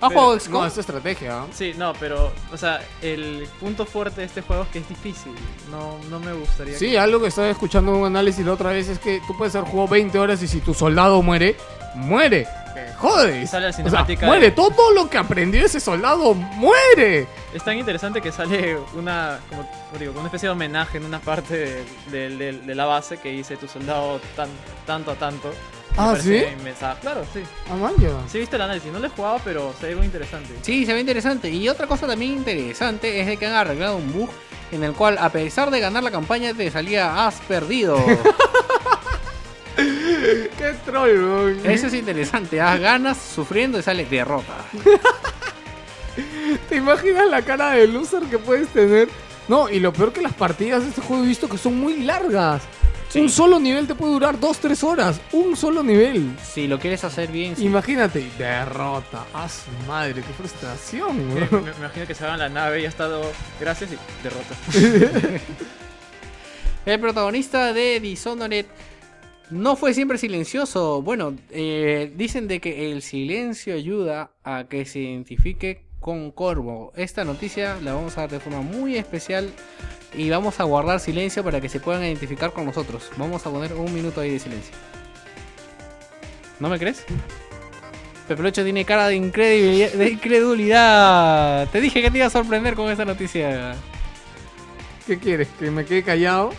¿Has 0.00 0.08
Pero- 0.08 0.20
jugado 0.20 0.48
No, 0.50 0.66
es 0.66 0.78
estrategia. 0.78 1.44
Sí, 1.52 1.74
no, 1.76 1.92
pero, 2.00 2.32
o 2.52 2.56
sea, 2.56 2.80
el 3.02 3.48
punto 3.58 3.84
fuerte 3.86 4.20
de 4.22 4.26
este 4.26 4.42
juego 4.42 4.62
es 4.64 4.68
que 4.70 4.78
es 4.80 4.88
difícil. 4.88 5.34
No, 5.70 5.98
no 6.08 6.18
me 6.20 6.32
gustaría. 6.32 6.76
Sí, 6.78 6.90
que- 6.90 6.98
algo 6.98 7.20
que 7.20 7.28
estaba 7.28 7.48
escuchando 7.50 7.92
en 7.92 7.98
un 8.00 8.06
análisis 8.06 8.44
la 8.44 8.52
otra 8.52 8.70
vez 8.70 8.88
es 8.88 8.98
que 8.98 9.20
tú 9.26 9.36
puedes 9.36 9.54
haber 9.56 9.68
jugado 9.70 9.88
20 9.88 10.18
horas 10.18 10.42
y 10.42 10.48
si 10.48 10.60
tu 10.60 10.74
soldado 10.74 11.22
muere, 11.22 11.56
muere. 11.94 12.46
¡Te 12.74 12.92
jodes! 12.94 13.50
Sale 13.50 13.64
la 13.64 13.70
O 13.70 13.72
sea, 13.72 13.84
cinemática 13.84 14.26
muere. 14.26 14.46
de- 14.46 14.50
Todo 14.52 14.92
lo 14.92 15.10
que 15.10 15.18
aprendió 15.18 15.64
ese 15.66 15.80
soldado 15.80 16.34
muere. 16.34 17.26
Es 17.52 17.64
tan 17.64 17.76
interesante 17.76 18.22
que 18.22 18.30
sale 18.30 18.76
una, 18.94 19.40
como, 19.48 19.66
digo, 19.98 20.12
una 20.12 20.26
especie 20.26 20.48
de 20.48 20.52
homenaje 20.52 20.98
en 20.98 21.04
una 21.04 21.18
parte 21.18 21.56
de, 21.56 21.84
de- 22.12 22.36
de- 22.36 22.52
de 22.60 22.74
la 22.76 22.86
base 22.86 23.18
que 23.18 23.30
dice 23.30 23.56
tu 23.56 23.66
soldado 23.66 24.20
tan, 24.36 24.48
tanto 24.86 25.10
a 25.10 25.14
tanto. 25.16 25.52
Ah, 25.96 26.16
¿sí? 26.20 26.34
inmensa- 26.58 26.96
Claro, 27.00 27.22
sí. 27.32 27.40
Ah, 27.70 27.74
man. 27.76 27.92
Sí, 28.30 28.38
viste 28.38 28.56
el 28.56 28.62
análisis. 28.62 28.90
No 28.92 28.98
lo 28.98 29.06
he 29.06 29.10
jugado, 29.10 29.40
pero 29.44 29.74
se 29.80 29.88
ve 29.88 29.96
muy 29.96 30.06
interesante. 30.06 30.54
Sí, 30.62 30.86
se 30.86 30.92
ve 30.94 31.00
interesante. 31.00 31.50
Y 31.50 31.68
otra 31.68 31.86
cosa 31.86 32.06
también 32.06 32.32
interesante 32.32 33.20
es 33.20 33.26
de 33.26 33.36
que 33.36 33.46
han 33.46 33.54
arreglado 33.54 33.96
un 33.96 34.12
bug 34.12 34.30
en 34.72 34.84
el 34.84 34.92
cual, 34.92 35.18
a 35.18 35.28
pesar 35.30 35.70
de 35.70 35.80
ganar 35.80 36.02
la 36.02 36.10
campaña, 36.10 36.54
te 36.54 36.70
salía 36.70 37.26
has 37.26 37.34
perdido. 37.40 37.96
Qué 39.76 40.74
troll, 40.84 41.08
weón. 41.24 41.60
Eso 41.64 41.86
es 41.86 41.94
interesante. 41.94 42.60
Haz 42.60 42.78
ganas 42.80 43.16
sufriendo 43.18 43.78
y 43.78 43.82
sale 43.82 44.04
derrota. 44.04 44.54
¿Te 46.68 46.76
imaginas 46.76 47.28
la 47.28 47.42
cara 47.42 47.70
de 47.72 47.86
loser 47.88 48.22
que 48.24 48.38
puedes 48.38 48.68
tener? 48.68 49.08
No, 49.48 49.68
y 49.68 49.80
lo 49.80 49.92
peor 49.92 50.12
que 50.12 50.20
las 50.20 50.34
partidas 50.34 50.82
de 50.82 50.90
este 50.90 51.00
juego 51.00 51.24
he 51.24 51.26
visto 51.28 51.48
que 51.48 51.58
son 51.58 51.78
muy 51.78 52.02
largas. 52.02 52.62
Un 53.14 53.28
solo 53.28 53.58
nivel 53.58 53.86
te 53.88 53.94
puede 53.94 54.12
durar 54.12 54.38
2-3 54.38 54.82
horas. 54.84 55.20
Un 55.32 55.56
solo 55.56 55.82
nivel. 55.82 56.36
Si 56.42 56.68
lo 56.68 56.78
quieres 56.78 57.02
hacer 57.02 57.30
bien, 57.32 57.56
sí. 57.56 57.64
Imagínate, 57.64 58.24
derrota. 58.38 59.26
A 59.34 59.48
su 59.48 59.70
madre, 59.88 60.14
qué 60.22 60.32
frustración, 60.32 61.34
Me, 61.34 61.40
weón. 61.42 61.64
me 61.64 61.70
imagino 61.72 62.06
que 62.06 62.14
se 62.14 62.24
va 62.24 62.34
a 62.34 62.36
la 62.36 62.48
nave 62.48 62.80
y 62.82 62.84
ha 62.84 62.88
estado. 62.88 63.22
Gracias 63.60 63.90
y 63.92 63.96
derrota. 64.22 65.40
El 66.86 67.00
protagonista 67.00 67.72
de 67.72 68.00
Dishonored 68.00 68.66
no 69.50 69.76
fue 69.76 69.92
siempre 69.92 70.16
silencioso. 70.16 71.02
Bueno, 71.02 71.34
eh, 71.50 72.12
dicen 72.16 72.48
de 72.48 72.60
que 72.60 72.92
el 72.92 73.02
silencio 73.02 73.74
ayuda 73.74 74.30
a 74.44 74.64
que 74.64 74.84
se 74.86 75.00
identifique 75.00 75.82
con 76.00 76.30
Corvo. 76.30 76.92
Esta 76.96 77.24
noticia 77.24 77.76
la 77.82 77.94
vamos 77.94 78.16
a 78.16 78.22
dar 78.22 78.30
de 78.30 78.40
forma 78.40 78.62
muy 78.62 78.96
especial 78.96 79.52
y 80.14 80.28
vamos 80.30 80.58
a 80.58 80.64
guardar 80.64 80.98
silencio 80.98 81.44
para 81.44 81.60
que 81.60 81.68
se 81.68 81.78
puedan 81.78 82.02
identificar 82.02 82.52
con 82.52 82.64
nosotros. 82.64 83.10
Vamos 83.16 83.46
a 83.46 83.50
poner 83.50 83.74
un 83.74 83.92
minuto 83.92 84.20
ahí 84.20 84.30
de 84.30 84.38
silencio. 84.38 84.74
¿No 86.58 86.68
me 86.68 86.78
crees? 86.78 87.04
Pepelocho 88.26 88.64
tiene 88.64 88.84
cara 88.84 89.08
de 89.08 89.16
incredulidad, 89.16 89.92
de 89.92 90.10
incredulidad. 90.10 91.68
Te 91.68 91.80
dije 91.80 92.02
que 92.02 92.10
te 92.10 92.18
iba 92.18 92.26
a 92.26 92.30
sorprender 92.30 92.74
con 92.74 92.90
esta 92.90 93.04
noticia. 93.04 93.74
¿Qué 95.06 95.18
quieres? 95.18 95.48
¿Que 95.58 95.70
me 95.70 95.84
quede 95.84 96.02
callado? 96.02 96.50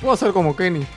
Puedo 0.00 0.14
hacer 0.14 0.32
como 0.32 0.54
Kenny. 0.56 0.86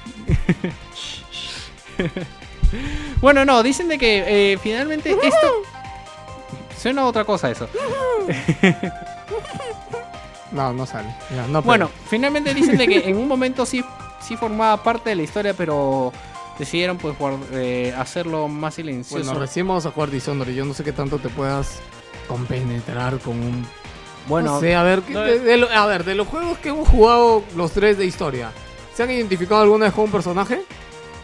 Bueno, 3.19 3.45
no, 3.45 3.61
dicen 3.63 3.88
de 3.88 3.97
que 3.97 4.53
eh, 4.53 4.57
finalmente 4.57 5.11
esto... 5.11 5.80
Suena 6.81 7.01
a 7.01 7.05
otra 7.05 7.23
cosa 7.25 7.51
eso. 7.51 7.67
No, 10.51 10.73
no 10.73 10.85
sale. 10.85 11.07
Ya, 11.33 11.47
no 11.47 11.61
Bueno, 11.61 11.89
finalmente 12.09 12.53
dicen 12.53 12.77
de 12.77 12.85
que 12.87 13.09
en 13.09 13.15
un 13.17 13.27
momento 13.27 13.65
sí, 13.65 13.83
sí 14.21 14.35
formaba 14.35 14.83
parte 14.83 15.11
de 15.11 15.15
la 15.15 15.21
historia, 15.23 15.53
pero 15.53 16.11
decidieron 16.59 16.97
pues 16.97 17.17
guard- 17.17 17.39
eh, 17.53 17.93
hacerlo 17.97 18.49
más 18.49 18.73
silencioso. 18.75 19.23
Bueno, 19.23 19.39
recién 19.39 19.65
vamos 19.67 19.85
a 19.85 19.91
jugar 19.91 20.09
Dishonored. 20.09 20.53
Yo 20.53 20.65
no 20.65 20.73
sé 20.73 20.83
qué 20.83 20.91
tanto 20.91 21.19
te 21.19 21.29
puedas 21.29 21.79
compenetrar 22.27 23.17
con 23.19 23.35
un 23.39 23.65
Bueno, 24.27 24.55
No 24.55 24.59
sé, 24.59 24.75
a 24.75 24.83
ver, 24.83 25.01
¿qué- 25.03 25.13
no 25.13 25.21
de, 25.21 25.35
es- 25.37 25.43
de 25.43 25.57
lo- 25.57 25.69
a 25.71 25.85
ver, 25.85 26.03
de 26.03 26.15
los 26.15 26.27
juegos 26.27 26.57
que 26.59 26.69
hemos 26.69 26.87
jugado 26.89 27.43
los 27.55 27.71
tres 27.71 27.97
de 27.97 28.05
historia, 28.05 28.51
¿se 28.93 29.03
han 29.03 29.09
identificado 29.11 29.61
alguna 29.61 29.85
vez 29.85 29.93
con 29.93 30.03
un 30.05 30.11
personaje? 30.11 30.61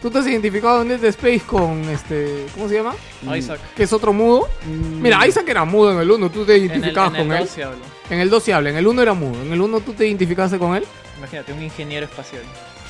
¿Tú 0.00 0.10
te 0.10 0.18
has 0.18 0.26
identificado 0.26 0.82
en 0.82 0.88
Dead 0.88 1.04
Space 1.06 1.40
con 1.40 1.82
este. 1.88 2.46
¿Cómo 2.54 2.68
se 2.68 2.76
llama? 2.76 2.94
Isaac. 3.36 3.58
Que 3.74 3.82
es 3.82 3.92
otro 3.92 4.12
mudo. 4.12 4.48
mm, 4.64 5.02
Mira, 5.02 5.26
Isaac 5.26 5.48
era 5.48 5.64
mudo 5.64 5.92
en 5.92 5.98
el 5.98 6.10
1, 6.10 6.30
tú 6.30 6.44
te 6.44 6.54
En 6.56 6.62
el, 6.62 6.66
identificabas 6.70 7.14
en 7.14 7.16
el 7.20 7.26
con 7.26 7.36
él. 7.36 7.42
2 7.44 7.50
se 7.50 7.64
habla. 7.64 7.78
En 8.10 8.20
el 8.20 8.30
2 8.30 8.42
se 8.42 8.54
habla, 8.54 8.70
en 8.70 8.76
el 8.76 8.86
1 8.86 9.02
era 9.02 9.14
mudo. 9.14 9.42
En 9.42 9.52
el 9.52 9.60
1 9.60 9.80
tú 9.80 9.92
te 9.94 10.06
identificaste 10.06 10.58
con 10.58 10.76
él. 10.76 10.84
Imagínate, 11.18 11.52
un 11.52 11.62
ingeniero 11.62 12.06
espacial. 12.06 12.42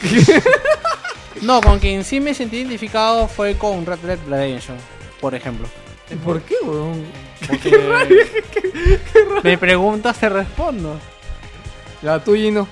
No, 1.42 1.60
con 1.60 1.78
quien 1.78 2.02
sí 2.02 2.18
me 2.18 2.34
sentí 2.34 2.56
identificado 2.56 3.28
fue 3.28 3.56
con 3.56 3.86
Red 3.86 3.98
Dead 4.00 4.18
Redemption, 4.28 4.76
por 5.20 5.36
ejemplo. 5.36 5.68
¿Por 6.24 6.42
qué, 6.42 6.56
weón? 6.64 7.04
Porque 7.46 7.78
me 9.44 9.56
preguntas, 9.58 10.18
te 10.18 10.28
respondo. 10.28 10.98
Ya, 12.02 12.18
tú, 12.22 12.34
Gino. 12.34 12.66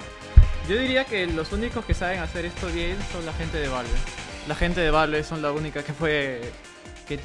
Yo 0.68 0.76
diría 0.76 1.04
que 1.04 1.26
los 1.28 1.52
únicos 1.52 1.84
que 1.84 1.94
saben 1.94 2.18
hacer 2.18 2.44
esto 2.44 2.66
bien 2.68 2.96
son 3.12 3.24
la 3.24 3.32
gente 3.34 3.58
de 3.58 3.68
Valve. 3.68 3.88
La 4.48 4.54
gente 4.54 4.80
de 4.80 4.90
Valve 4.90 5.24
son 5.24 5.42
la 5.42 5.52
única 5.52 5.82
que 5.82 5.92
fue. 5.92 6.40
que 7.06 7.18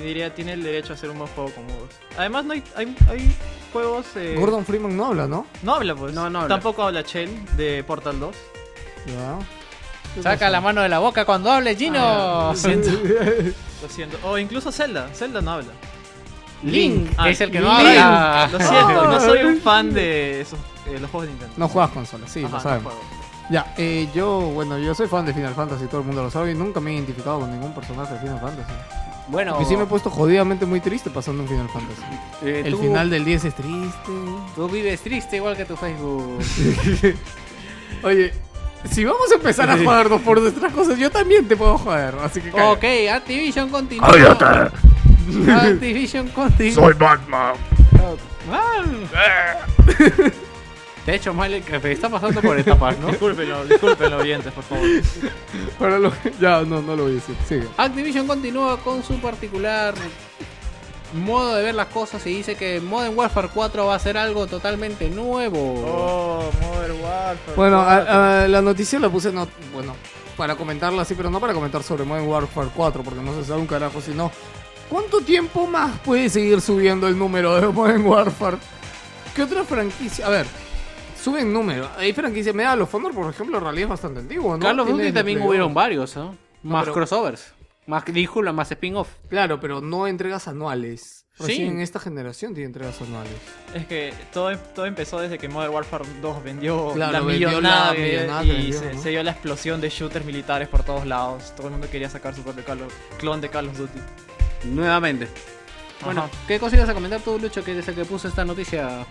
diría 0.00 0.34
tiene 0.34 0.52
el 0.54 0.62
derecho 0.62 0.92
a 0.92 0.96
hacer 0.96 1.10
un 1.10 1.18
buen 1.18 1.30
juego 1.32 1.50
con 1.50 1.66
modos. 1.66 1.90
Además, 2.16 2.44
no 2.44 2.52
hay, 2.54 2.62
hay, 2.76 2.96
hay 3.08 3.36
juegos. 3.72 4.06
eh, 4.16 4.36
Gordon 4.38 4.64
Freeman 4.64 4.96
no 4.96 5.06
habla, 5.06 5.26
¿no? 5.26 5.46
No 5.62 5.74
habla, 5.74 5.94
pues. 5.94 6.12
No, 6.14 6.28
no 6.30 6.40
habla. 6.40 6.54
Tampoco 6.54 6.82
habla 6.82 7.02
Shell 7.02 7.30
de 7.56 7.84
Portal 7.84 8.18
2. 8.20 8.36
Ya. 9.06 9.38
¿Qué 10.14 10.22
Saca 10.22 10.50
la 10.50 10.60
mano 10.60 10.82
de 10.82 10.88
la 10.90 10.98
boca 10.98 11.24
cuando 11.24 11.50
hables, 11.50 11.78
Gino. 11.78 11.98
Ah, 12.00 12.50
lo 12.52 12.56
siento. 12.58 12.90
Lo 13.82 13.88
siento. 13.88 14.16
O 14.22 14.38
incluso 14.38 14.70
Zelda. 14.70 15.08
Zelda 15.12 15.40
no 15.40 15.50
habla. 15.52 15.72
Link, 16.62 17.10
Ah, 17.18 17.28
es 17.28 17.40
el 17.40 17.50
que 17.50 17.58
no 17.58 17.68
habla. 17.72 18.48
Lo 18.52 18.58
siento, 18.60 19.04
no 19.08 19.20
soy 19.20 19.38
un 19.44 19.60
fan 19.60 19.92
de 19.92 20.42
esos, 20.42 20.58
eh, 20.86 20.98
los 21.00 21.10
juegos 21.10 21.22
de 21.22 21.28
Nintendo. 21.30 21.54
No 21.56 21.68
juegas 21.68 21.90
consolas, 21.90 22.30
sí, 22.30 22.40
Ajá, 22.44 22.48
lo 22.50 22.56
no 22.58 22.62
sabemos. 22.62 22.92
juego. 22.94 23.21
Ya, 23.50 23.74
eh, 23.76 24.08
yo, 24.14 24.40
bueno, 24.40 24.78
yo 24.78 24.94
soy 24.94 25.08
fan 25.08 25.26
de 25.26 25.34
Final 25.34 25.54
Fantasy, 25.54 25.86
todo 25.86 26.00
el 26.00 26.06
mundo 26.06 26.22
lo 26.22 26.30
sabe, 26.30 26.52
y 26.52 26.54
nunca 26.54 26.80
me 26.80 26.90
he 26.90 26.94
identificado 26.94 27.40
con 27.40 27.50
ningún 27.50 27.74
personaje 27.74 28.14
de 28.14 28.20
Final 28.20 28.40
Fantasy. 28.40 28.72
Bueno, 29.28 29.58
Y 29.60 29.64
sí 29.64 29.76
me 29.76 29.84
he 29.84 29.86
puesto 29.86 30.10
jodidamente 30.10 30.66
muy 30.66 30.80
triste 30.80 31.08
pasando 31.10 31.42
un 31.42 31.48
Final 31.48 31.68
Fantasy. 31.68 32.02
eh, 32.44 32.62
El 32.66 32.72
tú- 32.72 32.78
final 32.80 33.08
del 33.10 33.24
10 33.24 33.44
es 33.44 33.54
triste. 33.54 34.12
Tú 34.56 34.68
vives 34.68 35.00
triste 35.00 35.36
igual 35.36 35.56
que 35.56 35.64
tu 35.64 35.76
Facebook. 35.76 36.38
Oye, 38.02 38.32
si 38.90 39.04
vamos 39.04 39.30
a 39.30 39.34
empezar 39.36 39.70
a 39.70 39.76
jodernos 39.78 40.20
por 40.22 40.40
nuestras 40.40 40.72
cosas, 40.72 40.98
yo 40.98 41.10
también 41.10 41.46
te 41.46 41.56
puedo 41.56 41.78
joder, 41.78 42.16
así 42.22 42.40
que 42.40 42.50
ok, 42.50 42.84
Activision 43.14 43.68
continúa. 43.70 44.08
¡Cállate! 44.10 44.76
Activision 45.52 46.28
continúa. 46.30 46.74
Soy 46.84 46.94
Batman. 46.94 47.54
De 51.06 51.16
hecho, 51.16 51.34
Malik 51.34 51.68
me 51.82 51.92
está 51.92 52.08
pasando 52.08 52.40
por 52.40 52.58
etapas, 52.58 52.96
¿no? 52.98 53.06
Discúlpenlo, 53.10 53.64
discúlpenlo, 53.64 54.18
oyentes, 54.18 54.52
por 54.52 54.62
favor. 54.62 54.86
Ahora 55.80 55.98
lo- 55.98 56.12
ya, 56.40 56.60
no, 56.62 56.80
no 56.80 56.94
lo 56.94 57.02
voy 57.04 57.12
a 57.12 57.14
decir. 57.16 57.34
Sigue. 57.48 57.66
Activision 57.76 58.26
continúa 58.26 58.78
con 58.78 59.02
su 59.02 59.14
particular 59.20 59.94
modo 61.14 61.56
de 61.56 61.62
ver 61.64 61.74
las 61.74 61.88
cosas 61.88 62.24
y 62.26 62.30
dice 62.36 62.54
que 62.54 62.80
Modern 62.80 63.18
Warfare 63.18 63.48
4 63.52 63.86
va 63.86 63.94
a 63.96 63.98
ser 63.98 64.16
algo 64.16 64.46
totalmente 64.46 65.10
nuevo. 65.10 65.58
Oh, 65.86 66.50
Modern 66.62 67.00
Warfare. 67.02 67.56
Bueno, 67.56 67.82
4. 67.84 68.12
a- 68.12 68.42
a 68.44 68.48
la 68.48 68.62
noticia 68.62 68.98
la 68.98 69.10
puse, 69.10 69.32
no, 69.32 69.46
bueno, 69.74 69.94
para 70.36 70.54
comentarla 70.54 71.02
así, 71.02 71.14
pero 71.14 71.30
no 71.30 71.40
para 71.40 71.52
comentar 71.52 71.82
sobre 71.82 72.04
Modern 72.04 72.28
Warfare 72.28 72.68
4, 72.74 73.02
porque 73.02 73.20
no 73.20 73.34
se 73.34 73.44
sabe 73.44 73.60
un 73.60 73.66
carajo, 73.66 74.00
sino 74.00 74.30
¿cuánto 74.88 75.20
tiempo 75.20 75.66
más 75.66 75.98
puede 75.98 76.28
seguir 76.30 76.60
subiendo 76.60 77.08
el 77.08 77.18
número 77.18 77.60
de 77.60 77.66
Modern 77.66 78.06
Warfare? 78.06 78.56
¿Qué 79.34 79.42
otra 79.42 79.64
franquicia? 79.64 80.26
A 80.26 80.30
ver, 80.30 80.46
suben 81.22 81.52
número. 81.52 81.88
Hay 81.96 82.12
franquicias, 82.12 82.54
Medal 82.54 82.82
of 82.82 82.94
Honor, 82.94 83.14
por 83.14 83.30
ejemplo, 83.30 83.58
en 83.58 83.64
realidad 83.64 83.84
es 83.84 83.90
bastante 83.90 84.20
antiguo, 84.20 84.56
¿no? 84.56 84.60
Tiene 84.66 84.82
Duty 84.82 84.98
desde 84.98 85.12
también 85.12 85.42
hubieron 85.42 85.72
varios, 85.74 86.16
¿no? 86.16 86.36
Más 86.62 86.82
pero- 86.84 86.94
crossovers. 86.94 87.52
Más, 87.84 88.04
disculpa, 88.04 88.52
más 88.52 88.70
spin-off. 88.70 89.08
Claro, 89.28 89.58
pero 89.58 89.80
no 89.80 90.06
entregas 90.06 90.46
anuales. 90.46 91.26
Sí. 91.34 91.44
Recién 91.46 91.68
en 91.72 91.80
esta 91.80 91.98
generación 91.98 92.54
tiene 92.54 92.66
entregas 92.66 93.00
anuales. 93.00 93.32
Es 93.74 93.86
que 93.86 94.14
todo, 94.32 94.56
todo 94.56 94.86
empezó 94.86 95.18
desde 95.18 95.36
que 95.38 95.48
Modern 95.48 95.72
Warfare 95.74 96.04
2 96.20 96.44
vendió 96.44 96.92
Claro, 96.94 97.12
la 97.12 97.20
vendió 97.20 97.48
millonada, 97.48 97.88
la 97.90 97.96
que- 97.96 98.02
millonada 98.12 98.40
que 98.42 98.46
y 98.46 98.52
vendió, 98.52 98.78
se, 98.78 98.94
¿no? 98.94 99.02
se 99.02 99.08
dio 99.10 99.22
la 99.24 99.30
explosión 99.32 99.80
de 99.80 99.88
shooters 99.88 100.24
militares 100.24 100.68
por 100.68 100.84
todos 100.84 101.06
lados. 101.06 101.52
Todo 101.56 101.66
el 101.68 101.72
mundo 101.72 101.88
quería 101.90 102.08
sacar 102.08 102.34
su 102.36 102.42
propio 102.42 102.64
Call 102.64 102.82
of- 102.82 102.94
clon 103.18 103.40
de 103.40 103.48
Call 103.48 103.68
of 103.68 103.76
Duty. 103.78 103.98
Nuevamente. 104.66 105.26
Bueno, 106.04 106.22
Ajá. 106.22 106.30
¿qué 106.46 106.60
cosa 106.60 106.76
ibas 106.76 106.88
a 106.88 106.94
comentar 106.94 107.20
tú, 107.20 107.38
Lucho, 107.38 107.64
que 107.64 107.76
es 107.78 107.88
el 107.88 107.94
que 107.94 108.04
puso 108.04 108.28
esta 108.28 108.44
noticia? 108.44 109.04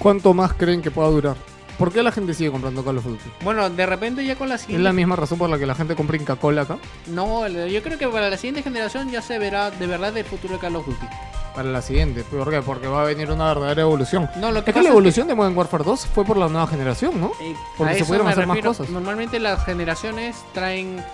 ¿Cuánto 0.00 0.32
más 0.32 0.54
creen 0.54 0.80
que 0.80 0.90
pueda 0.90 1.08
durar? 1.10 1.36
¿Por 1.78 1.92
qué 1.92 2.02
la 2.02 2.10
gente 2.10 2.32
sigue 2.32 2.50
comprando 2.50 2.82
Call 2.82 2.98
of 2.98 3.04
Duty? 3.04 3.30
Bueno, 3.44 3.68
de 3.68 3.84
repente 3.86 4.24
ya 4.24 4.34
con 4.34 4.48
la 4.48 4.54
¿Es 4.54 4.62
siguiente... 4.62 4.82
la 4.82 4.94
misma 4.94 5.14
razón 5.14 5.36
por 5.38 5.48
la 5.50 5.58
que 5.58 5.66
la 5.66 5.74
gente 5.74 5.94
compra 5.94 6.16
Inca 6.16 6.36
Cola 6.36 6.62
acá? 6.62 6.78
No, 7.06 7.46
yo 7.46 7.82
creo 7.82 7.98
que 7.98 8.08
para 8.08 8.30
la 8.30 8.36
siguiente 8.38 8.62
generación 8.62 9.10
ya 9.10 9.20
se 9.20 9.38
verá 9.38 9.70
de 9.70 9.86
verdad 9.86 10.16
el 10.16 10.24
futuro 10.24 10.54
de 10.54 10.60
Call 10.60 10.76
of 10.76 10.86
Duty. 10.86 11.06
Para 11.54 11.68
la 11.68 11.82
siguiente. 11.82 12.22
¿Por 12.24 12.48
qué? 12.48 12.62
Porque 12.62 12.86
va 12.86 13.02
a 13.02 13.04
venir 13.04 13.30
una 13.30 13.48
verdadera 13.48 13.82
evolución. 13.82 14.30
No, 14.36 14.52
lo 14.52 14.64
que 14.64 14.70
Es 14.70 14.74
que 14.74 14.80
la 14.82 14.88
es 14.88 14.92
evolución 14.92 15.28
de 15.28 15.34
Modern 15.34 15.54
Warfare 15.56 15.84
2 15.84 16.06
fue 16.06 16.24
por 16.24 16.38
la 16.38 16.48
nueva 16.48 16.66
generación, 16.66 17.20
¿no? 17.20 17.32
Eh, 17.40 17.54
Porque 17.76 17.94
se 17.98 18.04
pudieron 18.06 18.28
hacer 18.28 18.46
más 18.46 18.58
cosas. 18.60 18.88
Normalmente 18.88 19.38
las 19.38 19.64
generaciones 19.66 20.36
traen, 20.54 21.04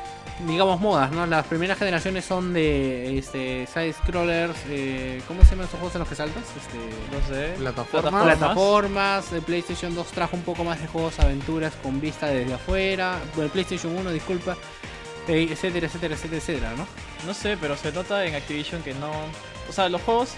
digamos, 0.41 0.81
modas, 0.81 1.11
¿no? 1.13 1.27
Las 1.27 1.47
primeras 1.47 1.79
generaciones 1.79 2.25
son 2.25 2.53
de 2.53 3.19
este, 3.19 3.67
side 3.67 3.93
scrollers, 3.95 4.57
eh, 4.69 5.23
¿cómo 5.27 5.43
se 5.43 5.51
llaman 5.51 5.67
esos 5.67 5.79
juegos 5.79 5.95
en 5.95 6.01
los 6.01 6.09
que 6.09 6.15
saltas? 6.15 6.45
Este, 6.57 6.79
No 7.13 7.27
sé. 7.29 7.55
Plataformas. 7.59 8.23
plataformas, 8.23 9.33
el 9.33 9.43
PlayStation 9.43 9.95
2 9.95 10.07
trajo 10.09 10.37
un 10.37 10.43
poco 10.43 10.65
más 10.65 10.81
de 10.81 10.89
juegos 10.89 11.19
aventuras 11.21 11.73
con 11.83 12.01
vista 12.01 12.27
desde 12.27 12.55
afuera, 12.55 13.19
bueno, 13.35 13.45
el 13.45 13.51
PlayStation 13.51 13.97
1, 13.97 14.11
disculpa, 14.11 14.57
eh, 15.29 15.49
etcétera, 15.51 15.87
etcétera, 15.87 16.15
etcétera, 16.15 16.39
etcétera, 16.39 16.73
¿no? 16.77 16.87
No 17.27 17.35
sé, 17.35 17.57
pero 17.61 17.77
se 17.77 17.93
nota 17.93 18.25
en 18.25 18.35
Activision 18.35 18.83
que 18.83 18.95
no. 18.95 19.11
O 19.69 19.73
sea, 19.73 19.89
los 19.89 20.03
juegos, 20.03 20.35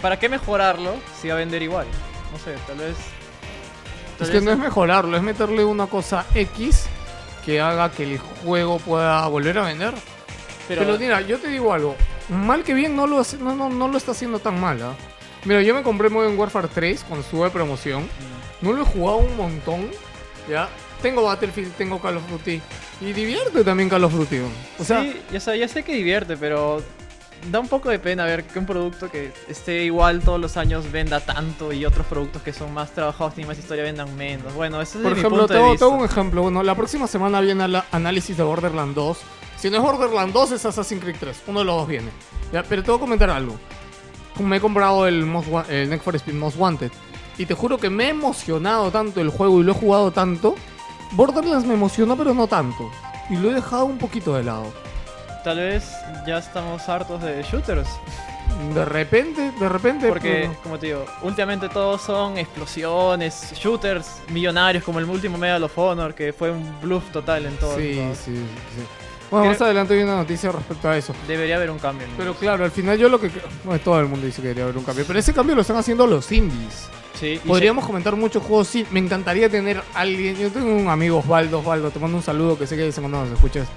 ¿para 0.00 0.18
qué 0.18 0.28
mejorarlo 0.28 0.94
si 1.20 1.28
va 1.28 1.34
a 1.34 1.38
vender 1.38 1.62
igual? 1.62 1.86
No 2.32 2.38
sé, 2.38 2.56
tal 2.66 2.78
vez. 2.78 2.96
tal 4.18 4.28
Es 4.28 4.32
que 4.32 4.40
no 4.40 4.50
es 4.50 4.58
mejorarlo, 4.58 5.16
es 5.16 5.22
meterle 5.22 5.64
una 5.64 5.86
cosa 5.86 6.24
X 6.34 6.86
que 7.44 7.60
haga 7.60 7.90
que 7.90 8.04
el 8.04 8.18
juego 8.18 8.78
pueda 8.78 9.26
volver 9.28 9.58
a 9.58 9.62
vender. 9.64 9.94
Pero, 10.68 10.82
Pero, 10.82 10.98
mira, 10.98 11.20
yo 11.20 11.38
te 11.38 11.48
digo 11.48 11.72
algo. 11.72 11.96
Mal 12.28 12.62
que 12.62 12.72
bien 12.74 12.94
no 12.96 13.06
lo, 13.06 13.18
hace- 13.18 13.38
no, 13.38 13.54
no, 13.54 13.68
no 13.68 13.88
lo 13.88 13.98
está 13.98 14.12
haciendo 14.12 14.38
tan 14.38 14.60
mal. 14.60 14.80
¿ah? 14.82 14.94
Mira, 15.44 15.60
yo 15.62 15.74
me 15.74 15.82
compré 15.82 16.08
Modern 16.08 16.38
Warfare 16.38 16.68
3 16.72 17.04
cuando 17.06 17.24
estuvo 17.24 17.44
de 17.44 17.50
promoción. 17.50 18.08
No 18.60 18.72
lo 18.72 18.82
he 18.82 18.84
jugado 18.84 19.18
un 19.18 19.36
montón. 19.36 19.90
Ya. 20.48 20.68
Tengo 21.02 21.24
Battlefield, 21.24 21.72
tengo 21.74 22.00
Call 22.00 22.18
of 22.18 22.30
Duty. 22.30 22.60
Y 23.00 23.12
divierte 23.12 23.64
también 23.64 23.88
Call 23.88 24.04
of 24.04 24.12
Duty. 24.14 24.38
O 24.78 24.84
sea, 24.84 25.02
sí, 25.02 25.20
ya 25.32 25.40
sé, 25.40 25.58
ya 25.58 25.66
sé 25.66 25.82
que 25.82 25.92
divierte, 25.94 26.36
pero 26.36 26.80
da 27.50 27.60
un 27.60 27.68
poco 27.68 27.88
de 27.88 27.98
pena 27.98 28.24
ver 28.24 28.44
que 28.44 28.58
un 28.58 28.66
producto 28.66 29.10
que 29.10 29.32
esté 29.48 29.84
igual 29.84 30.20
todos 30.20 30.40
los 30.40 30.56
años 30.56 30.90
venda 30.90 31.20
tanto 31.20 31.72
y 31.72 31.84
otros 31.84 32.06
productos 32.06 32.42
que 32.42 32.52
son 32.52 32.72
más 32.72 32.92
trabajados, 32.92 33.34
tienen 33.34 33.48
más 33.48 33.58
historia, 33.58 33.82
vendan 33.84 34.14
menos. 34.16 34.54
Bueno, 34.54 34.80
ese 34.80 34.98
es 34.98 35.02
por 35.02 35.12
mi 35.12 35.18
ejemplo, 35.18 35.40
punto 35.40 35.52
de 35.52 35.58
tengo, 35.58 35.70
vista. 35.72 35.86
tengo 35.86 35.98
un 35.98 36.04
ejemplo. 36.04 36.42
Bueno, 36.42 36.62
la 36.62 36.74
próxima 36.74 37.06
semana 37.06 37.40
viene 37.40 37.64
el 37.64 37.82
análisis 37.90 38.36
de 38.36 38.42
Borderlands 38.42 38.94
2. 38.94 39.18
Si 39.56 39.70
no 39.70 39.76
es 39.76 39.82
Borderlands 39.82 40.32
2, 40.32 40.52
es 40.52 40.66
Assassin's 40.66 41.02
Creed 41.02 41.16
3. 41.18 41.42
Uno 41.48 41.60
de 41.60 41.64
los 41.64 41.76
dos 41.76 41.88
viene. 41.88 42.10
Ya, 42.52 42.62
pero 42.62 42.82
te 42.82 42.90
voy 42.90 42.98
a 42.98 43.00
comentar 43.00 43.30
algo. 43.30 43.56
Me 44.40 44.56
he 44.56 44.60
comprado 44.60 45.06
el, 45.06 45.26
Most 45.26 45.48
el 45.68 45.90
Need 45.90 46.00
for 46.00 46.16
Speed 46.16 46.34
Most 46.34 46.58
Wanted. 46.58 46.90
Y 47.38 47.46
te 47.46 47.54
juro 47.54 47.78
que 47.78 47.90
me 47.90 48.04
he 48.04 48.08
emocionado 48.10 48.90
tanto 48.90 49.20
el 49.20 49.30
juego 49.30 49.60
y 49.60 49.64
lo 49.64 49.72
he 49.72 49.74
jugado 49.74 50.10
tanto. 50.10 50.54
Borderlands 51.12 51.66
me 51.66 51.74
emocionó, 51.74 52.16
pero 52.16 52.34
no 52.34 52.46
tanto. 52.46 52.90
Y 53.30 53.36
lo 53.36 53.50
he 53.50 53.54
dejado 53.54 53.84
un 53.84 53.98
poquito 53.98 54.34
de 54.34 54.44
lado. 54.44 54.66
Tal 55.44 55.58
vez 55.58 55.84
ya 56.26 56.38
estamos 56.38 56.88
hartos 56.88 57.22
de 57.22 57.42
shooters. 57.42 57.88
De 58.74 58.84
repente, 58.84 59.50
de 59.58 59.68
repente. 59.68 60.08
Porque, 60.08 60.50
como 60.62 60.78
te 60.78 60.86
digo, 60.86 61.04
últimamente 61.22 61.68
todos 61.68 62.02
son 62.02 62.38
explosiones, 62.38 63.52
shooters 63.54 64.18
millonarios 64.28 64.84
como 64.84 64.98
el 64.98 65.06
último 65.06 65.38
Medal 65.38 65.64
of 65.64 65.76
Honor, 65.78 66.14
que 66.14 66.32
fue 66.32 66.50
un 66.50 66.80
bluff 66.80 67.10
total 67.10 67.46
en 67.46 67.56
todo. 67.56 67.76
sí, 67.76 67.94
lados. 67.94 68.18
sí, 68.18 68.34
sí. 68.34 68.82
Bueno, 69.30 69.44
Creo- 69.44 69.52
más 69.54 69.62
adelante 69.62 69.94
hay 69.94 70.02
una 70.02 70.16
noticia 70.16 70.52
respecto 70.52 70.88
a 70.90 70.96
eso. 70.96 71.14
Debería 71.26 71.56
haber 71.56 71.70
un 71.70 71.78
cambio. 71.78 72.06
en 72.06 72.12
Pero 72.18 72.34
claro, 72.34 72.64
al 72.64 72.70
final 72.70 72.98
yo 72.98 73.08
lo 73.08 73.18
que... 73.18 73.30
Bueno, 73.64 73.80
todo 73.82 73.98
el 73.98 74.06
mundo 74.06 74.26
dice 74.26 74.42
que 74.42 74.48
debería 74.48 74.64
haber 74.64 74.76
un 74.76 74.84
cambio. 74.84 75.04
Pero 75.06 75.18
ese 75.18 75.32
cambio 75.32 75.54
lo 75.54 75.62
están 75.62 75.76
haciendo 75.78 76.06
los 76.06 76.30
indies. 76.30 76.88
Sí, 77.18 77.40
Podríamos 77.46 77.86
comentar 77.86 78.14
muchos 78.14 78.42
juegos. 78.42 78.68
Sí, 78.68 78.86
me 78.90 79.00
encantaría 79.00 79.48
tener 79.48 79.82
alguien. 79.94 80.36
Yo 80.36 80.50
tengo 80.50 80.74
un 80.74 80.88
amigo, 80.88 81.18
Osvaldo. 81.18 81.60
Osvaldo, 81.60 81.90
te 81.90 81.98
mando 81.98 82.18
un 82.18 82.22
saludo 82.22 82.58
que 82.58 82.66
sé 82.66 82.76
que 82.76 82.90
cuando 83.00 83.22
nos 83.24 83.30
escuchas. 83.32 83.68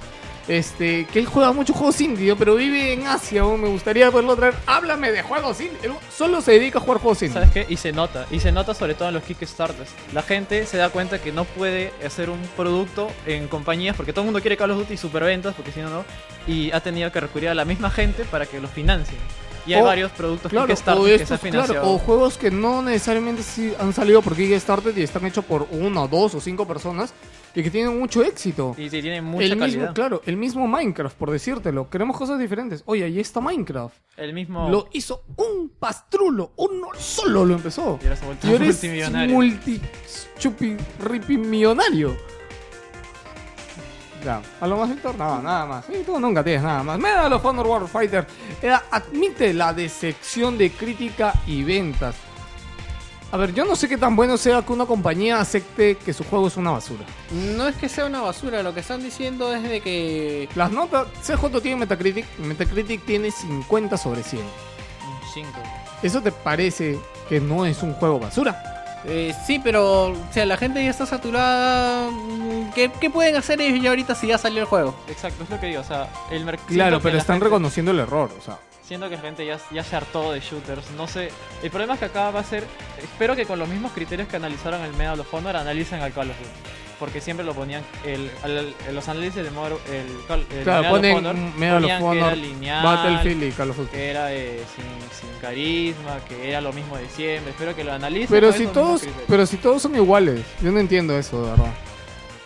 Este, 0.47 1.05
que 1.05 1.19
él 1.19 1.25
juega 1.25 1.51
muchos 1.51 1.75
juegos 1.75 1.99
indie, 2.01 2.35
pero 2.35 2.55
vive 2.55 2.93
en 2.93 3.07
Asia. 3.07 3.43
Me 3.43 3.67
gustaría 3.67 4.11
poderlo 4.11 4.35
traer. 4.35 4.53
Háblame 4.65 5.11
de 5.11 5.21
juegos 5.21 5.59
indie. 5.59 5.91
Solo 6.15 6.41
se 6.41 6.51
dedica 6.51 6.79
a 6.79 6.81
jugar 6.81 6.99
juegos 6.99 7.21
indie. 7.23 7.33
¿Sabes 7.33 7.51
qué? 7.51 7.65
Y 7.67 7.77
se 7.77 7.91
nota, 7.91 8.25
y 8.29 8.39
se 8.39 8.51
nota 8.51 8.73
sobre 8.73 8.93
todo 8.93 9.07
en 9.07 9.15
los 9.15 9.23
Kickstarters. 9.23 9.89
La 10.13 10.21
gente 10.21 10.65
se 10.65 10.77
da 10.77 10.89
cuenta 10.89 11.19
que 11.19 11.31
no 11.31 11.45
puede 11.45 11.91
hacer 12.05 12.29
un 12.29 12.39
producto 12.55 13.09
en 13.25 13.47
compañías 13.47 13.95
porque 13.95 14.13
todo 14.13 14.21
el 14.21 14.25
mundo 14.27 14.41
quiere 14.41 14.57
Call 14.57 14.71
of 14.71 14.77
Duty 14.77 14.97
superventas, 14.97 15.55
porque 15.55 15.71
si 15.71 15.79
no, 15.79 15.89
no. 15.89 16.05
Y 16.47 16.71
ha 16.71 16.79
tenido 16.79 17.11
que 17.11 17.19
recurrir 17.19 17.49
a 17.49 17.55
la 17.55 17.65
misma 17.65 17.89
gente 17.89 18.23
para 18.25 18.45
que 18.45 18.59
lo 18.59 18.67
financien. 18.67 19.19
Y 19.67 19.73
hay 19.73 19.81
O- 19.81 19.85
varios 19.85 20.11
productos 20.11 20.51
Claro, 20.51 20.67
Kickstarter 20.67 21.01
o, 21.01 21.05
que 21.05 21.17
se 21.17 21.23
estos, 21.23 21.31
han 21.31 21.39
financiado. 21.39 21.81
claro, 21.81 21.91
o 21.95 21.97
juegos 21.97 22.37
que 22.37 22.51
no 22.51 22.81
necesariamente 22.81 23.41
han 23.79 23.93
salido 23.93 24.21
por 24.21 24.35
Kickstarter 24.35 24.97
y 24.97 25.01
están 25.03 25.25
hechos 25.25 25.43
por 25.45 25.67
una, 25.71 26.07
dos 26.07 26.35
o 26.35 26.39
cinco 26.41 26.67
personas 26.67 27.13
y 27.55 27.63
que 27.63 27.71
tienen 27.71 27.97
mucho 27.97 28.21
éxito. 28.21 28.75
Y 28.77 28.89
sí, 28.89 29.01
tienen 29.01 29.23
mucha 29.23 29.45
el 29.45 29.57
calidad. 29.57 29.79
mismo, 29.79 29.93
claro, 29.93 30.21
el 30.25 30.37
mismo 30.37 30.67
Minecraft, 30.67 31.17
por 31.17 31.31
decírtelo. 31.31 31.89
Queremos 31.89 32.17
cosas 32.17 32.37
diferentes. 32.37 32.83
Oye, 32.85 33.05
ahí 33.05 33.19
está 33.19 33.39
Minecraft. 33.41 33.95
El 34.17 34.33
mismo. 34.33 34.69
Lo 34.69 34.87
hizo 34.93 35.23
un 35.37 35.69
pastrulo, 35.79 36.51
uno 36.57 36.89
solo 36.97 37.45
lo 37.45 37.55
empezó. 37.55 37.97
Y 38.01 38.05
ahora 38.05 38.15
se 38.17 38.23
ha 38.23 38.27
vuelto 38.27 38.47
multimillonario. 38.59 39.33
multi 39.35 39.81
chupi 40.37 40.75
ripi 41.03 41.37
millonario. 41.37 42.15
A 44.27 44.67
lo 44.67 44.77
más 44.77 44.89
Víctor, 44.89 45.15
no, 45.15 45.41
nada 45.41 45.65
más. 45.65 45.85
Sí, 45.85 46.03
tú 46.05 46.19
nunca 46.19 46.43
tienes 46.43 46.63
nada 46.63 46.83
más. 46.83 46.99
Medal 46.99 47.33
of 47.33 47.45
Honor 47.45 47.67
Warfighter 47.67 48.25
eh, 48.61 48.73
admite 48.91 49.53
la 49.53 49.73
decepción 49.73 50.57
de 50.57 50.71
crítica 50.71 51.33
y 51.45 51.63
ventas. 51.63 52.15
A 53.31 53.37
ver, 53.37 53.53
yo 53.53 53.65
no 53.65 53.75
sé 53.75 53.89
qué 53.89 53.97
tan 53.97 54.15
bueno 54.15 54.37
sea 54.37 54.61
que 54.61 54.71
una 54.71 54.85
compañía 54.85 55.39
acepte 55.39 55.97
que 55.97 56.13
su 56.13 56.23
juego 56.23 56.47
es 56.47 56.57
una 56.57 56.71
basura. 56.71 57.03
No 57.31 57.67
es 57.67 57.75
que 57.75 57.89
sea 57.89 58.05
una 58.05 58.21
basura, 58.21 58.63
lo 58.63 58.73
que 58.73 58.79
están 58.79 59.03
diciendo 59.03 59.53
es 59.53 59.63
de 59.63 59.81
que 59.81 60.47
Las 60.55 60.71
notas, 60.71 61.07
CJ 61.21 61.61
tiene 61.61 61.77
Metacritic, 61.77 62.25
Metacritic 62.39 63.03
tiene 63.05 63.31
50 63.31 63.97
sobre 63.97 64.23
100. 64.23 64.41
Un 64.41 64.49
cinco. 65.33 65.59
¿Eso 66.01 66.21
te 66.21 66.31
parece 66.31 66.99
que 67.27 67.41
no 67.41 67.65
es 67.65 67.83
un 67.83 67.93
juego 67.93 68.19
basura? 68.19 68.74
Eh, 69.07 69.33
sí, 69.45 69.59
pero 69.63 70.07
o 70.07 70.15
sea, 70.31 70.45
la 70.45 70.57
gente 70.57 70.83
ya 70.83 70.89
está 70.89 71.05
saturada. 71.05 72.09
mm, 72.09 72.71
¿Qué, 72.73 72.91
qué 72.99 73.09
pueden 73.09 73.35
hacer 73.35 73.61
ellos 73.61 73.81
ya 73.83 73.89
ahorita 73.91 74.15
si 74.15 74.27
ya 74.27 74.37
salió 74.37 74.59
el 74.61 74.65
juego? 74.65 74.95
Exacto, 75.07 75.43
es 75.43 75.49
lo 75.49 75.59
que 75.59 75.67
digo. 75.67 75.81
O 75.81 75.83
sea, 75.83 76.09
el 76.31 76.43
mercado. 76.43 76.67
Claro, 76.69 76.99
pero 77.01 77.17
están 77.17 77.39
reconociendo 77.39 77.91
el 77.91 77.99
error, 77.99 78.31
o 78.37 78.41
sea. 78.41 78.59
Siento 78.83 79.09
que 79.09 79.15
la 79.15 79.21
gente 79.21 79.45
ya, 79.45 79.57
ya 79.71 79.83
se 79.83 79.95
hartó 79.95 80.31
de 80.31 80.39
shooters. 80.39 80.91
No 80.91 81.07
sé. 81.07 81.31
El 81.63 81.71
problema 81.71 81.93
es 81.93 81.99
que 81.99 82.05
acá 82.05 82.29
va 82.31 82.39
a 82.41 82.43
ser. 82.43 82.63
Espero 83.01 83.35
que 83.35 83.45
con 83.45 83.57
los 83.59 83.67
mismos 83.67 83.91
criterios 83.93 84.27
que 84.27 84.35
analizaron 84.35 84.81
el 84.81 84.93
Medal 84.93 85.19
of 85.19 85.33
Honor 85.33 85.55
analicen 85.55 86.01
al 86.01 86.11
Call 86.13 86.29
of 86.29 86.37
Duty. 86.37 86.49
Porque 86.99 87.19
siempre 87.19 87.45
lo 87.45 87.53
ponían. 87.53 87.83
El, 88.05 88.31
los 88.93 89.07
análisis 89.09 89.43
de 89.43 89.51
Modern, 89.51 89.77
el, 89.91 90.57
el 90.57 90.63
Claro, 90.63 90.89
ponen 90.89 91.17
Honor. 91.17 91.35
Medal 91.35 91.75
of 91.75 91.81
ponían 91.81 91.99
que 91.99 92.05
Honor, 92.07 92.17
era 92.27 92.35
lineal, 92.35 92.83
Battlefield 92.83 93.43
y 93.43 93.51
Call 93.51 93.69
of 93.71 93.77
Duty. 93.77 93.91
Que 93.91 94.09
era 94.09 94.33
eh, 94.33 94.63
sin, 94.75 95.19
sin 95.29 95.39
carisma, 95.41 96.19
que 96.27 96.49
era 96.49 96.61
lo 96.61 96.71
mismo 96.73 96.97
de 96.97 97.07
siempre. 97.09 97.51
Espero 97.51 97.75
que 97.75 97.83
lo 97.83 97.91
analicen. 97.93 98.29
Pero 98.29 98.53
si 98.53 98.65
todos, 98.67 99.01
pero 99.27 99.45
si 99.45 99.57
todos 99.57 99.81
son 99.81 99.95
iguales, 99.95 100.41
yo 100.61 100.71
no 100.71 100.79
entiendo 100.79 101.17
eso, 101.17 101.43
de 101.43 101.51
verdad. 101.51 101.73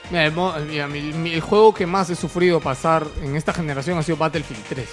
Mira, 0.10 0.26
el, 0.26 0.66
mira, 0.66 0.88
mi- 0.88 1.02
mi- 1.14 1.34
el 1.34 1.42
juego 1.42 1.72
que 1.72 1.86
más 1.86 2.10
he 2.10 2.16
sufrido 2.16 2.60
pasar 2.60 3.06
en 3.22 3.36
esta 3.36 3.54
generación 3.54 3.98
ha 4.00 4.04
sido 4.04 4.18
Battlefield 4.18 4.64
3. 4.68 4.90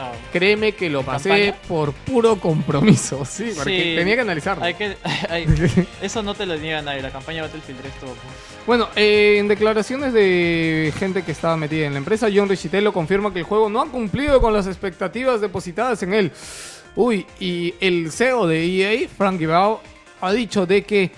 Ah, 0.00 0.12
Créeme 0.32 0.72
que 0.72 0.88
lo 0.88 1.02
pasé 1.02 1.28
¿Campaña? 1.28 1.54
por 1.66 1.92
puro 1.92 2.36
compromiso, 2.38 3.24
sí, 3.28 3.50
porque 3.56 3.82
Sí. 3.82 3.94
tenía 3.96 4.14
que 4.14 4.20
analizarlo. 4.20 4.64
hay 4.64 4.74
que, 4.74 4.96
hay- 5.28 5.46
eso 6.02 6.22
no 6.22 6.34
te 6.34 6.46
lo 6.46 6.56
niega 6.56 6.80
nadie. 6.82 7.02
La 7.02 7.10
campaña 7.10 7.42
Battlefield 7.42 7.80
3 7.80 7.92
todo. 8.00 8.14
Bueno, 8.66 8.88
eh, 8.96 9.36
en 9.38 9.48
declaraciones 9.48 10.12
de 10.12 10.92
gente 10.98 11.22
que 11.24 11.32
estaba 11.32 11.56
metida 11.56 11.86
en 11.86 11.92
la 11.94 11.98
empresa, 11.98 12.28
John 12.32 12.48
Richitello 12.48 12.92
confirma 12.92 13.32
que 13.32 13.40
el 13.40 13.44
juego 13.44 13.68
no 13.68 13.80
ha 13.80 13.86
cumplido 13.86 14.40
con 14.40 14.52
las 14.52 14.66
expectativas 14.66 15.40
depositadas 15.40 16.02
en 16.02 16.14
él. 16.14 16.32
Uy, 16.94 17.26
y 17.40 17.74
el 17.80 18.10
CEO 18.12 18.46
de 18.46 18.64
EA, 18.64 19.08
Frank 19.08 19.38
Gibao, 19.38 19.80
ha 20.20 20.32
dicho 20.32 20.66
de 20.66 20.82
que 20.84 21.10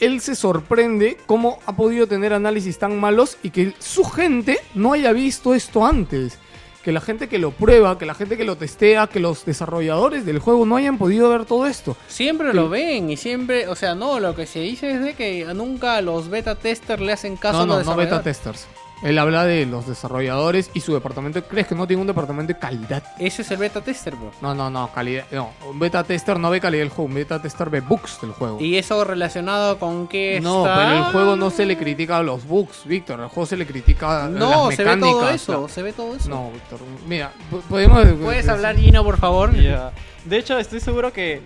él 0.00 0.20
se 0.20 0.34
sorprende 0.34 1.16
cómo 1.26 1.58
ha 1.66 1.76
podido 1.76 2.06
tener 2.06 2.32
análisis 2.32 2.78
tan 2.78 2.98
malos 2.98 3.36
y 3.42 3.50
que 3.50 3.74
su 3.78 4.02
gente 4.04 4.58
no 4.74 4.94
haya 4.94 5.12
visto 5.12 5.54
esto 5.54 5.84
antes. 5.84 6.38
Que 6.84 6.92
la 6.92 7.00
gente 7.00 7.28
que 7.28 7.38
lo 7.38 7.50
prueba, 7.50 7.98
que 7.98 8.06
la 8.06 8.14
gente 8.14 8.36
que 8.36 8.44
lo 8.44 8.56
testea, 8.56 9.06
que 9.06 9.20
los 9.20 9.44
desarrolladores 9.44 10.24
del 10.24 10.38
juego 10.38 10.64
no 10.64 10.76
hayan 10.76 10.96
podido 10.96 11.28
ver 11.28 11.44
todo 11.44 11.66
esto. 11.66 11.96
Siempre 12.08 12.54
lo 12.54 12.70
ven 12.70 13.10
y 13.10 13.16
siempre, 13.16 13.68
o 13.68 13.76
sea, 13.76 13.94
no, 13.94 14.18
lo 14.18 14.34
que 14.34 14.46
se 14.46 14.60
dice 14.60 14.90
es 14.92 15.02
de 15.02 15.14
que 15.14 15.44
nunca 15.54 16.00
los 16.00 16.28
beta 16.28 16.54
testers 16.54 17.02
le 17.02 17.12
hacen 17.12 17.36
caso 17.36 17.66
No, 17.66 17.74
a 17.74 17.76
los 17.78 17.86
no, 17.86 17.92
no 17.92 17.98
beta 17.98 18.22
testers. 18.22 18.66
Él 19.02 19.18
habla 19.18 19.44
de 19.46 19.64
los 19.66 19.86
desarrolladores 19.86 20.70
y 20.74 20.80
su 20.80 20.92
departamento. 20.92 21.42
¿Crees 21.44 21.66
que 21.66 21.74
no 21.74 21.86
tiene 21.86 22.02
un 22.02 22.06
departamento 22.06 22.52
de 22.52 22.58
calidad? 22.58 23.02
Ese 23.18 23.42
es 23.42 23.50
el 23.50 23.56
beta 23.56 23.80
tester, 23.80 24.14
bro. 24.14 24.30
No, 24.42 24.54
no, 24.54 24.68
no, 24.68 24.92
calidad. 24.92 25.24
No, 25.30 25.50
un 25.68 25.78
beta 25.78 26.04
tester 26.04 26.38
no 26.38 26.50
ve 26.50 26.60
calidad 26.60 26.82
del 26.82 26.90
juego, 26.90 27.04
un 27.08 27.14
beta 27.14 27.40
tester 27.40 27.70
ve 27.70 27.80
bugs 27.80 28.20
del 28.20 28.32
juego. 28.32 28.60
Y 28.60 28.76
eso 28.76 29.02
relacionado 29.04 29.78
con 29.78 30.06
que 30.06 30.40
No, 30.42 30.66
está... 30.66 30.76
pero 30.76 30.92
el 30.98 31.02
juego 31.12 31.36
no 31.36 31.50
se 31.50 31.64
le 31.64 31.78
critica 31.78 32.18
a 32.18 32.22
los 32.22 32.46
bugs, 32.46 32.84
Víctor. 32.84 33.20
El 33.20 33.28
juego 33.28 33.46
se 33.46 33.56
le 33.56 33.66
critica 33.66 34.24
a 34.24 34.28
No, 34.28 34.66
las 34.68 34.76
se 34.76 34.84
ve 34.84 34.96
todo 34.96 35.14
mecánicas, 35.14 35.34
eso, 35.42 35.68
se 35.68 35.82
ve 35.82 35.92
todo 35.92 36.16
eso. 36.16 36.28
No, 36.28 36.50
Víctor. 36.52 36.80
Mira, 37.06 37.32
po- 37.50 37.60
podemos. 37.60 38.06
¿Puedes 38.22 38.48
hablar, 38.48 38.76
Gino, 38.76 39.02
por 39.02 39.16
favor? 39.18 39.54
Ya. 39.56 39.92
De 40.26 40.36
hecho, 40.36 40.58
estoy 40.58 40.80
seguro 40.80 41.12
que 41.12 41.40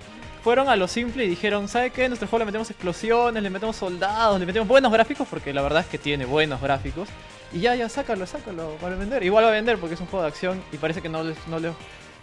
fueron 0.44 0.68
a 0.68 0.76
lo 0.76 0.86
simple 0.86 1.24
y 1.24 1.28
dijeron, 1.28 1.68
¿sabe 1.68 1.90
qué? 1.90 2.04
En 2.04 2.10
nuestro 2.10 2.28
juego 2.28 2.40
le 2.40 2.44
metemos 2.44 2.68
explosiones, 2.70 3.42
le 3.42 3.48
metemos 3.48 3.76
soldados, 3.76 4.38
le 4.38 4.44
metemos 4.44 4.68
buenos 4.68 4.92
gráficos, 4.92 5.26
porque 5.26 5.54
la 5.54 5.62
verdad 5.62 5.80
es 5.80 5.86
que 5.86 5.96
tiene 5.96 6.26
buenos 6.26 6.60
gráficos. 6.60 7.08
Y 7.50 7.60
ya, 7.60 7.74
ya, 7.74 7.88
sácalo, 7.88 8.26
sácalo, 8.26 8.76
para 8.78 8.94
vender. 8.94 9.22
Igual 9.22 9.44
va 9.46 9.48
a 9.48 9.52
vender 9.52 9.78
porque 9.78 9.94
es 9.94 10.00
un 10.02 10.06
juego 10.06 10.22
de 10.22 10.28
acción 10.28 10.62
y 10.70 10.76
parece 10.76 11.00
que 11.00 11.08
no 11.08 11.22
les, 11.22 11.38
no 11.48 11.58
les, 11.58 11.72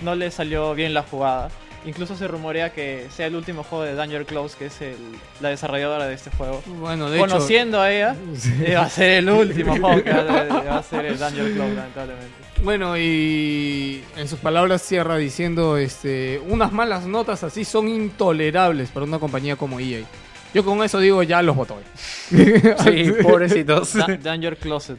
no 0.02 0.14
les 0.14 0.36
salió 0.36 0.76
bien 0.76 0.94
la 0.94 1.02
jugada. 1.02 1.50
Incluso 1.84 2.16
se 2.16 2.28
rumorea 2.28 2.72
que 2.72 3.08
sea 3.16 3.26
el 3.26 3.36
último 3.36 3.64
juego 3.64 3.84
de 3.84 3.96
Danger 3.96 4.26
Close, 4.26 4.56
que 4.58 4.68
es 4.68 4.82
el- 4.82 4.96
la 5.40 5.50
desarrolladora 5.50 6.06
de 6.06 6.14
este 6.14 6.30
juego. 6.30 6.62
Bueno, 6.68 7.10
de 7.10 7.18
hecho. 7.18 7.28
Conociendo 7.28 7.82
a 7.82 7.92
ella, 7.92 8.16
eh, 8.64 8.76
va 8.76 8.84
a 8.84 8.90
ser 8.90 9.12
el 9.12 9.30
último 9.30 9.72
juego 9.80 10.04
que 10.04 10.12
va 10.12 10.20
a, 10.20 10.64
va 10.64 10.78
a 10.78 10.84
ser 10.84 11.06
el 11.06 11.18
Danger 11.18 11.52
Close, 11.54 11.74
lamentablemente. 11.76 12.32
Bueno, 12.64 12.96
y 12.98 14.04
en 14.16 14.28
sus 14.28 14.38
palabras 14.40 14.84
cierra 14.84 15.18
diciendo, 15.18 15.78
este, 15.78 16.40
unas 16.48 16.72
malas 16.72 17.08
notas 17.08 17.44
así 17.44 17.66
son 17.66 17.88
intolerables 17.90 18.90
para 18.90 19.06
una 19.06 19.18
compañía 19.18 19.56
como 19.56 19.80
EA. 19.80 20.02
Yo 20.54 20.64
con 20.64 20.84
eso 20.84 21.00
digo, 21.00 21.24
ya 21.24 21.42
los 21.42 21.56
voto. 21.56 21.80
Sí, 22.30 23.12
pobrecitos. 23.24 23.94
Da- 23.94 24.06
Danger 24.22 24.58
Closet. 24.58 24.98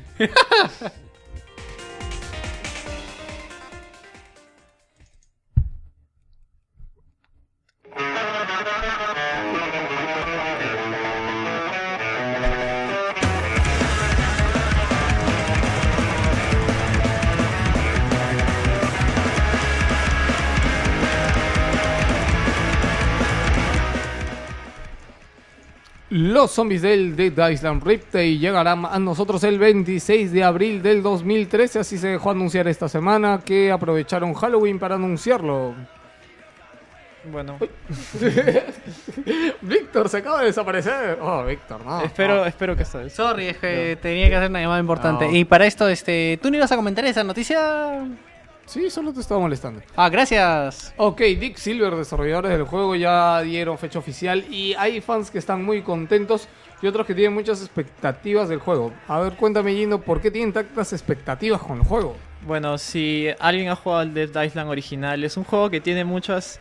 Los 26.13 26.51
zombies 26.51 26.83
del 26.83 27.17
Dead 27.17 27.49
Island 27.49 27.83
Riptide 27.83 28.37
llegarán 28.37 28.85
a 28.85 28.99
nosotros 28.99 29.43
el 29.45 29.59
26 29.59 30.31
de 30.31 30.45
abril 30.45 30.83
del 30.83 31.03
2013, 31.03 31.79
así 31.79 31.97
se 31.97 32.09
dejó 32.09 32.33
anunciar 32.33 32.69
esta 32.69 32.87
semana 32.87 33.41
que 33.43 33.73
aprovecharon 33.73 34.35
Halloween 34.35 34.79
para 34.79 34.97
anunciarlo. 34.97 35.75
Bueno, 37.25 37.57
Víctor 39.63 40.11
se 40.11 40.19
acaba 40.19 40.41
de 40.41 40.49
desaparecer. 40.49 41.19
Oh, 41.19 41.47
Víctor, 41.47 41.83
no. 41.83 42.03
espero, 42.03 42.45
espero 42.45 42.77
que 42.77 42.85
vez. 42.85 43.15
Sorry, 43.15 43.47
es 43.47 43.57
que 43.57 43.97
tenía 44.03 44.29
que 44.29 44.37
hacer 44.37 44.51
una 44.51 44.61
llamada 44.61 44.81
importante. 44.81 45.29
No. 45.29 45.35
Y 45.35 45.47
para 45.47 45.65
esto, 45.65 45.89
este, 45.89 46.39
¿tú 46.43 46.51
no 46.51 46.59
ibas 46.59 46.73
a 46.73 46.77
comentar 46.77 47.07
esa 47.07 47.25
noticia? 47.25 48.07
Sí, 48.73 48.89
solo 48.89 49.13
te 49.13 49.21
estaba 49.21 49.39
molestando. 49.41 49.83
Ah, 49.97 50.09
gracias. 50.09 50.95
Ok, 50.97 51.21
Dick 51.21 51.57
Silver, 51.59 51.95
desarrolladores 51.95 52.53
del 52.53 52.63
juego, 52.65 52.97
ya 52.97 53.43
dieron 53.43 53.77
fecha 53.77 53.99
oficial 53.99 54.47
y 54.51 54.73
hay 54.79 55.03
fans 55.03 55.31
que 55.31 55.37
están 55.39 55.63
muy 55.63 55.83
contentos 55.83 56.49
y 56.81 56.87
otros 56.87 57.07
que 57.07 57.15
tienen 57.15 57.35
muchas 57.35 57.61
expectativas 57.61 58.49
del 58.49 58.61
juego. 58.61 58.93
A 59.09 59.21
ver, 59.21 59.35
cuéntame, 59.35 59.75
Gino, 59.75 60.01
¿por 60.01 60.23
qué 60.23 60.31
tienen 60.31 60.55
tantas 60.55 60.95
expectativas 60.95 61.61
con 61.61 61.79
el 61.81 61.85
juego? 61.85 62.17
Bueno, 62.47 62.79
si 62.79 63.29
alguien 63.41 63.69
ha 63.69 63.77
jugado 63.77 64.01
al 64.01 64.15
Dead 64.15 64.43
Island 64.43 64.71
original, 64.71 65.23
es 65.23 65.37
un 65.37 65.45
juego 65.45 65.69
que 65.69 65.83
tiene 65.83 66.05
muchas, 66.07 66.59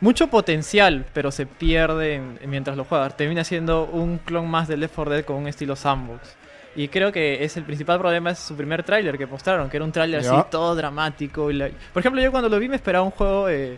mucho 0.00 0.28
potencial, 0.28 1.06
pero 1.12 1.32
se 1.32 1.44
pierde 1.44 2.14
en- 2.14 2.38
mientras 2.46 2.76
lo 2.76 2.84
juegas. 2.84 3.16
Termina 3.16 3.42
siendo 3.42 3.84
un 3.86 4.18
clon 4.18 4.48
más 4.48 4.68
de 4.68 4.76
Left 4.76 4.94
4 4.94 5.12
Dead 5.12 5.24
con 5.24 5.36
un 5.36 5.48
estilo 5.48 5.74
sandbox. 5.74 6.36
Y 6.78 6.86
creo 6.88 7.10
que 7.10 7.42
es 7.44 7.56
el 7.56 7.64
principal 7.64 7.98
problema 7.98 8.30
es 8.30 8.38
su 8.38 8.54
primer 8.54 8.84
tráiler 8.84 9.18
que 9.18 9.26
mostraron, 9.26 9.68
que 9.68 9.76
era 9.78 9.84
un 9.84 9.90
tráiler 9.90 10.20
así 10.20 10.30
todo 10.50 10.76
dramático. 10.76 11.50
y 11.50 11.54
la- 11.54 11.70
Por 11.92 12.00
ejemplo, 12.00 12.22
yo 12.22 12.30
cuando 12.30 12.48
lo 12.48 12.58
vi 12.60 12.68
me 12.68 12.76
esperaba 12.76 13.04
un 13.04 13.10
juego 13.10 13.48
eh, 13.48 13.76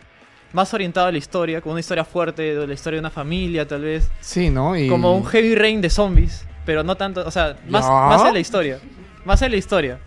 más 0.53 0.75
orientado 0.75 1.07
a 1.07 1.13
la 1.13 1.17
historia, 1.17 1.63
con 1.63 1.73
una 1.73 1.81
historia 1.81 2.05
fuerte, 2.05 2.43
de 2.55 2.67
la 2.67 2.75
historia 2.75 2.97
de 2.97 3.01
una 3.01 3.11
familia 3.11 3.67
tal 3.67 3.83
vez. 3.83 4.11
Sí, 4.21 4.51
¿no? 4.51 4.77
Y... 4.77 4.87
Como 4.89 5.17
un 5.17 5.25
Heavy 5.25 5.55
Rain 5.55 5.81
de 5.81 5.89
zombies, 5.89 6.45
pero 6.67 6.83
no 6.83 6.95
tanto, 6.97 7.27
o 7.27 7.31
sea, 7.31 7.57
más, 7.69 7.87
Ya. 7.87 7.91
más 7.91 8.27
en 8.27 8.35
la 8.35 8.41
historia. 8.41 8.79
Más 9.25 9.41
en 9.41 9.51
la 9.53 9.57
historia. 9.57 9.99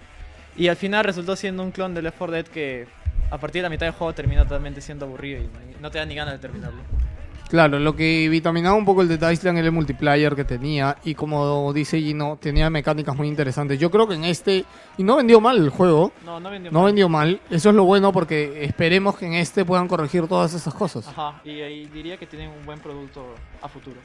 Y 0.55 0.67
al 0.67 0.75
final 0.75 1.03
resultó 1.03 1.35
siendo 1.35 1.63
un 1.63 1.71
clon 1.71 1.95
de 1.95 2.03
Left 2.03 2.17
4 2.19 2.31
Dead 2.35 2.45
que 2.45 2.85
a 3.31 3.39
partir 3.39 3.61
de 3.61 3.63
la 3.63 3.69
mitad 3.71 3.87
del 3.87 3.95
juego 3.95 4.13
termina 4.13 4.43
totalmente 4.43 4.81
siendo 4.81 5.05
aburrido 5.05 5.41
y 5.41 5.81
no 5.81 5.89
te 5.89 5.97
da 5.97 6.05
ni 6.05 6.13
ganas 6.13 6.35
de 6.35 6.39
terminarlo. 6.39 6.81
Claro, 7.49 7.77
lo 7.77 7.95
que 7.95 8.29
vitaminaba 8.29 8.75
un 8.75 8.83
poco 8.85 9.03
el 9.03 9.07
Dead 9.07 9.29
Island 9.31 9.59
era 9.59 9.67
el 9.67 9.71
multiplayer 9.73 10.35
que 10.35 10.43
tenía 10.43 10.97
y 11.03 11.13
como 11.13 11.71
dice 11.71 11.99
Gino, 11.99 12.37
tenía 12.41 12.69
mecánicas 12.71 13.15
muy 13.15 13.27
interesantes. 13.27 13.77
Yo 13.79 13.91
creo 13.91 14.07
que 14.07 14.15
en 14.15 14.23
este, 14.23 14.65
y 14.97 15.03
no 15.03 15.17
vendió 15.17 15.39
mal 15.39 15.57
el 15.57 15.69
juego, 15.69 16.11
No, 16.25 16.39
no 16.39 16.49
vendió 16.49 16.71
no 16.71 16.79
mal. 16.79 16.85
vendió 16.87 17.09
mal, 17.09 17.39
eso 17.51 17.69
es 17.69 17.75
lo 17.75 17.83
bueno 17.83 18.11
porque 18.11 18.63
esperemos 18.63 19.17
que 19.17 19.27
en 19.27 19.33
este 19.35 19.65
puedan 19.65 19.87
corregir 19.87 20.27
todas 20.27 20.53
esas 20.55 20.73
cosas 20.73 21.07
Ajá, 21.07 21.41
y 21.43 21.61
ahí 21.61 21.85
diría 21.93 22.17
que 22.17 22.25
tienen 22.25 22.49
un 22.49 22.65
buen 22.65 22.79
producto 22.79 23.35
a 23.61 23.67
futuro. 23.69 23.97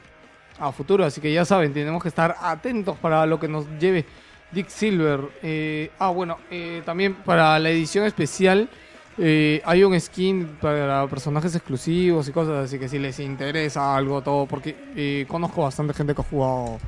a 0.59 0.71
futuro, 0.71 1.05
así 1.07 1.21
que 1.23 1.33
ya 1.33 1.47
saben, 1.47 1.73
tenemos 1.73 2.03
que 2.03 2.09
estar 2.09 2.37
atentos 2.43 2.99
para 2.99 3.25
lo 3.25 3.41
que 3.41 3.49
nos 3.49 3.65
lleve 3.79 4.05
Dick 4.51 4.69
Silver. 4.69 5.21
Eh, 5.43 5.91
ah, 5.99 6.09
bueno, 6.11 6.37
eh, 6.51 6.83
también 6.85 7.15
para 7.15 7.59
la 7.59 7.71
edición 7.71 8.05
especial 8.05 8.69
eh, 9.19 9.61
hay 9.65 9.83
un 9.85 9.99
skin 10.01 10.57
para 10.61 11.07
personajes 11.09 11.55
exclusivos 11.55 12.29
y 12.29 12.33
cosas 12.33 12.65
así 12.67 12.79
que 12.79 12.89
si 12.89 12.99
les 12.99 13.19
interesa 13.21 13.97
algo, 13.97 14.23
todo, 14.23 14.47
porque 14.47 14.77
eh, 14.97 15.25
conozco 15.29 15.63
bastante 15.63 15.93
gente 15.95 16.15
que 16.15 16.21
ha 16.21 16.25
jugado, 16.25 16.79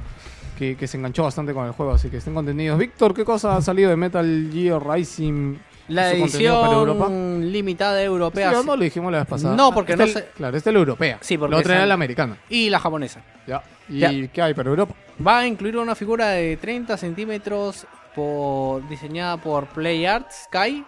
que, 0.59 0.77
que 0.77 0.87
se 0.87 0.97
enganchó 0.97 1.25
bastante 1.25 1.53
con 1.55 1.67
el 1.67 1.73
juego, 1.73 1.93
así 1.93 2.09
que 2.09 2.19
estén 2.19 2.35
contenidos. 2.35 2.79
Víctor, 2.79 3.15
¿qué 3.15 3.25
cosa 3.25 3.57
ha 3.57 3.63
salido 3.63 3.91
de 3.91 3.97
Metal 3.97 4.51
Gear 4.53 4.83
Rising? 4.87 5.57
La 5.89 6.13
edición 6.13 7.51
limitada 7.51 7.99
Sí, 7.99 8.05
europea. 8.05 8.53
ya 8.53 8.63
no 8.63 8.77
lo 8.77 8.83
dijimos 8.85 9.11
la 9.11 9.19
vez 9.19 9.27
pasada. 9.27 9.57
No, 9.57 9.73
porque 9.75 9.97
no 9.97 10.05
es- 10.05 10.13
sé- 10.13 10.29
Claro, 10.37 10.57
esta 10.57 10.71
es 10.71 10.75
la 10.75 10.79
europea. 10.79 11.19
Sí, 11.21 11.37
porque 11.37 11.51
La 11.55 11.59
otra 11.61 11.75
era 11.77 11.87
la 11.87 11.95
americana. 11.95 12.37
Y 12.49 12.71
la 12.71 12.79
japonesa. 12.79 13.23
Ya. 13.45 13.61
¿Y 13.89 13.99
Ya. 13.99 14.29
qué 14.33 14.41
hay 14.41 14.55
para 14.55 14.71
Europa? 14.71 14.95
Va 15.27 15.41
a 15.41 15.47
incluir 15.49 15.77
una 15.77 15.97
figura 15.97 16.29
de 16.29 16.57
30 16.59 16.97
centímetros 16.97 17.87
por, 18.15 18.89
diseñada 18.89 19.37
por 19.39 19.67
Play 19.67 20.07
Art 20.07 20.29
Sky 20.31 20.85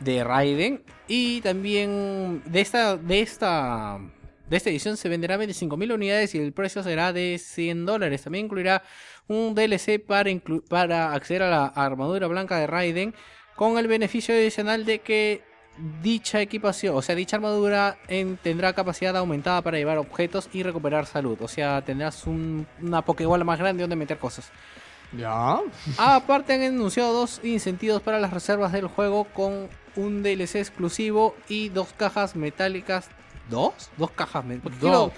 de 0.00 0.24
Raiden. 0.24 0.82
Y 1.08 1.40
también 1.40 2.42
de 2.46 2.60
esta, 2.60 2.96
de 2.96 3.20
esta, 3.20 3.98
de 4.48 4.56
esta 4.56 4.70
edición 4.70 4.96
se 4.96 5.08
venderá 5.08 5.36
25.000 5.38 5.94
unidades 5.94 6.34
y 6.34 6.38
el 6.38 6.52
precio 6.52 6.82
será 6.82 7.12
de 7.12 7.38
100 7.38 7.86
dólares. 7.86 8.22
También 8.22 8.46
incluirá 8.46 8.82
un 9.28 9.54
DLC 9.54 9.98
para, 10.04 10.30
inclu- 10.30 10.62
para 10.68 11.12
acceder 11.12 11.42
a 11.42 11.50
la 11.50 11.66
armadura 11.66 12.26
blanca 12.26 12.58
de 12.58 12.66
Raiden 12.66 13.14
con 13.56 13.78
el 13.78 13.88
beneficio 13.88 14.34
adicional 14.34 14.84
de 14.84 14.98
que 15.00 15.42
dicha 16.02 16.40
equipación, 16.40 16.96
o 16.96 17.02
sea, 17.02 17.14
dicha 17.14 17.36
armadura 17.36 17.98
en- 18.08 18.36
tendrá 18.38 18.72
capacidad 18.72 19.14
aumentada 19.16 19.60
para 19.62 19.76
llevar 19.76 19.98
objetos 19.98 20.48
y 20.52 20.62
recuperar 20.62 21.06
salud. 21.06 21.36
O 21.42 21.48
sea, 21.48 21.82
tendrás 21.82 22.26
un- 22.26 22.66
una 22.80 23.02
Pokébola 23.02 23.44
más 23.44 23.58
grande 23.58 23.82
donde 23.82 23.96
meter 23.96 24.18
cosas. 24.18 24.50
Ya. 25.16 25.60
Aparte 25.98 26.52
han 26.54 26.62
anunciado 26.62 27.12
dos 27.12 27.40
incentivos 27.44 28.02
para 28.02 28.18
las 28.18 28.32
reservas 28.32 28.72
del 28.72 28.86
juego 28.88 29.24
con 29.24 29.68
un 29.96 30.22
DLC 30.22 30.56
exclusivo 30.56 31.34
y 31.48 31.68
dos 31.70 31.88
cajas 31.96 32.36
metálicas. 32.36 33.08
¿Dos? 33.50 33.90
Dos 33.96 34.10
cajas. 34.12 34.44
me- 34.44 34.56
¿Por 34.58 34.72
qué, 34.72 34.78
quiero, 34.78 35.12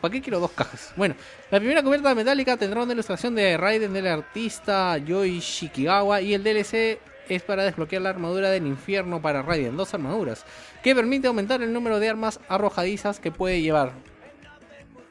¿Para 0.00 0.12
qué 0.12 0.20
quiero 0.22 0.40
dos 0.40 0.50
cajas? 0.52 0.92
Bueno, 0.96 1.14
la 1.50 1.58
primera 1.58 1.82
cubierta 1.82 2.14
metálica 2.14 2.56
tendrá 2.56 2.82
una 2.82 2.92
ilustración 2.92 3.34
de 3.34 3.56
Raiden 3.56 3.92
del 3.92 4.06
artista 4.06 4.98
Yoi 4.98 5.40
Shikigawa 5.40 6.20
y 6.20 6.34
el 6.34 6.42
DLC 6.44 6.98
es 7.28 7.42
para 7.42 7.64
desbloquear 7.64 8.02
la 8.02 8.10
armadura 8.10 8.50
del 8.50 8.66
infierno 8.66 9.22
para 9.22 9.40
Radiant, 9.40 9.76
dos 9.78 9.94
armaduras, 9.94 10.44
que 10.82 10.94
permite 10.94 11.26
aumentar 11.26 11.62
el 11.62 11.72
número 11.72 11.98
de 11.98 12.10
armas 12.10 12.38
arrojadizas 12.48 13.18
que 13.18 13.32
puede 13.32 13.62
llevar. 13.62 13.92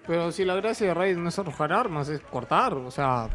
Pero 0.05 0.31
si 0.31 0.45
la 0.45 0.53
gracia 0.55 0.85
de 0.87 0.93
Raiden 0.93 1.23
no 1.23 1.29
es 1.29 1.39
arrojar 1.39 1.73
armas, 1.73 2.09
es 2.09 2.19
cortar, 2.21 2.73
o 2.75 2.91
sea... 2.91 3.29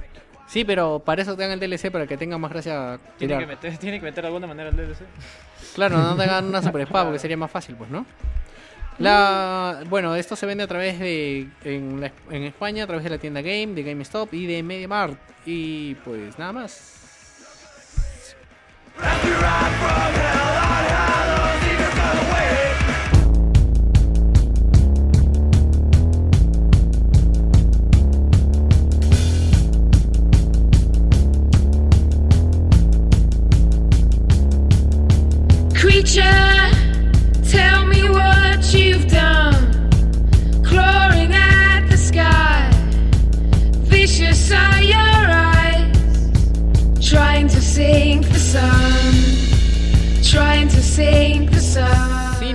Sí, 0.49 0.65
pero 0.65 0.99
para 1.05 1.23
eso 1.23 1.37
te 1.37 1.43
dan 1.47 1.53
el 1.53 1.61
DLC 1.61 1.91
para 1.93 2.07
que 2.07 2.17
tenga 2.17 2.39
más 2.39 2.51
gracia 2.51 2.99
Tiene 3.19 3.39
que, 3.39 3.47
meter, 3.47 3.77
tiene 3.79 4.01
que 4.01 4.05
meter 4.07 4.23
de 4.23 4.29
alguna 4.29 4.47
manera 4.47 4.71
el 4.71 4.77
DLC. 4.77 4.99
Claro, 5.75 5.99
no 5.99 6.17
te 6.17 6.23
hagan 6.25 6.47
una 6.47 6.63
super 6.63 6.81
espada 6.81 7.05
porque 7.05 7.19
sería 7.19 7.37
más 7.37 7.51
fácil, 7.51 7.77
pues, 7.77 7.91
¿no? 7.91 8.07
La, 8.99 9.85
bueno, 9.89 10.17
esto 10.17 10.35
se 10.35 10.45
vende 10.47 10.65
a 10.65 10.67
través 10.67 10.99
de 10.99 11.49
en, 11.65 12.01
la- 12.01 12.11
en 12.31 12.43
España 12.45 12.83
a 12.83 12.87
través 12.87 13.05
de 13.05 13.11
la 13.11 13.19
tienda 13.19 13.43
Game, 13.43 13.69
de 13.75 13.83
GameStop 13.85 14.35
y 14.35 14.47
de 14.47 14.63
MediaMart 14.63 15.17
y 15.47 15.95
pues 15.97 16.37
nada 16.39 16.53
más. 16.53 16.95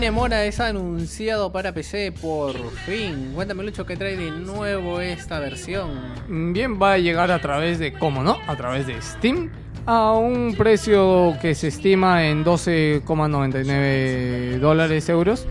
Cinemora 0.04 0.44
es 0.44 0.60
anunciado 0.60 1.54
para 1.54 1.72
PC 1.72 2.12
por 2.12 2.54
fin. 2.86 3.32
Cuéntame 3.34 3.64
Lucho 3.64 3.86
que 3.86 3.96
trae 3.96 4.18
de 4.18 4.32
nuevo 4.32 5.00
esta 5.00 5.40
versión. 5.40 5.92
Bien, 6.28 6.78
va 6.78 6.92
a 6.92 6.98
llegar 6.98 7.32
a 7.32 7.40
través 7.40 7.80
de, 7.80 7.94
¿cómo 7.94 8.22
no? 8.22 8.38
A 8.48 8.58
través 8.58 8.86
de 8.86 9.02
Steam 9.02 9.50
a 9.86 10.12
un 10.12 10.56
precio 10.58 11.38
que 11.42 11.56
se 11.56 11.70
estima 11.70 12.28
en 12.28 12.44
12,99 12.44 14.60
dólares 14.60 15.08
euros. 15.08 15.48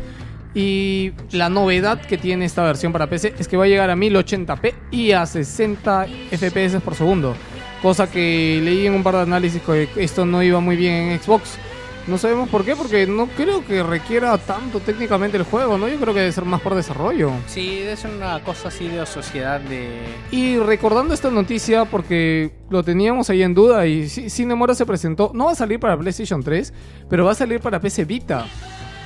Y 0.54 1.12
la 1.30 1.48
novedad 1.48 2.02
que 2.02 2.18
tiene 2.18 2.44
esta 2.44 2.62
versión 2.62 2.92
para 2.92 3.06
PC 3.06 3.32
es 3.38 3.48
que 3.48 3.56
va 3.56 3.64
a 3.64 3.68
llegar 3.68 3.88
a 3.88 3.96
1080p 3.96 4.74
y 4.90 5.12
a 5.12 5.24
60 5.24 6.08
FPS 6.30 6.78
por 6.82 6.94
segundo. 6.94 7.34
Cosa 7.80 8.10
que 8.10 8.60
leí 8.62 8.86
en 8.86 8.92
un 8.92 9.02
par 9.02 9.14
de 9.14 9.22
análisis 9.22 9.62
que 9.62 9.88
esto 9.96 10.26
no 10.26 10.42
iba 10.42 10.60
muy 10.60 10.76
bien 10.76 10.92
en 10.92 11.18
Xbox. 11.18 11.58
No 12.08 12.18
sabemos 12.18 12.48
por 12.48 12.64
qué, 12.64 12.74
porque 12.74 13.06
no 13.06 13.28
creo 13.28 13.64
que 13.64 13.82
requiera 13.82 14.36
tanto 14.36 14.80
técnicamente 14.80 15.36
el 15.36 15.44
juego, 15.44 15.78
¿no? 15.78 15.86
Yo 15.86 15.98
creo 15.98 16.12
que 16.12 16.20
debe 16.20 16.32
ser 16.32 16.44
más 16.44 16.60
por 16.60 16.74
desarrollo. 16.74 17.30
Sí, 17.46 17.78
es 17.78 18.04
una 18.04 18.42
cosa 18.42 18.68
así 18.68 18.88
de 18.88 19.06
sociedad 19.06 19.60
de... 19.60 19.88
Y 20.32 20.58
recordando 20.58 21.14
esta 21.14 21.30
noticia, 21.30 21.84
porque 21.84 22.52
lo 22.70 22.82
teníamos 22.82 23.30
ahí 23.30 23.42
en 23.42 23.54
duda, 23.54 23.86
y 23.86 24.08
Cinemora 24.08 24.74
se 24.74 24.84
presentó, 24.84 25.30
no 25.32 25.46
va 25.46 25.52
a 25.52 25.54
salir 25.54 25.78
para 25.78 25.96
PlayStation 25.96 26.42
3, 26.42 26.72
pero 27.08 27.24
va 27.24 27.32
a 27.32 27.36
salir 27.36 27.60
para 27.60 27.80
PC 27.80 28.04
Vita. 28.04 28.46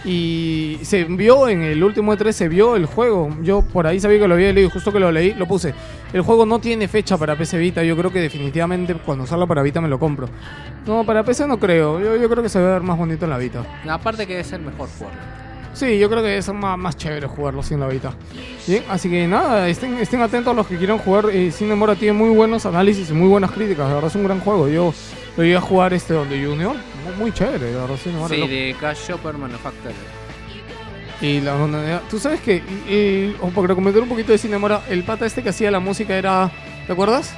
Y 0.04 0.78
se 0.82 1.04
vio 1.04 1.48
en 1.48 1.62
el 1.62 1.82
último 1.82 2.14
E3, 2.14 2.30
se 2.32 2.48
vio 2.48 2.76
el 2.76 2.86
juego. 2.86 3.36
Yo 3.42 3.62
por 3.62 3.86
ahí 3.86 3.98
sabía 3.98 4.20
que 4.20 4.28
lo 4.28 4.34
había 4.34 4.52
leído, 4.52 4.70
justo 4.70 4.92
que 4.92 5.00
lo 5.00 5.10
leí, 5.10 5.34
lo 5.34 5.46
puse. 5.46 5.74
El 6.12 6.22
juego 6.22 6.46
no 6.46 6.60
tiene 6.60 6.86
fecha 6.86 7.16
para 7.16 7.36
PC 7.36 7.58
Vita, 7.58 7.82
yo 7.82 7.96
creo 7.96 8.12
que 8.12 8.20
definitivamente 8.20 8.94
cuando 8.94 9.26
salga 9.26 9.46
para 9.46 9.62
Vita 9.62 9.80
me 9.80 9.88
lo 9.88 9.98
compro. 9.98 10.28
No, 10.86 11.04
para 11.04 11.24
PC 11.24 11.46
no 11.48 11.58
creo, 11.58 11.98
yo, 11.98 12.16
yo 12.16 12.28
creo 12.28 12.42
que 12.42 12.48
se 12.48 12.60
va 12.60 12.68
a 12.68 12.72
ver 12.74 12.82
más 12.82 12.96
bonito 12.96 13.24
en 13.24 13.30
la 13.30 13.38
Vita. 13.38 13.64
Aparte 13.88 14.26
que 14.26 14.34
debe 14.34 14.44
ser 14.44 14.60
mejor 14.60 14.88
jugarlo. 14.96 15.20
Sí, 15.76 15.98
yo 15.98 16.08
creo 16.08 16.22
que 16.22 16.38
es 16.38 16.50
más, 16.54 16.78
más 16.78 16.96
chévere 16.96 17.26
jugarlo 17.26 17.62
sin 17.62 17.80
la 17.80 17.86
Vita. 17.88 18.14
Bien, 18.66 18.82
así 18.88 19.10
que 19.10 19.26
nada, 19.26 19.68
estén, 19.68 19.98
estén 19.98 20.22
atentos 20.22 20.52
a 20.52 20.56
los 20.56 20.66
que 20.66 20.78
quieran 20.78 20.96
jugar. 20.96 21.26
Eh, 21.30 21.50
Sin 21.52 21.68
Demora 21.68 21.94
tiene 21.94 22.14
muy 22.16 22.30
buenos 22.30 22.64
análisis 22.64 23.10
y 23.10 23.12
muy 23.12 23.28
buenas 23.28 23.50
críticas. 23.50 23.86
De 23.88 23.94
verdad 23.94 24.08
es 24.08 24.16
un 24.16 24.24
gran 24.24 24.40
juego. 24.40 24.68
Yo 24.68 24.94
lo 25.36 25.42
llegué 25.42 25.56
a 25.56 25.60
jugar 25.60 25.92
este 25.94 26.14
donde 26.14 26.42
Junior. 26.44 26.74
Muy, 27.04 27.14
muy 27.18 27.32
chévere, 27.32 27.66
de 27.66 27.74
verdad. 27.74 27.96
Sin 28.02 28.12
Demora, 28.12 28.34
Sí, 28.34 28.40
de 28.46 28.76
Cash 28.80 29.08
Shopper 29.08 29.34
Manufacturer. 29.34 29.94
Y 31.20 31.40
la 31.40 31.54
onda- 31.54 32.02
Tú 32.10 32.18
sabes 32.18 32.40
que, 32.40 32.62
para 33.54 33.74
comentar 33.74 34.02
un 34.02 34.08
poquito 34.08 34.32
de 34.32 34.38
Cinemora, 34.38 34.82
el 34.90 35.02
pata 35.04 35.24
este 35.26 35.42
que 35.42 35.48
hacía 35.50 35.70
la 35.70 35.80
música 35.80 36.14
era. 36.16 36.50
¿Te 36.86 36.92
acuerdas? 36.92 37.34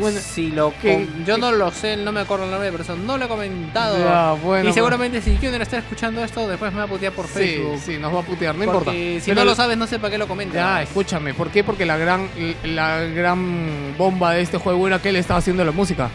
Bueno, 0.00 0.18
si 0.20 0.50
lo 0.52 0.72
que- 0.80 1.06
yo 1.26 1.36
no 1.36 1.52
lo 1.52 1.70
sé, 1.70 1.94
no 1.98 2.12
me 2.12 2.20
acuerdo 2.20 2.44
el 2.46 2.50
nombre 2.50 2.70
de 2.70 2.76
persona, 2.76 3.02
no 3.04 3.18
lo 3.18 3.26
he 3.26 3.28
comentado. 3.28 3.98
Ya, 3.98 4.32
bueno, 4.42 4.70
y 4.70 4.72
seguramente 4.72 5.20
si 5.20 5.36
Junior 5.36 5.60
está 5.60 5.76
escuchando 5.78 6.24
esto, 6.24 6.48
después 6.48 6.72
me 6.72 6.78
va 6.78 6.84
a 6.84 6.88
putear 6.88 7.12
por 7.12 7.26
Sí, 7.26 7.32
Facebook. 7.34 7.78
sí, 7.84 7.98
nos 7.98 8.14
va 8.14 8.20
a 8.20 8.22
putear, 8.22 8.54
no 8.54 8.64
porque 8.64 8.78
importa. 8.78 8.92
si 9.24 9.30
Pero 9.30 9.40
no 9.40 9.44
lo 9.44 9.54
sabes, 9.54 9.76
no 9.76 9.86
sé 9.86 9.98
para 9.98 10.12
qué 10.12 10.18
lo 10.18 10.26
comenta. 10.26 10.54
Ya, 10.54 10.82
escúchame, 10.82 11.34
¿por 11.34 11.50
qué? 11.50 11.62
Porque 11.62 11.84
la 11.84 11.98
gran, 11.98 12.28
la 12.64 13.00
gran 13.00 13.94
bomba 13.98 14.32
de 14.32 14.40
este 14.40 14.56
juego 14.56 14.86
era 14.86 15.02
que 15.02 15.10
él 15.10 15.16
estaba 15.16 15.38
haciendo 15.40 15.62
la 15.62 15.72
música. 15.72 16.08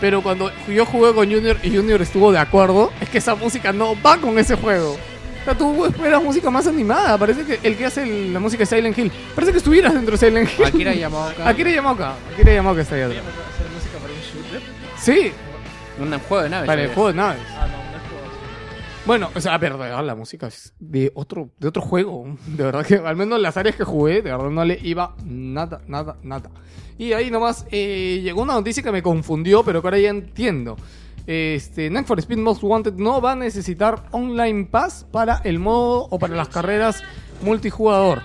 Pero 0.00 0.22
cuando 0.22 0.50
yo 0.68 0.84
jugué 0.84 1.14
con 1.14 1.30
Junior 1.32 1.56
y 1.62 1.74
Junior 1.74 2.02
estuvo 2.02 2.30
de 2.32 2.38
acuerdo, 2.38 2.92
es 3.00 3.08
que 3.08 3.18
esa 3.18 3.34
música 3.34 3.72
no 3.72 3.94
va 4.02 4.18
con 4.18 4.38
ese 4.38 4.54
juego. 4.56 4.92
O 4.92 5.44
sea, 5.44 5.56
tú 5.56 5.86
esperas 5.86 6.22
música 6.22 6.50
más 6.50 6.66
animada. 6.66 7.16
Parece 7.16 7.44
que 7.44 7.60
el 7.66 7.76
que 7.76 7.86
hace 7.86 8.02
el- 8.02 8.32
la 8.34 8.40
música 8.40 8.60
de 8.62 8.66
Silent 8.66 8.98
Hill. 8.98 9.12
Parece 9.34 9.52
que 9.52 9.58
estuvieras 9.58 9.94
dentro 9.94 10.12
de 10.12 10.18
Silent 10.18 10.50
Hill. 10.58 10.64
Akira 10.66 10.92
Yamaoka. 10.94 11.48
Akira 11.48 11.70
Yamaoka. 11.70 12.14
Akira 12.34 12.52
Yamaoka 12.54 12.80
está 12.82 12.94
ahí 12.96 13.02
atrás. 13.02 13.22
¿Hacer 13.54 13.66
música 13.72 13.98
para 13.98 14.12
un 14.12 14.20
shooter? 14.20 14.62
Sí, 14.98 15.32
Un 16.00 16.18
juego 16.18 16.42
de 16.42 16.50
naves. 16.50 16.66
para 16.66 16.82
el 16.82 16.88
juego 16.88 17.08
de 17.08 17.14
naves. 17.14 17.40
Ah, 17.56 17.66
no, 17.68 17.76
es. 17.78 17.86
Bueno, 19.06 19.30
o 19.36 19.40
sea, 19.40 19.56
verdad, 19.56 20.04
la 20.04 20.14
música 20.16 20.48
es 20.48 20.74
de 20.80 21.12
otro, 21.14 21.50
de 21.58 21.68
otro 21.68 21.80
juego. 21.80 22.24
De 22.48 22.64
verdad 22.64 22.84
que 22.84 22.96
al 22.96 23.14
menos 23.16 23.40
las 23.40 23.56
áreas 23.56 23.76
que 23.76 23.84
jugué, 23.84 24.14
de 24.22 24.32
verdad 24.32 24.50
no 24.50 24.64
le 24.64 24.78
iba 24.82 25.14
nada, 25.24 25.80
nada, 25.86 26.16
nada. 26.22 26.50
Y 26.98 27.12
ahí 27.12 27.30
nomás 27.30 27.66
eh, 27.70 28.20
llegó 28.22 28.42
una 28.42 28.54
noticia 28.54 28.82
que 28.82 28.92
me 28.92 29.02
confundió, 29.02 29.62
pero 29.62 29.82
que 29.82 29.88
ahora 29.88 29.98
ya 29.98 30.10
entiendo. 30.10 30.76
Este, 31.26 31.90
Need 31.90 32.04
for 32.04 32.18
Speed 32.20 32.38
Most 32.38 32.62
Wanted 32.62 32.94
no 32.94 33.20
va 33.20 33.32
a 33.32 33.36
necesitar 33.36 34.04
Online 34.12 34.64
Pass 34.64 35.06
para 35.10 35.40
el 35.44 35.58
modo 35.58 36.06
o 36.10 36.18
para 36.18 36.36
las 36.36 36.48
carreras 36.48 37.02
multijugador. 37.42 38.22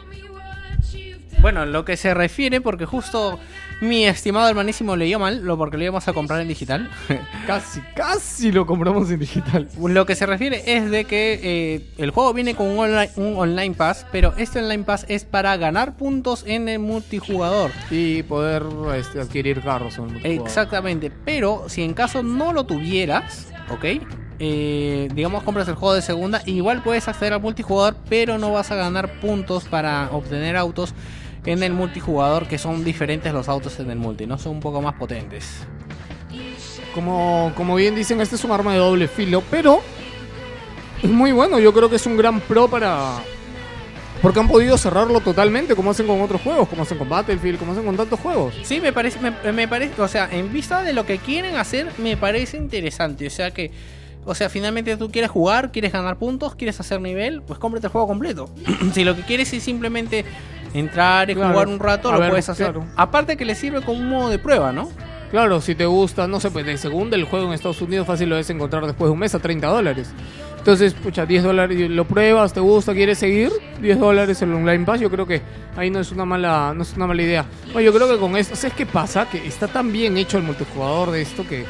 Bueno, 1.42 1.66
lo 1.66 1.86
que 1.86 1.98
se 1.98 2.14
refiere, 2.14 2.62
porque 2.62 2.86
justo 2.86 3.40
mi 3.82 4.06
estimado 4.06 4.48
hermanísimo 4.48 4.96
leyó 4.96 5.18
mal, 5.18 5.42
lo 5.42 5.58
porque 5.58 5.76
lo 5.76 5.84
íbamos 5.84 6.08
a 6.08 6.14
comprar 6.14 6.40
en 6.40 6.48
digital. 6.48 6.88
Casi, 7.48 7.82
casi 7.96 8.52
lo 8.52 8.68
compramos 8.68 9.10
en 9.10 9.20
digital. 9.20 9.68
Lo 9.80 10.06
que 10.06 10.14
se 10.14 10.28
refiere 10.28 10.62
es 10.68 10.92
de 10.92 11.06
que 11.06 11.40
eh, 11.42 11.90
el 11.98 12.12
juego 12.12 12.32
viene 12.36 12.54
con 12.54 12.68
un 12.68 12.78
online, 12.78 13.10
un 13.16 13.36
online 13.38 13.74
pass, 13.74 14.06
pero 14.12 14.36
este 14.38 14.60
online 14.60 14.84
pass 14.84 15.08
es 15.10 15.26
para 15.26 15.58
ganar 15.58 15.98
puntos 15.98 16.44
en 16.46 16.70
el 16.70 16.78
multijugador. 16.78 17.72
Y 17.90 18.22
poder 18.22 18.64
este, 18.96 19.20
adquirir 19.20 19.62
carros 19.62 19.98
en 19.98 20.04
el 20.04 20.12
multijugador. 20.12 20.48
Exactamente, 20.48 21.12
pero 21.26 21.64
si 21.68 21.82
en 21.82 21.96
caso 21.96 22.22
no 22.22 22.54
lo 22.54 22.66
tuvieras, 22.66 23.48
¿ok? 23.72 23.86
Eh, 24.44 25.08
digamos 25.14 25.44
compras 25.44 25.68
el 25.68 25.76
juego 25.76 25.96
de 25.96 26.02
segunda, 26.02 26.42
igual 26.46 26.84
puedes 26.84 27.08
acceder 27.08 27.34
al 27.34 27.42
multijugador, 27.42 27.96
pero 28.10 28.38
no 28.38 28.52
vas 28.52 28.72
a 28.72 28.76
ganar 28.76 29.20
puntos 29.20 29.66
para 29.66 30.10
obtener 30.12 30.56
autos 30.56 30.94
en 31.46 31.64
el 31.64 31.74
multijugador, 31.74 32.48
que 32.48 32.58
son 32.58 32.84
diferentes 32.84 33.34
los 33.34 33.50
autos 33.50 33.80
en 33.80 33.90
el 33.90 33.98
multi, 33.98 34.26
¿no? 34.26 34.38
Son 34.38 34.54
un 34.54 34.60
poco 34.60 34.82
más 34.82 34.96
potentes. 34.96 35.62
Como, 36.94 37.52
como 37.56 37.76
bien 37.76 37.96
dicen, 37.96 38.20
este 38.22 38.36
es 38.36 38.44
un 38.44 38.52
arma 38.52 38.74
de 38.74 38.80
doble 38.80 39.08
filo, 39.08 39.42
pero 39.50 39.82
es 41.02 41.10
muy 41.10 41.32
bueno. 41.32 41.60
Yo 41.60 41.74
creo 41.74 41.90
que 41.90 41.96
es 41.96 42.06
un 42.06 42.18
gran 42.18 42.40
pro 42.42 42.68
para. 42.68 43.20
Porque 44.22 44.40
han 44.40 44.48
podido 44.48 44.78
cerrarlo 44.78 45.20
totalmente, 45.22 45.76
como 45.76 45.90
hacen 45.92 46.06
con 46.06 46.22
otros 46.22 46.42
juegos, 46.42 46.68
como 46.68 46.84
hacen 46.84 47.00
con 47.00 47.10
Battlefield, 47.10 47.58
como 47.58 47.72
hacen 47.72 47.84
con 47.84 47.98
tantos 47.98 48.20
juegos. 48.20 48.54
Sí, 48.62 48.80
me 48.80 48.94
parece, 48.94 49.20
me, 49.20 49.52
me 49.52 49.68
parece, 49.68 50.00
o 50.00 50.08
sea, 50.08 50.30
en 50.32 50.54
vista 50.54 50.84
de 50.84 50.94
lo 50.94 51.08
que 51.08 51.18
quieren 51.18 51.56
hacer, 51.56 51.92
me 51.98 52.16
parece 52.18 52.58
interesante. 52.58 53.26
O 53.26 53.32
sea 53.32 53.50
que, 53.50 53.72
o 54.24 54.36
sea, 54.36 54.50
finalmente 54.50 54.96
tú 54.96 55.10
quieres 55.10 55.32
jugar, 55.32 55.72
quieres 55.72 55.92
ganar 55.92 56.18
puntos, 56.18 56.54
quieres 56.54 56.80
hacer 56.80 57.02
nivel, 57.02 57.42
pues 57.42 57.58
cómprate 57.58 57.88
el 57.88 57.92
juego 57.92 58.06
completo. 58.06 58.48
si 58.94 59.04
lo 59.04 59.16
que 59.16 59.24
quieres 59.24 59.52
es 59.54 59.64
simplemente 59.64 60.24
entrar 60.74 61.30
y 61.30 61.36
Claro. 61.36 61.52
jugar 61.54 61.68
un 61.68 61.80
rato, 61.80 62.10
A 62.10 62.14
lo 62.14 62.20
ver, 62.20 62.30
puedes 62.30 62.50
hacer. 62.50 62.68
claro. 62.72 62.86
Aparte 62.96 63.38
que 63.38 63.46
le 63.46 63.56
sirve 63.56 63.82
como 63.82 64.00
un 64.00 64.10
modo 64.10 64.30
de 64.30 64.40
prueba, 64.40 64.72
¿no? 64.72 64.90
Claro, 65.32 65.62
si 65.62 65.76
te 65.76 65.86
gusta, 65.86 66.28
no 66.28 66.40
sé, 66.42 66.52
pues 66.52 66.66
de 66.66 66.78
segunda 66.78 67.16
el 67.16 67.24
juego 67.24 67.48
en 67.48 67.54
Estados 67.54 67.82
Unidos 67.82 68.06
fácil 68.06 68.28
lo 68.30 68.36
debes 68.36 68.50
encontrar 68.50 68.86
después 68.86 69.08
de 69.08 69.14
un 69.14 69.20
mes 69.20 69.34
a 69.34 69.40
30 69.40 69.68
dólares. 69.68 70.12
Entonces, 70.58 70.94
pucha, 70.94 71.26
10 71.26 71.42
dólares, 71.44 71.90
lo 71.90 72.06
pruebas, 72.06 72.54
te 72.54 72.60
gusta, 72.60 72.94
quieres 72.94 73.18
seguir, 73.18 73.50
10 73.82 73.98
dólares 73.98 74.42
el 74.42 74.54
online 74.54 74.86
pass, 74.86 75.00
yo 75.00 75.10
creo 75.10 75.26
que 75.26 75.42
ahí 75.78 75.90
no 75.90 76.00
es 76.02 76.12
una 76.12 76.26
mala, 76.26 76.74
no 76.76 76.84
es 76.84 76.94
una 76.96 77.08
mala 77.08 77.22
idea. 77.24 77.46
Bueno, 77.74 77.80
yo 77.82 77.94
creo 77.94 78.10
que 78.10 78.18
con 78.18 78.36
esto, 78.36 78.56
¿sabes 78.56 78.76
qué 78.76 78.86
pasa? 78.86 79.26
Que 79.28 79.48
está 79.48 79.68
tan 79.68 79.92
bien 79.92 80.18
hecho 80.18 80.38
el 80.38 80.44
multijugador 80.44 81.10
de 81.12 81.22
esto 81.22 81.48
que, 81.48 81.66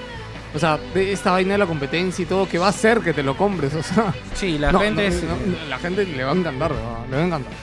o 0.55 0.59
sea, 0.59 0.77
de 0.93 1.13
esta 1.13 1.31
vaina 1.31 1.53
de 1.53 1.59
la 1.59 1.67
competencia 1.67 2.23
y 2.23 2.25
todo, 2.25 2.49
que 2.49 2.57
va 2.57 2.65
a 2.65 2.69
hacer 2.71 2.99
que 2.99 3.13
te 3.13 3.23
lo 3.23 3.37
compres, 3.37 3.73
o 3.75 3.83
sea. 3.83 4.13
Sí, 4.33 4.57
la 4.57 4.71
no, 4.73 4.79
gente 4.79 5.03
no, 5.03 5.15
es- 5.15 5.23
no, 5.23 5.35
la 5.69 5.77
gente 5.77 6.03
le 6.05 6.23
va 6.25 6.31
a 6.31 6.35
encantar, 6.35 6.73
¿verdad? 6.73 7.05
le 7.09 7.15
va 7.15 7.21
a 7.21 7.25
encantar. 7.27 7.53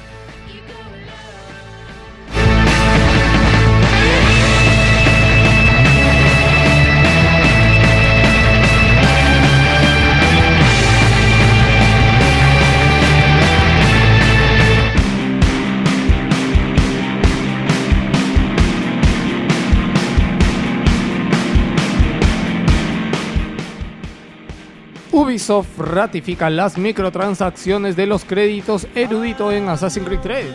Ubisoft 25.28 25.78
ratifica 25.78 26.48
las 26.48 26.78
microtransacciones 26.78 27.96
de 27.96 28.06
los 28.06 28.24
créditos 28.24 28.86
erudito 28.94 29.52
en 29.52 29.68
Assassin's 29.68 30.06
Creed 30.06 30.20
3. 30.22 30.46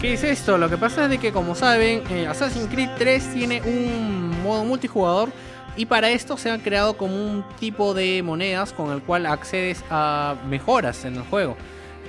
¿Qué 0.00 0.14
es 0.14 0.24
esto? 0.24 0.58
Lo 0.58 0.68
que 0.68 0.76
pasa 0.76 1.04
es 1.04 1.10
de 1.10 1.18
que, 1.18 1.30
como 1.30 1.54
saben, 1.54 2.02
eh, 2.10 2.26
Assassin's 2.26 2.66
Creed 2.66 2.90
3 2.98 3.32
tiene 3.32 3.62
un 3.62 4.42
modo 4.42 4.64
multijugador 4.64 5.30
y 5.76 5.86
para 5.86 6.10
esto 6.10 6.36
se 6.36 6.50
han 6.50 6.58
creado 6.58 6.96
como 6.96 7.14
un 7.14 7.44
tipo 7.60 7.94
de 7.94 8.20
monedas 8.24 8.72
con 8.72 8.90
el 8.90 9.02
cual 9.02 9.24
accedes 9.24 9.84
a 9.88 10.34
mejoras 10.48 11.04
en 11.04 11.14
el 11.14 11.22
juego. 11.22 11.56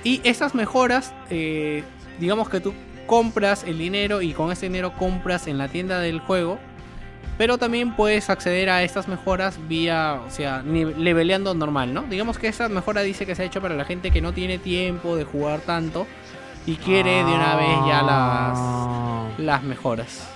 Y 0.02 0.20
estas 0.24 0.52
mejoras, 0.52 1.14
eh, 1.30 1.84
digamos 2.18 2.48
que 2.48 2.58
tú 2.58 2.74
compras 3.06 3.62
el 3.62 3.78
dinero 3.78 4.20
y 4.20 4.32
con 4.32 4.50
ese 4.50 4.66
dinero 4.66 4.94
compras 4.98 5.46
en 5.46 5.58
la 5.58 5.68
tienda 5.68 6.00
del 6.00 6.18
juego. 6.18 6.58
Pero 7.38 7.56
también 7.56 7.96
puedes 7.96 8.28
acceder 8.28 8.68
a 8.68 8.82
estas 8.82 9.08
mejoras 9.08 9.58
vía, 9.66 10.20
o 10.26 10.30
sea, 10.30 10.62
leveleando 10.62 11.54
normal, 11.54 11.94
¿no? 11.94 12.02
Digamos 12.02 12.38
que 12.38 12.48
esta 12.48 12.68
mejora 12.68 13.00
dice 13.00 13.24
que 13.24 13.34
se 13.34 13.42
ha 13.42 13.44
hecho 13.46 13.62
para 13.62 13.74
la 13.74 13.84
gente 13.86 14.10
que 14.10 14.20
no 14.20 14.32
tiene 14.34 14.58
tiempo 14.58 15.16
de 15.16 15.24
jugar 15.24 15.60
tanto 15.60 16.06
y 16.66 16.76
quiere 16.76 17.24
de 17.24 17.32
una 17.32 17.56
vez 17.56 17.78
ya 17.86 18.00
Ah. 18.02 19.28
las, 19.36 19.40
las 19.46 19.62
mejoras. 19.62 20.28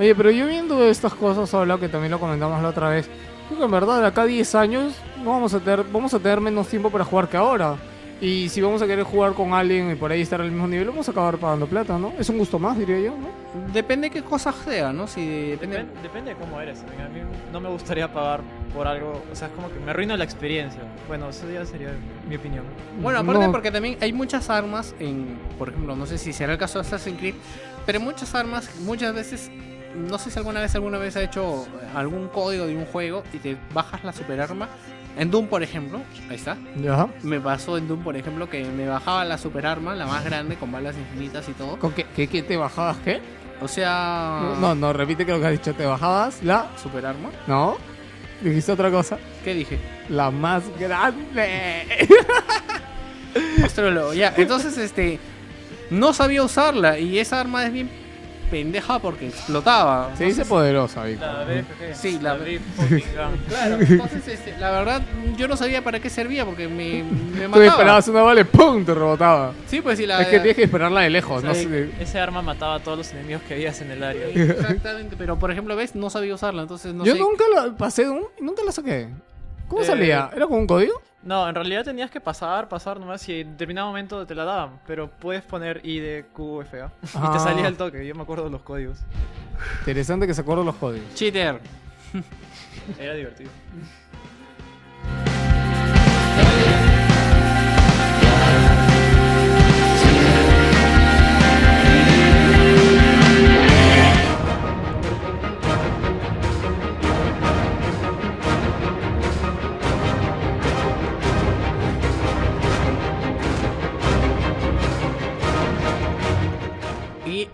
Oye, 0.00 0.14
pero 0.14 0.30
yo 0.30 0.46
viendo 0.46 0.84
estas 0.84 1.14
cosas, 1.14 1.52
habla 1.54 1.78
que 1.78 1.88
también 1.88 2.10
lo 2.10 2.18
comentamos 2.20 2.60
la 2.62 2.68
otra 2.70 2.88
vez. 2.88 3.08
Creo 3.46 3.60
que 3.60 3.64
en 3.64 3.70
verdad, 3.70 4.00
de 4.00 4.06
acá 4.08 4.22
a 4.22 4.26
10 4.26 4.54
años, 4.56 4.94
no 5.22 5.30
vamos 5.30 5.54
a 5.54 5.60
tener, 5.60 5.84
vamos 5.84 6.12
a 6.14 6.18
tener 6.18 6.40
menos 6.40 6.68
tiempo 6.68 6.90
para 6.90 7.04
jugar 7.04 7.28
que 7.28 7.36
ahora. 7.36 7.76
Y 8.20 8.48
si 8.48 8.60
vamos 8.60 8.82
a 8.82 8.86
querer 8.88 9.04
jugar 9.04 9.32
con 9.34 9.52
alguien 9.54 9.92
y 9.92 9.94
por 9.94 10.10
ahí 10.10 10.22
estar 10.22 10.40
al 10.40 10.50
mismo 10.50 10.66
nivel, 10.66 10.88
vamos 10.88 11.06
a 11.06 11.12
acabar 11.12 11.38
pagando 11.38 11.68
plata, 11.68 11.96
¿no? 11.98 12.12
Es 12.18 12.28
un 12.28 12.38
gusto 12.38 12.58
más, 12.58 12.76
diría 12.76 12.98
yo, 12.98 13.10
¿no? 13.16 13.72
Depende 13.72 14.10
qué 14.10 14.22
cosas 14.22 14.56
sea, 14.64 14.92
¿no? 14.92 15.06
Si 15.06 15.24
depende... 15.50 15.82
Depen- 15.84 16.02
depende 16.02 16.30
de 16.34 16.36
cómo 16.36 16.60
eres. 16.60 16.80
A 16.80 17.08
mí 17.08 17.20
no 17.52 17.60
me 17.60 17.68
gustaría 17.68 18.12
pagar 18.12 18.40
por 18.74 18.88
algo. 18.88 19.22
O 19.30 19.36
sea, 19.36 19.46
es 19.46 19.54
como 19.54 19.68
que 19.72 19.78
me 19.78 19.92
arruina 19.92 20.16
la 20.16 20.24
experiencia. 20.24 20.80
Bueno, 21.06 21.28
eso 21.28 21.48
ya 21.48 21.64
sería 21.64 21.92
mi 22.28 22.34
opinión. 22.34 22.64
Bueno, 23.00 23.20
aparte 23.20 23.46
No. 23.46 23.52
porque 23.52 23.70
también 23.70 23.96
hay 24.00 24.12
muchas 24.12 24.50
armas 24.50 24.96
en, 24.98 25.38
por 25.56 25.68
ejemplo, 25.68 25.94
no 25.94 26.04
sé 26.04 26.18
si 26.18 26.32
será 26.32 26.52
el 26.54 26.58
caso 26.58 26.80
de 26.80 26.86
Assassin's 26.88 27.18
Creed, 27.20 27.34
pero 27.86 28.00
muchas 28.00 28.34
armas 28.34 28.68
muchas 28.80 29.14
veces, 29.14 29.48
no 29.96 30.18
sé 30.18 30.32
si 30.32 30.38
alguna 30.40 30.60
vez 30.60 30.74
alguna 30.74 30.98
vez 30.98 31.16
ha 31.16 31.22
hecho 31.22 31.66
algún 31.94 32.26
código 32.28 32.66
de 32.66 32.74
un 32.76 32.84
juego 32.86 33.22
y 33.32 33.38
te 33.38 33.56
bajas 33.72 34.02
la 34.02 34.12
superarma. 34.12 34.68
En 35.18 35.30
Doom, 35.32 35.48
por 35.48 35.62
ejemplo, 35.64 36.00
ahí 36.30 36.36
está. 36.36 36.56
Ya. 36.80 37.08
Me 37.22 37.40
pasó 37.40 37.76
en 37.76 37.88
Doom, 37.88 38.04
por 38.04 38.16
ejemplo, 38.16 38.48
que 38.48 38.64
me 38.64 38.86
bajaba 38.86 39.24
la 39.24 39.36
superarma, 39.36 39.94
la 39.96 40.06
más 40.06 40.24
grande, 40.24 40.54
con 40.56 40.70
balas 40.70 40.96
infinitas 40.96 41.48
y 41.48 41.52
todo. 41.52 41.76
¿Con 41.78 41.92
qué, 41.92 42.06
qué, 42.14 42.28
qué 42.28 42.42
te 42.42 42.56
bajabas 42.56 42.98
qué? 42.98 43.20
O 43.60 43.66
sea, 43.66 44.54
No, 44.60 44.76
no, 44.76 44.92
repite 44.92 45.26
que 45.26 45.32
lo 45.32 45.40
que 45.40 45.46
has 45.46 45.52
dicho. 45.52 45.74
¿Te 45.74 45.84
bajabas 45.84 46.42
la? 46.44 46.68
superarma. 46.80 47.30
¿No? 47.48 47.76
¿Dijiste 48.40 48.70
otra 48.70 48.90
cosa? 48.92 49.18
¿Qué 49.42 49.54
dije? 49.54 49.78
La 50.08 50.30
más 50.30 50.62
grande. 50.78 51.96
Astrólogo, 53.64 54.14
ya. 54.14 54.32
Entonces, 54.36 54.78
este, 54.78 55.18
no 55.90 56.12
sabía 56.12 56.44
usarla 56.44 56.98
y 57.00 57.18
esa 57.18 57.40
arma 57.40 57.66
es 57.66 57.72
bien 57.72 57.90
pendeja 58.50 58.98
porque 58.98 59.28
explotaba. 59.28 60.10
Se 60.16 60.24
dice 60.24 60.44
poderosa, 60.44 61.04
Vico. 61.04 61.20
La 61.24 61.44
BFG. 61.44 61.94
Sí, 61.94 62.18
la- 62.20 62.36
Gun. 62.36 63.38
Claro, 63.48 63.76
entonces 63.80 64.26
este, 64.28 64.56
la 64.58 64.70
verdad 64.70 65.02
yo 65.36 65.48
no 65.48 65.56
sabía 65.56 65.82
para 65.82 66.00
qué 66.00 66.10
servía 66.10 66.44
porque 66.44 66.68
me, 66.68 67.02
me 67.04 67.42
Tú 67.44 67.48
mataba. 67.48 67.62
disparabas 67.64 68.08
una 68.08 68.22
bala 68.22 68.40
y 68.40 68.44
¡pum! 68.44 68.84
te 68.84 68.94
rebotaba. 68.94 69.52
Sí, 69.66 69.80
pues 69.80 69.98
sí, 69.98 70.06
la 70.06 70.20
Es 70.22 70.28
que 70.28 70.38
tienes 70.38 70.56
que 70.56 70.62
dispararla 70.62 71.00
de 71.02 71.10
lejos, 71.10 71.42
no 71.44 71.54
sé. 71.54 71.90
Ese 72.00 72.18
arma 72.18 72.42
mataba 72.42 72.76
a 72.76 72.80
todos 72.80 72.98
los 72.98 73.12
enemigos 73.12 73.42
que 73.46 73.54
veías 73.54 73.80
en 73.80 73.90
el 73.90 74.02
área. 74.02 74.26
Exactamente, 74.28 75.16
pero 75.18 75.38
por 75.38 75.50
ejemplo, 75.50 75.76
¿ves? 75.76 75.94
No 75.94 76.10
sabía 76.10 76.34
usarla, 76.34 76.62
entonces 76.62 76.94
no 76.94 77.04
Yo 77.04 77.14
sé. 77.14 77.18
nunca 77.20 77.44
la 77.54 77.76
pasé 77.76 78.04
de 78.04 78.10
un 78.10 78.24
y 78.38 78.42
nunca 78.42 78.62
la 78.64 78.72
saqué. 78.72 79.08
¿Cómo 79.68 79.82
Eh, 79.82 79.86
salía? 79.86 80.30
¿Era 80.34 80.46
con 80.46 80.58
un 80.58 80.66
código? 80.66 81.00
No, 81.28 81.46
en 81.46 81.54
realidad 81.54 81.84
tenías 81.84 82.10
que 82.10 82.20
pasar, 82.22 82.68
pasar 82.70 82.98
nomás 82.98 83.28
y 83.28 83.40
en 83.42 83.50
determinado 83.52 83.86
momento 83.88 84.26
te 84.26 84.34
la 84.34 84.44
daban. 84.44 84.80
Pero 84.86 85.08
puedes 85.10 85.42
poner 85.42 85.80
I 85.84 86.00
de 86.00 86.24
QFA. 86.34 86.90
Y 87.02 87.08
Ah. 87.14 87.30
te 87.34 87.38
salía 87.38 87.68
el 87.68 87.76
toque. 87.76 88.06
Yo 88.06 88.14
me 88.14 88.22
acuerdo 88.22 88.44
de 88.44 88.50
los 88.50 88.62
códigos. 88.62 88.98
Interesante 89.80 90.26
que 90.26 90.32
se 90.32 90.40
acuerdan 90.40 90.64
los 90.64 90.76
códigos. 90.76 91.14
Cheater. 91.14 91.60
Era 92.98 93.12
divertido. 93.12 93.50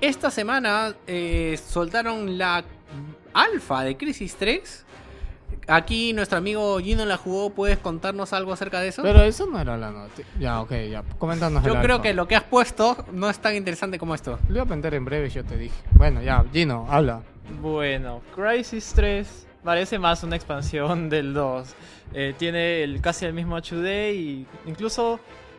Esta 0.07 0.31
semana 0.31 0.95
eh, 1.07 1.59
soltaron 1.67 2.37
la 2.39 2.65
alfa 3.33 3.85
de 3.85 3.97
Crisis 3.97 4.37
3. 4.37 4.85
Aquí 5.67 6.13
nuestro 6.13 6.37
amigo 6.39 6.79
Gino 6.79 7.07
la 7.07 7.17
jugó, 7.17 7.51
¿puedes 7.51 7.79
contarnos 7.79 8.33
algo 8.35 8.53
acerca 8.53 8.81
de 8.81 8.89
eso? 8.89 9.03
Pero 9.03 9.23
eso 9.23 9.47
no 9.47 9.59
era 9.59 9.79
la 9.79 9.91
noticia. 9.91 10.27
Ya, 10.39 10.61
ok, 10.61 10.73
ya. 10.91 11.03
Coméntanos 11.19 11.65
Yo 11.65 11.75
el 11.75 11.81
creo 11.81 11.97
alfa. 11.97 12.03
que 12.03 12.15
lo 12.15 12.29
que 12.29 12.37
has 12.37 12.43
puesto 12.43 13.05
no 13.13 13.31
es 13.31 13.39
tan 13.39 13.55
interesante 13.55 13.99
como 13.99 14.15
esto. 14.15 14.39
Lo 14.49 14.57
iba 14.57 14.65
a 14.65 14.67
pensar 14.67 14.93
en 14.95 15.05
breve, 15.07 15.31
yo 15.31 15.43
te 15.43 15.57
dije. 15.57 15.75
Bueno, 15.93 16.21
ya, 16.23 16.45
Gino, 16.53 16.87
habla. 16.91 17.23
Bueno, 17.63 18.21
Crisis 18.35 18.93
3 18.95 19.47
parece 19.63 19.99
más 19.99 20.23
una 20.23 20.37
expansión 20.37 21.09
del 21.09 21.33
2. 21.33 21.75
Eh, 22.13 22.35
tiene 22.37 22.83
el, 22.83 23.01
casi 23.01 23.25
el 23.25 23.33
mismo 23.33 23.57
HUD 23.57 23.87
y 24.13 24.47
incluso 24.67 25.19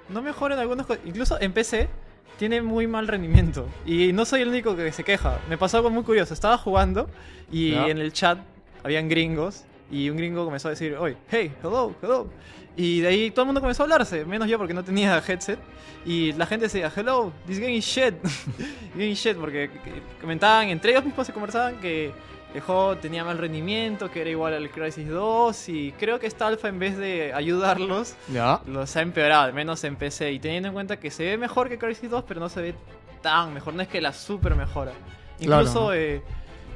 no 0.09 0.21
mejora 0.21 0.53
en 0.53 0.61
algunas 0.61 0.85
cosas. 0.85 1.01
Incluso 1.05 1.41
en 1.41 1.51
PC 1.51 1.89
tiene 2.37 2.61
muy 2.61 2.87
mal 2.87 3.07
rendimiento. 3.07 3.67
Y 3.85 4.13
no 4.13 4.25
soy 4.25 4.41
el 4.41 4.49
único 4.49 4.75
que 4.75 4.91
se 4.91 5.03
queja. 5.03 5.39
Me 5.49 5.57
pasó 5.57 5.77
algo 5.77 5.89
muy 5.89 6.03
curioso. 6.03 6.33
Estaba 6.33 6.57
jugando 6.57 7.09
y 7.51 7.73
en 7.73 7.97
el 7.97 8.11
chat 8.13 8.39
habían 8.83 9.09
gringos. 9.09 9.63
Y 9.91 10.09
un 10.09 10.17
gringo 10.17 10.43
comenzó 10.45 10.67
a 10.67 10.71
decir, 10.71 10.95
oye, 10.95 11.15
hey, 11.29 11.53
hello, 11.63 11.93
hello. 12.01 12.27
Y 12.75 13.01
de 13.01 13.07
ahí 13.07 13.31
todo 13.31 13.43
el 13.43 13.45
mundo 13.47 13.61
comenzó 13.61 13.83
a 13.83 13.85
hablarse, 13.85 14.25
menos 14.25 14.49
yo 14.49 14.57
porque 14.57 14.73
no 14.73 14.83
tenía 14.83 15.21
headset. 15.25 15.59
Y 16.05 16.33
la 16.33 16.45
gente 16.45 16.65
decía, 16.65 16.91
hello, 16.95 17.31
this 17.45 17.59
game 17.59 17.75
is 17.75 17.85
shit. 17.85 18.15
game 18.95 19.09
is 19.09 19.19
shit, 19.19 19.37
porque 19.37 19.69
que- 19.69 20.01
comentaban, 20.19 20.69
entre 20.69 20.91
ellos 20.91 21.05
mismos 21.05 21.25
se 21.27 21.33
conversaban 21.33 21.77
que 21.79 22.11
el 22.55 22.61
juego 22.61 22.95
tenía 22.97 23.23
mal 23.25 23.37
rendimiento, 23.37 24.09
que 24.09 24.21
era 24.21 24.29
igual 24.29 24.53
al 24.53 24.69
Crisis 24.69 25.09
2. 25.09 25.69
Y 25.69 25.91
creo 25.99 26.19
que 26.19 26.27
esta 26.27 26.47
alfa, 26.47 26.69
en 26.69 26.79
vez 26.79 26.97
de 26.97 27.33
ayudarlos, 27.33 28.15
Ya. 28.31 28.61
los 28.65 28.95
ha 28.95 29.01
empeorado, 29.01 29.43
al 29.43 29.53
menos 29.53 29.83
en 29.83 29.95
PC. 29.97 30.31
Y 30.31 30.39
teniendo 30.39 30.69
en 30.69 30.73
cuenta 30.73 30.97
que 30.97 31.11
se 31.11 31.25
ve 31.25 31.37
mejor 31.37 31.67
que 31.69 31.77
Crisis 31.77 32.09
2, 32.09 32.23
pero 32.27 32.39
no 32.39 32.47
se 32.49 32.61
ve 32.61 32.75
tan 33.21 33.53
mejor. 33.53 33.73
No 33.73 33.81
es 33.81 33.87
que 33.89 33.99
la 33.99 34.13
super 34.13 34.55
mejora. 34.55 34.93
Incluso 35.39 35.93
eh, 35.93 36.21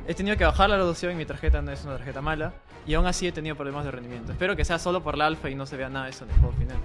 he 0.05 0.13
tenido 0.13 0.35
que 0.35 0.43
bajar 0.43 0.69
la 0.69 0.75
resolución. 0.75 1.15
Mi 1.15 1.25
tarjeta 1.25 1.61
no 1.61 1.71
es 1.71 1.83
una 1.85 1.95
tarjeta 1.95 2.21
mala. 2.21 2.53
Y 2.85 2.93
aún 2.95 3.05
así 3.05 3.27
he 3.27 3.31
tenido 3.31 3.55
problemas 3.55 3.85
de 3.85 3.91
rendimiento. 3.91 4.31
Espero 4.33 4.55
que 4.55 4.65
sea 4.65 4.79
solo 4.79 5.01
por 5.01 5.17
la 5.17 5.27
alfa 5.27 5.49
y 5.49 5.55
no 5.55 5.65
se 5.65 5.77
vea 5.77 5.89
nada 5.89 6.05
de 6.05 6.11
eso 6.11 6.25
en 6.25 6.31
el 6.31 6.37
juego 6.37 6.53
final. 6.57 6.77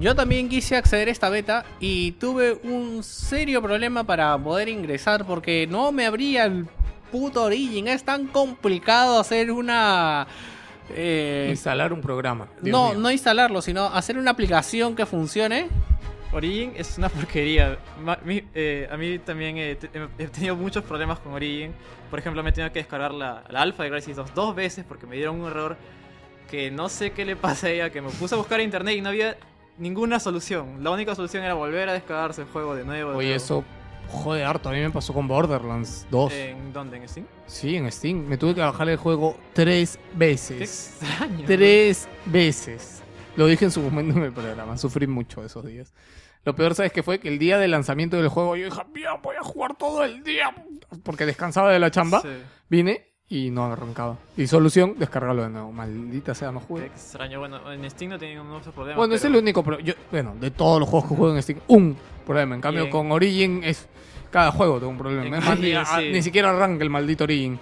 Yo 0.00 0.14
también 0.14 0.48
quise 0.48 0.76
acceder 0.76 1.08
a 1.08 1.10
esta 1.10 1.28
beta 1.28 1.64
y 1.80 2.12
tuve 2.12 2.54
un 2.64 3.02
serio 3.02 3.60
problema 3.60 4.04
para 4.04 4.38
poder 4.38 4.68
ingresar 4.68 5.26
porque 5.26 5.66
no 5.68 5.92
me 5.92 6.06
abría 6.06 6.44
el 6.44 6.66
puto 7.12 7.44
Origin. 7.44 7.86
Es 7.86 8.02
tan 8.02 8.26
complicado 8.26 9.20
hacer 9.20 9.52
una... 9.52 10.26
eh, 10.90 11.46
Instalar 11.50 11.92
un 11.92 12.00
programa. 12.00 12.48
Dios 12.60 12.72
no, 12.72 12.88
mío. 12.90 12.98
no 12.98 13.10
instalarlo, 13.12 13.62
sino 13.62 13.84
hacer 13.86 14.18
una 14.18 14.32
aplicación 14.32 14.96
que 14.96 15.06
funcione. 15.06 15.68
Origin 16.32 16.72
es 16.76 16.96
una 16.98 17.08
porquería. 17.10 17.78
Ma- 18.02 18.18
mi- 18.24 18.42
eh, 18.54 18.88
a 18.90 18.96
mí 18.96 19.18
también 19.18 19.58
eh, 19.58 19.76
te- 19.76 19.90
he 20.18 20.26
tenido 20.28 20.56
muchos 20.56 20.82
problemas 20.82 21.18
con 21.20 21.34
Origin. 21.34 21.72
Por 22.10 22.18
ejemplo, 22.18 22.42
me 22.42 22.50
he 22.50 22.52
tenido 22.52 22.72
que 22.72 22.80
descargar 22.80 23.12
la, 23.12 23.44
la 23.50 23.60
alfa 23.62 23.84
de 23.84 23.90
Crisis 23.90 24.16
2 24.16 24.34
dos 24.34 24.54
veces 24.56 24.84
porque 24.88 25.06
me 25.06 25.14
dieron 25.16 25.40
un 25.40 25.46
error 25.46 25.76
que 26.50 26.70
no 26.70 26.88
sé 26.88 27.12
qué 27.12 27.24
le 27.24 27.36
pasa 27.36 27.66
a 27.66 27.70
ella, 27.70 27.90
que 27.90 28.00
me 28.02 28.10
puse 28.10 28.34
a 28.34 28.38
buscar 28.38 28.60
en 28.60 28.64
internet 28.66 28.96
y 28.96 29.00
no 29.02 29.10
había 29.10 29.36
ninguna 29.78 30.20
solución. 30.20 30.82
La 30.84 30.90
única 30.90 31.14
solución 31.14 31.44
era 31.44 31.54
volver 31.54 31.88
a 31.88 31.92
descargarse 31.94 32.42
el 32.42 32.48
juego 32.48 32.74
de 32.74 32.84
nuevo. 32.84 33.10
de 33.12 33.16
Oye, 33.16 33.26
nuevo. 33.28 33.36
eso 33.44 33.64
jode 34.08 34.44
harto. 34.44 34.68
A 34.68 34.72
mí 34.72 34.80
me 34.80 34.90
pasó 34.90 35.12
con 35.12 35.26
Borderlands 35.28 36.06
2. 36.10 36.32
¿En 36.32 36.72
dónde? 36.72 36.96
¿En 36.98 37.08
Steam? 37.08 37.26
Sí, 37.46 37.76
en 37.76 37.90
Steam. 37.90 38.26
Me 38.26 38.36
tuve 38.36 38.54
que 38.54 38.60
bajar 38.60 38.88
el 38.88 38.96
juego 38.96 39.36
tres 39.52 39.96
Qué 39.96 40.16
veces. 40.18 40.60
extraño. 41.00 41.44
Tres 41.46 42.08
veces. 42.26 43.02
Lo 43.36 43.46
dije 43.46 43.64
en 43.64 43.70
su 43.70 43.80
momento 43.80 44.18
en 44.18 44.24
el 44.24 44.32
programa. 44.32 44.76
Sufrí 44.76 45.06
mucho 45.06 45.44
esos 45.44 45.64
días. 45.64 45.92
Lo 46.44 46.54
peor, 46.56 46.74
¿sabes 46.74 46.92
qué 46.92 47.02
fue? 47.02 47.20
Que 47.20 47.28
el 47.28 47.38
día 47.38 47.56
del 47.58 47.70
lanzamiento 47.70 48.16
del 48.16 48.28
juego 48.28 48.56
yo 48.56 48.64
dije, 48.66 48.82
bien, 48.92 49.10
voy 49.22 49.36
a 49.36 49.42
jugar 49.42 49.74
todo 49.76 50.02
el 50.04 50.22
día. 50.24 50.52
Porque 51.04 51.24
descansaba 51.24 51.70
de 51.70 51.78
la 51.78 51.90
chamba. 51.90 52.20
Sí. 52.20 52.28
Vine 52.68 53.06
y 53.28 53.50
no 53.50 53.64
arrancaba. 53.72 54.18
Y 54.36 54.46
solución, 54.46 54.96
descargarlo 54.98 55.44
de 55.44 55.48
nuevo. 55.50 55.72
Maldita 55.72 56.34
sea, 56.34 56.50
no 56.52 56.60
Qué 56.60 56.66
jugué. 56.66 56.86
extraño. 56.86 57.38
Bueno, 57.38 57.72
en 57.72 57.88
Steam 57.90 58.10
no 58.10 58.18
tienen 58.18 58.44
muchos 58.46 58.74
problemas. 58.74 58.96
Bueno, 58.98 59.14
es 59.14 59.22
pero- 59.22 59.34
el 59.36 59.42
único 59.42 59.62
pro- 59.62 59.78
yo 59.78 59.94
Bueno, 60.10 60.34
de 60.38 60.50
todos 60.50 60.80
los 60.80 60.88
juegos 60.88 61.08
que 61.08 61.16
juego 61.16 61.34
en 61.36 61.42
Steam, 61.42 61.60
un 61.68 61.96
problema. 62.22 62.54
En 62.54 62.60
cambio, 62.60 62.84
Bien. 62.84 62.92
con 62.92 63.12
Origin 63.12 63.62
es. 63.64 63.88
Cada 64.30 64.50
juego 64.50 64.78
tengo 64.78 64.90
un 64.90 64.98
problema. 64.98 65.38
Es 65.38 65.44
más, 65.44 65.58
ni, 65.58 65.72
sí. 65.72 66.10
ni 66.12 66.22
siquiera 66.22 66.50
arranca 66.50 66.82
el 66.82 66.90
maldito 66.90 67.24
Origin. 67.24 67.58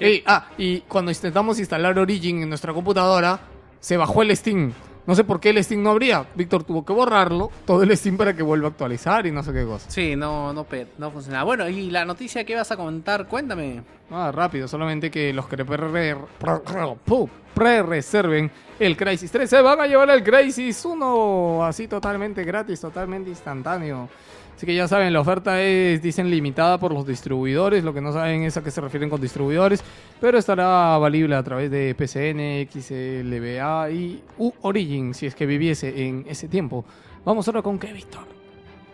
Ey, 0.00 0.22
ah, 0.26 0.48
y 0.58 0.80
cuando 0.80 1.10
intentamos 1.10 1.58
instalar 1.58 1.98
Origin 1.98 2.42
en 2.42 2.48
nuestra 2.48 2.72
computadora, 2.72 3.38
se 3.80 3.96
bajó 3.96 4.22
el 4.22 4.36
Steam. 4.36 4.72
No 5.06 5.14
sé 5.14 5.22
por 5.22 5.38
qué 5.38 5.50
el 5.50 5.62
Steam 5.62 5.84
no 5.84 5.90
abría. 5.90 6.26
Víctor 6.34 6.64
tuvo 6.64 6.84
que 6.84 6.92
borrarlo, 6.92 7.52
todo 7.64 7.84
el 7.84 7.96
Steam 7.96 8.16
para 8.16 8.34
que 8.34 8.42
vuelva 8.42 8.66
a 8.66 8.70
actualizar 8.72 9.24
y 9.26 9.30
no 9.30 9.44
sé 9.44 9.52
qué 9.52 9.64
cosa. 9.64 9.88
Sí, 9.88 10.16
no, 10.16 10.52
no, 10.52 10.66
no 10.98 11.10
funcionaba. 11.12 11.44
Bueno, 11.44 11.68
y 11.68 11.90
la 11.92 12.04
noticia 12.04 12.44
que 12.44 12.56
vas 12.56 12.70
a 12.72 12.76
comentar, 12.76 13.28
cuéntame. 13.28 13.82
Ah, 14.10 14.32
rápido, 14.34 14.66
solamente 14.66 15.08
que 15.10 15.32
los 15.32 15.46
que 15.46 15.56
pre- 15.64 15.64
pre- 15.64 16.16
pre- 16.40 17.28
pre-reserven 17.54 18.50
el 18.78 18.96
Crisis 18.96 19.30
3 19.30 19.48
se 19.48 19.60
van 19.60 19.80
a 19.80 19.86
llevar 19.86 20.10
el 20.10 20.22
Crisis 20.22 20.84
1 20.84 21.64
así 21.64 21.88
totalmente 21.88 22.44
gratis, 22.44 22.80
totalmente 22.80 23.30
instantáneo. 23.30 24.08
Así 24.56 24.64
que 24.64 24.74
ya 24.74 24.88
saben, 24.88 25.12
la 25.12 25.20
oferta 25.20 25.60
es, 25.60 26.00
dicen, 26.00 26.30
limitada 26.30 26.78
por 26.78 26.90
los 26.90 27.06
distribuidores. 27.06 27.84
Lo 27.84 27.92
que 27.92 28.00
no 28.00 28.10
saben 28.10 28.42
es 28.42 28.56
a 28.56 28.64
qué 28.64 28.70
se 28.70 28.80
refieren 28.80 29.10
con 29.10 29.20
distribuidores. 29.20 29.84
Pero 30.18 30.38
estará 30.38 30.96
valible 30.96 31.34
a 31.36 31.42
través 31.42 31.70
de 31.70 31.94
PCN, 31.94 32.66
XLBA 32.72 33.90
y 33.90 34.22
U 34.38 34.54
Origin, 34.62 35.12
si 35.12 35.26
es 35.26 35.34
que 35.34 35.44
viviese 35.44 36.06
en 36.06 36.24
ese 36.26 36.48
tiempo. 36.48 36.86
Vamos 37.22 37.46
ahora 37.48 37.60
con 37.60 37.78
qué, 37.78 37.92
Víctor. 37.92 38.22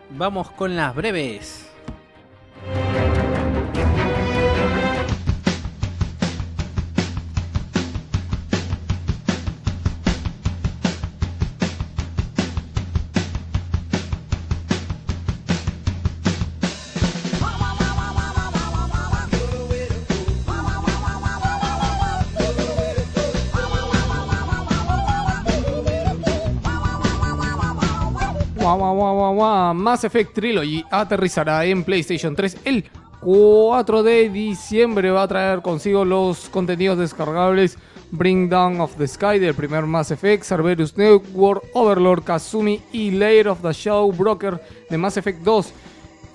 Vamos 0.09 0.51
con 0.51 0.75
las 0.75 0.93
breves. 0.93 1.69
Guau. 28.75 29.73
Mass 29.73 30.03
Effect 30.03 30.33
Trilogy 30.33 30.83
aterrizará 30.89 31.65
en 31.65 31.83
PlayStation 31.83 32.35
3 32.35 32.57
el 32.65 32.85
4 33.19 34.03
de 34.03 34.29
diciembre. 34.29 35.11
Va 35.11 35.23
a 35.23 35.27
traer 35.27 35.61
consigo 35.61 36.05
los 36.05 36.49
contenidos 36.49 36.97
descargables 36.97 37.77
Bring 38.11 38.47
Down 38.47 38.79
of 38.79 38.95
the 38.97 39.07
Sky 39.07 39.39
del 39.39 39.55
primer 39.55 39.87
Mass 39.87 40.11
Effect, 40.11 40.43
Cerberus 40.43 40.95
Network, 40.95 41.63
Overlord, 41.73 42.23
Kazumi 42.23 42.79
y 42.91 43.09
Lair 43.09 43.47
of 43.47 43.61
the 43.61 43.73
Shadow 43.73 44.11
Broker 44.11 44.61
de 44.87 44.97
Mass 44.99 45.17
Effect 45.17 45.41
2. 45.41 45.73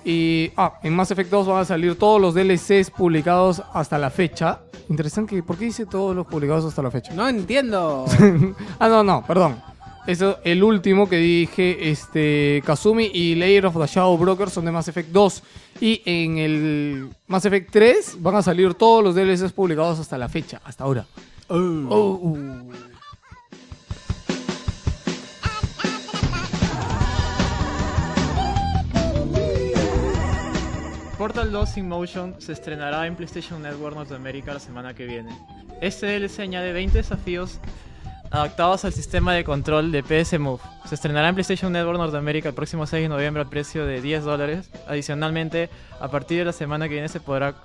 Y 0.03 0.51
ah, 0.57 0.79
en 0.83 0.93
Mass 0.93 1.11
Effect 1.11 1.29
2 1.29 1.47
van 1.47 1.61
a 1.61 1.65
salir 1.65 1.97
todos 1.97 2.19
los 2.19 2.33
DLCs 2.33 2.91
publicados 2.91 3.63
hasta 3.73 3.97
la 3.97 4.09
fecha. 4.09 4.59
Interesante, 4.89 5.41
¿por 5.41 5.57
qué 5.57 5.65
dice 5.65 5.85
todos 5.85 6.13
los 6.13 6.25
publicados 6.25 6.65
hasta 6.65 6.81
la 6.81 6.91
fecha? 6.91 7.13
No 7.13 7.27
entiendo. 7.29 8.05
ah, 8.79 8.87
no, 8.89 9.03
no, 9.03 9.23
perdón. 9.25 9.68
Eso, 10.07 10.39
el 10.43 10.63
último 10.63 11.07
que 11.07 11.17
dije, 11.17 11.91
este, 11.91 12.63
Kazumi 12.65 13.11
y 13.13 13.35
Layer 13.35 13.65
of 13.67 13.77
the 13.77 13.85
Shadow 13.85 14.17
Broker 14.17 14.49
son 14.49 14.65
de 14.65 14.71
Mass 14.71 14.87
Effect 14.87 15.09
2. 15.09 15.43
Y 15.81 16.01
en 16.05 16.37
el 16.37 17.09
Mass 17.27 17.45
Effect 17.45 17.71
3 17.71 18.17
van 18.19 18.35
a 18.35 18.41
salir 18.41 18.73
todos 18.73 19.03
los 19.03 19.15
DLCs 19.15 19.53
publicados 19.53 19.99
hasta 19.99 20.17
la 20.17 20.27
fecha, 20.27 20.61
hasta 20.63 20.83
ahora. 20.83 21.05
Oh. 21.49 22.35
Portal 31.19 31.51
2 31.51 31.77
in 31.77 31.89
Motion 31.89 32.35
se 32.39 32.53
estrenará 32.53 33.05
en 33.05 33.15
PlayStation 33.15 33.61
Network 33.61 33.93
Norteamérica 33.93 34.53
la 34.53 34.59
semana 34.59 34.93
que 34.93 35.05
viene. 35.05 35.37
Este 35.81 36.07
DLC 36.07 36.39
añade 36.39 36.71
20 36.71 36.97
desafíos 36.97 37.59
adaptados 38.31 38.85
al 38.85 38.93
sistema 38.93 39.33
de 39.33 39.43
control 39.43 39.91
de 39.91 40.03
PS 40.03 40.39
Move. 40.39 40.61
Se 40.85 40.95
estrenará 40.95 41.29
en 41.29 41.35
PlayStation 41.35 41.71
Network 41.71 41.99
Norteamérica 41.99 42.49
el 42.49 42.55
próximo 42.55 42.85
6 42.85 43.03
de 43.03 43.09
noviembre 43.09 43.41
al 43.43 43.49
precio 43.49 43.85
de 43.85 44.01
10 44.01 44.23
dólares. 44.23 44.69
Adicionalmente, 44.87 45.69
a 45.99 46.07
partir 46.09 46.39
de 46.39 46.45
la 46.45 46.53
semana 46.53 46.87
que 46.87 46.93
viene 46.95 47.09
se 47.09 47.19
podrá 47.19 47.55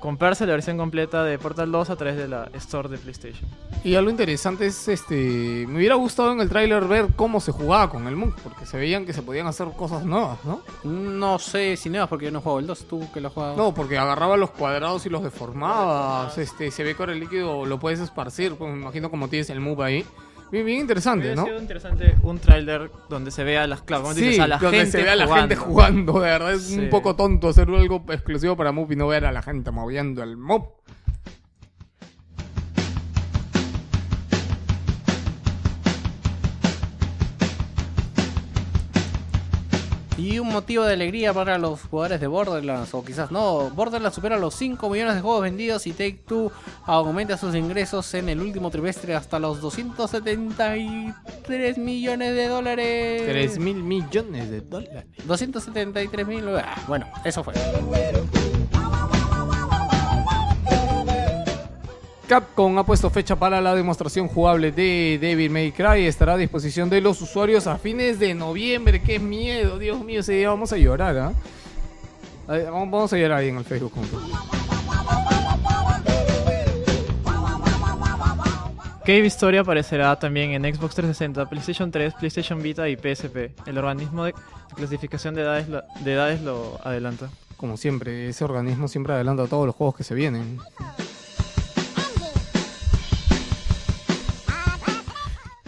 comprarse 0.00 0.44
la 0.44 0.52
versión 0.52 0.76
completa 0.76 1.24
de 1.24 1.38
Portal 1.38 1.72
2 1.72 1.90
a 1.90 1.96
través 1.96 2.16
de 2.16 2.28
la 2.28 2.50
Store 2.54 2.88
de 2.88 2.98
PlayStation. 2.98 3.48
Y 3.84 3.94
algo 3.94 4.10
interesante 4.10 4.66
es, 4.66 4.88
este, 4.88 5.66
me 5.66 5.76
hubiera 5.76 5.94
gustado 5.94 6.32
en 6.32 6.40
el 6.40 6.48
tráiler 6.48 6.84
ver 6.84 7.08
cómo 7.16 7.40
se 7.40 7.52
jugaba 7.52 7.88
con 7.88 8.06
el 8.06 8.16
Moon, 8.16 8.34
porque 8.42 8.66
se 8.66 8.76
veían 8.76 9.06
que 9.06 9.12
se 9.12 9.22
podían 9.22 9.46
hacer 9.46 9.68
cosas 9.76 10.04
nuevas, 10.04 10.38
¿no? 10.44 10.60
No 10.84 11.38
sé 11.38 11.76
si 11.76 11.88
nuevas 11.88 12.08
porque 12.08 12.26
yo 12.26 12.32
no 12.32 12.40
juego 12.40 12.58
el 12.58 12.66
2, 12.66 12.86
tú 12.86 13.08
que 13.12 13.20
lo 13.20 13.28
has 13.28 13.34
jugado. 13.34 13.56
No, 13.56 13.72
porque 13.72 13.96
agarraba 13.96 14.36
los 14.36 14.50
cuadrados 14.50 15.06
y 15.06 15.08
los 15.08 15.22
deformabas, 15.22 16.36
este, 16.36 16.70
se 16.70 16.84
ve 16.84 16.94
que 16.94 17.02
ahora 17.02 17.12
el 17.12 17.20
líquido 17.20 17.64
lo 17.64 17.78
puedes 17.78 18.00
esparcir, 18.00 18.56
pues 18.56 18.72
me 18.72 18.80
imagino 18.80 19.10
como 19.10 19.28
tienes 19.28 19.48
el 19.50 19.60
move 19.60 19.84
ahí. 19.84 20.06
Bien, 20.54 20.66
bien 20.66 20.80
interesante, 20.82 21.26
Hubiera 21.26 21.40
¿no? 21.42 21.46
sido 21.48 21.58
interesante 21.60 22.14
un 22.22 22.38
tráiler 22.38 22.88
donde 23.08 23.32
se 23.32 23.42
vea 23.42 23.66
las 23.66 23.82
claves, 23.82 24.04
como 24.04 24.14
Sí, 24.14 24.24
dices, 24.24 24.38
a 24.40 24.46
la 24.46 24.58
donde 24.58 24.76
gente 24.78 24.92
se 24.92 25.02
ve 25.02 25.10
a 25.10 25.16
la 25.16 25.26
jugando. 25.26 25.40
gente 25.48 25.56
jugando, 25.56 26.12
de 26.20 26.30
verdad 26.30 26.52
es 26.52 26.62
Sí. 26.62 26.78
un 26.78 26.90
poco 26.90 27.16
tonto 27.16 27.48
hacer 27.48 27.68
algo 27.68 28.04
exclusivo 28.10 28.56
para 28.56 28.70
Mob 28.70 28.92
y 28.92 28.94
no 28.96 29.08
ver 29.08 29.24
a 29.24 29.32
la 29.32 29.42
gente 29.42 29.72
moviendo 29.72 30.22
el 30.22 30.36
Mob. 30.36 30.68
Y 40.16 40.38
un 40.38 40.46
motivo 40.48 40.84
de 40.84 40.92
alegría 40.92 41.34
para 41.34 41.58
los 41.58 41.82
jugadores 41.82 42.20
de 42.20 42.28
Borderlands, 42.28 42.94
o 42.94 43.04
quizás 43.04 43.32
no. 43.32 43.68
Borderlands 43.70 44.14
supera 44.14 44.38
los 44.38 44.54
5 44.54 44.88
millones 44.88 45.16
de 45.16 45.20
juegos 45.20 45.42
vendidos 45.42 45.88
y 45.88 45.92
Take 45.92 46.20
Two 46.26 46.52
aumenta 46.86 47.36
sus 47.36 47.52
ingresos 47.56 48.14
en 48.14 48.28
el 48.28 48.40
último 48.40 48.70
trimestre 48.70 49.16
hasta 49.16 49.40
los 49.40 49.60
273 49.60 51.78
millones 51.78 52.36
de 52.36 52.46
dólares. 52.46 53.22
3 53.26 53.58
mil 53.58 53.82
millones 53.82 54.50
de 54.50 54.60
dólares. 54.60 55.04
273 55.24 56.26
mil. 56.28 56.44
ah, 56.58 56.76
Bueno, 56.86 57.06
eso 57.24 57.42
fue. 57.42 57.54
Capcom 62.26 62.78
ha 62.78 62.86
puesto 62.86 63.10
fecha 63.10 63.36
para 63.36 63.60
la 63.60 63.74
demostración 63.74 64.28
jugable 64.28 64.72
de 64.72 65.18
Devil 65.20 65.50
May 65.50 65.72
Cry. 65.72 66.06
Estará 66.06 66.34
a 66.34 66.36
disposición 66.36 66.88
de 66.88 67.00
los 67.00 67.20
usuarios 67.20 67.66
a 67.66 67.76
fines 67.76 68.18
de 68.18 68.34
noviembre. 68.34 69.02
¡Qué 69.02 69.18
miedo! 69.18 69.78
Dios 69.78 70.02
mío, 70.02 70.20
ese 70.20 70.32
día 70.32 70.48
vamos 70.48 70.72
a 70.72 70.78
llorar, 70.78 71.18
¿ah? 71.18 71.32
Vamos 72.46 72.90
vamos 72.90 73.12
a 73.12 73.18
llorar 73.18 73.38
ahí 73.38 73.48
en 73.48 73.56
el 73.56 73.64
Facebook. 73.64 73.92
juntos. 73.92 74.22
Cave 79.04 79.26
Story 79.26 79.58
aparecerá 79.58 80.18
también 80.18 80.52
en 80.52 80.62
Xbox 80.62 80.94
360, 80.94 81.50
PlayStation 81.50 81.90
3, 81.90 82.14
PlayStation 82.14 82.62
Vita 82.62 82.88
y 82.88 82.96
PSP. 82.96 83.52
El 83.66 83.76
organismo 83.76 84.24
de 84.24 84.34
clasificación 84.74 85.34
de 85.34 85.42
edades 85.42 85.68
lo, 85.68 85.82
de 86.00 86.12
edades 86.14 86.40
lo 86.40 86.78
adelanta. 86.82 87.28
Como 87.58 87.76
siempre, 87.76 88.30
ese 88.30 88.44
organismo 88.44 88.88
siempre 88.88 89.12
adelanta 89.12 89.46
todos 89.46 89.66
los 89.66 89.74
juegos 89.74 89.96
que 89.96 90.04
se 90.04 90.14
vienen. 90.14 90.58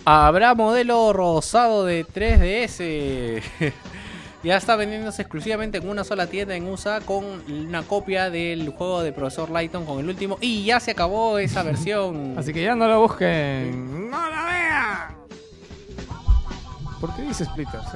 Habrá 0.08 0.54
modelo 0.54 1.12
rosado 1.12 1.84
de 1.84 2.06
3DS. 2.06 3.42
ya 4.44 4.56
está 4.56 4.76
vendiéndose 4.76 5.22
exclusivamente 5.22 5.78
en 5.78 5.88
una 5.88 6.04
sola 6.04 6.28
tienda 6.28 6.54
en 6.54 6.68
USA 6.68 7.00
con 7.00 7.24
una 7.50 7.82
copia 7.82 8.30
del 8.30 8.68
juego 8.68 9.02
de 9.02 9.12
profesor 9.12 9.50
Lighton 9.50 9.84
con 9.84 9.98
el 9.98 10.08
último. 10.08 10.38
Y 10.40 10.64
ya 10.64 10.78
se 10.78 10.92
acabó 10.92 11.40
esa 11.40 11.64
versión. 11.64 12.34
Así 12.38 12.52
que 12.52 12.62
ya 12.62 12.76
no 12.76 12.86
la 12.86 12.98
busquen. 12.98 14.08
¡No 14.08 14.30
la 14.30 14.44
vean! 14.44 15.16
¿Por 17.00 17.12
qué 17.16 17.22
dice 17.22 17.44
Splitter? 17.44 17.80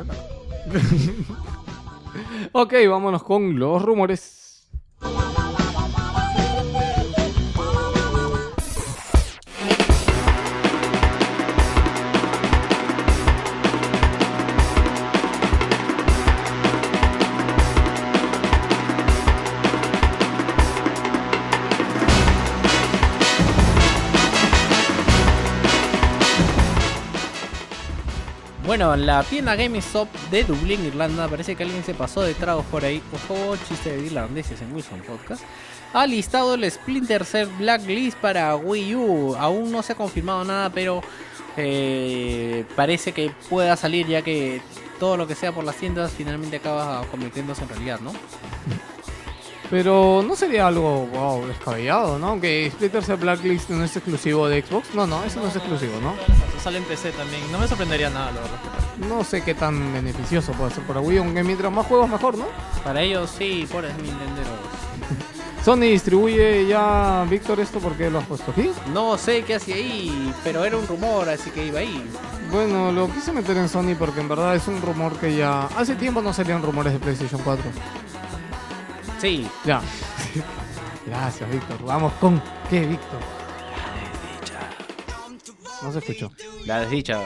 Ok, 2.50 2.74
vámonos 2.88 3.22
con 3.22 3.56
los 3.56 3.80
rumores. 3.80 4.68
Bueno, 28.70 28.94
la 28.94 29.24
tienda 29.24 29.56
GameStop 29.56 30.08
de 30.30 30.44
Dublín, 30.44 30.86
Irlanda, 30.86 31.26
parece 31.26 31.56
que 31.56 31.64
alguien 31.64 31.82
se 31.82 31.92
pasó 31.92 32.22
de 32.22 32.34
tragos 32.34 32.64
por 32.66 32.84
ahí. 32.84 33.02
Ojo, 33.12 33.56
chiste 33.68 33.96
de 33.96 34.06
irlandeses 34.06 34.62
en 34.62 34.72
Wilson 34.72 35.00
Podcast. 35.00 35.42
Ha 35.92 36.06
listado 36.06 36.54
el 36.54 36.70
Splinter 36.70 37.24
Cell 37.24 37.48
Blacklist 37.58 38.16
para 38.18 38.54
Wii 38.54 38.94
U. 38.94 39.34
Aún 39.36 39.72
no 39.72 39.82
se 39.82 39.94
ha 39.94 39.96
confirmado 39.96 40.44
nada, 40.44 40.70
pero 40.70 41.02
eh, 41.56 42.64
parece 42.76 43.10
que 43.10 43.32
pueda 43.48 43.74
salir 43.74 44.06
ya 44.06 44.22
que 44.22 44.62
todo 45.00 45.16
lo 45.16 45.26
que 45.26 45.34
sea 45.34 45.50
por 45.50 45.64
las 45.64 45.74
tiendas 45.74 46.12
finalmente 46.12 46.58
acaba 46.58 47.04
convirtiéndose 47.10 47.64
en 47.64 47.70
realidad, 47.70 47.98
¿no? 47.98 48.12
Pero 49.70 50.24
no 50.26 50.34
sería 50.34 50.66
algo, 50.66 51.06
wow, 51.06 51.46
descabellado, 51.46 52.18
¿no? 52.18 52.40
Que 52.40 52.68
Splinter 52.72 53.04
Cell 53.04 53.16
Blacklist 53.16 53.70
no 53.70 53.84
es 53.84 53.96
exclusivo 53.96 54.48
de 54.48 54.62
Xbox. 54.62 54.92
No, 54.94 55.06
no, 55.06 55.22
eso 55.22 55.40
no 55.40 55.46
es 55.46 55.54
exclusivo, 55.54 55.92
¿no? 56.00 56.14
Sale 56.60 56.78
en 56.78 56.84
PC 56.84 57.12
también. 57.12 57.40
No 57.52 57.58
me 57.58 57.68
sorprendería 57.68 58.10
nada, 58.10 58.32
la 58.32 58.40
verdad. 58.40 58.58
No 59.08 59.22
sé 59.22 59.42
qué 59.42 59.54
tan 59.54 59.92
beneficioso 59.92 60.52
puede 60.52 60.72
ser 60.72 60.82
para 60.84 61.00
Wii, 61.00 61.18
aunque 61.18 61.44
mientras 61.44 61.72
más 61.72 61.86
juegos 61.86 62.10
mejor, 62.10 62.36
¿no? 62.36 62.46
Para 62.82 63.00
ellos 63.00 63.30
sí, 63.38 63.66
por 63.70 63.84
Nintendo. 63.84 64.42
Sony 65.64 65.82
distribuye 65.82 66.66
ya, 66.66 67.24
Víctor, 67.28 67.60
esto 67.60 67.78
porque 67.78 68.10
lo 68.10 68.18
has 68.18 68.26
puesto 68.26 68.50
aquí. 68.50 68.70
No 68.92 69.16
sé 69.18 69.44
qué 69.44 69.54
hacía 69.54 69.76
ahí, 69.76 70.34
pero 70.42 70.64
era 70.64 70.76
un 70.76 70.86
rumor, 70.86 71.28
así 71.28 71.50
que 71.50 71.66
iba 71.66 71.80
ahí. 71.80 72.02
Bueno, 72.50 72.90
lo 72.90 73.08
quise 73.12 73.30
meter 73.30 73.56
en 73.56 73.68
Sony 73.68 73.94
porque 73.96 74.20
en 74.20 74.28
verdad 74.28 74.56
es 74.56 74.66
un 74.66 74.82
rumor 74.82 75.12
que 75.18 75.36
ya... 75.36 75.66
Hace 75.76 75.94
tiempo 75.94 76.22
no 76.22 76.32
salían 76.32 76.62
rumores 76.62 76.92
de 76.92 76.98
PlayStation 76.98 77.40
4. 77.44 77.62
Sí, 79.20 79.46
Ya. 79.66 79.82
Gracias, 81.06 81.50
Víctor. 81.50 81.84
Vamos 81.84 82.12
con... 82.14 82.42
¿Qué, 82.70 82.86
Víctor? 82.86 83.20
No 85.82 85.92
se 85.92 85.98
escuchó. 85.98 86.30
la 86.66 86.80
desdicha. 86.80 87.20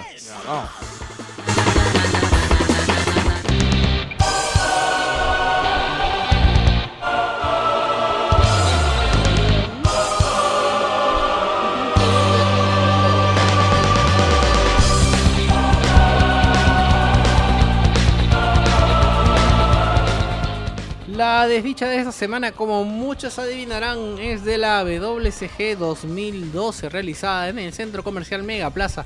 La 21.14 21.46
desdicha 21.46 21.88
de 21.88 21.98
esta 21.98 22.10
semana, 22.10 22.50
como 22.50 22.82
muchos 22.82 23.38
adivinarán, 23.38 24.18
es 24.18 24.44
de 24.44 24.58
la 24.58 24.82
WCG 24.82 25.78
2012 25.78 26.88
realizada 26.88 27.48
en 27.50 27.60
el 27.60 27.72
Centro 27.72 28.02
Comercial 28.02 28.42
Mega 28.42 28.70
Plaza. 28.70 29.04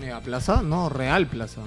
¿Mega 0.00 0.20
Plaza? 0.20 0.62
No, 0.62 0.88
Real 0.88 1.28
Plaza. 1.28 1.60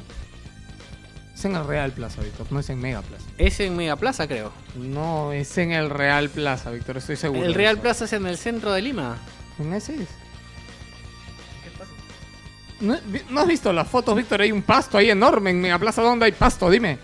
Es 1.34 1.46
en 1.46 1.56
el 1.56 1.66
Real 1.66 1.94
Plaza, 1.94 2.22
Víctor. 2.22 2.48
No 2.50 2.60
es 2.60 2.70
en 2.70 2.82
Mega 2.82 3.02
Plaza. 3.02 3.24
Es 3.38 3.62
en 3.62 3.78
Mega 3.78 3.96
Plaza, 3.96 4.28
creo. 4.28 4.52
No, 4.76 5.32
es 5.32 5.58
en 5.58 5.72
el 5.72 5.90
Real 5.90 6.30
Plaza, 6.30 6.70
Víctor. 6.70 6.98
Estoy 6.98 7.16
seguro. 7.16 7.46
El 7.46 7.54
Real. 7.54 7.78
Plaza 7.78 8.06
es 8.06 8.14
en 8.14 8.26
el 8.28 8.38
centro 8.38 8.74
de 8.74 8.82
Lima. 8.82 9.16
¿En 9.58 9.72
ese 9.72 9.96
es? 10.04 10.10
¿No, 12.82 12.98
¿No 13.30 13.40
has 13.40 13.48
visto 13.48 13.72
las 13.72 13.88
fotos, 13.88 14.18
Víctor? 14.18 14.42
Hay 14.42 14.52
un 14.52 14.64
pasto 14.64 14.98
ahí 14.98 15.10
enorme 15.10 15.52
en 15.52 15.62
Mega 15.62 15.80
Plaza. 15.80 16.02
¿Dónde 16.02 16.26
hay 16.26 16.34
pasto? 16.34 16.70
Dime. 16.70 17.00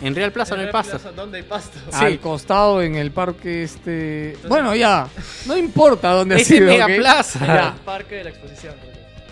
En 0.00 0.14
Real 0.14 0.32
Plaza 0.32 0.56
no 0.56 0.62
hay 0.62 0.72
pasto. 0.72 0.98
¿Dónde 1.14 1.38
hay 1.38 1.44
pasto? 1.44 1.78
Sí. 1.90 2.04
Al 2.04 2.18
costado 2.18 2.82
en 2.82 2.96
el 2.96 3.10
parque 3.10 3.62
este... 3.62 4.36
Bueno, 4.48 4.74
ya. 4.74 5.08
No 5.46 5.56
importa 5.56 6.10
dónde 6.10 6.34
ha 6.34 6.38
Es 6.38 6.50
en 6.50 6.56
sido. 6.58 6.68
Mega. 6.68 6.86
Plaza. 6.86 7.46
Ya. 7.46 7.74
Parque 7.84 8.16
de 8.16 8.24
la 8.24 8.30
exposición. 8.30 8.74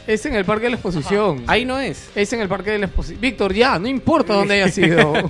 Es 0.07 0.25
en 0.27 0.35
el 0.35 0.45
parque 0.45 0.65
de 0.65 0.71
la 0.71 0.77
exposición. 0.77 1.45
Ahí 1.47 1.65
no 1.65 1.79
es. 1.79 2.11
Es 2.15 2.33
en 2.33 2.41
el 2.41 2.49
parque 2.49 2.71
de 2.71 2.79
la 2.79 2.87
exposición. 2.87 3.21
Víctor, 3.21 3.53
ya. 3.55 3.79
No 3.79 3.87
importa 3.89 4.35
dónde 4.35 4.55
haya 4.55 4.69
sido. 4.73 5.13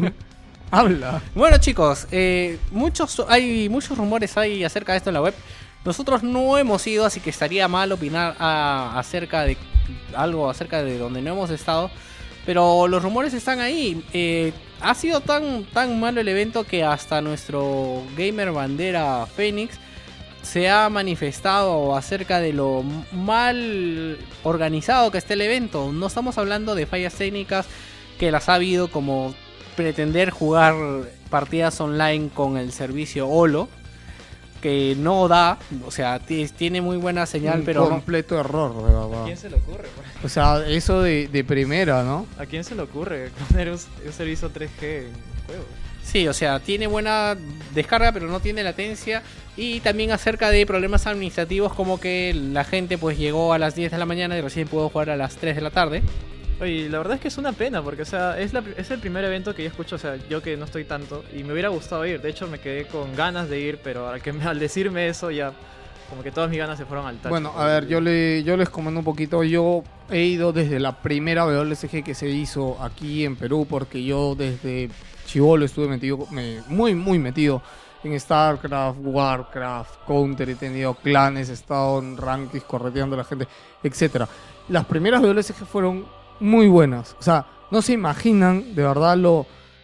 Habla. 0.70 1.20
Bueno 1.34 1.58
chicos, 1.58 2.06
eh, 2.10 2.58
muchos 2.70 3.22
hay 3.28 3.68
muchos 3.68 3.98
rumores 3.98 4.34
hay 4.38 4.64
acerca 4.64 4.92
de 4.92 4.98
esto 4.98 5.10
en 5.10 5.14
la 5.14 5.20
web. 5.22 5.34
Nosotros 5.84 6.22
no 6.22 6.56
hemos 6.56 6.86
ido, 6.86 7.04
así 7.04 7.20
que 7.20 7.28
estaría 7.30 7.68
mal 7.68 7.90
opinar 7.92 8.36
a- 8.38 8.98
acerca 8.98 9.42
de 9.42 9.56
algo 10.14 10.48
acerca 10.48 10.82
de 10.82 10.96
donde 10.96 11.20
no 11.20 11.32
hemos 11.32 11.50
estado. 11.50 11.90
Pero 12.44 12.88
los 12.88 13.02
rumores 13.02 13.34
están 13.34 13.60
ahí. 13.60 14.04
Eh, 14.12 14.52
ha 14.80 14.94
sido 14.94 15.20
tan, 15.20 15.64
tan 15.64 16.00
malo 16.00 16.20
el 16.20 16.28
evento 16.28 16.64
que 16.64 16.84
hasta 16.84 17.20
nuestro 17.20 18.02
gamer 18.16 18.50
bandera 18.50 19.26
Fénix 19.26 19.78
se 20.42 20.68
ha 20.68 20.88
manifestado 20.88 21.96
acerca 21.96 22.40
de 22.40 22.52
lo 22.52 22.82
mal 23.12 24.18
organizado 24.42 25.10
que 25.10 25.18
está 25.18 25.34
el 25.34 25.42
evento. 25.42 25.92
No 25.92 26.08
estamos 26.08 26.36
hablando 26.36 26.74
de 26.74 26.86
fallas 26.86 27.14
técnicas 27.14 27.66
que 28.18 28.32
las 28.32 28.48
ha 28.48 28.54
habido 28.54 28.88
como 28.88 29.34
pretender 29.76 30.30
jugar 30.30 30.74
partidas 31.30 31.80
online 31.80 32.28
con 32.34 32.56
el 32.56 32.72
servicio 32.72 33.28
Holo 33.28 33.68
que 34.62 34.94
no 34.96 35.28
da, 35.28 35.58
o 35.86 35.90
sea, 35.90 36.18
ti- 36.20 36.48
tiene 36.56 36.80
muy 36.80 36.96
buena 36.96 37.26
señal, 37.26 37.58
Un 37.60 37.64
pero 37.66 37.82
no- 37.84 37.90
completo 37.90 38.38
error, 38.40 38.74
de 38.76 38.82
verdad. 38.84 39.22
¿A 39.22 39.24
quién 39.26 39.36
se 39.36 39.50
le 39.50 39.56
ocurre? 39.56 39.88
pues? 39.94 40.24
O 40.24 40.28
sea, 40.30 40.64
eso 40.66 41.02
de, 41.02 41.28
de 41.28 41.44
primera, 41.44 42.02
¿no? 42.04 42.26
¿A 42.38 42.46
quién 42.46 42.64
se 42.64 42.74
le 42.74 42.82
ocurre 42.82 43.30
poner 43.50 43.68
un, 43.70 43.78
un 44.06 44.12
servicio 44.12 44.50
3G 44.50 44.82
en 44.82 45.12
juego? 45.46 45.64
Sí, 46.04 46.26
o 46.26 46.32
sea, 46.32 46.58
tiene 46.60 46.86
buena 46.86 47.36
descarga, 47.74 48.10
pero 48.12 48.26
no 48.26 48.40
tiene 48.40 48.62
latencia. 48.64 49.22
Y 49.56 49.80
también 49.80 50.10
acerca 50.12 50.48
de 50.50 50.64
problemas 50.66 51.06
administrativos, 51.06 51.74
como 51.74 52.00
que 52.00 52.32
la 52.34 52.64
gente 52.64 52.96
pues 52.98 53.18
llegó 53.18 53.52
a 53.52 53.58
las 53.58 53.74
10 53.74 53.92
de 53.92 53.98
la 53.98 54.06
mañana 54.06 54.36
y 54.36 54.40
recién 54.40 54.66
pudo 54.66 54.88
jugar 54.88 55.10
a 55.10 55.16
las 55.16 55.36
3 55.36 55.54
de 55.56 55.60
la 55.62 55.70
tarde. 55.70 56.02
Oye, 56.60 56.88
la 56.88 56.98
verdad 56.98 57.14
es 57.14 57.20
que 57.20 57.28
es 57.28 57.38
una 57.38 57.52
pena, 57.52 57.82
porque, 57.82 58.02
o 58.02 58.06
sea, 58.06 58.38
es, 58.38 58.52
la, 58.52 58.62
es 58.76 58.90
el 58.92 59.00
primer 59.00 59.24
evento 59.24 59.52
que 59.54 59.62
yo 59.64 59.68
escucho, 59.68 59.96
o 59.96 59.98
sea, 59.98 60.16
yo 60.28 60.40
que 60.42 60.56
no 60.56 60.64
estoy 60.66 60.84
tanto, 60.84 61.24
y 61.36 61.42
me 61.42 61.52
hubiera 61.52 61.70
gustado 61.70 62.06
ir. 62.06 62.20
De 62.20 62.30
hecho, 62.30 62.46
me 62.46 62.60
quedé 62.60 62.86
con 62.86 63.16
ganas 63.16 63.48
de 63.48 63.58
ir, 63.58 63.80
pero 63.82 64.08
al, 64.08 64.22
que 64.22 64.30
al 64.44 64.58
decirme 64.60 65.08
eso, 65.08 65.30
ya, 65.32 65.52
como 66.08 66.22
que 66.22 66.30
todas 66.30 66.50
mis 66.50 66.58
ganas 66.60 66.78
se 66.78 66.84
fueron 66.84 67.06
al 67.06 67.16
tacho. 67.16 67.30
Bueno, 67.30 67.52
a 67.56 67.64
ver, 67.66 67.88
yo, 67.88 68.00
le, 68.00 68.44
yo 68.44 68.56
les 68.56 68.68
comento 68.68 68.98
un 69.00 69.04
poquito. 69.04 69.42
Yo 69.42 69.82
he 70.10 70.20
ido 70.24 70.52
desde 70.52 70.78
la 70.78 71.00
primera 71.02 71.44
WSG 71.46 72.04
que 72.04 72.14
se 72.14 72.28
hizo 72.28 72.80
aquí 72.80 73.24
en 73.24 73.34
Perú, 73.34 73.66
porque 73.68 74.04
yo 74.04 74.34
desde 74.36 74.88
chivolo 75.26 75.64
estuve 75.64 75.88
metido, 75.88 76.26
me- 76.30 76.60
muy, 76.68 76.94
muy 76.94 77.18
metido 77.18 77.60
en 78.04 78.18
StarCraft, 78.20 78.98
Warcraft, 79.00 80.06
Counter, 80.06 80.50
he 80.50 80.54
tenido 80.54 80.94
clanes, 80.94 81.48
he 81.48 81.54
estado 81.54 81.98
en 82.00 82.16
rankings 82.16 82.64
correteando 82.64 83.14
a 83.14 83.18
la 83.18 83.24
gente, 83.24 83.48
etcétera. 83.82 84.28
Las 84.68 84.84
primeras 84.84 85.22
WSG 85.22 85.64
fueron 85.66 86.04
muy 86.42 86.68
buenas. 86.68 87.16
O 87.18 87.22
sea, 87.22 87.46
no 87.70 87.80
se 87.80 87.92
imaginan 87.94 88.74
de 88.74 88.82
verdad 88.82 89.16
lo, 89.16 89.34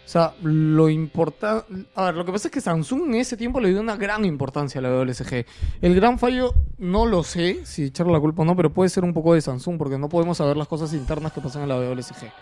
o 0.09 0.11
sea, 0.11 0.35
lo 0.43 0.89
importante. 0.89 1.87
A 1.95 2.07
ver, 2.07 2.15
lo 2.17 2.25
que 2.25 2.33
pasa 2.33 2.49
es 2.49 2.53
que 2.53 2.61
Samsung 2.61 3.05
en 3.05 3.15
ese 3.17 3.37
tiempo 3.37 3.61
le 3.61 3.71
dio 3.71 3.81
una 3.81 3.97
gran 3.97 4.25
importancia 4.25 4.79
a 4.79 4.83
la 4.83 4.91
WSG. 4.91 5.45
El 5.81 5.95
gran 5.95 6.19
fallo, 6.19 6.55
no 6.79 7.07
lo 7.07 7.23
sé 7.23 7.65
si 7.65 7.85
echarle 7.85 8.13
la 8.13 8.21
culpa 8.21 8.43
o 8.43 8.45
no, 8.45 8.57
pero 8.57 8.73
puede 8.73 8.91
ser 8.91 9.05
un 9.05 9.15
poco 9.15 9.35
de 9.35 9.41
Samsung, 9.41 9.79
porque 9.79 9.99
no 9.99 10.09
podemos 10.09 10.39
saber 10.39 10.57
las 10.57 10.69
cosas 10.69 10.93
internas 10.93 11.33
que 11.33 11.41
pasan 11.41 11.63
en 11.63 11.69
la 11.69 11.77
WSG. 11.77 12.33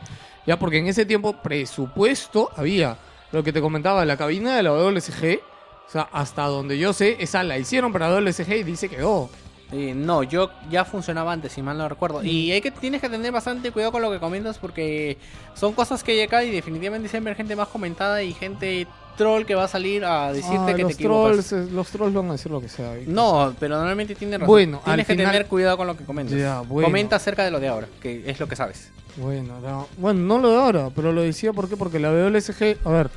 Ya, 0.46 0.58
porque 0.58 0.78
en 0.78 0.86
ese 0.86 1.04
tiempo 1.04 1.42
presupuesto 1.42 2.50
había. 2.56 2.98
Lo 3.32 3.42
que 3.42 3.52
te 3.52 3.60
comentaba, 3.60 4.04
la 4.04 4.16
cabina 4.16 4.56
de 4.56 4.62
la 4.62 4.72
WSG, 4.72 5.40
o 5.86 5.90
sea, 5.90 6.08
hasta 6.12 6.44
donde 6.46 6.78
yo 6.78 6.92
sé, 6.92 7.16
esa 7.18 7.42
la 7.42 7.58
hicieron 7.58 7.92
para 7.92 8.08
WSG 8.08 8.52
y 8.52 8.62
dice 8.62 8.88
quedó. 8.88 9.28
Eh, 9.72 9.94
no, 9.96 10.22
yo 10.22 10.50
ya 10.70 10.84
funcionaba 10.84 11.32
antes, 11.32 11.52
si 11.52 11.60
mal 11.62 11.76
no 11.76 11.88
recuerdo. 11.88 12.22
Y 12.22 12.52
hay 12.52 12.60
que 12.60 12.70
tienes 12.70 13.00
que 13.00 13.08
tener 13.08 13.32
bastante 13.32 13.72
cuidado 13.72 13.92
con 13.92 14.02
lo 14.02 14.10
que 14.12 14.20
comentas 14.20 14.58
porque 14.58 15.18
son 15.54 15.72
cosas 15.72 16.04
que 16.04 16.12
hay 16.12 16.20
acá 16.20 16.44
y 16.44 16.50
definitivamente 16.50 17.08
siempre 17.08 17.32
hay 17.32 17.36
gente 17.36 17.56
más 17.56 17.66
comentada 17.68 18.22
y 18.22 18.32
gente 18.32 18.86
troll 19.16 19.44
que 19.44 19.54
va 19.56 19.64
a 19.64 19.68
salir 19.68 20.04
a 20.04 20.32
decirte 20.32 20.58
Ah, 20.58 20.66
que 20.66 20.74
te 20.74 20.82
los 20.82 20.92
equivocas. 20.92 21.46
trolls, 21.48 21.72
los 21.72 21.88
trolls 21.88 22.14
van 22.14 22.28
a 22.28 22.32
decir 22.32 22.52
lo 22.52 22.60
que 22.60 22.68
sea. 22.68 22.94
No, 23.06 23.54
pero 23.58 23.76
normalmente 23.76 24.14
tiene 24.14 24.36
razón. 24.38 24.46
Bueno, 24.46 24.80
tienes 24.84 25.06
que 25.06 25.14
final- 25.14 25.32
tener 25.32 25.46
cuidado 25.48 25.76
con 25.78 25.86
lo 25.88 25.96
que 25.96 26.04
comentas. 26.04 26.66
Bueno. 26.68 26.86
Comenta 26.86 27.16
acerca 27.16 27.42
de 27.44 27.50
lo 27.50 27.58
de 27.58 27.66
ahora, 27.68 27.88
que 28.00 28.22
es 28.24 28.38
lo 28.38 28.46
que 28.46 28.54
sabes. 28.54 28.92
Bueno, 29.16 29.58
no, 29.62 29.88
bueno, 29.96 30.20
no 30.20 30.38
lo 30.38 30.50
de 30.50 30.56
ahora, 30.58 30.90
pero 30.94 31.10
lo 31.12 31.22
decía 31.22 31.52
¿por 31.54 31.68
qué? 31.68 31.76
porque 31.78 31.98
la 31.98 32.10
WSG, 32.12 32.76
a 32.84 32.90
ver, 32.90 33.10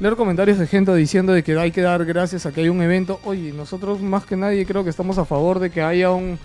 leer 0.00 0.16
comentarios 0.16 0.58
de 0.58 0.66
gente 0.66 0.94
diciendo 0.94 1.32
de 1.32 1.42
que 1.42 1.58
hay 1.58 1.70
que 1.70 1.82
dar 1.82 2.04
gracias 2.04 2.46
a 2.46 2.52
que 2.52 2.62
hay 2.62 2.68
un 2.68 2.82
evento. 2.82 3.20
Oye, 3.24 3.52
nosotros 3.52 4.00
más 4.00 4.24
que 4.24 4.36
nadie 4.36 4.66
creo 4.66 4.84
que 4.84 4.90
estamos 4.90 5.18
a 5.18 5.24
favor 5.24 5.58
de 5.58 5.70
que 5.70 5.82
haya 5.82 6.10
un 6.10 6.38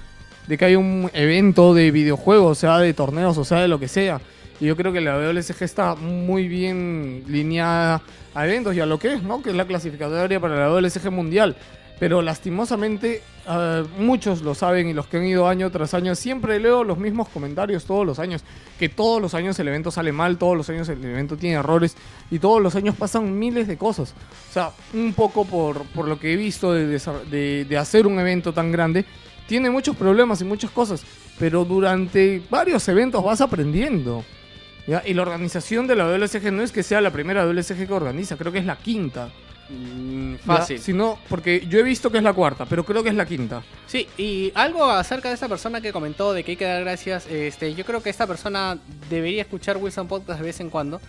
de 0.47 0.57
que 0.57 0.65
haya 0.65 0.79
un 0.79 1.11
evento 1.13 1.75
de 1.75 1.91
videojuegos, 1.91 2.57
sea 2.57 2.79
de 2.79 2.93
torneos 2.93 3.37
o 3.37 3.45
sea 3.45 3.59
de 3.61 3.67
lo 3.67 3.79
que 3.79 3.87
sea. 3.87 4.19
Y 4.59 4.65
yo 4.65 4.75
creo 4.75 4.91
que 4.91 4.99
la 4.99 5.17
WSG 5.17 5.63
está 5.63 5.95
muy 5.95 6.47
bien 6.47 7.23
lineada 7.27 8.01
a 8.33 8.45
eventos 8.45 8.75
y 8.75 8.81
a 8.81 8.85
lo 8.85 8.99
que 8.99 9.13
es, 9.13 9.23
¿no? 9.23 9.41
Que 9.41 9.51
es 9.51 9.55
la 9.55 9.65
clasificatoria 9.65 10.39
para 10.39 10.55
la 10.57 10.69
WSG 10.69 11.11
mundial. 11.11 11.55
Pero 11.99 12.21
lastimosamente, 12.21 13.21
ah, 13.45 13.83
muchos 13.97 14.41
lo 14.41 14.55
saben 14.55 14.87
y 14.87 14.93
los 14.93 15.07
que 15.07 15.17
han 15.17 15.25
ido 15.25 15.47
año 15.49 15.69
tras 15.69 15.93
año, 15.93 16.15
siempre 16.15 16.57
leo 16.59 16.83
los 16.85 16.97
mismos 16.97 17.27
comentarios 17.27 17.83
todos 17.85 18.05
los 18.05 18.19
años. 18.19 18.41
Que 18.79 18.87
todos 18.87 19.21
los 19.21 19.33
años 19.33 19.59
el 19.59 19.67
evento 19.67 19.91
sale 19.91 20.11
mal, 20.13 20.37
todos 20.37 20.55
los 20.55 20.69
años 20.69 20.87
el 20.87 21.03
evento 21.03 21.35
tiene 21.35 21.57
errores 21.57 21.97
y 22.31 22.39
todos 22.39 22.61
los 22.61 22.75
años 22.75 22.95
pasan 22.95 23.37
miles 23.37 23.67
de 23.67 23.77
cosas. 23.77 24.13
O 24.49 24.53
sea, 24.53 24.71
un 24.93 25.13
poco 25.13 25.43
por, 25.45 25.83
por 25.87 26.07
lo 26.07 26.17
que 26.17 26.31
he 26.33 26.35
visto 26.37 26.71
de, 26.73 26.87
de- 26.87 27.65
de 27.67 27.77
hacer 27.77 28.07
un 28.07 28.17
evento 28.19 28.53
tan 28.53 28.71
grande, 28.71 29.03
tiene 29.47 29.69
muchos 29.69 29.95
problemas 29.97 30.39
y 30.41 30.45
muchas 30.45 30.71
cosas. 30.71 31.03
Pero 31.37 31.65
durante 31.65 32.41
varios 32.49 32.87
eventos 32.87 33.23
vas 33.23 33.41
aprendiendo. 33.41 34.23
¿ya? 34.87 35.03
Y 35.05 35.13
la 35.13 35.23
organización 35.23 35.85
de 35.85 35.95
la 35.97 36.05
WSG 36.05 36.51
no 36.53 36.63
es 36.63 36.71
que 36.71 36.83
sea 36.83 37.01
la 37.01 37.11
primera 37.11 37.45
WSG 37.45 37.87
que 37.87 37.93
organiza, 37.93 38.37
creo 38.37 38.51
que 38.53 38.59
es 38.59 38.65
la 38.65 38.77
quinta. 38.77 39.29
Mm, 39.69 40.33
¿ya? 40.33 40.39
fácil. 40.39 40.79
Si 40.79 40.93
no, 40.93 41.19
porque 41.29 41.65
yo 41.67 41.79
he 41.79 41.83
visto 41.83 42.11
que 42.11 42.17
es 42.17 42.23
la 42.23 42.33
cuarta, 42.33 42.65
pero 42.65 42.83
creo 42.83 43.03
que 43.03 43.09
es 43.09 43.15
la 43.15 43.25
quinta. 43.25 43.63
Sí, 43.87 44.07
y 44.17 44.51
algo 44.55 44.89
acerca 44.89 45.29
de 45.29 45.35
esta 45.35 45.47
persona 45.47 45.81
que 45.81 45.93
comentó 45.93 46.33
de 46.33 46.43
que 46.43 46.51
hay 46.51 46.57
que 46.57 46.65
dar 46.65 46.81
gracias, 46.81 47.27
este, 47.27 47.73
yo 47.75 47.85
creo 47.85 48.01
que 48.01 48.09
esta 48.09 48.27
persona 48.27 48.77
debería 49.09 49.43
escuchar 49.43 49.77
Wilson 49.77 50.07
Podcast 50.07 50.39
de 50.39 50.45
vez 50.45 50.59
en 50.59 50.69
cuando, 50.69 50.99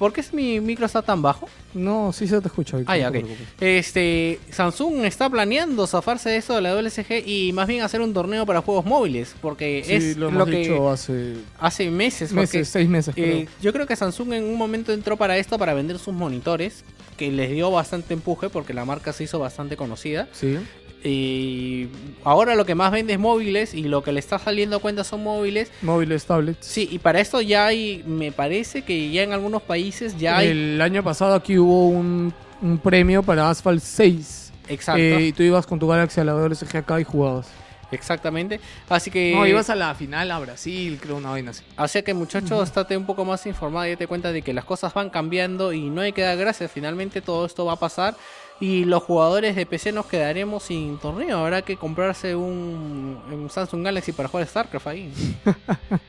¿Por 0.00 0.12
qué 0.12 0.20
es 0.22 0.32
mi 0.34 0.58
micro 0.60 0.86
está 0.86 1.02
tan 1.02 1.22
bajo? 1.22 1.48
No, 1.74 2.12
sí 2.12 2.26
se 2.26 2.40
te 2.40 2.48
escucha. 2.48 2.78
Víctor, 2.78 2.92
Ah, 2.92 2.98
ya, 2.98 3.06
no 3.06 3.12
te 3.12 3.18
ok. 3.18 3.24
preocupes. 3.26 3.48
Este, 3.60 4.40
Samsung 4.50 5.04
está 5.04 5.30
planeando 5.30 5.86
zafarse 5.86 6.30
de 6.30 6.36
esto 6.38 6.54
de 6.56 6.62
la 6.62 6.74
WSG 6.74 7.22
y 7.28 7.52
más 7.52 7.68
bien 7.68 7.82
hacer 7.82 8.00
un 8.00 8.12
torneo 8.12 8.44
para 8.46 8.62
juegos 8.62 8.84
móviles, 8.84 9.34
porque 9.40 9.82
Sí, 9.86 9.92
es 9.92 10.16
lo 10.16 10.30
lo, 10.30 10.36
hemos 10.44 10.48
que 10.50 10.56
dicho 10.56 10.90
hace 10.90 11.34
hace 11.60 11.90
meses. 11.90 12.30
porque, 12.30 12.40
meses, 12.58 12.68
seis 12.68 12.88
meses. 12.88 13.14
creo. 13.14 13.26
eh, 13.36 13.48
yo 13.62 13.72
creo 13.72 13.86
que 13.86 13.94
Samsung 13.94 14.32
en 14.32 14.44
un 14.44 14.56
momento 14.56 14.92
entró 14.92 15.16
para 15.16 15.36
esto, 15.38 15.58
para 15.58 15.74
vender 15.74 15.98
sus 16.00 16.14
monitores, 16.14 16.82
que 17.16 17.30
les 17.30 17.50
dio 17.50 17.70
bastante 17.70 18.14
empuje 18.14 18.48
porque 18.48 18.72
la 18.72 18.86
marca 18.86 19.12
se 19.12 19.24
hizo 19.24 19.38
bastante 19.38 19.76
conocida. 19.76 20.26
Sí. 20.32 20.56
Y 21.02 21.88
ahora 22.24 22.54
lo 22.54 22.66
que 22.66 22.74
más 22.74 22.92
vende 22.92 23.14
es 23.14 23.18
móviles 23.18 23.74
y 23.74 23.84
lo 23.84 24.02
que 24.02 24.12
le 24.12 24.20
está 24.20 24.38
saliendo 24.38 24.76
a 24.76 24.78
cuenta 24.80 25.04
son 25.04 25.22
móviles. 25.22 25.70
Móviles, 25.82 26.24
tablets. 26.26 26.66
Sí, 26.66 26.88
y 26.90 26.98
para 26.98 27.20
esto 27.20 27.40
ya 27.40 27.66
hay, 27.66 28.02
me 28.06 28.32
parece 28.32 28.82
que 28.82 29.10
ya 29.10 29.22
en 29.22 29.32
algunos 29.32 29.62
países 29.62 30.16
ya 30.18 30.38
hay... 30.38 30.48
El 30.48 30.80
año 30.80 31.02
pasado 31.02 31.34
aquí 31.34 31.58
hubo 31.58 31.88
un, 31.88 32.34
un 32.60 32.78
premio 32.78 33.22
para 33.22 33.48
Asphalt 33.48 33.82
6. 33.82 34.52
Exacto, 34.68 35.00
Eh, 35.00 35.26
y 35.26 35.32
tú 35.32 35.42
ibas 35.42 35.66
con 35.66 35.78
tu 35.78 35.88
Galaxy 35.88 36.20
a 36.20 36.24
la 36.24 36.48
acá 36.74 37.00
y 37.00 37.04
jugabas. 37.04 37.48
exactamente. 37.90 38.60
Así 38.88 39.10
que... 39.10 39.34
No, 39.34 39.46
ibas 39.46 39.68
a 39.70 39.74
la 39.74 39.94
final 39.94 40.30
a 40.30 40.38
Brasil, 40.38 40.98
creo, 41.02 41.16
una 41.16 41.30
vaina 41.30 41.50
así. 41.50 41.64
Así 41.76 42.02
que 42.02 42.14
muchachos, 42.14 42.62
estate 42.62 42.96
un 42.96 43.04
poco 43.06 43.24
más 43.24 43.46
informado 43.46 43.86
y 43.86 43.90
date 43.90 44.06
cuenta 44.06 44.32
de 44.32 44.42
que 44.42 44.52
las 44.52 44.64
cosas 44.64 44.94
van 44.94 45.10
cambiando 45.10 45.72
y 45.72 45.90
no 45.90 46.02
hay 46.02 46.12
que 46.12 46.22
dar 46.22 46.36
gracias. 46.36 46.70
Finalmente 46.70 47.20
todo 47.20 47.46
esto 47.46 47.64
va 47.64 47.72
a 47.72 47.76
pasar 47.80 48.14
y 48.60 48.84
los 48.84 49.02
jugadores 49.02 49.56
de 49.56 49.64
PC 49.66 49.90
nos 49.92 50.06
quedaremos 50.06 50.62
sin 50.64 50.98
torneo. 50.98 51.38
Habrá 51.38 51.62
que 51.62 51.76
comprarse 51.76 52.36
un, 52.36 53.18
un 53.32 53.48
Samsung 53.50 53.84
Galaxy 53.84 54.12
para 54.12 54.28
jugar 54.28 54.46
StarCraft 54.46 54.86
ahí. 54.86 55.12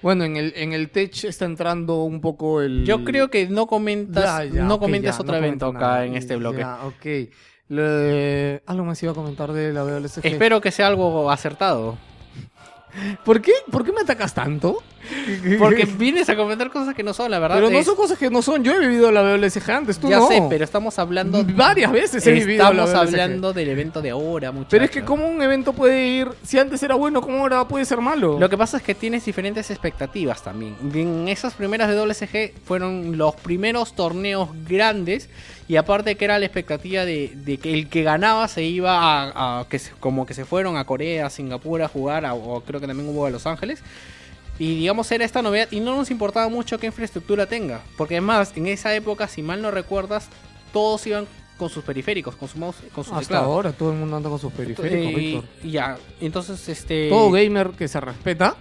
Bueno, 0.00 0.24
en 0.24 0.36
el, 0.38 0.54
en 0.56 0.72
el 0.72 0.88
Tech 0.88 1.24
está 1.24 1.44
entrando 1.44 2.04
un 2.04 2.22
poco 2.22 2.62
el... 2.62 2.86
Yo 2.86 3.04
creo 3.04 3.28
que 3.28 3.48
no 3.48 3.66
comentas, 3.66 4.24
Ya, 4.48 4.54
ya, 4.56 4.62
no 4.64 4.78
comentas 4.78 5.16
ya, 5.18 5.20
otro 5.22 5.32
no 5.38 5.38
evento 5.46 5.66
acá 5.66 5.78
nada. 5.78 6.04
en 6.06 6.16
este 6.16 6.36
bloque. 6.36 6.60
Ya, 6.60 6.78
ok. 6.86 7.30
Lo- 7.68 8.60
Algo 8.66 8.84
más 8.86 9.02
iba 9.02 9.12
a 9.12 9.14
comentar 9.14 9.52
de 9.52 9.74
la 9.74 9.84
WSG. 9.84 10.24
Espero 10.26 10.60
que 10.62 10.70
sea 10.70 10.86
algo 10.86 11.30
acertado. 11.30 11.98
¿Por 13.24 13.40
qué, 13.40 13.52
¿Por 13.70 13.84
qué 13.84 13.92
me 13.92 14.00
atacas 14.02 14.34
tanto? 14.34 14.82
Porque 15.58 15.84
vienes 15.84 16.28
a 16.28 16.36
comentar 16.36 16.70
cosas 16.70 16.94
que 16.94 17.02
no 17.02 17.12
son, 17.12 17.30
la 17.30 17.38
verdad. 17.38 17.56
Pero 17.56 17.70
no 17.70 17.78
es- 17.78 17.86
son 17.86 17.96
cosas 17.96 18.18
que 18.18 18.30
no 18.30 18.40
son. 18.40 18.62
Yo 18.62 18.72
he 18.74 18.78
vivido 18.78 19.10
la 19.10 19.22
WSG 19.22 19.70
antes, 19.70 19.98
tú 19.98 20.08
ya 20.08 20.18
no. 20.18 20.28
sé, 20.28 20.42
pero 20.48 20.64
estamos 20.64 20.98
hablando. 20.98 21.44
Varias 21.56 21.90
veces 21.90 22.24
he 22.26 22.32
vivido 22.32 22.62
la 22.72 22.84
Estamos 22.84 22.94
hablando 22.94 23.52
del 23.52 23.68
evento 23.68 24.00
de 24.00 24.10
ahora, 24.10 24.52
muchachos. 24.52 24.70
Pero 24.70 24.84
es 24.84 24.90
que 24.90 25.04
cómo 25.04 25.26
un 25.28 25.42
evento 25.42 25.72
puede 25.72 26.06
ir, 26.06 26.28
si 26.44 26.58
antes 26.58 26.82
era 26.82 26.94
bueno, 26.94 27.20
¿cómo 27.20 27.38
ahora 27.38 27.66
puede 27.66 27.84
ser 27.84 27.98
malo? 28.00 28.38
Lo 28.38 28.48
que 28.48 28.56
pasa 28.56 28.76
es 28.76 28.82
que 28.82 28.94
tienes 28.94 29.24
diferentes 29.24 29.70
expectativas 29.70 30.42
también. 30.42 30.76
En 30.94 31.26
esas 31.28 31.54
primeras 31.54 31.88
de 31.88 31.96
WSG 31.96 32.52
fueron 32.64 33.18
los 33.18 33.34
primeros 33.36 33.94
torneos 33.96 34.50
grandes 34.68 35.28
y 35.72 35.76
aparte 35.76 36.16
que 36.16 36.26
era 36.26 36.38
la 36.38 36.44
expectativa 36.44 37.06
de, 37.06 37.58
que 37.62 37.72
el 37.72 37.88
que 37.88 38.02
ganaba 38.02 38.46
se 38.46 38.62
iba 38.62 38.90
a, 39.60 39.64
que 39.70 39.80
como 40.00 40.26
que 40.26 40.34
se 40.34 40.44
fueron 40.44 40.76
a 40.76 40.84
Corea, 40.84 41.24
a 41.24 41.30
Singapur 41.30 41.80
a 41.80 41.88
jugar, 41.88 42.26
a- 42.26 42.34
o 42.34 42.60
creo 42.60 42.78
que 42.78 42.86
también 42.86 43.08
hubo 43.08 43.24
a 43.24 43.30
Los 43.30 43.46
Ángeles. 43.46 43.80
Y 44.58 44.76
digamos 44.80 45.10
era 45.10 45.24
esta 45.24 45.40
novedad 45.40 45.68
y 45.70 45.80
no 45.80 45.96
nos 45.96 46.10
importaba 46.10 46.50
mucho 46.50 46.78
qué 46.78 46.88
infraestructura 46.88 47.46
tenga, 47.46 47.80
porque 47.96 48.16
además 48.16 48.52
en 48.54 48.66
esa 48.66 48.94
época, 48.94 49.28
si 49.28 49.40
mal 49.40 49.62
no 49.62 49.70
recuerdas, 49.70 50.28
todos 50.74 51.06
iban 51.06 51.26
con 51.62 51.70
sus 51.70 51.84
periféricos, 51.84 52.34
con 52.36 52.48
su 52.48 52.58
mouse, 52.58 52.76
con 52.94 53.04
su 53.04 53.10
Hasta 53.12 53.20
teclado. 53.20 53.44
ahora 53.46 53.72
todo 53.72 53.92
el 53.92 53.98
mundo 53.98 54.16
anda 54.16 54.28
con 54.28 54.38
sus 54.38 54.52
periféricos, 54.52 54.84
Eh, 55.08 55.14
Víctor. 55.14 55.44
y 55.62 55.70
ya, 55.70 55.96
entonces 56.20 56.68
este 56.68 57.08
Todo 57.08 57.30
gamer 57.30 57.70
que 57.70 57.86
se 57.88 58.00
respeta 58.00 58.56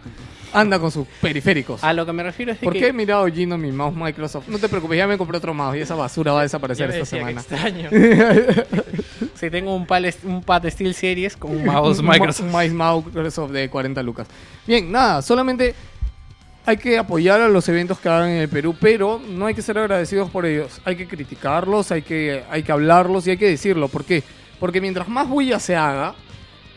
anda 0.53 0.77
con 0.79 0.91
sus 0.91 1.07
periféricos. 1.21 1.83
a 1.83 1.93
lo 1.93 2.05
que 2.05 2.11
me 2.13 2.23
refiero 2.23 2.51
es 2.51 2.59
de 2.59 2.65
¿Por 2.65 2.73
que 2.73 2.79
qué 2.79 2.87
he 2.89 2.93
mirado 2.93 3.25
Gino 3.27 3.57
mi 3.57 3.71
mouse 3.71 3.95
Microsoft? 3.95 4.47
No 4.49 4.59
te 4.59 4.67
preocupes, 4.69 4.97
ya 4.97 5.07
me 5.07 5.17
compré 5.17 5.37
otro 5.37 5.53
mouse 5.53 5.77
y 5.77 5.79
esa 5.79 5.95
basura 5.95 6.33
va 6.33 6.41
a 6.41 6.43
desaparecer 6.43 6.89
esta 6.91 7.05
semana. 7.05 7.39
extraño. 7.41 7.89
Si 9.35 9.49
tengo 9.49 9.75
un, 9.75 9.87
pal, 9.87 10.13
un 10.23 10.43
pad 10.43 10.69
Steel 10.69 10.93
Series 10.93 11.35
con 11.35 11.51
un 11.51 11.65
mouse 11.65 12.01
Microsoft. 12.03 12.45
Un 12.45 12.75
mouse 12.75 13.05
Microsoft 13.05 13.51
de 13.51 13.69
40 13.69 14.03
lucas. 14.03 14.27
Bien, 14.67 14.91
nada, 14.91 15.21
solamente 15.23 15.73
hay 16.65 16.77
que 16.77 16.97
apoyar 16.97 17.41
a 17.41 17.47
los 17.49 17.67
eventos 17.69 17.99
que 17.99 18.07
hagan 18.09 18.29
en 18.29 18.41
el 18.41 18.49
Perú, 18.49 18.75
pero 18.79 19.19
no 19.29 19.45
hay 19.47 19.53
que 19.55 19.61
ser 19.61 19.77
agradecidos 19.77 20.29
por 20.29 20.45
ellos. 20.45 20.79
Hay 20.85 20.95
que 20.95 21.07
criticarlos, 21.07 21.91
hay 21.91 22.01
que, 22.03 22.43
hay 22.49 22.63
que 22.63 22.71
hablarlos 22.71 23.25
y 23.27 23.31
hay 23.31 23.37
que 23.37 23.47
decirlo. 23.47 23.87
¿Por 23.87 24.05
qué? 24.05 24.23
Porque 24.59 24.79
mientras 24.79 25.07
más 25.07 25.27
bulla 25.27 25.59
se 25.59 25.75
haga, 25.75 26.13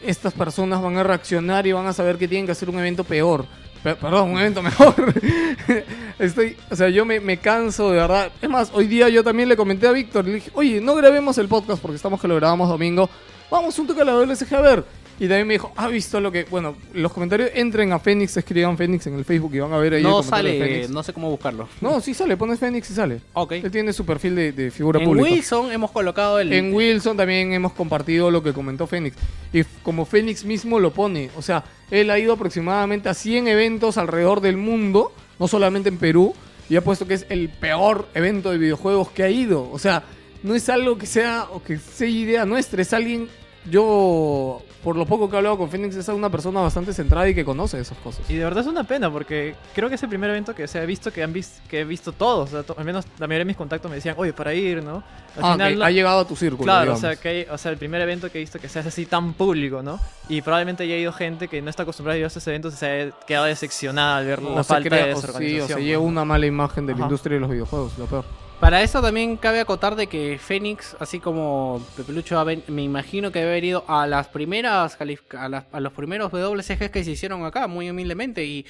estas 0.02 0.32
personas 0.32 0.80
van 0.82 0.96
a 0.96 1.02
reaccionar 1.02 1.66
y 1.66 1.72
van 1.72 1.86
a 1.86 1.92
saber 1.92 2.16
que 2.16 2.28
tienen 2.28 2.46
que 2.46 2.52
hacer 2.52 2.70
un 2.70 2.78
evento 2.78 3.04
peor. 3.04 3.44
Pe- 3.82 3.96
perdón, 3.96 4.30
un 4.30 4.38
evento 4.38 4.62
mejor. 4.62 4.94
Estoy, 6.18 6.56
o 6.70 6.76
sea, 6.76 6.88
yo 6.88 7.04
me, 7.04 7.20
me 7.20 7.36
canso 7.36 7.90
de 7.90 7.98
verdad. 7.98 8.30
Es 8.40 8.48
más, 8.48 8.70
hoy 8.72 8.86
día 8.86 9.08
yo 9.10 9.22
también 9.22 9.48
le 9.48 9.56
comenté 9.56 9.86
a 9.86 9.92
Víctor, 9.92 10.24
le 10.24 10.34
dije, 10.34 10.50
oye, 10.54 10.80
no 10.80 10.94
grabemos 10.94 11.36
el 11.38 11.48
podcast 11.48 11.82
porque 11.82 11.96
estamos 11.96 12.20
que 12.20 12.28
lo 12.28 12.36
grabamos 12.36 12.68
domingo. 12.68 13.10
Vamos 13.50 13.78
un 13.78 13.86
toque 13.86 14.00
a 14.00 14.04
la 14.04 14.14
WSG 14.16 14.54
a 14.54 14.60
ver. 14.60 14.84
Y 15.20 15.28
también 15.28 15.46
me 15.46 15.54
dijo, 15.54 15.72
¿ha 15.76 15.86
visto 15.88 16.20
lo 16.20 16.32
que...? 16.32 16.44
Bueno, 16.50 16.74
los 16.92 17.12
comentarios, 17.12 17.50
entren 17.54 17.92
a 17.92 18.00
Fénix, 18.00 18.36
escriban 18.36 18.76
Fénix 18.76 19.06
en 19.06 19.14
el 19.14 19.24
Facebook 19.24 19.54
y 19.54 19.60
van 19.60 19.72
a 19.72 19.78
ver 19.78 19.92
ahí 19.94 19.98
el 19.98 20.02
No 20.02 20.16
comentario 20.16 20.50
de 20.52 20.58
sale, 20.58 20.68
Fénix. 20.72 20.90
no 20.90 21.02
sé 21.04 21.12
cómo 21.12 21.30
buscarlo. 21.30 21.68
No, 21.80 22.00
sí 22.00 22.14
sale, 22.14 22.36
pones 22.36 22.58
Fénix 22.58 22.90
y 22.90 22.94
sale. 22.94 23.20
Ok. 23.32 23.52
Él 23.52 23.70
tiene 23.70 23.92
su 23.92 24.04
perfil 24.04 24.34
de, 24.34 24.50
de 24.52 24.70
figura 24.72 24.98
En 24.98 25.06
pública. 25.06 25.30
Wilson 25.30 25.70
hemos 25.70 25.92
colocado 25.92 26.40
el. 26.40 26.52
En 26.52 26.74
Wilson 26.74 27.16
también 27.16 27.52
hemos 27.52 27.72
compartido 27.74 28.30
lo 28.30 28.42
que 28.42 28.52
comentó 28.52 28.86
Fénix. 28.88 29.16
Y 29.52 29.60
f- 29.60 29.70
como 29.84 30.04
Fénix 30.04 30.44
mismo 30.44 30.80
lo 30.80 30.92
pone, 30.92 31.30
o 31.36 31.42
sea, 31.42 31.62
él 31.92 32.10
ha 32.10 32.18
ido 32.18 32.32
aproximadamente 32.32 33.08
a 33.08 33.14
100 33.14 33.46
eventos 33.46 33.96
alrededor 33.98 34.40
del 34.40 34.56
mundo, 34.56 35.12
no 35.38 35.46
solamente 35.46 35.90
en 35.90 35.98
Perú, 35.98 36.34
y 36.68 36.74
ha 36.74 36.80
puesto 36.82 37.06
que 37.06 37.14
es 37.14 37.26
el 37.28 37.50
peor 37.50 38.08
evento 38.14 38.50
de 38.50 38.58
videojuegos 38.58 39.10
que 39.10 39.22
ha 39.22 39.30
ido. 39.30 39.70
O 39.70 39.78
sea, 39.78 40.02
no 40.42 40.56
es 40.56 40.68
algo 40.68 40.98
que 40.98 41.06
sea 41.06 41.46
o 41.52 41.62
que 41.62 41.78
sea 41.78 42.08
idea 42.08 42.44
nuestra, 42.44 42.82
es 42.82 42.92
alguien, 42.92 43.28
yo, 43.70 44.62
por 44.82 44.96
lo 44.96 45.06
poco 45.06 45.28
que 45.28 45.34
he 45.36 45.38
hablado 45.38 45.56
con 45.58 45.70
Fénix, 45.70 45.96
es 45.96 46.08
una 46.08 46.30
persona 46.30 46.60
bastante 46.60 46.92
centrada 46.92 47.28
y 47.28 47.34
que 47.34 47.44
conoce 47.44 47.78
esas 47.80 47.96
cosas. 47.98 48.28
Y 48.30 48.34
de 48.36 48.44
verdad 48.44 48.60
es 48.62 48.66
una 48.66 48.84
pena 48.84 49.10
porque 49.10 49.54
creo 49.74 49.88
que 49.88 49.94
es 49.94 50.02
el 50.02 50.08
primer 50.08 50.30
evento 50.30 50.54
que 50.54 50.68
se 50.68 50.78
ha 50.78 50.84
visto 50.84 51.12
que 51.12 51.22
han 51.22 51.32
visto 51.32 51.60
que 51.68 51.80
he 51.80 51.84
visto 51.84 52.12
todos, 52.12 52.48
o 52.48 52.52
sea, 52.52 52.62
to- 52.62 52.74
al 52.78 52.84
menos 52.84 53.04
la 53.18 53.26
mayoría 53.26 53.40
de 53.40 53.44
mis 53.46 53.56
contactos 53.56 53.90
me 53.90 53.96
decían, 53.96 54.14
"Oye, 54.18 54.32
para 54.32 54.52
ir, 54.54 54.82
¿no?" 54.82 55.02
Al 55.36 55.42
Ah, 55.44 55.52
final 55.54 55.78
no- 55.78 55.84
ha 55.84 55.90
llegado 55.90 56.20
a 56.20 56.26
tu 56.26 56.36
círculo. 56.36 56.64
Claro, 56.64 56.80
digamos. 56.94 56.98
o 56.98 57.06
sea, 57.06 57.16
que 57.16 57.28
hay- 57.28 57.46
o 57.50 57.58
sea, 57.58 57.70
el 57.72 57.78
primer 57.78 58.00
evento 58.02 58.30
que 58.30 58.38
he 58.38 58.40
visto 58.40 58.58
que 58.58 58.68
se 58.68 58.78
hace 58.78 58.88
así 58.88 59.06
tan 59.06 59.32
público, 59.34 59.82
¿no? 59.82 59.98
Y 60.28 60.42
probablemente 60.42 60.84
haya 60.84 60.96
ido 60.96 61.12
gente 61.12 61.48
que 61.48 61.60
no 61.62 61.70
está 61.70 61.82
acostumbrada 61.84 62.14
a 62.16 62.18
ir 62.18 62.24
a 62.24 62.28
estos 62.28 62.46
eventos 62.46 62.74
y 62.74 62.76
se 62.76 62.86
haya 62.86 63.12
quedado 63.26 63.46
decepcionada 63.46 64.18
al 64.18 64.26
ver 64.26 64.40
O 64.40 64.54
la 64.54 64.64
falta 64.64 64.88
crea- 64.88 65.06
de 65.06 65.12
o 65.14 65.16
sí, 65.16 65.22
desorganización. 65.22 65.78
o 65.78 65.80
se 65.80 65.84
lleva 65.84 66.02
¿no? 66.02 66.08
una 66.08 66.24
mala 66.24 66.46
imagen 66.46 66.86
de 66.86 66.92
la 66.92 66.96
Ajá. 66.98 67.04
industria 67.06 67.34
de 67.34 67.40
los 67.40 67.50
videojuegos, 67.50 67.98
lo 67.98 68.06
peor. 68.06 68.24
Para 68.64 68.80
eso 68.80 69.02
también 69.02 69.36
cabe 69.36 69.60
acotar 69.60 69.94
de 69.94 70.06
que 70.06 70.38
Fénix, 70.42 70.96
así 70.98 71.20
como 71.20 71.82
Pepelucho, 71.98 72.42
me 72.68 72.82
imagino 72.82 73.30
que 73.30 73.40
debe 73.40 73.50
haber 73.50 73.64
ido 73.64 73.84
a 73.88 74.06
las 74.06 74.28
primeras 74.28 74.96
a, 74.98 75.48
las- 75.50 75.64
a 75.70 75.80
los 75.80 75.92
primeros 75.92 76.32
WCGs 76.32 76.88
que 76.90 77.04
se 77.04 77.10
hicieron 77.10 77.44
acá, 77.44 77.66
muy 77.66 77.90
humildemente, 77.90 78.42
y 78.46 78.64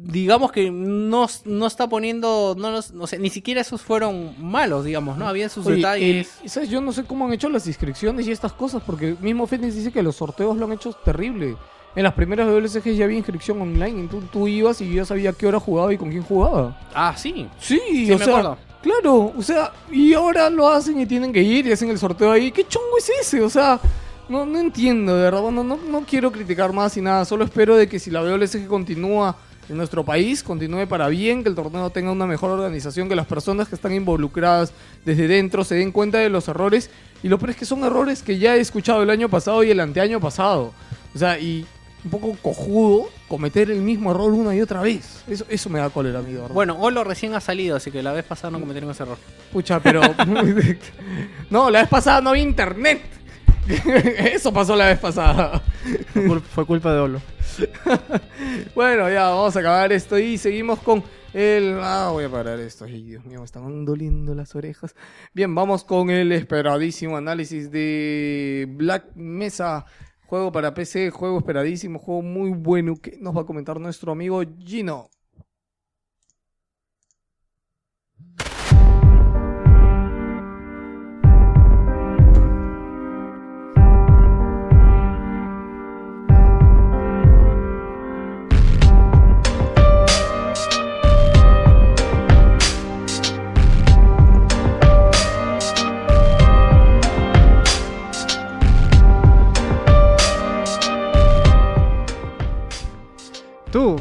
digamos 0.00 0.52
que 0.52 0.70
no, 0.70 1.26
no 1.44 1.66
está 1.66 1.86
poniendo, 1.86 2.54
no 2.58 2.70
los, 2.70 2.92
no 2.94 3.06
sé, 3.06 3.18
ni 3.18 3.28
siquiera 3.28 3.60
esos 3.60 3.82
fueron 3.82 4.34
malos, 4.42 4.86
digamos, 4.86 5.18
¿no? 5.18 5.28
Había 5.28 5.50
sus 5.50 5.66
Oye, 5.66 5.76
detalles. 5.76 6.38
el- 6.42 6.48
¿sabes? 6.48 6.70
Yo 6.70 6.80
no 6.80 6.92
sé 6.92 7.04
cómo 7.04 7.26
han 7.26 7.34
hecho 7.34 7.50
las 7.50 7.66
inscripciones 7.66 8.26
y 8.26 8.32
estas 8.32 8.54
cosas, 8.54 8.82
porque 8.86 9.16
mismo 9.20 9.46
Fénix 9.46 9.74
dice 9.74 9.92
que 9.92 10.02
los 10.02 10.16
sorteos 10.16 10.56
lo 10.56 10.64
han 10.64 10.72
hecho 10.72 10.94
terrible. 10.94 11.56
En 11.94 12.04
las 12.04 12.14
primeras 12.14 12.46
WSG 12.48 12.94
ya 12.94 13.04
había 13.04 13.18
inscripción 13.18 13.60
online, 13.60 14.04
y 14.04 14.06
tú, 14.06 14.22
tú 14.32 14.48
ibas 14.48 14.80
y 14.80 14.88
yo 14.88 14.94
ya 14.94 15.04
sabía 15.04 15.34
qué 15.34 15.46
hora 15.46 15.60
jugaba 15.60 15.92
y 15.92 15.98
con 15.98 16.08
quién 16.08 16.22
jugaba. 16.22 16.74
Ah, 16.94 17.12
sí. 17.14 17.48
Sí, 17.58 17.78
Sí, 17.86 18.12
o 18.12 18.18
me 18.18 18.24
sea, 18.24 18.34
acuerdo. 18.38 18.67
Claro, 18.82 19.32
o 19.36 19.42
sea, 19.42 19.72
y 19.90 20.14
ahora 20.14 20.50
lo 20.50 20.68
hacen 20.68 21.00
y 21.00 21.06
tienen 21.06 21.32
que 21.32 21.42
ir 21.42 21.66
y 21.66 21.72
hacen 21.72 21.90
el 21.90 21.98
sorteo 21.98 22.32
ahí. 22.32 22.50
¿Qué 22.50 22.66
chongo 22.66 22.98
es 22.98 23.10
ese? 23.20 23.42
O 23.42 23.50
sea, 23.50 23.80
no, 24.28 24.44
no 24.44 24.58
entiendo, 24.58 25.16
de 25.16 25.22
verdad. 25.22 25.40
Bueno, 25.40 25.64
no, 25.64 25.76
no 25.76 26.04
quiero 26.06 26.30
criticar 26.30 26.72
más 26.72 26.96
y 26.96 27.00
nada, 27.00 27.24
solo 27.24 27.44
espero 27.44 27.76
de 27.76 27.88
que 27.88 27.98
si 27.98 28.10
la 28.10 28.22
WSG 28.22 28.66
continúa 28.66 29.36
en 29.68 29.76
nuestro 29.76 30.04
país, 30.04 30.42
continúe 30.42 30.86
para 30.86 31.08
bien, 31.08 31.42
que 31.42 31.50
el 31.50 31.54
torneo 31.54 31.90
tenga 31.90 32.10
una 32.10 32.26
mejor 32.26 32.50
organización, 32.50 33.08
que 33.08 33.16
las 33.16 33.26
personas 33.26 33.68
que 33.68 33.74
están 33.74 33.92
involucradas 33.92 34.72
desde 35.04 35.28
dentro 35.28 35.62
se 35.64 35.74
den 35.74 35.92
cuenta 35.92 36.18
de 36.18 36.30
los 36.30 36.48
errores. 36.48 36.90
Y 37.22 37.28
lo 37.28 37.38
peor 37.38 37.50
es 37.50 37.56
que 37.56 37.66
son 37.66 37.84
errores 37.84 38.22
que 38.22 38.38
ya 38.38 38.56
he 38.56 38.60
escuchado 38.60 39.02
el 39.02 39.10
año 39.10 39.28
pasado 39.28 39.62
y 39.62 39.70
el 39.70 39.80
anteaño 39.80 40.20
pasado. 40.20 40.72
O 41.14 41.18
sea, 41.18 41.38
y 41.38 41.66
un 42.04 42.10
poco 42.10 42.36
cojudo 42.40 43.08
cometer 43.26 43.70
el 43.70 43.80
mismo 43.80 44.10
error 44.10 44.32
una 44.32 44.54
y 44.54 44.60
otra 44.60 44.80
vez. 44.80 45.24
Eso, 45.28 45.44
eso 45.48 45.70
me 45.70 45.78
da 45.78 45.90
cólera 45.90 46.20
a 46.20 46.22
mí, 46.22 46.32
de 46.32 46.40
verdad. 46.40 46.54
Bueno, 46.54 46.76
Olo 46.78 47.04
recién 47.04 47.34
ha 47.34 47.40
salido, 47.40 47.76
así 47.76 47.90
que 47.90 48.02
la 48.02 48.12
vez 48.12 48.24
pasada 48.24 48.50
no 48.50 48.60
cometieron 48.60 48.90
ese 48.90 49.02
error. 49.02 49.18
Pucha, 49.52 49.80
pero. 49.80 50.00
no, 51.50 51.70
la 51.70 51.80
vez 51.80 51.88
pasada 51.88 52.20
no 52.20 52.30
había 52.30 52.42
internet. 52.42 53.02
Eso 54.32 54.52
pasó 54.52 54.74
la 54.74 54.86
vez 54.86 54.98
pasada. 54.98 55.62
Fue 56.54 56.66
culpa 56.66 56.92
de 56.92 57.00
Olo. 57.00 57.20
Bueno, 58.74 59.10
ya 59.10 59.30
vamos 59.30 59.56
a 59.56 59.60
acabar 59.60 59.92
esto 59.92 60.18
y 60.18 60.38
seguimos 60.38 60.78
con 60.78 61.02
el. 61.34 61.78
Ah, 61.82 62.10
voy 62.12 62.24
a 62.24 62.30
parar 62.30 62.58
esto. 62.60 62.84
Ay, 62.84 63.02
Dios 63.02 63.24
mío, 63.24 63.40
me 63.40 63.44
están 63.44 63.84
doliendo 63.84 64.34
las 64.34 64.54
orejas. 64.54 64.94
Bien, 65.34 65.52
vamos 65.54 65.84
con 65.84 66.10
el 66.10 66.32
esperadísimo 66.32 67.16
análisis 67.16 67.70
de 67.70 68.66
Black 68.70 69.14
Mesa. 69.14 69.86
Juego 70.28 70.52
para 70.52 70.74
PC, 70.74 71.10
juego 71.10 71.38
esperadísimo, 71.38 71.98
juego 71.98 72.20
muy 72.20 72.50
bueno 72.50 72.96
que 72.96 73.16
nos 73.18 73.34
va 73.34 73.40
a 73.40 73.46
comentar 73.46 73.80
nuestro 73.80 74.12
amigo 74.12 74.42
Gino. 74.62 75.08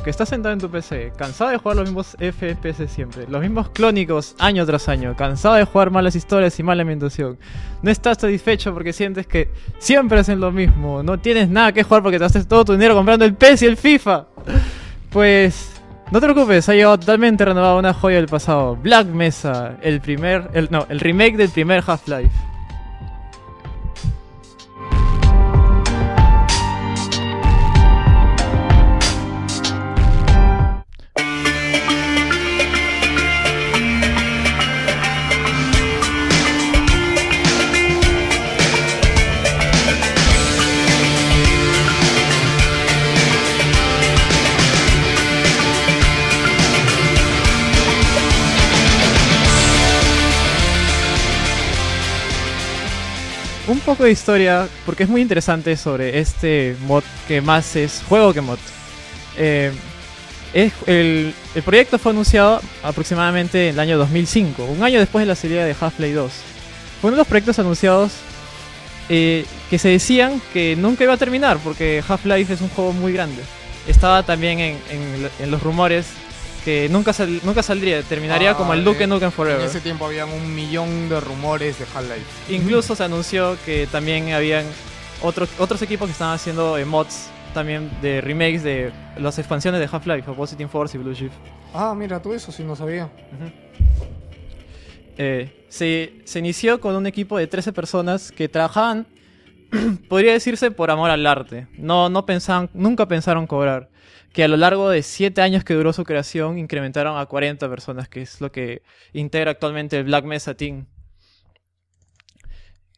Que 0.07 0.11
estás 0.11 0.29
sentado 0.29 0.53
en 0.53 0.59
tu 0.61 0.69
PC, 0.69 1.11
cansado 1.17 1.49
de 1.49 1.57
jugar 1.57 1.75
los 1.75 1.83
mismos 1.83 2.15
FPS 2.17 2.89
siempre, 2.89 3.27
los 3.27 3.41
mismos 3.41 3.71
clónicos 3.71 4.35
año 4.39 4.65
tras 4.65 4.87
año, 4.87 5.13
cansado 5.17 5.55
de 5.55 5.65
jugar 5.65 5.91
malas 5.91 6.15
historias 6.15 6.57
y 6.61 6.63
mala 6.63 6.83
ambientación, 6.83 7.37
no 7.81 7.91
estás 7.91 8.17
satisfecho 8.17 8.73
porque 8.73 8.93
sientes 8.93 9.27
que 9.27 9.51
siempre 9.79 10.17
hacen 10.17 10.39
lo 10.39 10.49
mismo, 10.49 11.03
no 11.03 11.19
tienes 11.19 11.49
nada 11.49 11.73
que 11.73 11.83
jugar 11.83 12.03
porque 12.03 12.19
te 12.19 12.23
haces 12.23 12.47
todo 12.47 12.63
tu 12.63 12.71
dinero 12.71 12.95
comprando 12.95 13.25
el 13.25 13.33
PES 13.33 13.63
y 13.63 13.65
el 13.65 13.75
FIFA. 13.75 14.27
Pues 15.09 15.73
no 16.09 16.21
te 16.21 16.27
preocupes, 16.27 16.69
ha 16.69 16.73
llegado 16.73 16.97
totalmente 16.97 17.43
renovada 17.43 17.75
una 17.75 17.93
joya 17.93 18.15
del 18.15 18.27
pasado, 18.27 18.77
Black 18.77 19.07
Mesa, 19.07 19.75
el 19.81 19.99
primer, 19.99 20.71
no, 20.71 20.85
el 20.87 21.01
remake 21.01 21.35
del 21.35 21.49
primer 21.49 21.83
Half-Life. 21.85 22.31
Poco 53.87 54.03
de 54.03 54.11
historia, 54.11 54.67
porque 54.85 55.03
es 55.03 55.09
muy 55.09 55.21
interesante 55.21 55.77
sobre 55.77 56.19
este 56.19 56.75
mod 56.87 57.03
que 57.27 57.39
más 57.41 57.75
es 57.77 58.03
juego 58.07 58.33
que 58.33 58.41
mod. 58.41 58.59
Eh, 59.37 59.71
es- 60.53 60.73
el, 60.87 61.33
el 61.55 61.63
proyecto 61.63 61.97
fue 61.97 62.11
anunciado 62.11 62.61
aproximadamente 62.83 63.69
en 63.69 63.75
el 63.75 63.79
año 63.79 63.97
2005, 63.97 64.65
un 64.65 64.83
año 64.83 64.99
después 64.99 65.23
de 65.23 65.27
la 65.27 65.35
salida 65.35 65.63
de 65.63 65.73
Half-Life 65.79 66.13
2. 66.13 66.31
Fue 67.01 67.07
uno 67.09 67.15
de 67.15 67.21
los 67.21 67.27
proyectos 67.27 67.59
anunciados 67.59 68.11
eh, 69.09 69.45
que 69.69 69.79
se 69.79 69.87
decían 69.87 70.41
que 70.51 70.75
nunca 70.75 71.05
iba 71.05 71.13
a 71.13 71.17
terminar, 71.17 71.57
porque 71.63 72.03
Half-Life 72.05 72.53
es 72.55 72.59
un 72.61 72.69
juego 72.69 72.91
muy 72.91 73.13
grande. 73.13 73.41
Estaba 73.87 74.23
también 74.23 74.59
en, 74.59 74.77
en- 74.89 75.29
en 75.39 75.49
los 75.51 75.63
rumores 75.63 76.07
que 76.67 76.89
nunca, 76.89 77.13
sal- 77.13 77.39
nunca 77.45 77.63
saldría, 77.63 78.03
terminaría 78.03 78.53
como 78.53 78.73
el 78.73 78.81
Ah, 78.81 78.83
Duke 78.83 79.05
eh, 79.05 79.07
Nukem 79.07 79.31
Forever. 79.31 79.61
En 79.61 79.67
ese 79.67 79.79
tiempo 79.79 80.05
habían 80.05 80.27
un 80.29 80.53
millón 80.53 81.07
de 81.07 81.21
rumores 81.21 81.79
de 81.79 81.85
Half-Life. 81.85 82.53
Incluso 82.53 82.93
se 82.93 83.05
anunció 83.05 83.55
que 83.65 83.87
también 83.89 84.33
habían 84.33 84.65
otros 85.21 85.47
otros 85.59 85.81
equipos 85.81 86.07
que 86.07 86.11
estaban 86.11 86.35
haciendo 86.35 86.77
eh, 86.77 86.83
mods 86.83 87.29
también 87.53 87.89
de 88.01 88.19
remakes 88.19 88.63
de 88.63 88.91
las 89.17 89.39
expansiones 89.39 89.79
de 89.79 89.87
Half-Life, 89.89 90.29
Opposite 90.29 90.67
Force 90.67 90.97
y 90.97 90.99
Blue 91.01 91.13
Shift. 91.13 91.31
Ah, 91.73 91.95
mira, 91.97 92.21
tú 92.21 92.33
eso 92.33 92.51
sí 92.51 92.63
no 92.65 92.75
sabía. 92.75 93.09
Eh, 95.17 95.65
se, 95.69 96.15
se 96.25 96.39
inició 96.39 96.81
con 96.81 96.95
un 96.97 97.07
equipo 97.07 97.37
de 97.37 97.47
13 97.47 97.71
personas 97.71 98.31
que 98.33 98.49
trabajaban, 98.49 99.07
podría 100.09 100.33
decirse, 100.33 100.69
por 100.69 100.91
amor 100.91 101.11
al 101.11 101.25
arte. 101.25 101.67
No, 101.77 102.09
no 102.09 102.25
pensaban, 102.25 102.69
nunca 102.73 103.07
pensaron 103.07 103.47
cobrar. 103.47 103.87
Que 104.37 104.43
a 104.43 104.47
lo 104.47 104.55
largo 104.55 104.91
de 104.91 105.01
7 105.01 105.41
años 105.41 105.63
que 105.63 105.73
duró 105.73 105.93
su 105.93 106.03
creación, 106.03 106.59
incrementaron 106.59 107.17
a 107.17 107.25
40 107.25 107.67
personas, 107.69 108.07
que 108.07 108.21
es 108.21 108.39
lo 108.39 108.51
que 108.51 108.83
integra 109.11 109.49
actualmente 109.49 109.97
el 109.97 110.03
Black 110.03 110.25
Mesa 110.25 110.53
Team. 110.53 110.85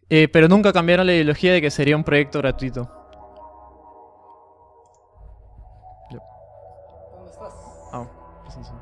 Eh, 0.09 0.27
pero 0.27 0.49
nunca 0.49 0.73
cambiaron 0.73 1.07
la 1.07 1.13
ideología 1.13 1.53
de 1.53 1.61
que 1.61 1.71
sería 1.71 1.95
un 1.95 2.03
proyecto 2.03 2.39
gratuito. 2.39 2.91
Yo. 6.11 6.19
Ah, 7.93 8.05
presencia. 8.43 8.73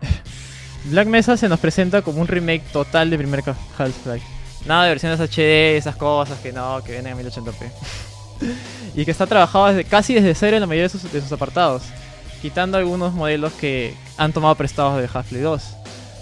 Black 0.92 1.08
Mesa 1.08 1.36
se 1.36 1.48
nos 1.48 1.58
presenta 1.58 2.02
como 2.02 2.20
un 2.20 2.28
remake 2.28 2.62
total 2.72 3.10
de 3.10 3.18
primer 3.18 3.40
Half-Life. 3.76 4.24
Nada 4.64 4.84
de 4.84 4.90
versiones 4.90 5.18
HD, 5.18 5.76
esas 5.76 5.96
cosas 5.96 6.38
que 6.38 6.52
no, 6.52 6.84
que 6.84 6.92
vienen 6.92 7.14
a 7.14 7.20
1080p. 7.20 7.72
y 8.94 9.04
que 9.04 9.10
está 9.10 9.26
trabajado 9.26 9.66
desde, 9.66 9.84
casi 9.84 10.14
desde 10.14 10.34
cero 10.34 10.56
en 10.56 10.60
la 10.60 10.66
mayoría 10.66 10.84
de 10.84 10.88
sus, 10.88 11.10
de 11.12 11.20
sus 11.20 11.32
apartados, 11.32 11.82
quitando 12.42 12.78
algunos 12.78 13.12
modelos 13.12 13.52
que 13.54 13.94
han 14.16 14.32
tomado 14.32 14.54
prestados 14.54 15.00
de 15.00 15.08
Half-Life 15.12 15.42
2. 15.42 15.62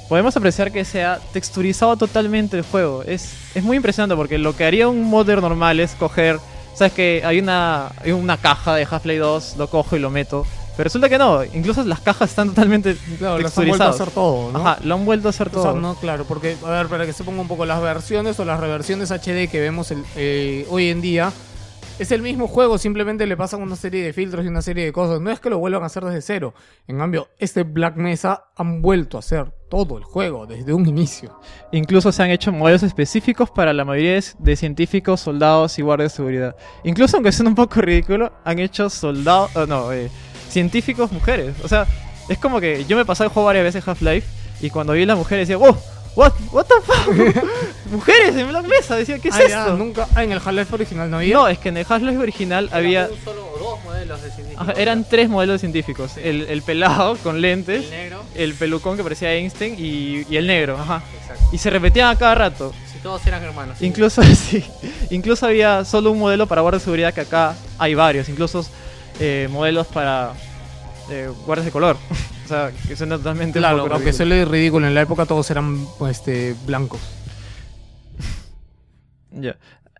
Podemos 0.08 0.36
apreciar 0.36 0.70
que 0.72 0.84
se 0.84 1.04
ha 1.04 1.18
texturizado 1.32 1.96
totalmente 1.96 2.56
el 2.58 2.64
juego. 2.64 3.02
Es, 3.06 3.32
es 3.54 3.62
muy 3.64 3.76
impresionante 3.78 4.14
porque 4.14 4.36
lo 4.38 4.54
que 4.54 4.64
haría 4.64 4.88
un 4.88 5.04
modder 5.04 5.40
normal 5.40 5.80
es 5.80 5.92
coger. 5.92 6.38
Sabes 6.74 6.92
que 6.92 7.22
hay 7.24 7.38
una, 7.38 7.92
hay 8.02 8.12
una 8.12 8.36
caja 8.36 8.74
de 8.74 8.86
Half-Life 8.90 9.18
2, 9.18 9.54
lo 9.58 9.68
cojo 9.68 9.96
y 9.96 9.98
lo 9.98 10.10
meto. 10.10 10.46
Pero 10.76 10.84
resulta 10.84 11.08
que 11.10 11.18
no, 11.18 11.44
incluso 11.44 11.82
las 11.84 12.00
cajas 12.00 12.30
están 12.30 12.48
totalmente 12.48 12.96
Claro, 13.18 13.38
las 13.38 13.56
han 13.58 13.66
vuelto 13.66 13.84
a 13.84 13.88
texturizadas. 13.88 13.94
hacer 14.00 14.10
todo, 14.14 14.52
¿no? 14.52 14.58
Ajá, 14.58 14.78
lo 14.82 14.94
han 14.94 15.04
vuelto 15.04 15.28
a 15.28 15.30
hacer 15.30 15.48
O 15.48 15.50
todo. 15.50 15.62
sea, 15.64 15.72
no, 15.80 15.94
claro, 15.96 16.24
porque, 16.24 16.56
a 16.64 16.70
ver, 16.70 16.86
para 16.88 17.04
que 17.04 17.12
se 17.12 17.24
ponga 17.24 17.42
un 17.42 17.48
poco, 17.48 17.66
las 17.66 17.80
versiones 17.82 18.38
o 18.40 18.44
las 18.46 18.58
reversiones 18.58 19.10
HD 19.10 19.48
que 19.50 19.60
vemos 19.60 19.90
el- 19.90 20.04
eh, 20.16 20.66
hoy 20.70 20.88
en 20.88 21.02
día, 21.02 21.30
es 21.98 22.10
el 22.10 22.22
mismo 22.22 22.48
juego, 22.48 22.78
simplemente 22.78 23.26
le 23.26 23.36
pasan 23.36 23.62
una 23.62 23.76
serie 23.76 24.04
de 24.04 24.12
filtros 24.12 24.44
y 24.44 24.48
una 24.48 24.62
serie 24.62 24.84
de 24.84 24.92
cosas. 24.92 25.20
No 25.20 25.30
es 25.30 25.40
que 25.40 25.50
lo 25.50 25.58
vuelvan 25.58 25.82
a 25.82 25.86
hacer 25.86 26.04
desde 26.04 26.20
cero. 26.22 26.54
En 26.88 26.98
cambio, 26.98 27.28
este 27.38 27.62
Black 27.62 27.96
Mesa 27.96 28.46
han 28.56 28.82
vuelto 28.82 29.16
a 29.18 29.20
hacer 29.20 29.52
todo 29.70 29.98
el 29.98 30.04
juego 30.04 30.46
desde 30.46 30.72
un 30.72 30.86
inicio. 30.86 31.38
Incluso 31.70 32.10
se 32.12 32.22
han 32.22 32.30
hecho 32.30 32.52
modelos 32.52 32.82
específicos 32.82 33.50
para 33.50 33.72
la 33.72 33.84
mayoría 33.84 34.20
de- 34.38 34.56
científicos, 34.56 35.20
soldados 35.20 35.78
y 35.78 35.82
guardias 35.82 36.12
de 36.12 36.16
seguridad. 36.16 36.56
Incluso 36.84 37.16
aunque 37.16 37.32
suene 37.32 37.50
un 37.50 37.54
poco 37.54 37.80
ridículo, 37.80 38.32
han 38.44 38.58
hecho 38.58 38.90
soldados, 38.90 39.54
oh, 39.56 39.66
no, 39.66 39.92
eh, 39.92 40.10
científicos 40.48 41.12
mujeres. 41.12 41.54
O 41.64 41.68
sea, 41.68 41.86
es 42.28 42.38
como 42.38 42.60
que 42.60 42.84
yo 42.84 42.96
me 42.96 43.04
pasé 43.04 43.24
el 43.24 43.30
juego 43.30 43.46
varias 43.46 43.64
veces 43.64 43.86
Half-Life 43.86 44.26
y 44.60 44.70
cuando 44.70 44.92
vi 44.92 45.06
las 45.06 45.16
mujeres 45.18 45.48
decía, 45.48 45.56
wow, 45.64 45.76
what, 46.16 46.32
what 46.52 46.66
the 46.66 46.74
fuck, 46.84 47.44
mujeres 47.90 48.36
en 48.36 48.48
Black 48.48 48.66
Mesa, 48.66 48.96
decía, 48.96 49.18
¿qué 49.18 49.28
es 49.28 49.34
Ah, 49.34 49.40
ya, 49.48 49.60
esto? 49.60 49.76
nunca, 49.76 50.06
ah, 50.14 50.22
en 50.24 50.32
el 50.32 50.38
Half-Life 50.38 50.74
original 50.74 51.10
no 51.10 51.18
había. 51.18 51.34
No, 51.34 51.48
es 51.48 51.58
que 51.58 51.68
en 51.70 51.76
el 51.78 51.86
Half-Life 51.88 52.18
original 52.18 52.68
había, 52.72 53.08
un 53.10 53.24
solo 53.24 53.50
o 53.54 53.58
dos 53.58 53.84
modelos 53.84 54.22
de 54.22 54.30
científicos. 54.30 54.68
eran 54.76 55.04
tres 55.08 55.28
modelos 55.28 55.60
científicos, 55.60 56.16
el, 56.16 56.42
el 56.48 56.62
pelado 56.62 57.16
con 57.18 57.40
lentes, 57.40 57.84
El 57.84 57.90
negro. 57.90 58.22
el 58.34 58.54
pelucón 58.54 58.96
que 58.96 59.02
parecía 59.02 59.32
Einstein 59.32 59.74
y, 59.78 60.26
y 60.28 60.36
el 60.36 60.46
negro, 60.46 60.78
ajá. 60.78 61.02
Exacto. 61.20 61.44
Y 61.52 61.58
se 61.58 61.70
repetían 61.70 62.08
a 62.08 62.16
cada 62.16 62.34
rato. 62.34 62.72
Si 62.92 62.98
todos 62.98 63.26
eran 63.26 63.42
hermanos. 63.42 63.76
sí. 63.78 63.86
Incluso, 63.86 64.22
sí, 64.34 64.64
incluso 65.10 65.46
había 65.46 65.84
solo 65.84 66.10
un 66.10 66.18
modelo 66.18 66.46
para 66.46 66.60
guardia 66.62 66.78
de 66.78 66.84
seguridad 66.84 67.14
que 67.14 67.22
acá 67.22 67.54
hay 67.78 67.94
varios, 67.94 68.28
incluso 68.28 68.64
eh, 69.20 69.48
modelos 69.50 69.86
para 69.88 70.32
eh, 71.10 71.28
guardias 71.46 71.66
de 71.66 71.72
color. 71.72 71.96
sea, 72.52 72.70
que 72.88 72.96
suena 72.96 73.16
totalmente 73.16 73.58
Claro, 73.58 73.80
aunque 73.80 73.94
ridículo. 73.96 74.12
suele 74.12 74.44
ridículo, 74.44 74.86
en 74.86 74.94
la 74.94 75.02
época 75.02 75.26
todos 75.26 75.50
eran 75.50 75.84
pues, 75.98 76.18
este, 76.18 76.54
blancos. 76.66 77.00
Ya. 79.32 79.56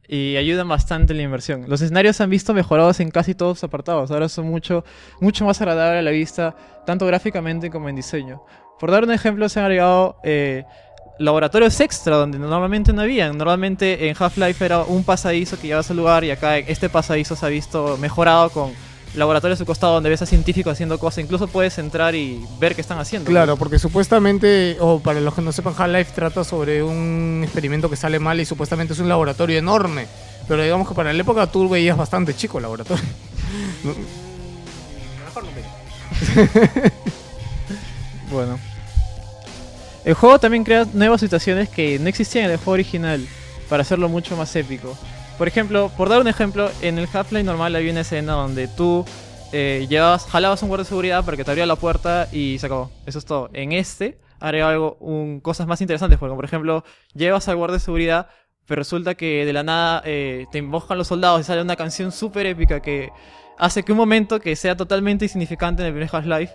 Y 0.09 0.37
ayudan 0.37 0.69
bastante 0.69 1.15
en 1.15 1.19
la 1.19 1.23
inversión. 1.23 1.65
Los 1.69 1.81
escenarios 1.81 2.17
se 2.17 2.23
han 2.23 2.29
visto 2.29 2.53
mejorados 2.53 3.01
en 3.01 3.11
casi 3.11 3.35
todos 3.35 3.57
los 3.57 3.65
apartados. 3.65 4.11
Ahora 4.11 4.29
son 4.29 4.47
mucho, 4.47 4.85
mucho 5.21 5.47
más 5.47 5.59
agradables 5.63 6.01
a 6.01 6.03
la 6.03 6.11
vista, 6.11 6.55
tanto 6.85 7.07
gráficamente 7.07 7.71
como 7.71 7.89
en 7.89 7.97
diseño. 7.97 8.43
Por 8.79 8.91
dar 8.91 9.05
un 9.05 9.13
ejemplo, 9.13 9.49
se 9.49 9.61
han 9.61 9.67
agregado 9.67 10.17
eh, 10.23 10.65
laboratorios 11.19 11.81
extra 11.81 12.17
donde 12.17 12.39
normalmente 12.39 12.93
no 12.93 13.01
habían. 13.01 13.39
Normalmente 13.39 14.09
en 14.09 14.17
Half-Life 14.19 14.63
era 14.63 14.83
un 14.83 15.03
pasadizo 15.03 15.59
que 15.59 15.69
llevas 15.69 15.91
al 15.91 15.97
lugar 15.97 16.25
y 16.25 16.31
acá 16.31 16.59
este 16.59 16.91
pasadizo 16.91 17.35
se 17.35 17.47
ha 17.47 17.49
visto 17.49 17.97
mejorado 17.97 18.51
con 18.51 18.73
laboratorios 19.15 19.59
a 19.59 19.63
su 19.63 19.67
costado 19.67 19.95
donde 19.95 20.11
ves 20.11 20.23
a 20.23 20.27
científicos 20.27 20.73
haciendo 20.73 20.99
cosas. 20.99 21.25
Incluso 21.25 21.49
puedes 21.49 21.79
entrar 21.79 22.15
y 22.15 22.45
ver 22.59 22.75
qué 22.75 22.81
están 22.81 22.99
haciendo. 22.99 23.29
Claro, 23.29 23.57
porque 23.57 23.79
supuestamente, 23.79 24.77
o 24.81 25.01
para 25.01 25.21
los 25.21 25.35
que 25.35 25.43
no 25.43 25.53
sepan, 25.53 25.75
Half-Life 25.77 26.13
trata 26.15 26.45
sobre 26.45 26.83
un 26.83 27.41
experimento 27.43 27.91
que 27.91 27.97
sale 27.97 28.19
mal 28.19 28.41
y 28.41 28.45
supuestamente 28.45 28.95
es 28.95 28.99
un 28.99 29.09
laboratorio 29.09 29.59
enorme. 29.59 30.07
Pero 30.49 30.63
digamos 30.63 30.89
que 30.89 30.95
para 30.95 31.13
la 31.13 31.21
época 31.21 31.47
tú 31.47 31.69
veías 31.69 31.97
bastante 31.97 32.35
chico 32.35 32.59
el 32.59 32.63
laboratorio. 32.63 33.05
Mejor 35.27 35.45
no 35.45 35.51
Bueno. 38.31 38.59
El 40.05 40.15
juego 40.15 40.41
también 40.41 40.65
crea 40.65 40.87
nuevas 40.93 41.21
situaciones 41.21 41.69
que 41.69 41.99
no 41.99 42.09
existían 42.09 42.47
en 42.47 42.53
el 42.53 42.57
juego 42.57 42.73
original 42.73 43.27
para 43.69 43.83
hacerlo 43.83 44.09
mucho 44.09 44.37
más 44.37 44.55
épico. 44.57 44.97
Por 45.43 45.49
ejemplo, 45.49 45.91
por 45.97 46.09
dar 46.09 46.21
un 46.21 46.29
ejemplo, 46.29 46.71
en 46.83 47.01
el 47.01 47.09
Half-Life 47.13 47.43
normal 47.43 47.75
había 47.75 47.91
una 47.91 48.03
escena 48.03 48.35
donde 48.35 48.69
tú 48.69 49.05
eh, 49.51 49.89
llevabas, 49.89 50.25
jalabas 50.27 50.63
un 50.63 50.69
guardia 50.69 50.85
de 50.85 50.89
seguridad 50.89 51.25
para 51.25 51.37
que 51.37 51.43
te 51.43 51.51
abriera 51.51 51.67
la 51.67 51.75
puerta 51.75 52.29
y 52.31 52.61
se 52.61 52.67
acabó. 52.67 52.93
Eso 53.07 53.19
es 53.19 53.25
todo. 53.25 53.51
En 53.53 53.73
este 53.73 54.21
haré 54.39 54.63
algo, 54.63 54.97
un, 55.01 55.41
cosas 55.41 55.67
más 55.67 55.81
interesantes, 55.81 56.21
por 56.21 56.45
ejemplo, 56.45 56.85
llevas 57.13 57.49
al 57.49 57.57
guardia 57.57 57.79
de 57.79 57.81
seguridad, 57.81 58.29
pero 58.67 58.83
resulta 58.83 59.17
que 59.17 59.45
de 59.45 59.53
la 59.53 59.65
nada 59.65 60.01
eh, 60.05 60.47
te 60.53 60.59
emboscan 60.59 60.97
los 60.97 61.09
soldados 61.09 61.41
y 61.41 61.43
sale 61.43 61.61
una 61.61 61.75
canción 61.75 62.13
súper 62.13 62.47
épica 62.47 62.79
que 62.79 63.11
hace 63.59 63.83
que 63.83 63.91
un 63.91 63.99
momento 63.99 64.39
que 64.39 64.55
sea 64.55 64.77
totalmente 64.77 65.25
insignificante 65.25 65.83
en 65.83 65.89
el 65.89 65.93
primer 65.93 66.09
Half-Life 66.15 66.55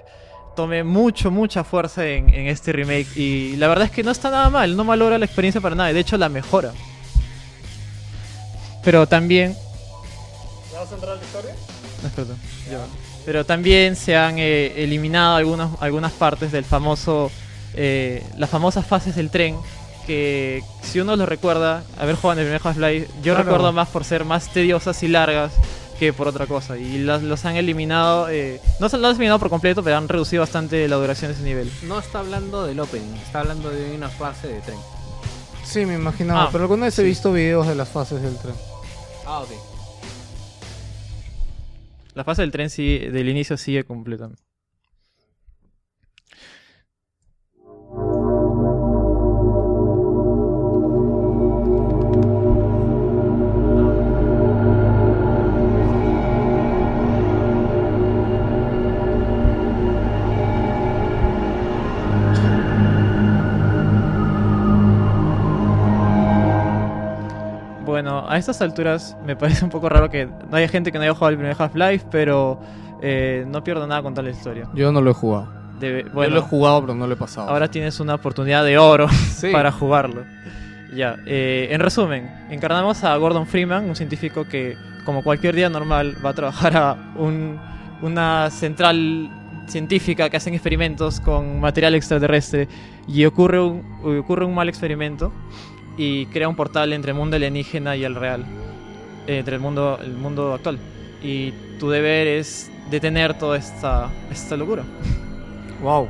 tome 0.55 0.85
mucho, 0.85 1.29
mucha 1.29 1.65
fuerza 1.65 2.07
en, 2.07 2.33
en 2.33 2.47
este 2.47 2.71
remake. 2.71 3.17
Y 3.17 3.57
la 3.57 3.67
verdad 3.67 3.87
es 3.87 3.91
que 3.91 4.03
no 4.03 4.11
está 4.11 4.31
nada 4.31 4.49
mal, 4.49 4.77
no 4.77 4.85
malogra 4.85 5.17
la 5.17 5.25
experiencia 5.25 5.59
para 5.59 5.75
nada, 5.75 5.91
de 5.91 5.99
hecho 5.99 6.15
la 6.15 6.29
mejora. 6.29 6.71
Pero 8.87 9.05
también. 9.05 9.53
¿Ya 10.71 10.79
vas 10.79 10.89
a 10.89 10.95
entrar 10.95 11.11
a 11.11 11.15
la 11.17 11.21
historia? 11.25 11.51
No, 12.01 12.07
espérate, 12.07 12.33
ya. 12.71 12.79
Pero 13.25 13.45
también 13.45 13.97
se 13.97 14.15
han 14.15 14.35
eh, 14.39 14.81
eliminado 14.81 15.35
algunas, 15.35 15.71
algunas 15.81 16.13
partes 16.13 16.53
del 16.53 16.63
famoso, 16.63 17.29
eh, 17.73 18.23
las 18.37 18.49
famosas 18.49 18.85
fases 18.85 19.17
del 19.17 19.29
tren, 19.29 19.57
que 20.05 20.63
si 20.83 21.01
uno 21.01 21.17
lo 21.17 21.25
recuerda, 21.25 21.83
haber 21.99 22.15
jugado 22.15 22.39
en 22.39 22.47
el 22.47 22.53
primer 22.53 22.65
Half-Life, 22.65 23.07
yo 23.21 23.33
Claro. 23.33 23.43
recuerdo 23.43 23.73
más 23.73 23.89
por 23.89 24.05
ser 24.05 24.23
más 24.23 24.53
tediosas 24.53 25.03
y 25.03 25.09
largas 25.09 25.51
que 25.99 26.13
por 26.13 26.29
otra 26.29 26.45
cosa. 26.47 26.77
Y 26.77 26.99
las- 26.99 27.23
los 27.23 27.43
han 27.43 27.57
eliminado, 27.57 28.29
eh, 28.29 28.61
no 28.79 28.87
se 28.87 28.95
los 28.95 29.03
han 29.03 29.11
eliminado 29.15 29.39
por 29.39 29.49
completo, 29.49 29.83
pero 29.83 29.97
han 29.97 30.07
reducido 30.07 30.43
bastante 30.43 30.87
la 30.87 30.95
duración 30.95 31.31
de 31.31 31.35
ese 31.35 31.43
nivel. 31.43 31.69
No 31.83 31.99
está 31.99 32.19
hablando 32.19 32.65
del 32.65 32.79
opening, 32.79 33.15
está 33.17 33.41
hablando 33.41 33.69
de 33.69 33.91
una 33.93 34.07
fase 34.07 34.47
de 34.47 34.61
tren. 34.61 34.79
Sí, 35.65 35.85
me 35.85 35.95
imaginaba. 35.95 36.43
Ah, 36.43 36.49
pero 36.49 36.63
alguna 36.63 36.85
vez 36.85 36.97
he 36.97 37.03
visto 37.03 37.33
videos 37.33 37.67
de 37.67 37.75
las 37.75 37.89
fases 37.89 38.21
del 38.21 38.37
tren. 38.37 38.55
Ah, 39.29 39.41
ok. 39.41 39.49
La 42.13 42.23
fase 42.23 42.43
del 42.43 42.51
tren 42.51 42.69
sí, 42.69 42.97
del 42.97 43.27
inicio 43.27 43.57
sigue 43.57 43.83
completa. 43.83 44.29
A 68.37 68.39
estas 68.39 68.61
alturas 68.61 69.17
me 69.25 69.35
parece 69.35 69.65
un 69.65 69.71
poco 69.71 69.89
raro 69.89 70.09
que 70.09 70.25
no 70.25 70.55
haya 70.57 70.67
gente 70.67 70.91
que 70.91 70.97
no 70.97 71.03
haya 71.03 71.13
jugado 71.13 71.29
el 71.31 71.37
primer 71.37 71.55
Half-Life, 71.59 72.07
pero 72.09 72.59
eh, 73.01 73.45
no 73.47 73.63
pierdo 73.63 73.85
nada 73.87 74.01
con 74.01 74.13
tal 74.13 74.27
historia. 74.27 74.67
Yo 74.73 74.91
no 74.91 75.01
lo 75.01 75.11
he 75.11 75.13
jugado. 75.13 75.47
Debe- 75.79 76.05
Yo 76.05 76.11
bueno, 76.13 76.33
lo 76.35 76.39
he 76.39 76.43
jugado, 76.43 76.81
pero 76.81 76.95
no 76.95 77.05
lo 77.07 77.13
he 77.13 77.17
pasado. 77.17 77.49
ahora 77.49 77.69
tienes 77.69 77.99
una 77.99 78.15
oportunidad 78.15 78.63
de 78.65 78.77
oro 78.77 79.07
Sí. 79.35 79.51
para 79.51 79.71
jugarlo. 79.71 80.23
Ya, 80.95 81.17
eh, 81.25 81.67
en 81.71 81.81
resumen, 81.81 82.31
encarnamos 82.49 83.03
a 83.03 83.15
Gordon 83.17 83.45
Freeman, 83.45 83.89
un 83.89 83.95
científico 83.95 84.45
que, 84.45 84.75
como 85.05 85.21
cualquier 85.21 85.53
día 85.55 85.69
normal, 85.69 86.15
va 86.25 86.29
a 86.29 86.33
trabajar 86.33 86.77
a 86.77 86.95
un- 87.17 87.59
una 88.01 88.49
central 88.49 89.29
científica 89.67 90.29
que 90.29 90.37
hacen 90.37 90.53
experimentos 90.53 91.19
con 91.19 91.59
material 91.59 91.93
extraterrestre 91.95 92.67
y 93.07 93.25
ocurre 93.25 93.61
un, 93.61 93.83
ocurre 94.19 94.45
un 94.45 94.55
mal 94.55 94.69
experimento 94.69 95.33
y 95.97 96.27
crea 96.27 96.47
un 96.47 96.55
portal 96.55 96.93
entre 96.93 97.11
el 97.11 97.17
mundo 97.17 97.35
alienígena 97.35 97.95
y 97.95 98.03
el 98.03 98.15
real, 98.15 98.45
eh, 99.25 99.39
entre 99.39 99.55
el 99.55 99.61
mundo, 99.61 99.99
el 100.01 100.13
mundo 100.13 100.53
actual. 100.53 100.79
Y 101.21 101.51
tu 101.79 101.89
deber 101.89 102.27
es 102.27 102.71
detener 102.89 103.37
toda 103.37 103.57
esta, 103.57 104.09
esta 104.31 104.55
locura. 104.55 104.83
Wow. 105.79 106.09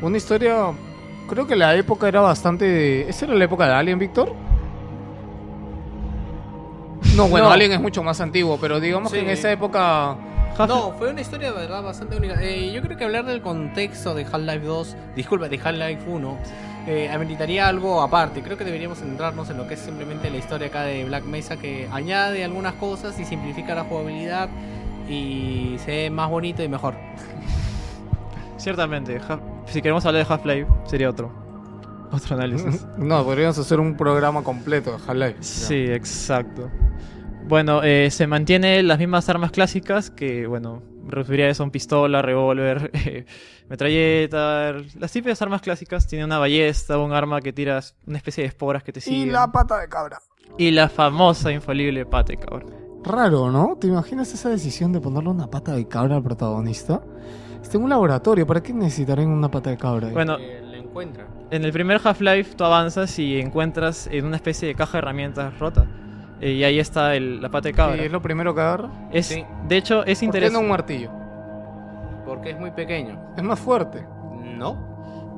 Una 0.00 0.16
historia. 0.16 0.72
Creo 1.28 1.46
que 1.46 1.54
la 1.56 1.74
época 1.74 2.08
era 2.08 2.20
bastante. 2.22 3.06
¿Esa 3.06 3.26
era 3.26 3.34
la 3.34 3.44
época 3.44 3.66
de 3.66 3.74
Alien, 3.74 3.98
Víctor? 3.98 4.32
No, 7.16 7.28
bueno, 7.28 7.48
No. 7.48 7.52
Alien 7.52 7.72
es 7.72 7.80
mucho 7.80 8.02
más 8.02 8.18
antiguo, 8.20 8.58
pero 8.58 8.80
digamos 8.80 9.12
que 9.12 9.20
en 9.20 9.28
esa 9.28 9.52
época. 9.52 10.16
No, 10.58 10.92
fue 10.92 11.10
una 11.10 11.20
historia 11.20 11.52
de 11.52 11.58
verdad 11.58 11.82
bastante 11.82 12.16
única. 12.16 12.42
Eh, 12.42 12.72
yo 12.72 12.80
creo 12.82 12.96
que 12.96 13.04
hablar 13.04 13.26
del 13.26 13.42
contexto 13.42 14.14
de 14.14 14.24
Half-Life 14.24 14.64
2, 14.64 14.96
disculpa, 15.14 15.48
de 15.48 15.60
Half-Life 15.62 16.02
1, 16.08 16.38
eh, 16.86 17.10
ameritaría 17.10 17.68
algo 17.68 18.00
aparte. 18.00 18.42
Creo 18.42 18.56
que 18.56 18.64
deberíamos 18.64 18.98
centrarnos 18.98 19.50
en 19.50 19.58
lo 19.58 19.68
que 19.68 19.74
es 19.74 19.80
simplemente 19.80 20.30
la 20.30 20.38
historia 20.38 20.68
acá 20.68 20.82
de 20.82 21.04
Black 21.04 21.24
Mesa, 21.24 21.56
que 21.58 21.88
añade 21.92 22.42
algunas 22.42 22.74
cosas 22.74 23.18
y 23.20 23.24
simplifica 23.24 23.74
la 23.74 23.84
jugabilidad 23.84 24.48
y 25.08 25.76
se 25.84 25.90
ve 25.90 26.10
más 26.10 26.30
bonito 26.30 26.62
y 26.62 26.68
mejor. 26.68 26.94
Ciertamente, 28.56 29.20
si 29.66 29.82
queremos 29.82 30.06
hablar 30.06 30.26
de 30.26 30.32
Half-Life, 30.32 30.66
sería 30.86 31.10
otro. 31.10 31.30
Otro 32.10 32.34
análisis. 32.36 32.86
No, 32.96 33.24
podríamos 33.24 33.58
hacer 33.58 33.78
un 33.78 33.94
programa 33.96 34.42
completo 34.42 34.92
de 34.92 34.96
Half-Life. 35.06 35.36
sí, 35.42 35.84
exacto. 35.90 36.70
Bueno, 37.48 37.82
eh, 37.84 38.10
se 38.10 38.26
mantiene 38.26 38.82
las 38.82 38.98
mismas 38.98 39.28
armas 39.28 39.52
clásicas 39.52 40.10
que, 40.10 40.46
bueno, 40.48 40.82
me 41.04 41.10
referiría 41.12 41.48
a 41.50 41.54
son 41.54 41.70
pistola, 41.70 42.20
revólver, 42.20 42.90
eh, 43.06 43.24
metralleta, 43.68 44.72
las 44.98 45.12
típicas 45.12 45.40
armas 45.42 45.62
clásicas. 45.62 46.06
Tiene 46.08 46.24
una 46.24 46.38
ballesta, 46.38 46.98
un 46.98 47.12
arma 47.12 47.40
que 47.40 47.52
tiras 47.52 47.94
una 48.06 48.16
especie 48.18 48.42
de 48.42 48.48
esporas 48.48 48.82
que 48.82 48.92
te 48.92 48.98
Y 48.98 49.02
siguen. 49.02 49.32
la 49.32 49.50
pata 49.52 49.78
de 49.78 49.88
cabra. 49.88 50.18
Y 50.58 50.70
la 50.72 50.88
famosa 50.88 51.52
infalible 51.52 52.04
pata 52.06 52.32
de 52.32 52.38
cabra. 52.38 52.66
Raro, 53.04 53.52
¿no? 53.52 53.76
¿Te 53.80 53.86
imaginas 53.86 54.32
esa 54.34 54.48
decisión 54.48 54.92
de 54.92 55.00
ponerle 55.00 55.28
una 55.30 55.46
pata 55.48 55.72
de 55.76 55.86
cabra 55.86 56.16
al 56.16 56.22
protagonista? 56.24 57.00
Está 57.62 57.78
en 57.78 57.84
un 57.84 57.90
laboratorio, 57.90 58.44
¿para 58.46 58.60
qué 58.60 58.72
necesitarían 58.72 59.28
una 59.28 59.48
pata 59.50 59.70
de 59.70 59.76
cabra? 59.76 60.08
ahí? 60.08 60.12
Bueno, 60.14 60.36
Eh, 60.38 60.62
la 60.64 60.78
encuentra. 60.78 61.28
En 61.52 61.64
el 61.64 61.72
primer 61.72 62.00
Half-Life 62.02 62.56
tú 62.56 62.64
avanzas 62.64 63.16
y 63.20 63.38
encuentras 63.38 64.08
en 64.10 64.24
una 64.24 64.34
especie 64.36 64.66
de 64.66 64.74
caja 64.74 64.92
de 64.94 64.98
herramientas 64.98 65.56
rota. 65.60 65.86
Eh, 66.40 66.52
y 66.52 66.64
ahí 66.64 66.78
está 66.78 67.14
el- 67.14 67.40
la 67.40 67.48
pata 67.48 67.68
de 67.68 67.74
cabra. 67.74 67.96
Sí, 67.96 68.02
es 68.04 68.12
lo 68.12 68.20
primero 68.20 68.54
que 68.54 68.60
agarra. 68.60 68.90
Es, 69.12 69.26
Sí. 69.26 69.44
De 69.68 69.76
hecho, 69.76 70.04
es 70.04 70.18
¿Por 70.18 70.20
qué 70.20 70.20
no 70.20 70.26
interesante. 70.26 70.58
un 70.64 70.68
martillo? 70.68 71.10
Porque 72.24 72.50
es 72.50 72.58
muy 72.58 72.70
pequeño. 72.72 73.18
Es 73.36 73.42
más 73.42 73.58
fuerte. 73.58 74.04
¿No? 74.56 74.94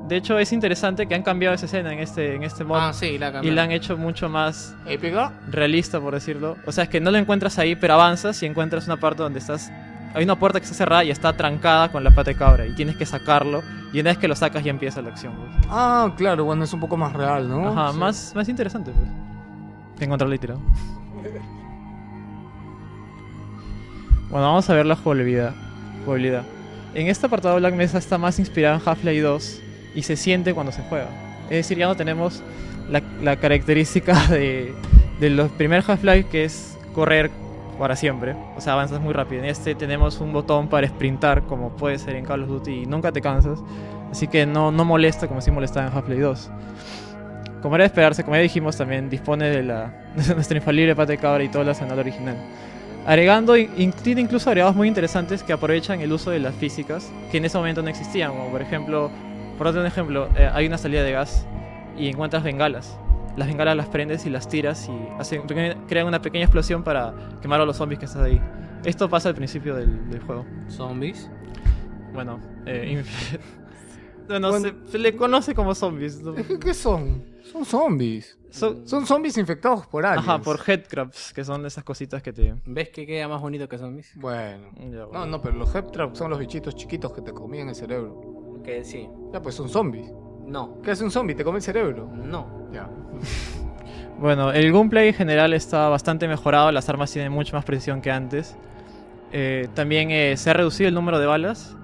De 0.07 0.15
hecho, 0.17 0.39
es 0.39 0.51
interesante 0.53 1.05
que 1.07 1.13
han 1.13 1.21
cambiado 1.21 1.53
esa 1.53 1.67
escena 1.67 1.93
en 1.93 1.99
este, 1.99 2.33
en 2.35 2.41
este 2.43 2.63
mod. 2.63 2.77
Ah, 2.81 2.93
sí, 2.93 3.19
la 3.19 3.43
y 3.43 3.51
la 3.51 3.63
han 3.63 3.71
hecho 3.71 3.95
mucho 3.95 4.27
más 4.27 4.75
¿Épica? 4.87 5.33
realista, 5.51 5.99
por 6.01 6.15
decirlo. 6.15 6.55
O 6.65 6.71
sea, 6.71 6.85
es 6.85 6.89
que 6.89 6.99
no 6.99 7.11
lo 7.11 7.17
encuentras 7.19 7.59
ahí, 7.59 7.75
pero 7.75 7.93
avanzas 7.93 8.41
y 8.41 8.47
encuentras 8.47 8.87
una 8.87 8.97
parte 8.97 9.21
donde 9.21 9.37
estás. 9.37 9.71
Hay 10.15 10.23
una 10.23 10.35
puerta 10.39 10.59
que 10.59 10.63
está 10.63 10.75
cerrada 10.75 11.03
y 11.03 11.11
está 11.11 11.33
trancada 11.33 11.91
con 11.91 12.03
la 12.03 12.09
pata 12.09 12.31
de 12.31 12.37
cabra. 12.37 12.65
Y 12.65 12.73
tienes 12.73 12.97
que 12.97 13.05
sacarlo. 13.05 13.61
Y 13.93 13.99
una 13.99 14.09
vez 14.09 14.17
que 14.17 14.27
lo 14.27 14.35
sacas, 14.35 14.63
ya 14.63 14.71
empieza 14.71 14.99
la 15.03 15.09
acción. 15.09 15.33
pues. 15.35 15.67
Ah, 15.69 16.11
claro, 16.17 16.43
bueno, 16.45 16.63
es 16.63 16.73
un 16.73 16.79
poco 16.79 16.97
más 16.97 17.13
real, 17.13 17.47
¿no? 17.47 17.69
Ajá, 17.69 17.91
Sí. 17.93 17.99
más, 17.99 18.33
más 18.35 18.49
interesante, 18.49 18.91
pues. 18.91 19.07
Que 19.99 20.05
encontrarlo 20.05 20.33
y 20.33 20.39
tirado. 20.39 20.61
Bueno, 24.29 24.47
vamos 24.47 24.69
a 24.69 24.73
ver 24.73 24.85
la 24.85 24.95
jugabilidad. 24.95 25.53
jugabilidad. 26.05 26.43
En 26.95 27.07
este 27.07 27.27
apartado 27.27 27.57
Black 27.57 27.75
Mesa 27.75 27.97
está 27.97 28.17
más 28.17 28.39
inspirado 28.39 28.75
en 28.75 28.81
Half-Life 28.83 29.21
2 29.21 29.61
y 29.95 30.03
se 30.03 30.15
siente 30.15 30.53
cuando 30.53 30.71
se 30.71 30.81
juega. 30.83 31.07
Es 31.45 31.57
decir, 31.57 31.77
ya 31.77 31.87
no 31.87 31.95
tenemos 31.95 32.41
la, 32.89 33.01
la 33.21 33.35
característica 33.35 34.27
de, 34.29 34.73
de 35.19 35.29
los 35.29 35.51
primeros 35.51 35.87
Half-Life 35.89 36.29
que 36.29 36.45
es 36.45 36.77
correr 36.93 37.29
para 37.77 37.95
siempre. 37.95 38.35
O 38.55 38.61
sea, 38.61 38.73
avanzas 38.73 39.01
muy 39.01 39.13
rápido. 39.13 39.43
En 39.43 39.49
este 39.49 39.73
tenemos 39.75 40.19
un 40.19 40.31
botón 40.33 40.67
para 40.67 40.87
sprintar, 40.87 41.43
como 41.43 41.69
puede 41.69 41.97
ser 41.97 42.15
en 42.15 42.25
Call 42.25 42.43
of 42.43 42.49
Duty, 42.49 42.83
y 42.83 42.85
nunca 42.85 43.11
te 43.11 43.21
cansas. 43.21 43.59
Así 44.11 44.27
que 44.27 44.45
no, 44.45 44.71
no 44.71 44.85
molesta 44.85 45.27
como 45.27 45.41
si 45.41 45.51
molestaba 45.51 45.87
en 45.87 45.93
Half-Life 45.93 46.21
2. 46.21 46.51
Como 47.61 47.75
era 47.75 47.83
de 47.83 47.87
esperarse, 47.87 48.23
como 48.23 48.35
ya 48.35 48.41
dijimos, 48.41 48.77
también 48.77 49.09
dispone 49.09 49.49
de, 49.49 49.63
la, 49.63 49.93
de 50.15 50.35
nuestra 50.35 50.57
infalible 50.57 50.95
pata 50.95 51.11
de 51.11 51.17
cabra 51.17 51.43
y 51.43 51.49
todo 51.49 51.61
el 51.61 51.69
arsenal 51.69 51.99
original. 51.99 52.37
Agregando, 53.05 53.53
tiene 54.03 54.21
incluso 54.21 54.49
agregados 54.49 54.75
muy 54.75 54.87
interesantes 54.87 55.41
que 55.41 55.53
aprovechan 55.53 56.01
el 56.01 56.11
uso 56.11 56.31
de 56.31 56.39
las 56.39 56.53
físicas 56.55 57.11
que 57.31 57.37
en 57.37 57.45
ese 57.45 57.57
momento 57.57 57.81
no 57.81 57.89
existían. 57.89 58.31
Como 58.31 58.51
por 58.51 58.61
ejemplo, 58.61 59.09
por 59.57 59.67
otro 59.67 59.85
ejemplo, 59.85 60.29
eh, 60.37 60.49
hay 60.53 60.67
una 60.67 60.77
salida 60.77 61.03
de 61.03 61.11
gas 61.11 61.45
y 61.97 62.07
encuentras 62.09 62.43
bengalas. 62.43 62.97
Las 63.35 63.47
bengalas 63.47 63.75
las 63.77 63.87
prendes 63.87 64.25
y 64.25 64.29
las 64.29 64.47
tiras 64.47 64.89
y 64.89 65.19
hacen, 65.19 65.43
crean 65.87 66.07
una 66.07 66.21
pequeña 66.21 66.43
explosión 66.43 66.83
para 66.83 67.13
quemar 67.41 67.61
a 67.61 67.65
los 67.65 67.77
zombies 67.77 67.99
que 67.99 68.05
están 68.05 68.23
ahí. 68.23 68.41
Esto 68.83 69.09
pasa 69.09 69.29
al 69.29 69.35
principio 69.35 69.75
del, 69.75 70.09
del 70.09 70.21
juego. 70.21 70.45
Zombies. 70.69 71.29
Bueno, 72.13 72.39
eh, 72.65 73.03
bueno, 74.29 74.49
Bueno. 74.51 74.69
se, 74.85 74.91
se 74.91 74.97
le 74.99 75.15
conoce 75.15 75.53
como 75.53 75.75
zombies. 75.75 76.21
¿no? 76.21 76.35
Es 76.35 76.47
que, 76.47 76.57
¿Qué 76.59 76.73
son? 76.73 77.23
Son 77.51 77.65
zombies. 77.65 78.37
Son- 78.51 78.87
Son 78.87 79.05
zombies 79.05 79.37
infectados 79.37 79.85
por 79.87 80.05
aliens. 80.05 80.27
Ajá, 80.27 80.39
por 80.41 80.59
headcrabs, 80.65 81.33
que 81.33 81.43
son 81.43 81.65
esas 81.65 81.83
cositas 81.83 82.21
que 82.23 82.31
te... 82.33 82.55
¿Ves 82.65 82.89
que 82.89 83.05
queda 83.05 83.27
más 83.27 83.41
bonito 83.41 83.67
que 83.69 83.77
zombies? 83.77 84.11
Bueno. 84.15 84.69
Ya, 84.77 84.85
No, 84.85 85.07
bueno. 85.09 85.25
no, 85.27 85.41
pero 85.41 85.55
los 85.55 85.73
Heptrap 85.75 86.15
son 86.15 86.29
los 86.31 86.39
bichitos 86.39 86.75
chiquitos 86.75 87.11
que 87.13 87.21
te 87.21 87.31
comían 87.33 87.69
el 87.69 87.75
cerebro. 87.75 88.59
Que 88.63 88.83
sí. 88.83 89.07
Ya, 89.33 89.41
pues 89.41 89.53
son 89.55 89.69
zombies. 89.69 90.11
No. 90.47 90.81
¿Qué 90.81 90.91
hace 90.91 91.03
un 91.03 91.11
zombie? 91.11 91.35
¿Te 91.35 91.43
come 91.43 91.57
el 91.57 91.63
cerebro? 91.63 92.07
No. 92.07 92.67
Ya. 92.71 92.89
Bueno, 94.19 94.51
el 94.51 94.73
gameplay 94.73 95.07
en 95.09 95.13
general 95.13 95.53
está 95.53 95.87
bastante 95.87 96.27
mejorado, 96.27 96.73
las 96.73 96.89
armas 96.89 97.09
tienen 97.09 97.31
mucha 97.31 97.55
más 97.55 97.63
precisión 97.63 98.01
que 98.01 98.11
antes. 98.11 98.53
Eh, 99.31 99.69
también 99.75 100.11
eh, 100.11 100.35
se 100.35 100.49
ha 100.49 100.53
reducido 100.53 100.89
el 100.89 100.93
número 100.93 101.19
de 101.19 101.25
balas 101.25 101.77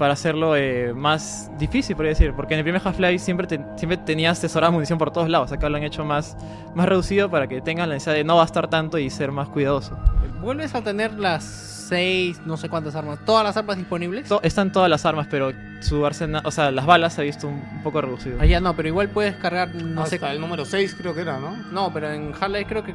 para 0.00 0.14
hacerlo 0.14 0.56
eh, 0.56 0.92
más 0.94 1.50
difícil, 1.58 1.94
podría 1.94 2.10
decir, 2.10 2.32
porque 2.34 2.54
en 2.54 2.58
el 2.60 2.64
primer 2.64 2.80
Half-Life 2.82 3.18
siempre, 3.18 3.46
te- 3.46 3.60
siempre 3.76 3.98
tenías 3.98 4.40
tesorada 4.40 4.70
munición 4.70 4.98
por 4.98 5.10
todos 5.12 5.28
lados, 5.28 5.52
acá 5.52 5.68
lo 5.68 5.76
han 5.76 5.82
hecho 5.84 6.04
más, 6.06 6.36
más 6.74 6.88
reducido 6.88 7.30
para 7.30 7.46
que 7.48 7.60
tengan 7.60 7.90
la 7.90 7.96
necesidad 7.96 8.14
de 8.16 8.24
no 8.24 8.38
gastar 8.38 8.68
tanto 8.68 8.96
y 8.98 9.10
ser 9.10 9.30
más 9.30 9.48
cuidadoso. 9.50 9.96
Vuelves 10.40 10.74
a 10.74 10.80
tener 10.82 11.12
las 11.18 11.44
seis, 11.44 12.40
no 12.46 12.56
sé 12.56 12.68
cuántas 12.70 12.94
armas, 12.94 13.18
todas 13.26 13.44
las 13.44 13.56
armas 13.58 13.76
disponibles. 13.76 14.26
To- 14.28 14.40
están 14.42 14.72
todas 14.72 14.88
las 14.88 15.04
armas, 15.04 15.26
pero 15.30 15.52
su 15.80 16.06
arsenal, 16.06 16.40
o 16.46 16.50
sea, 16.50 16.70
las 16.70 16.86
balas 16.86 17.12
se 17.14 17.20
ha 17.20 17.24
visto 17.24 17.46
un, 17.46 17.54
un 17.54 17.82
poco 17.82 18.00
reducido. 18.00 18.38
Ah, 18.40 18.46
ya 18.46 18.58
no, 18.60 18.74
pero 18.74 18.88
igual 18.88 19.08
puepuedes 19.08 19.36
cargar, 19.36 19.74
no 19.74 20.06
sé. 20.06 20.14
Hasta 20.16 20.32
el 20.32 20.40
número 20.40 20.64
6 20.64 20.94
creo 20.98 21.14
que 21.14 21.20
era, 21.20 21.38
¿no? 21.38 21.54
No, 21.72 21.92
pero 21.92 22.10
en 22.10 22.32
Half-Life 22.32 22.66
creo 22.66 22.84
que 22.84 22.94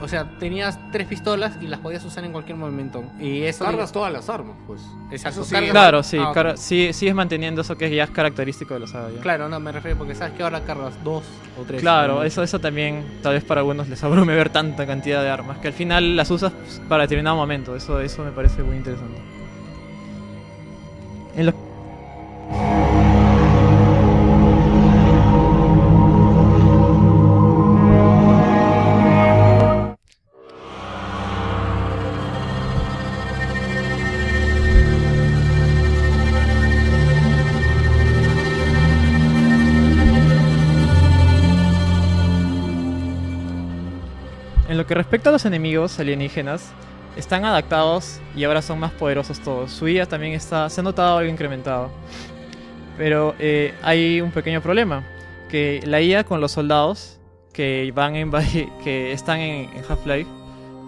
o 0.00 0.08
sea, 0.08 0.28
tenías 0.38 0.78
tres 0.92 1.06
pistolas 1.06 1.56
y 1.60 1.66
las 1.68 1.80
podías 1.80 2.04
usar 2.04 2.24
en 2.24 2.32
cualquier 2.32 2.56
momento. 2.58 3.04
Y 3.18 3.42
eso. 3.42 3.64
Cargas 3.64 3.92
todas 3.92 4.12
las 4.12 4.28
armas, 4.28 4.56
pues. 4.66 4.82
Exacto. 5.10 5.40
Eso 5.40 5.48
sí, 5.48 5.54
cargas- 5.54 5.70
Claro, 5.70 6.02
sí, 6.02 6.18
Ah, 6.20 6.28
ok. 6.28 6.34
cara- 6.34 6.56
sí, 6.56 6.92
sigues 6.92 7.14
manteniendo 7.14 7.60
eso 7.62 7.76
que 7.76 7.94
ya 7.94 8.04
es 8.04 8.10
característico 8.10 8.74
de 8.74 8.80
los 8.80 8.92
ya. 8.92 9.20
Claro, 9.22 9.48
no, 9.48 9.58
me 9.60 9.72
refiero 9.72 9.96
porque 9.98 10.14
sabes 10.14 10.34
que 10.34 10.42
ahora 10.42 10.60
cargas 10.60 10.94
dos 11.04 11.24
o 11.58 11.62
tres. 11.64 11.80
Claro, 11.80 12.16
¿no? 12.16 12.22
eso, 12.24 12.42
eso 12.42 12.58
también 12.60 13.04
tal 13.22 13.34
vez 13.34 13.44
para 13.44 13.60
algunos 13.60 13.88
les 13.88 14.02
abrume 14.04 14.34
ver 14.36 14.50
tanta 14.50 14.86
cantidad 14.86 15.22
de 15.22 15.30
armas, 15.30 15.58
que 15.58 15.68
al 15.68 15.74
final 15.74 16.16
las 16.16 16.30
usas 16.30 16.52
para 16.88 17.04
determinado 17.04 17.36
momento, 17.36 17.74
eso, 17.76 18.00
eso 18.00 18.22
me 18.24 18.32
parece 18.32 18.62
muy 18.62 18.76
interesante. 18.76 19.35
Lo 44.86 44.88
que 44.88 44.94
respecta 44.94 45.30
a 45.30 45.32
los 45.32 45.44
enemigos 45.44 45.98
alienígenas, 45.98 46.70
están 47.16 47.44
adaptados 47.44 48.20
y 48.36 48.44
ahora 48.44 48.62
son 48.62 48.78
más 48.78 48.92
poderosos 48.92 49.40
todos. 49.40 49.72
Su 49.72 49.88
IA 49.88 50.06
también 50.06 50.34
está, 50.34 50.70
se 50.70 50.80
ha 50.80 50.84
notado 50.84 51.18
algo 51.18 51.28
incrementado. 51.28 51.90
Pero 52.96 53.34
eh, 53.40 53.74
hay 53.82 54.20
un 54.20 54.30
pequeño 54.30 54.60
problema, 54.62 55.02
que 55.50 55.80
la 55.84 56.00
IA 56.00 56.22
con 56.22 56.40
los 56.40 56.52
soldados 56.52 57.18
que 57.52 57.90
van 57.96 58.14
invadir, 58.14 58.68
que 58.84 59.10
están 59.10 59.40
en, 59.40 59.70
en 59.76 59.82
Half-Life, 59.88 60.30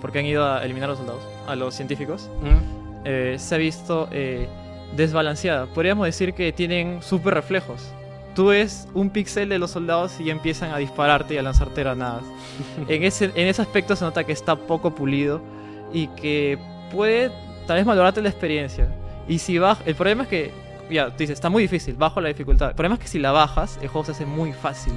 porque 0.01 0.21
han 0.21 0.27
ido 0.27 0.47
a 0.47 0.65
eliminar 0.65 0.89
a 0.91 0.93
los 0.93 0.99
soldados, 0.99 1.25
a 1.49 1.57
los 1.57 1.75
científicos, 1.75 2.31
Mm. 2.41 3.03
eh, 3.05 3.35
se 3.39 3.55
ha 3.57 3.59
visto 3.59 4.09
eh, 4.13 4.47
desbalanceada. 4.95 5.67
Podríamos 5.67 6.07
decir 6.07 6.35
que 6.35 6.53
tienen 6.53 7.03
super 7.03 7.35
reflejos. 7.35 7.91
Tú 8.39 8.47
ves 8.47 8.87
un 8.95 9.11
píxel 9.11 9.49
de 9.49 9.59
los 9.59 9.73
soldados 9.73 10.21
y 10.21 10.31
empiezan 10.31 10.71
a 10.71 10.77
dispararte 10.77 11.35
y 11.35 11.39
a 11.39 11.43
lanzarte 11.43 11.81
granadas. 11.81 12.23
en, 12.89 13.03
ese, 13.03 13.33
en 13.35 13.49
ese 13.49 13.61
aspecto 13.63 13.97
se 13.97 14.05
nota 14.05 14.23
que 14.23 14.31
está 14.31 14.55
poco 14.55 14.95
pulido 14.95 15.41
y 15.93 16.07
que 16.07 16.57
puede 16.93 17.33
tal 17.67 17.79
vez 17.79 17.85
malograrte 17.85 18.23
la 18.23 18.29
experiencia. 18.29 18.95
Y 19.27 19.41
si 19.41 19.59
baja, 19.59 19.83
el 19.87 19.97
problema 19.97 20.23
es 20.23 20.29
que, 20.29 20.53
ya, 20.89 21.11
tú 21.11 21.17
dices, 21.19 21.35
está 21.35 21.51
muy 21.51 21.65
difícil, 21.65 21.97
bajo 21.97 22.21
la 22.21 22.29
dificultad. 22.29 22.69
El 22.69 22.75
problema 22.77 22.95
es 22.95 23.01
que 23.01 23.09
si 23.09 23.19
la 23.19 23.33
bajas, 23.33 23.77
el 23.83 23.89
juego 23.89 24.05
se 24.05 24.13
hace 24.13 24.25
muy 24.25 24.53
fácil. 24.53 24.93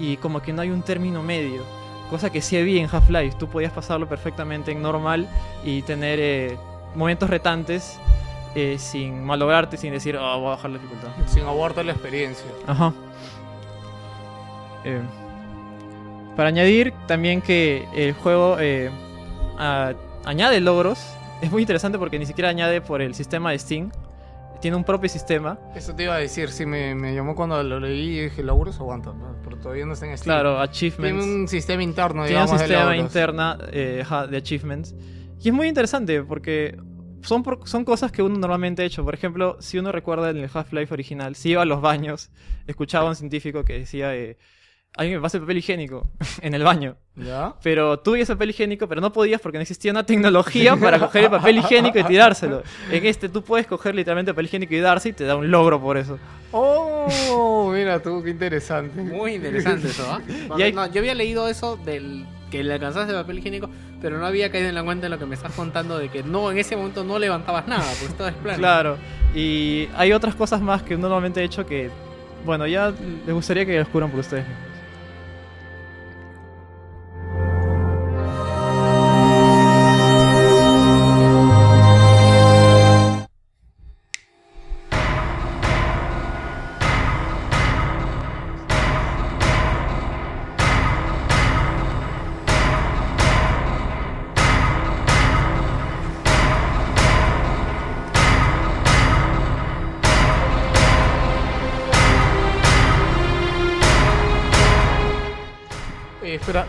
Y 0.00 0.16
como 0.16 0.42
que 0.42 0.52
no 0.52 0.62
hay 0.62 0.70
un 0.70 0.82
término 0.82 1.22
medio. 1.22 1.62
Cosa 2.10 2.30
que 2.30 2.42
sí 2.42 2.56
había 2.56 2.82
en 2.82 2.88
Half-Life. 2.90 3.36
Tú 3.38 3.46
podías 3.46 3.70
pasarlo 3.70 4.08
perfectamente 4.08 4.72
en 4.72 4.82
normal 4.82 5.28
y 5.64 5.82
tener 5.82 6.18
eh, 6.20 6.56
momentos 6.96 7.30
retantes 7.30 8.00
eh, 8.56 8.76
sin 8.78 9.22
malograrte, 9.22 9.76
sin 9.76 9.92
decir, 9.92 10.16
oh, 10.16 10.38
voy 10.40 10.46
a 10.48 10.50
bajar 10.50 10.70
la 10.70 10.78
dificultad. 10.78 11.08
Sin 11.26 11.44
abortar 11.44 11.84
la 11.84 11.92
experiencia. 11.92 12.46
Ajá. 12.66 12.92
Eh, 14.84 15.00
para 16.36 16.48
añadir 16.48 16.92
también 17.06 17.40
que 17.40 17.86
el 17.94 18.12
juego 18.14 18.56
eh, 18.60 18.90
a- 19.58 19.94
añade 20.24 20.60
logros. 20.60 20.98
Es 21.42 21.50
muy 21.52 21.60
interesante 21.62 21.98
porque 21.98 22.18
ni 22.18 22.24
siquiera 22.24 22.48
añade 22.48 22.80
por 22.80 23.02
el 23.02 23.14
sistema 23.14 23.50
de 23.50 23.58
Steam. 23.58 23.90
Tiene 24.62 24.74
un 24.78 24.84
propio 24.84 25.10
sistema. 25.10 25.58
Eso 25.74 25.94
te 25.94 26.04
iba 26.04 26.14
a 26.14 26.18
decir, 26.18 26.48
sí, 26.48 26.64
me, 26.64 26.94
me 26.94 27.14
llamó 27.14 27.34
cuando 27.36 27.62
lo 27.62 27.78
leí 27.78 28.18
y 28.18 28.22
dije, 28.22 28.42
logros 28.42 28.80
aguanta, 28.80 29.12
pero 29.44 29.58
todavía 29.58 29.84
no 29.84 29.92
está 29.92 30.06
en 30.06 30.16
Steam. 30.16 30.34
Claro, 30.34 30.52
Tiene 30.52 30.64
achievements. 30.64 31.26
un 31.26 31.46
sistema 31.48 31.82
interno, 31.82 32.24
Tiene 32.24 32.40
un 32.40 32.46
digamos, 32.46 32.52
de 32.52 32.58
sistema 32.66 32.84
logros. 32.84 33.02
interna 33.04 33.58
eh, 33.70 34.04
de 34.30 34.36
achievements. 34.38 34.94
Y 35.42 35.48
es 35.50 35.54
muy 35.54 35.68
interesante 35.68 36.22
porque 36.22 36.78
son, 37.26 37.42
por- 37.42 37.68
son 37.68 37.84
cosas 37.84 38.10
que 38.12 38.22
uno 38.22 38.38
normalmente 38.38 38.82
ha 38.82 38.84
hecho. 38.86 39.04
Por 39.04 39.14
ejemplo, 39.14 39.56
si 39.60 39.78
uno 39.78 39.92
recuerda 39.92 40.30
en 40.30 40.38
el 40.38 40.50
Half-Life 40.52 40.92
original, 40.94 41.34
si 41.36 41.50
iba 41.50 41.62
a 41.62 41.66
los 41.66 41.80
baños, 41.80 42.30
escuchaba 42.66 43.06
a 43.06 43.10
un 43.10 43.16
científico 43.16 43.64
que 43.64 43.78
decía, 43.80 44.14
eh, 44.14 44.36
alguien 44.96 45.18
me 45.18 45.22
pasa 45.22 45.36
el 45.36 45.42
papel 45.42 45.58
higiénico 45.58 46.10
en 46.40 46.54
el 46.54 46.62
baño. 46.62 46.96
¿Ya? 47.16 47.54
Pero 47.62 47.98
tú 48.00 48.12
veías 48.12 48.28
papel 48.28 48.50
higiénico, 48.50 48.86
pero 48.88 49.00
no 49.00 49.12
podías 49.12 49.40
porque 49.40 49.58
no 49.58 49.62
existía 49.62 49.90
una 49.90 50.04
tecnología 50.06 50.76
para 50.76 50.98
coger 50.98 51.24
el 51.24 51.30
papel 51.30 51.58
higiénico 51.58 51.98
y 51.98 52.04
tirárselo. 52.04 52.62
En 52.90 53.04
este 53.06 53.28
tú 53.28 53.42
puedes 53.42 53.66
coger 53.66 53.94
literalmente 53.94 54.32
papel 54.32 54.46
higiénico 54.46 54.74
y 54.74 54.80
darse 54.80 55.08
y 55.10 55.12
te 55.12 55.24
da 55.24 55.34
un 55.36 55.50
logro 55.50 55.80
por 55.80 55.96
eso. 55.96 56.18
Oh, 56.52 57.70
mira 57.72 58.00
tú, 58.02 58.22
qué 58.22 58.30
interesante. 58.30 59.00
Muy 59.02 59.34
interesante 59.34 59.88
eso, 59.88 60.06
¿ah? 60.10 60.20
Hay- 60.56 60.72
No, 60.72 60.86
yo 60.90 61.00
había 61.00 61.14
leído 61.14 61.48
eso 61.48 61.76
del 61.78 62.26
que 62.50 62.62
le 62.62 62.74
alcanzaste 62.74 63.12
el 63.12 63.18
papel 63.18 63.38
higiénico, 63.38 63.68
pero 64.00 64.18
no 64.18 64.26
había 64.26 64.50
caído 64.50 64.68
en 64.68 64.74
la 64.74 64.84
cuenta 64.84 65.06
de 65.06 65.10
lo 65.10 65.18
que 65.18 65.26
me 65.26 65.34
estás 65.34 65.52
contando 65.52 65.98
de 65.98 66.08
que 66.08 66.22
no, 66.22 66.50
en 66.50 66.58
ese 66.58 66.76
momento 66.76 67.04
no 67.04 67.18
levantabas 67.18 67.66
nada, 67.66 67.84
porque 67.98 68.12
estabas 68.12 68.34
plano. 68.34 68.58
Claro. 68.58 68.96
Y 69.34 69.88
hay 69.96 70.12
otras 70.12 70.34
cosas 70.34 70.60
más 70.60 70.82
que 70.82 70.96
normalmente 70.96 71.40
ha 71.40 71.42
hecho 71.42 71.66
que, 71.66 71.90
bueno, 72.44 72.66
ya 72.66 72.92
les 73.26 73.34
gustaría 73.34 73.66
que 73.66 73.72
descubran 73.72 74.10
por 74.10 74.20
ustedes. 74.20 74.44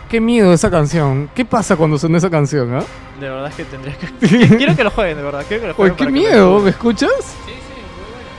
Qué 0.08 0.22
miedo 0.22 0.54
esa 0.54 0.70
canción. 0.70 1.30
¿Qué 1.36 1.46
pasa 1.46 1.76
cuando 1.76 1.98
suena 1.98 2.18
esa 2.18 2.30
canción, 2.30 2.74
ah? 2.76 2.84
De 3.20 3.30
verdad 3.30 3.48
es 3.50 3.56
que 3.56 3.66
tendrías 3.66 3.98
que... 3.98 4.08
Quiero 4.58 4.76
que 4.76 4.84
lo 4.84 4.92
jueguen, 4.92 5.18
de 5.18 5.24
verdad. 5.24 5.46
Quiero 5.48 5.62
que 5.62 5.68
lo 5.68 5.74
Oye, 5.74 5.90
jueguen 5.90 5.96
qué 5.96 6.04
para 6.04 6.08
que 6.08 6.14
me 6.14 6.20
miedo, 6.20 6.60
¿me 6.60 6.70
escuchas? 6.70 7.12
Sí, 7.46 7.52
sí, 7.52 7.74
muy 7.96 8.06
bueno. 8.12 8.30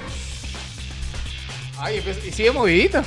Ay, 1.78 2.00
pues, 2.02 2.24
y 2.26 2.32
sigue 2.32 2.50
movidita. 2.50 3.04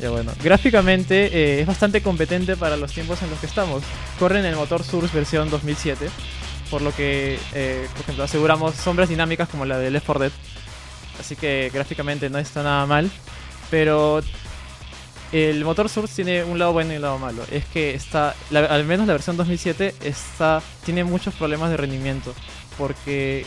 Ya 0.00 0.10
bueno, 0.10 0.32
gráficamente 0.42 1.26
eh, 1.32 1.60
es 1.60 1.66
bastante 1.66 2.02
competente 2.02 2.56
para 2.56 2.76
los 2.76 2.92
tiempos 2.92 3.22
en 3.22 3.30
los 3.30 3.38
que 3.38 3.46
estamos. 3.46 3.82
Corre 4.18 4.40
en 4.40 4.44
el 4.44 4.56
motor 4.56 4.84
Source 4.84 5.16
versión 5.16 5.48
2007, 5.48 6.08
por 6.70 6.82
lo 6.82 6.94
que, 6.94 7.38
eh, 7.54 7.86
por 7.92 8.02
ejemplo, 8.02 8.24
aseguramos 8.24 8.74
sombras 8.74 9.08
dinámicas 9.08 9.48
como 9.48 9.64
la 9.64 9.78
de 9.78 9.90
Left 9.90 10.04
4 10.06 10.24
Dead. 10.24 10.32
Así 11.18 11.34
que 11.34 11.70
gráficamente 11.72 12.28
no 12.28 12.38
está 12.38 12.62
nada 12.62 12.84
mal, 12.84 13.10
pero 13.70 14.20
el 15.44 15.64
motor 15.64 15.88
Source 15.88 16.14
tiene 16.22 16.44
un 16.44 16.58
lado 16.58 16.72
bueno 16.72 16.92
y 16.92 16.96
un 16.96 17.02
lado 17.02 17.18
malo. 17.18 17.42
Es 17.50 17.64
que 17.66 17.94
está, 17.94 18.34
la- 18.50 18.66
al 18.66 18.84
menos 18.84 19.06
la 19.06 19.12
versión 19.14 19.36
2007 19.36 19.94
está, 20.04 20.62
tiene 20.84 21.04
muchos 21.04 21.34
problemas 21.34 21.70
de 21.70 21.76
rendimiento, 21.76 22.34
porque 22.78 23.44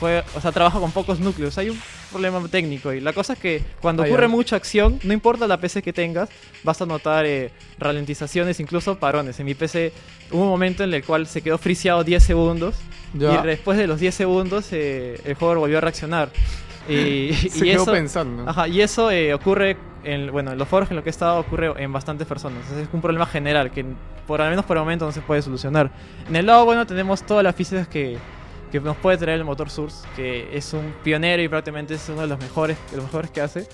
fue, 0.00 0.22
o 0.34 0.40
sea, 0.40 0.52
trabaja 0.52 0.78
con 0.78 0.90
pocos 0.92 1.18
núcleos. 1.20 1.56
Hay 1.58 1.70
un 1.70 1.80
problema 2.12 2.40
técnico 2.48 2.92
y 2.92 3.00
la 3.00 3.12
cosa 3.12 3.32
es 3.32 3.38
que 3.38 3.62
cuando 3.80 4.02
ocurre 4.12 4.28
mucha 4.28 4.56
acción, 4.56 5.00
no 5.02 5.12
importa 5.12 5.46
la 5.46 5.58
PC 5.58 5.82
que 5.82 5.92
tengas, 5.92 6.28
vas 6.62 6.80
a 6.82 6.86
notar 6.86 7.24
eh, 7.26 7.50
ralentizaciones, 7.78 8.60
incluso 8.60 8.98
parones. 8.98 9.38
En 9.40 9.46
mi 9.46 9.54
PC 9.54 9.92
hubo 10.30 10.42
un 10.42 10.48
momento 10.48 10.84
en 10.84 10.92
el 10.94 11.02
cual 11.04 11.26
se 11.26 11.40
quedó 11.42 11.58
friseado 11.58 12.04
10 12.04 12.22
segundos 12.22 12.74
y 13.42 13.46
después 13.46 13.78
de 13.78 13.86
los 13.86 13.98
10 14.00 14.14
segundos 14.14 14.66
eh, 14.72 15.18
el 15.24 15.34
juego 15.34 15.60
volvió 15.60 15.78
a 15.78 15.80
reaccionar. 15.80 16.30
Y, 16.92 17.32
Se 17.34 17.66
y 17.66 17.70
quedó 17.70 17.82
eso, 17.82 17.92
pensando. 17.92 18.48
Ajá, 18.48 18.68
y 18.68 18.80
eso 18.80 19.10
eh, 19.10 19.34
ocurre, 19.34 19.76
en, 20.04 20.30
bueno, 20.30 20.52
en 20.52 20.58
los 20.58 20.68
foros 20.68 20.88
en 20.90 20.96
los 20.96 21.02
que 21.02 21.10
he 21.10 21.10
estado 21.10 21.40
ocurre 21.40 21.72
en 21.82 21.92
bastantes 21.92 22.26
personas. 22.26 22.70
Es 22.70 22.88
un 22.92 23.00
problema 23.00 23.26
general 23.26 23.70
que 23.70 23.84
por 24.26 24.40
al 24.40 24.50
menos 24.50 24.64
por 24.64 24.76
el 24.76 24.82
momento 24.82 25.04
no 25.04 25.12
se 25.12 25.20
puede 25.20 25.42
solucionar. 25.42 25.90
En 26.28 26.36
el 26.36 26.46
lado 26.46 26.64
bueno 26.64 26.86
tenemos 26.86 27.22
todas 27.24 27.42
las 27.42 27.54
físicas 27.54 27.88
que, 27.88 28.18
que 28.70 28.80
nos 28.80 28.96
puede 28.96 29.16
traer 29.16 29.38
el 29.38 29.44
motor 29.44 29.70
Source, 29.70 30.06
que 30.14 30.56
es 30.56 30.72
un 30.72 30.94
pionero 31.02 31.42
y 31.42 31.48
prácticamente 31.48 31.94
es 31.94 32.08
uno 32.08 32.22
de 32.22 32.26
los 32.28 32.38
mejores, 32.38 32.76
de 32.90 32.96
los 32.96 33.06
mejores 33.06 33.30
que 33.30 33.40
hace 33.40 33.66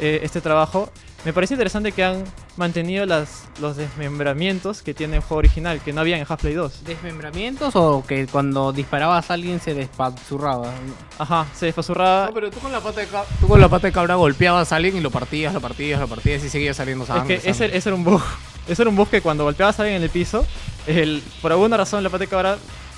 eh, 0.00 0.20
este 0.22 0.40
trabajo. 0.40 0.90
Me 1.24 1.32
parece 1.32 1.54
interesante 1.54 1.92
que 1.92 2.04
han 2.04 2.22
mantenido 2.58 3.06
las, 3.06 3.44
los 3.58 3.76
desmembramientos 3.78 4.82
que 4.82 4.92
tiene 4.92 5.16
el 5.16 5.22
juego 5.22 5.38
original, 5.38 5.80
que 5.80 5.92
no 5.94 6.02
había 6.02 6.18
en 6.18 6.26
Half-Life 6.28 6.54
2. 6.54 6.84
¿Desmembramientos 6.84 7.74
o 7.76 8.04
que 8.06 8.26
cuando 8.26 8.72
disparabas 8.72 9.30
a 9.30 9.34
alguien 9.34 9.58
se 9.58 9.72
despazurraba? 9.72 10.70
Ajá, 11.18 11.46
se 11.54 11.66
despasurraba. 11.66 12.26
No, 12.26 12.34
pero 12.34 12.50
tú 12.50 12.58
con 12.58 12.70
la 12.70 12.80
pata 12.80 13.00
de 13.00 13.06
cabra, 13.06 13.26
tú 13.40 13.48
con 13.48 13.58
la 13.58 13.68
pata 13.70 13.86
de 13.86 13.92
cabra 13.94 14.16
golpeabas 14.16 14.70
a 14.72 14.76
alguien 14.76 14.96
y 14.98 15.00
lo 15.00 15.10
partías, 15.10 15.54
lo 15.54 15.62
partías, 15.62 15.98
lo 15.98 16.08
partías 16.08 16.44
y 16.44 16.50
seguía 16.50 16.74
saliendo 16.74 17.04
Es 17.04 17.08
sangre. 17.08 17.40
que 17.40 17.50
ese, 17.50 17.74
ese 17.74 17.88
era 17.88 17.96
un 17.96 18.04
bug. 18.04 18.22
Ese 18.66 18.80
era 18.80 18.88
un 18.88 18.96
bug 18.96 19.08
que 19.10 19.20
cuando 19.20 19.44
golpeabas 19.44 19.78
a 19.78 19.82
alguien 19.82 19.98
en 19.98 20.04
el 20.04 20.08
piso, 20.08 20.46
el, 20.86 21.22
por 21.42 21.52
alguna 21.52 21.76
razón 21.76 22.02
la 22.02 22.08
pata 22.08 22.24
de 22.24 22.28
cabra 22.28 22.56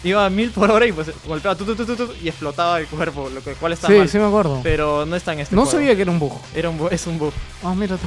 iba 0.09 0.25
a 0.25 0.31
mil 0.31 0.51
por 0.51 0.71
hora 0.71 0.87
y 0.87 0.93
pues 0.93 1.11
golpeaba 1.27 1.57
tu, 1.57 1.65
tu, 1.65 1.75
tu, 1.77 1.85
tu, 1.85 1.97
tu, 1.97 2.13
y 2.23 2.29
explotaba 2.29 2.79
el 2.81 2.87
cuerpo, 2.87 3.29
lo 3.33 3.43
que, 3.43 3.53
cual 3.55 3.73
está 3.73 3.89
Sí, 3.89 3.95
mal. 3.95 4.09
sí 4.09 4.19
me 4.19 4.27
acuerdo. 4.27 4.61
Pero 4.63 5.05
no 5.07 5.17
está 5.17 5.33
en 5.33 5.41
este 5.41 5.55
No 5.55 5.63
juego. 5.63 5.79
sabía 5.79 5.95
que 5.97 6.03
era 6.03 6.11
un 6.11 6.19
bug. 6.19 6.33
Era 6.55 6.69
un 6.71 6.79
bu- 6.79 6.89
es 6.91 7.07
un 7.07 7.19
bug. 7.19 7.33
Ah, 7.63 7.75
mira 7.75 7.97
tú. 7.97 8.07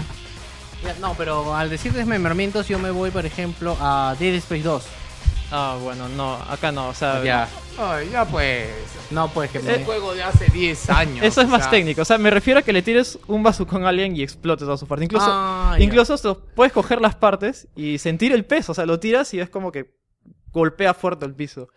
No, 1.02 1.14
pero 1.18 1.54
al 1.56 1.70
decir 1.70 1.92
desmembramientos 1.92 2.68
yo 2.68 2.80
me 2.80 2.92
voy, 2.92 3.12
por 3.12 3.26
ejemplo, 3.26 3.76
a 3.82 4.16
Dead 4.18 4.34
Space 4.36 4.64
2. 4.64 4.84
Ah, 5.52 5.78
bueno, 5.82 6.08
no, 6.10 6.36
acá 6.50 6.72
no, 6.72 6.90
o 6.90 6.94
sea, 6.94 7.24
Ya. 7.24 7.50
Ay, 7.78 8.10
ya 8.12 8.26
pues. 8.26 8.68
No, 9.10 9.30
pues 9.30 9.50
que 9.50 9.58
Es 9.60 9.64
me... 9.64 9.78
un 9.78 9.86
juego 9.86 10.14
de 10.14 10.22
hace 10.22 10.46
10 10.52 10.90
años. 10.92 11.26
Eso 11.26 11.42
es 11.42 11.48
más 11.48 11.62
sea, 11.64 11.72
técnico, 11.72 12.02
o 12.02 12.06
sea, 12.06 12.18
me 12.18 12.30
refiero 12.30 12.60
a 12.60 12.62
que 12.64 12.72
le 12.74 12.82
tires 12.82 13.18
un 13.28 13.42
bazucón 13.42 13.84
a 13.86 13.90
alguien 13.90 14.16
y 14.16 14.22
explote 14.22 14.64
toda 14.66 14.78
su 14.78 14.86
parte. 14.86 15.06
Incluso, 15.06 15.26
Ah, 15.28 15.76
incluso 15.80 16.16
puedes 16.56 16.72
coger 16.72 17.02
las 17.02 17.16
partes 17.16 17.68
y 17.76 17.98
sentir 17.98 18.32
el 18.32 18.46
peso, 18.46 18.74
o 18.74 18.76
sea, 18.76 18.86
lo 18.86 19.00
tiras 19.00 19.34
y 19.34 19.40
es 19.40 19.50
como 19.50 19.72
que 19.72 19.98
golpea 20.52 20.94
fuerte 20.94 21.26
el 21.26 21.36
piso. 21.36 21.70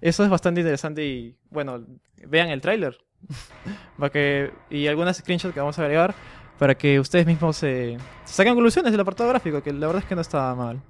Eso 0.00 0.24
es 0.24 0.30
bastante 0.30 0.60
interesante 0.60 1.04
y, 1.04 1.36
bueno, 1.50 1.84
vean 2.26 2.48
el 2.48 2.60
tráiler. 2.60 2.98
y 4.70 4.86
algunas 4.86 5.18
screenshots 5.18 5.52
que 5.52 5.60
vamos 5.60 5.78
a 5.78 5.82
agregar 5.82 6.14
para 6.58 6.74
que 6.74 7.00
ustedes 7.00 7.26
mismos 7.26 7.56
se 7.56 7.98
se 8.24 8.34
saquen 8.34 8.54
conclusiones 8.54 8.92
del 8.92 9.00
apartado 9.00 9.28
gráfico, 9.28 9.62
que 9.62 9.72
la 9.72 9.86
verdad 9.86 10.02
es 10.02 10.08
que 10.08 10.14
no 10.14 10.20
está 10.20 10.54
mal. 10.54 10.80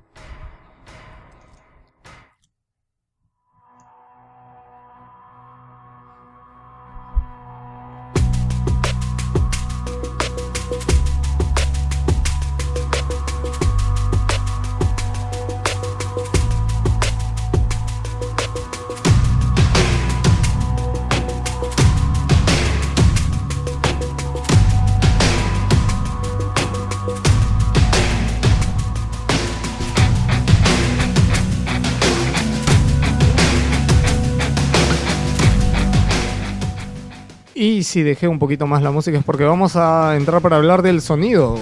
Si 37.90 38.02
dejé 38.02 38.28
un 38.28 38.38
poquito 38.38 38.68
más 38.68 38.82
la 38.82 38.92
música 38.92 39.18
es 39.18 39.24
porque 39.24 39.42
vamos 39.42 39.74
a 39.74 40.16
entrar 40.16 40.40
para 40.40 40.56
hablar 40.56 40.82
del 40.82 41.02
sonido. 41.02 41.58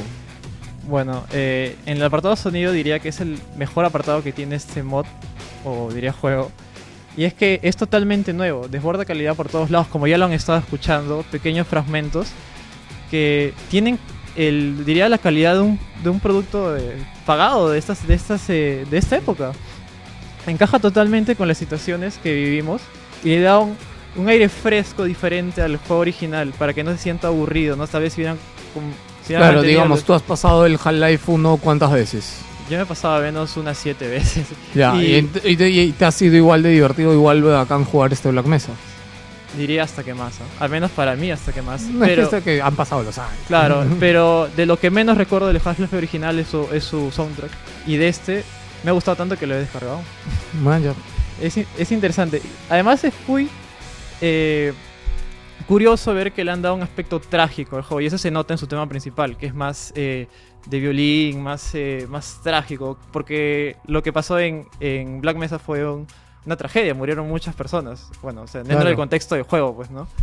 Bueno, 0.87 1.25
eh, 1.33 1.77
en 1.87 1.97
el 1.97 2.05
apartado 2.05 2.37
sonido 2.37 2.71
diría 2.71 2.99
que 2.99 3.09
es 3.09 3.21
el 3.21 3.39
mejor 3.57 3.87
apartado 3.87 4.23
que 4.23 4.33
tiene 4.33 4.57
este 4.57 4.83
mod, 4.83 5.07
o 5.65 5.91
diría 5.91 6.13
juego. 6.13 6.51
Y 7.17 7.25
es 7.25 7.33
que 7.33 7.61
es 7.63 7.77
totalmente 7.77 8.33
nuevo, 8.33 8.69
desborda 8.69 9.07
calidad 9.07 9.35
por 9.35 9.49
todos 9.49 9.71
lados, 9.71 9.89
como 9.89 10.07
ya 10.07 10.19
lo 10.19 10.27
han 10.27 10.33
estado 10.33 10.59
escuchando, 10.59 11.25
pequeños 11.31 11.67
fragmentos 11.67 12.29
que 13.11 13.55
tienen, 13.71 13.99
el, 14.37 14.85
diría, 14.85 15.09
la 15.09 15.19
calidad 15.19 15.55
de 15.55 15.61
un, 15.61 15.81
de 16.03 16.11
un 16.11 16.21
producto 16.21 16.77
eh, 16.77 16.95
pagado 17.25 17.71
de, 17.71 17.79
estas, 17.79 18.07
de, 18.07 18.15
estas, 18.15 18.49
eh, 18.51 18.87
de 18.89 18.99
esta 18.99 19.17
época. 19.17 19.53
Encaja 20.47 20.79
totalmente 20.79 21.37
con 21.37 21.49
las 21.49 21.59
situaciones 21.59 22.19
que 22.23 22.35
vivimos 22.35 22.83
y 23.25 23.31
le 23.31 23.41
da 23.41 23.59
un, 23.59 23.77
un 24.17 24.29
aire 24.29 24.49
fresco 24.49 25.05
diferente 25.05 25.63
al 25.63 25.77
juego 25.77 26.01
original 26.03 26.53
para 26.59 26.73
que 26.75 26.83
no 26.85 26.93
se 26.93 26.99
sienta 26.99 27.29
aburrido, 27.29 27.77
¿no? 27.77 27.85
Esta 27.85 27.99
vez 27.99 28.13
si 28.15 28.21
hubieran... 28.23 28.39
si 29.27 29.35
Claro, 29.35 29.63
digamos, 29.63 29.99
los- 29.99 30.05
tú 30.05 30.15
has 30.15 30.23
pasado 30.23 30.67
el 30.67 30.75
Half-Life 30.83 31.31
1 31.31 31.57
cuántas 31.63 31.93
veces. 31.93 32.39
yo 32.71 32.77
me 32.79 32.83
he 32.83 32.87
pasado 32.87 33.15
al 33.17 33.23
menos 33.23 33.57
unas 33.57 33.77
7 33.79 34.09
veces. 34.09 34.47
Ya, 34.75 34.95
y, 34.97 35.23
te, 35.23 35.69
y 35.71 35.93
te 35.93 36.05
ha 36.05 36.11
sido 36.13 36.37
igual 36.37 36.63
de 36.63 36.71
divertido, 36.71 37.13
igual 37.13 37.43
de 37.43 37.49
bacán 37.49 37.85
jugar 37.85 38.13
este 38.13 38.31
Black 38.31 38.47
Mesa. 38.47 38.73
Diría 39.57 39.83
hasta 39.83 40.05
que 40.05 40.13
más, 40.13 40.35
¿ah? 40.41 40.65
Al 40.65 40.71
menos 40.71 40.91
para 40.91 41.17
mí 41.17 41.31
hasta 41.31 41.53
que 41.53 41.63
más. 41.63 41.83
No 41.83 42.05
es 42.05 42.11
que, 42.11 42.15
Pero, 42.17 42.23
este 42.25 42.43
que 42.43 42.61
han 42.63 42.77
pasado 42.77 43.03
los 43.03 43.17
años. 43.19 43.33
claro, 43.47 43.85
pero 44.01 44.49
de 44.57 44.67
lo 44.67 44.79
que 44.79 44.91
menos 44.91 45.17
recuerdo 45.17 45.47
del 45.49 45.61
Half-Life 45.65 45.97
original 45.97 46.39
es 46.39 46.49
su, 46.49 46.69
es 46.73 46.85
su 46.85 47.11
soundtrack. 47.11 47.51
Y 47.87 47.97
de 47.97 48.09
este 48.09 48.45
me 48.85 48.91
ha 48.91 48.93
gustado 48.93 49.17
tanto 49.17 49.37
que 49.39 49.47
lo 49.47 49.55
he 49.55 49.59
descargado. 49.59 50.01
Man, 50.63 50.83
ya. 50.83 50.93
Es, 51.41 51.57
es 51.57 51.93
interesante. 51.93 52.43
Además 52.69 53.03
es 53.05 53.15
muy 53.27 53.49
eh, 54.21 54.73
curioso 55.67 56.15
ver 56.15 56.33
que 56.33 56.45
le 56.45 56.51
han 56.51 56.63
dado 56.63 56.75
un 56.75 56.83
aspecto 56.83 57.21
trágico 57.21 57.77
al 57.77 57.83
juego. 57.83 58.01
Y 58.01 58.07
eso 58.07 58.19
se 58.19 58.31
nota 58.31 58.55
en 58.55 58.59
su 58.59 58.67
tema 58.67 58.89
principal, 58.89 59.37
que 59.37 59.47
es 59.47 59.55
más 59.55 59.93
eh, 59.97 60.29
de 60.67 60.81
violín, 60.81 61.43
más, 61.43 61.75
eh, 61.75 62.07
más 62.09 62.41
trágico. 62.43 62.99
Porque 63.13 63.77
lo 63.87 64.03
que 64.03 64.13
pasó 64.13 64.39
en, 64.39 64.67
en 64.81 65.21
Black 65.21 65.37
Mesa 65.37 65.59
fue 65.59 65.87
un- 65.89 66.07
una 66.47 66.57
tragedia, 66.57 66.95
murieron 66.95 67.29
muchas 67.29 67.55
personas. 67.55 68.09
Bueno, 68.23 68.43
o 68.43 68.47
sea, 68.47 68.61
dentro 68.61 68.77
Claro. 68.77 68.89
del 68.89 68.97
contexto 68.97 69.35
del 69.35 69.45
juego, 69.45 69.75
pues, 69.77 69.91
¿no? 69.91 70.09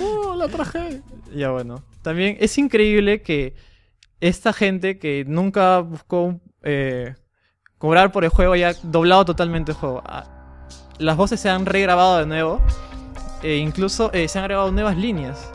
Oh, 0.00 0.34
la 0.36 0.48
traje. 0.48 1.02
Ya 1.34 1.50
bueno. 1.50 1.82
También 2.02 2.36
es 2.40 2.56
increíble 2.58 3.22
que 3.22 3.54
esta 4.20 4.52
gente 4.52 4.98
que 4.98 5.24
nunca 5.26 5.80
buscó 5.80 6.40
eh, 6.62 7.14
cobrar 7.78 8.12
por 8.12 8.22
el 8.24 8.30
juego 8.30 8.52
haya 8.52 8.74
doblado 8.82 9.24
totalmente 9.24 9.72
el 9.72 9.78
juego. 9.78 10.02
Las 11.00 11.16
voces 11.16 11.40
se 11.40 11.48
han 11.48 11.66
regrabado 11.66 12.18
de 12.18 12.26
nuevo. 12.26 12.60
E 13.42 13.56
incluso 13.56 14.12
eh, 14.12 14.28
se 14.28 14.38
han 14.38 14.44
grabado 14.44 14.70
nuevas 14.70 14.96
líneas. 14.96 15.50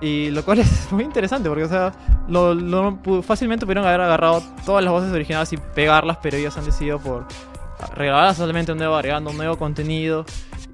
Y 0.00 0.30
lo 0.30 0.44
cual 0.44 0.58
es 0.60 0.90
muy 0.90 1.04
interesante 1.04 1.48
porque, 1.48 1.64
o 1.64 1.68
sea, 1.68 1.92
lo, 2.28 2.54
lo 2.54 2.98
fácilmente 3.22 3.66
pudieron 3.66 3.86
haber 3.86 4.00
agarrado 4.00 4.42
todas 4.64 4.82
las 4.82 4.92
voces 4.92 5.12
originales 5.12 5.52
y 5.52 5.56
pegarlas, 5.56 6.18
pero 6.22 6.36
ellos 6.36 6.56
han 6.56 6.64
decidido 6.64 6.98
por 6.98 7.26
regrabarlas 7.94 8.36
totalmente 8.36 8.72
de 8.72 8.78
nuevo, 8.78 8.94
agregando 8.96 9.30
un 9.30 9.36
nuevo 9.36 9.56
contenido. 9.56 10.24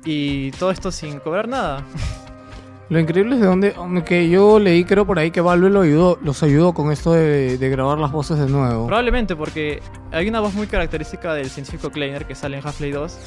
Y 0.04 0.52
todo 0.52 0.70
esto 0.70 0.90
sin 0.90 1.18
cobrar 1.18 1.48
nada. 1.48 1.82
Lo 2.88 2.98
increíble 2.98 3.34
es 3.34 3.42
de 3.42 3.46
donde 3.46 4.02
que 4.02 4.30
yo 4.30 4.58
leí 4.58 4.82
creo 4.84 5.06
por 5.06 5.18
ahí 5.18 5.30
que 5.30 5.42
Valve 5.42 5.68
lo 5.68 5.82
ayudó, 5.82 6.18
los 6.22 6.42
ayudó 6.42 6.72
con 6.72 6.90
esto 6.90 7.12
de, 7.12 7.58
de 7.58 7.68
grabar 7.68 7.98
las 7.98 8.10
voces 8.10 8.38
de 8.38 8.46
nuevo. 8.46 8.86
Probablemente 8.86 9.36
porque 9.36 9.82
hay 10.10 10.26
una 10.26 10.40
voz 10.40 10.54
muy 10.54 10.66
característica 10.68 11.34
del 11.34 11.50
científico 11.50 11.90
Kleiner 11.90 12.24
que 12.24 12.34
sale 12.34 12.56
en 12.56 12.66
Half-Life 12.66 12.96
2 12.96 13.18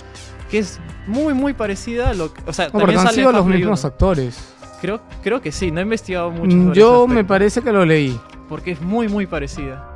que 0.52 0.60
es 0.60 0.80
muy 1.08 1.34
muy 1.34 1.54
parecida 1.54 2.10
a 2.10 2.14
lo 2.14 2.32
que, 2.34 2.42
o 2.46 2.54
sea, 2.54 2.66
No, 2.68 2.80
también 2.80 3.00
han 3.00 3.06
sale 3.08 3.16
sido 3.18 3.32
los 3.32 3.46
mismos 3.46 3.80
1. 3.84 3.88
actores. 3.88 4.54
Creo 4.82 5.00
creo 5.24 5.42
que 5.42 5.52
sí, 5.52 5.72
no 5.72 5.80
he 5.80 5.84
investigado 5.84 6.30
mucho 6.32 6.56
Mm, 6.56 6.74
Yo 6.74 7.08
me 7.08 7.24
parece 7.24 7.62
que 7.62 7.72
lo 7.72 7.86
leí. 7.86 8.20
porque 8.50 8.72
es 8.72 8.82
muy 8.82 9.08
muy 9.08 9.26
parecida 9.28 9.88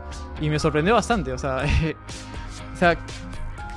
y 0.42 0.50
me 0.50 0.58
sorprendió 0.60 0.94
bastante, 0.96 1.32
o 1.34 1.38
sea, 1.38 1.58
o 2.74 2.78
sea, 2.78 2.96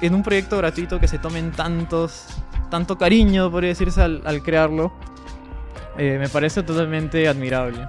en 0.01 0.15
un 0.15 0.23
proyecto 0.23 0.57
gratuito 0.57 1.01
que 1.01 1.09
se 1.09 1.19
tomen 1.19 1.51
tantos 1.53 2.27
tanto 2.71 2.97
cariño, 2.99 3.51
podría 3.51 3.71
decirse 3.71 4.01
al, 4.03 4.23
al 4.25 4.43
crearlo. 4.43 4.93
eh, 5.97 6.17
me 6.21 6.29
parece 6.29 6.63
totalmente 6.63 7.27
admirable. 7.27 7.87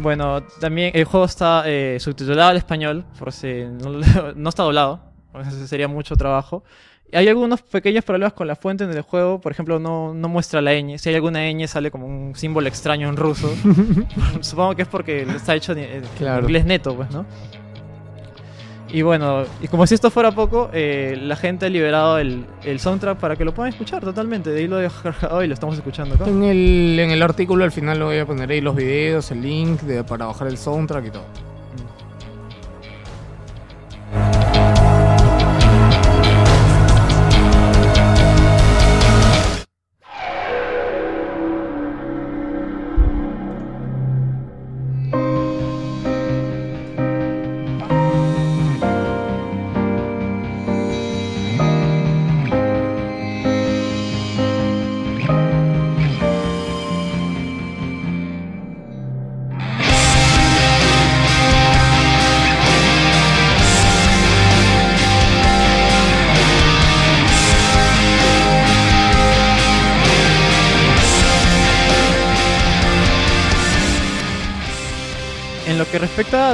Bueno, 0.00 0.42
también 0.60 0.92
el 0.94 1.04
juego 1.04 1.26
está 1.26 1.62
eh, 1.66 1.96
subtitulado 1.98 2.50
al 2.50 2.56
español, 2.56 3.04
por 3.18 3.32
si 3.32 3.64
no, 3.64 3.90
no 4.36 4.48
está 4.48 4.62
doblado, 4.62 5.00
sería 5.66 5.88
mucho 5.88 6.14
trabajo. 6.16 6.62
Hay 7.12 7.26
algunos 7.26 7.62
pequeños 7.62 8.04
problemas 8.04 8.34
con 8.34 8.46
la 8.46 8.54
fuente 8.54 8.84
en 8.84 8.90
el 8.90 9.00
juego, 9.02 9.40
por 9.40 9.50
ejemplo, 9.52 9.78
no, 9.78 10.12
no 10.12 10.28
muestra 10.28 10.60
la 10.60 10.72
ñ. 10.74 10.98
Si 10.98 11.08
hay 11.08 11.14
alguna 11.14 11.40
ñ, 11.50 11.66
sale 11.66 11.90
como 11.90 12.06
un 12.06 12.34
símbolo 12.36 12.68
extraño 12.68 13.08
en 13.08 13.16
ruso. 13.16 13.50
Supongo 14.40 14.74
que 14.76 14.82
es 14.82 14.88
porque 14.88 15.22
está 15.22 15.54
hecho 15.54 15.72
en, 15.72 15.78
en 15.78 16.02
Claro. 16.18 16.42
inglés 16.42 16.66
neto, 16.66 16.94
pues, 16.94 17.10
¿no? 17.10 17.24
Y 18.90 19.02
bueno, 19.02 19.44
y 19.62 19.68
como 19.68 19.86
si 19.86 19.94
esto 19.94 20.10
fuera 20.10 20.32
poco, 20.32 20.70
eh, 20.72 21.18
la 21.20 21.36
gente 21.36 21.66
ha 21.66 21.68
liberado 21.68 22.18
el, 22.18 22.46
el 22.64 22.80
soundtrack 22.80 23.18
para 23.18 23.36
que 23.36 23.44
lo 23.44 23.52
puedan 23.52 23.70
escuchar 23.70 24.02
totalmente. 24.02 24.48
De 24.50 24.60
ahí 24.60 24.66
lo 24.66 24.78
he 24.78 24.82
descargado 24.82 25.42
y 25.44 25.46
lo 25.46 25.52
estamos 25.54 25.76
escuchando 25.76 26.14
acá. 26.14 26.26
En 26.26 26.42
el, 26.42 26.98
en 26.98 27.10
el 27.10 27.22
artículo 27.22 27.64
al 27.64 27.72
final 27.72 27.98
lo 27.98 28.06
voy 28.06 28.18
a 28.18 28.24
poner 28.26 28.50
ahí 28.50 28.62
los 28.62 28.74
videos, 28.74 29.30
el 29.30 29.42
link 29.42 29.80
de, 29.82 30.04
para 30.04 30.24
bajar 30.26 30.48
el 30.48 30.56
soundtrack 30.56 31.06
y 31.06 31.10
todo. 31.10 31.24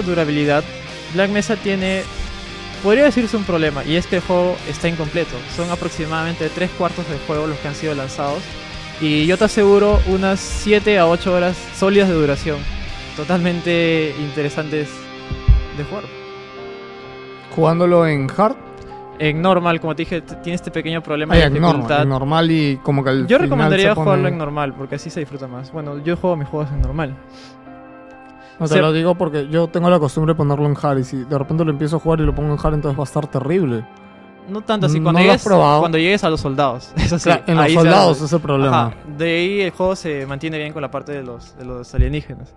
Durabilidad, 0.03 0.63
Black 1.15 1.31
Mesa 1.31 1.57
tiene, 1.57 2.03
podría 2.83 3.05
decirse 3.05 3.37
un 3.37 3.45
problema, 3.45 3.85
y 3.85 3.97
es 3.97 4.07
que 4.07 4.17
el 4.17 4.23
juego 4.23 4.57
está 4.69 4.89
incompleto. 4.89 5.37
Son 5.57 5.71
aproximadamente 5.71 6.49
3 6.55 6.71
cuartos 6.79 7.09
del 7.09 7.19
juego 7.27 7.47
los 7.47 7.59
que 7.59 7.69
han 7.69 7.75
sido 7.75 7.95
lanzados, 7.95 8.43
y 9.01 9.27
yo 9.27 9.37
te 9.37 9.45
aseguro 9.45 10.01
unas 10.07 10.39
7 10.41 10.99
a 10.99 11.07
8 11.07 11.33
horas 11.35 11.57
sólidas 11.77 12.09
de 12.09 12.15
duración. 12.15 12.59
totalmente 13.17 14.13
interesantes 14.19 14.89
de 15.79 15.85
jugar. 15.85 16.03
Jugándolo 17.55 18.07
en 18.07 18.29
hard. 18.37 18.57
En 19.21 19.41
normal, 19.41 19.81
como 19.81 19.95
te 19.95 20.03
dije, 20.03 20.21
tiene 20.21 20.57
este 20.57 20.73
pequeño 20.73 21.01
problema 21.01 21.35
Ah, 21.35 21.37
de 21.39 21.51
normal, 21.51 21.71
dificultad. 21.71 22.03
en 22.03 22.09
normal 22.09 22.51
y 22.51 22.77
como 22.83 23.05
que 23.05 23.11
al 23.11 23.21
Yo 23.29 23.37
final 23.37 23.43
recomendaría 23.43 23.89
se 23.91 23.95
pone- 23.95 24.05
jugarlo 24.05 24.29
en 24.29 24.39
normal, 24.39 24.75
porque 24.77 24.97
así 24.97 25.09
se 25.11 25.21
disfruta 25.21 25.47
más. 25.47 25.71
Bueno, 25.73 26.03
yo 26.03 26.17
juego 26.17 26.35
mis 26.37 26.49
juegos 26.49 26.69
en 26.73 26.81
normal. 26.83 27.15
No 28.59 28.67
te 28.69 28.75
Se- 28.75 28.81
lo 28.81 28.93
digo 28.93 29.15
porque 29.17 29.49
yo 29.49 29.67
tengo 29.69 29.91
la 29.91 29.99
costumbre 29.99 30.33
de 30.33 30.37
ponerlo 30.37 30.67
en 30.67 30.77
hard 30.81 30.99
y 30.99 31.05
si 31.05 31.17
de 31.25 31.39
repente 31.39 31.65
lo 31.65 31.71
empiezo 31.73 31.97
a 31.97 32.01
jugar 32.01 32.21
y 32.21 32.25
lo 32.25 32.35
pongo 32.35 32.53
en 32.55 32.59
hard 32.63 32.75
entonces 32.75 32.99
va 32.99 33.03
a 33.03 33.07
estar 33.07 33.27
terrible. 33.27 33.85
No 34.49 34.61
tanto 34.61 34.87
así, 34.87 35.01
¿No 35.01 35.05
cuando, 35.05 35.21
llegues, 35.23 35.43
cuando 35.43 35.97
llegues 35.99 36.23
a 36.23 36.29
los 36.31 36.41
soldados. 36.41 36.93
Eso 36.97 37.19
sí, 37.19 37.25
Claro, 37.25 37.45
en 37.47 37.57
los 37.57 37.73
soldados 37.73 38.21
es 38.21 38.33
el 38.33 38.41
problema. 38.41 38.87
Ajá, 38.89 38.97
de 39.17 39.25
ahí 39.37 39.61
el 39.63 39.71
juego 39.71 39.97
se 39.97 40.27
mantiene 40.27 40.59
bien 40.59 40.73
con 40.73 40.83
la 40.83 40.91
parte 40.91 41.13
de 41.13 41.23
los, 41.23 41.57
de 41.57 41.65
los 41.65 41.95
alienígenas. 41.95 42.55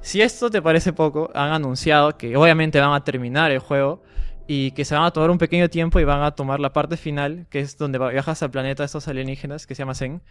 Si 0.00 0.22
esto 0.22 0.50
te 0.50 0.62
parece 0.62 0.94
poco, 0.94 1.30
han 1.34 1.52
anunciado 1.52 2.16
que 2.16 2.34
obviamente 2.36 2.80
van 2.80 2.94
a 2.94 3.04
terminar 3.04 3.50
el 3.50 3.58
juego 3.58 4.02
y 4.46 4.70
que 4.70 4.84
se 4.86 4.94
van 4.94 5.04
a 5.04 5.10
tomar 5.10 5.30
un 5.30 5.36
pequeño 5.36 5.68
tiempo 5.68 6.00
y 6.00 6.04
van 6.04 6.22
a 6.22 6.30
tomar 6.30 6.58
la 6.58 6.72
parte 6.72 6.96
final, 6.96 7.46
que 7.50 7.60
es 7.60 7.76
donde 7.76 7.98
viajas 7.98 8.42
al 8.42 8.50
planeta 8.50 8.82
de 8.82 8.86
estos 8.86 9.06
alienígenas, 9.06 9.66
que 9.66 9.74
se 9.74 9.82
llama 9.82 9.94
Zen, 9.94 10.22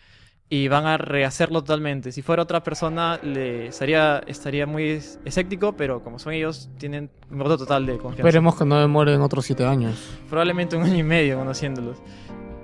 y 0.52 0.68
van 0.68 0.86
a 0.88 0.98
rehacerlo 0.98 1.62
totalmente. 1.64 2.12
Si 2.12 2.22
fuera 2.24 2.42
otra 2.44 2.64
persona, 2.64 3.20
le 3.22 3.68
estaría, 3.68 4.24
estaría 4.26 4.66
muy 4.66 4.84
es- 4.90 5.20
escéptico, 5.24 5.74
pero 5.78 6.04
como 6.04 6.18
son 6.18 6.34
ellos, 6.34 6.70
tienen 6.80 7.10
un 7.30 7.38
voto 7.40 7.58
total 7.58 7.86
de 7.86 7.94
confianza. 7.98 8.22
Esperemos 8.28 8.58
que 8.58 8.66
no 8.66 8.80
demoren 8.80 9.22
otros 9.22 9.46
7 9.46 9.66
años. 9.66 9.96
Probablemente 10.30 10.76
un 10.76 10.84
año 10.84 10.98
y 10.98 11.04
medio 11.04 11.38
conociéndolos. 11.38 11.98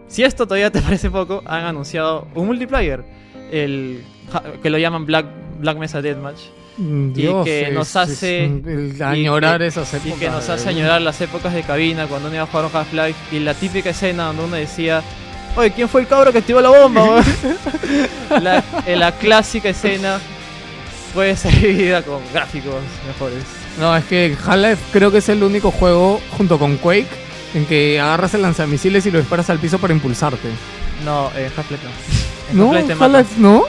Si 0.07 0.23
esto 0.23 0.45
todavía 0.47 0.71
te 0.71 0.81
parece 0.81 1.11
poco, 1.11 1.43
han 1.45 1.63
anunciado 1.65 2.27
un 2.33 2.47
multiplayer, 2.47 3.03
el, 3.51 4.01
que 4.63 4.69
lo 4.71 4.77
llaman 4.79 5.05
Black, 5.05 5.27
Black 5.59 5.77
Mesa 5.77 6.01
Deathmatch, 6.01 6.39
Mm, 6.77 7.11
Y 7.11 7.43
que 7.45 7.69
nos 7.71 7.95
hace- 7.95 8.43
el 8.43 9.01
añorar 9.01 9.59
que- 9.61 9.67
esas 9.67 9.93
y 9.93 9.95
épocas. 9.95 10.19
que 10.19 10.29
nos 10.29 10.49
hace 10.49 10.67
añorar 10.67 11.01
las 11.01 11.21
épocas 11.21 11.53
de 11.53 11.63
cabina 11.63 12.05
cuando 12.05 12.27
uno 12.27 12.35
iba 12.35 12.43
a 12.43 12.47
jugar 12.47 12.65
Half-Life 12.73 13.33
y 13.33 13.39
la 13.39 13.53
típica 13.53 13.91
escena 13.91 14.25
donde 14.25 14.43
uno 14.43 14.55
decía, 14.57 15.01
oye, 15.55 15.71
¿quién 15.71 15.89
fue 15.89 16.01
el 16.01 16.07
cabro 16.07 16.31
que 16.31 16.39
activó 16.39 16.61
la 16.61 16.69
bomba? 16.69 17.03
weón?" 17.03 17.23
la, 18.43 18.63
eh, 18.85 18.95
la 18.95 19.11
clásica 19.13 19.69
escena 19.69 20.19
puede 21.13 21.35
ser 21.35 21.53
vivida 21.55 22.01
con 22.01 22.21
gráficos 22.33 22.75
mejores. 23.07 23.43
No, 23.79 23.95
es 23.95 24.05
que 24.05 24.37
Half-Life 24.45 24.81
creo 24.91 25.11
que 25.11 25.17
es 25.19 25.29
el 25.29 25.43
único 25.43 25.71
juego 25.71 26.21
junto 26.37 26.57
con 26.59 26.77
Quake 26.77 27.07
en 27.53 27.65
que 27.65 27.99
agarras 27.99 28.33
el 28.33 28.41
lanzamisiles 28.41 29.05
y 29.05 29.11
lo 29.11 29.19
disparas 29.19 29.49
al 29.49 29.59
piso 29.59 29.79
para 29.79 29.93
impulsarte. 29.93 30.49
No, 31.03 31.29
en 31.35 31.45
Half-Life 31.45 31.83
no. 31.83 32.51
En 32.51 32.57
¿No? 32.57 32.63
Half-Life 32.65 32.87
te 32.87 32.95
mata. 32.95 33.17
Half-Life 33.19 33.41
no. 33.41 33.63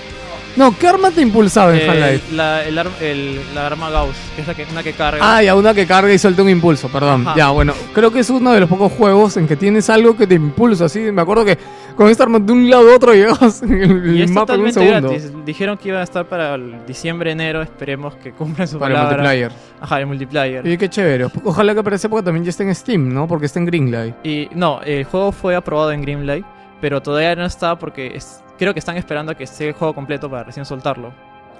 No, 0.56 0.74
¿qué 0.78 0.88
arma 0.88 1.10
te 1.10 1.20
impulsaba 1.20 1.72
en 1.74 1.80
Eh, 1.80 1.88
Half-Life? 1.88 2.34
la, 2.34 2.64
el 2.64 2.78
ar- 2.78 2.86
el- 3.02 3.40
la 3.54 3.66
arma 3.66 3.90
Gauss, 3.90 4.16
que 4.34 4.40
es 4.42 4.48
la 4.48 4.54
que, 4.54 4.64
una 4.72 4.82
que 4.82 4.92
carga. 4.94 5.18
Ah, 5.20 5.42
ya, 5.42 5.54
una 5.54 5.74
que 5.74 5.86
carga 5.86 6.12
y 6.12 6.18
suelta 6.18 6.42
un 6.42 6.48
impulso, 6.48 6.88
perdón. 6.88 7.26
Ajá. 7.28 7.36
Ya, 7.36 7.50
bueno, 7.50 7.74
creo 7.92 8.10
que 8.10 8.20
es 8.20 8.30
uno 8.30 8.52
de 8.52 8.60
los 8.60 8.68
pocos 8.68 8.90
juegos 8.92 9.36
en 9.36 9.46
que 9.46 9.56
tienes 9.56 9.90
algo 9.90 10.16
que 10.16 10.26
te 10.26 10.34
impulsa, 10.34 10.86
así. 10.86 11.00
Me 11.12 11.20
acuerdo 11.20 11.44
que 11.44 11.58
con 11.94 12.08
esta 12.08 12.22
arma 12.24 12.38
de 12.38 12.52
un 12.52 12.70
lado 12.70 12.90
a 12.90 12.96
otro 12.96 13.12
llegabas 13.14 13.62
en 13.62 13.82
el, 13.82 14.16
y 14.16 14.22
es 14.22 14.30
mapa 14.30 14.54
en 14.54 14.60
un 14.60 14.66
totalmente 14.72 14.80
segundo. 14.80 15.08
gratis. 15.10 15.44
Dijeron 15.44 15.76
que 15.76 15.88
iba 15.88 16.00
a 16.00 16.04
estar 16.04 16.24
para 16.26 16.54
el 16.54 16.86
diciembre, 16.86 17.32
enero. 17.32 17.60
Esperemos 17.60 18.14
que 18.16 18.32
cumplan 18.32 18.66
su 18.66 18.78
Para 18.78 18.94
el 18.94 18.96
palabra. 19.00 19.16
multiplayer. 19.18 19.52
Ajá, 19.80 20.00
el 20.00 20.06
multiplayer. 20.06 20.66
Y 20.66 20.78
qué 20.78 20.88
chévere. 20.88 21.26
Ojalá 21.44 21.74
que 21.74 21.82
para 21.82 21.96
esa 21.96 22.06
época 22.06 22.22
también 22.22 22.44
ya 22.44 22.50
esté 22.50 22.62
en 22.62 22.74
Steam, 22.74 23.12
¿no? 23.12 23.28
Porque 23.28 23.44
está 23.44 23.58
en 23.58 23.66
Greenlight. 23.66 24.14
Y 24.24 24.48
no, 24.54 24.80
el 24.82 25.04
juego 25.04 25.32
fue 25.32 25.54
aprobado 25.54 25.92
en 25.92 26.00
Greenlight, 26.00 26.46
pero 26.80 27.02
todavía 27.02 27.34
no 27.36 27.44
está 27.44 27.78
porque 27.78 28.12
es- 28.16 28.40
creo 28.58 28.72
que 28.72 28.80
están 28.80 28.96
esperando 28.96 29.32
a 29.32 29.34
que 29.34 29.44
esté 29.44 29.68
el 29.68 29.74
juego 29.74 29.94
completo 29.94 30.30
para 30.30 30.44
recién 30.44 30.64
soltarlo. 30.64 31.12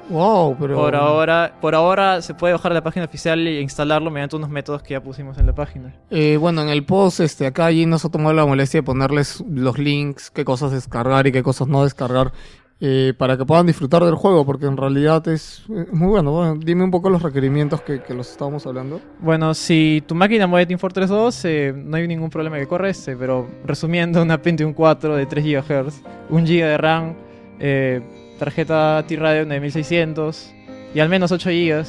Wow, 0.09 0.56
pero. 0.59 0.77
Por 0.77 0.94
ahora, 0.94 1.52
por 1.60 1.74
ahora 1.74 2.23
se 2.23 2.35
puede 2.35 2.52
bajar 2.52 2.73
la 2.73 2.82
página 2.82 3.06
oficial 3.06 3.44
e 3.47 3.60
instalarlo 3.60 4.10
mediante 4.10 4.36
unos 4.36 4.51
métodos 4.51 4.82
que 4.82 4.94
ya 4.94 5.02
pusimos 5.02 5.36
en 5.39 5.47
la 5.47 5.55
página. 5.55 5.94
Eh, 6.10 6.36
bueno, 6.36 6.62
en 6.62 6.68
el 6.68 6.85
post, 6.85 7.20
este, 7.20 7.47
acá 7.47 7.66
allí 7.66 7.86
nos 7.86 8.05
ha 8.05 8.09
tomado 8.09 8.32
la 8.32 8.47
molestia 8.47 8.78
de 8.78 8.85
ponerles 8.85 9.43
los 9.51 9.78
links, 9.78 10.31
qué 10.31 10.44
cosas 10.44 10.70
descargar 10.70 11.27
y 11.27 11.32
qué 11.32 11.43
cosas 11.43 11.66
no 11.66 11.82
descargar, 11.82 12.32
eh, 12.81 13.15
para 13.16 13.36
que 13.39 13.44
puedan 13.47 13.66
disfrutar 13.66 14.05
del 14.05 14.15
juego, 14.16 14.44
porque 14.44 14.66
en 14.66 14.77
realidad 14.77 15.27
es, 15.28 15.62
es 15.69 15.93
muy 15.93 16.09
bueno. 16.09 16.31
Bueno, 16.32 16.57
dime 16.62 16.85
un 16.85 16.90
poco 16.90 17.09
los 17.09 17.23
requerimientos 17.23 17.81
que, 17.81 18.03
que 18.03 18.12
los 18.15 18.31
estábamos 18.31 18.66
hablando. 18.66 19.01
Bueno, 19.20 19.55
si 19.55 20.03
tu 20.07 20.15
máquina 20.15 20.47
mueve 20.47 20.66
Team 20.66 20.78
Fortress 20.78 21.09
2, 21.09 21.44
eh, 21.47 21.73
no 21.74 21.97
hay 21.97 22.07
ningún 22.07 22.28
problema 22.31 22.59
que 22.59 22.66
corra 22.66 22.90
este, 22.90 23.16
pero 23.16 23.47
resumiendo, 23.65 24.20
una 24.23 24.40
Pentium 24.43 24.74
4 24.74 25.16
de 25.16 25.24
3 25.27 25.44
GHz, 25.44 26.03
1 26.31 26.44
GB 26.47 26.65
de 26.65 26.77
RAM, 26.78 27.15
eh, 27.61 28.03
tarjeta 28.39 29.03
T-Radio 29.09 29.47
9600 29.47 30.53
y 30.94 31.01
al 31.01 31.09
menos 31.09 31.32
8 31.32 31.48
GB. 31.48 31.85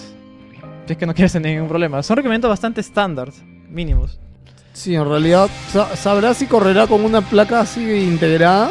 Si 0.85 0.93
es 0.93 0.97
que 0.97 1.05
no 1.05 1.13
quieres 1.13 1.33
tener 1.33 1.51
ningún 1.53 1.67
problema. 1.67 2.01
Son 2.01 2.15
requerimientos 2.15 2.47
bastante 2.49 2.79
estándar, 2.79 3.29
mínimos. 3.69 4.17
Sí, 4.71 4.95
en 4.95 5.03
realidad, 5.09 5.49
sa- 5.69 5.93
¿sabrás 5.97 6.37
si 6.37 6.45
correrá 6.47 6.87
con 6.87 7.03
una 7.03 7.19
placa 7.19 7.59
así 7.59 7.81
integrada? 7.91 8.69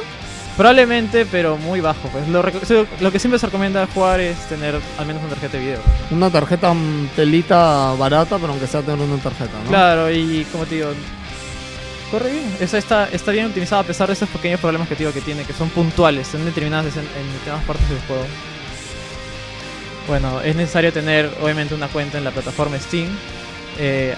Probablemente, 0.56 1.26
pero 1.26 1.58
muy 1.58 1.80
bajo. 1.80 2.08
Pues 2.08 2.26
lo, 2.28 2.42
lo 3.00 3.12
que 3.12 3.18
siempre 3.18 3.38
se 3.38 3.46
recomienda 3.46 3.86
jugar 3.92 4.20
es 4.20 4.36
tener 4.48 4.80
al 4.98 5.06
menos 5.06 5.22
una 5.22 5.30
tarjeta 5.30 5.58
de 5.58 5.64
video. 5.64 5.80
Una 6.10 6.30
tarjeta 6.30 6.72
mm, 6.72 7.08
telita 7.14 7.92
barata, 7.98 8.38
pero 8.38 8.52
aunque 8.52 8.66
sea 8.66 8.80
tener 8.80 9.00
una 9.00 9.22
tarjeta, 9.22 9.52
¿no? 9.62 9.68
Claro, 9.68 10.10
y 10.10 10.46
como 10.50 10.64
te 10.64 10.76
digo, 10.76 10.88
corre 12.10 12.30
bien. 12.30 12.56
Esa 12.58 12.78
está, 12.78 13.08
está 13.12 13.32
bien 13.32 13.46
optimizada 13.46 13.82
a 13.82 13.84
pesar 13.84 14.06
de 14.06 14.14
esos 14.14 14.30
pequeños 14.30 14.58
problemas 14.58 14.88
que 14.88 14.94
te 14.94 15.02
digo 15.02 15.12
que 15.12 15.20
tiene, 15.20 15.44
que 15.44 15.52
son 15.52 15.68
puntuales 15.68 16.32
en 16.34 16.46
determinadas, 16.46 16.96
en 16.96 17.02
determinadas 17.04 17.64
partes 17.64 17.88
del 17.90 17.98
juego. 18.06 18.24
Bueno, 20.08 20.40
es 20.40 20.56
necesario 20.56 20.90
tener 20.90 21.30
obviamente 21.42 21.74
una 21.74 21.88
cuenta 21.88 22.16
en 22.16 22.24
la 22.24 22.30
plataforma 22.30 22.78
Steam. 22.78 23.08
Eh, 23.78 24.14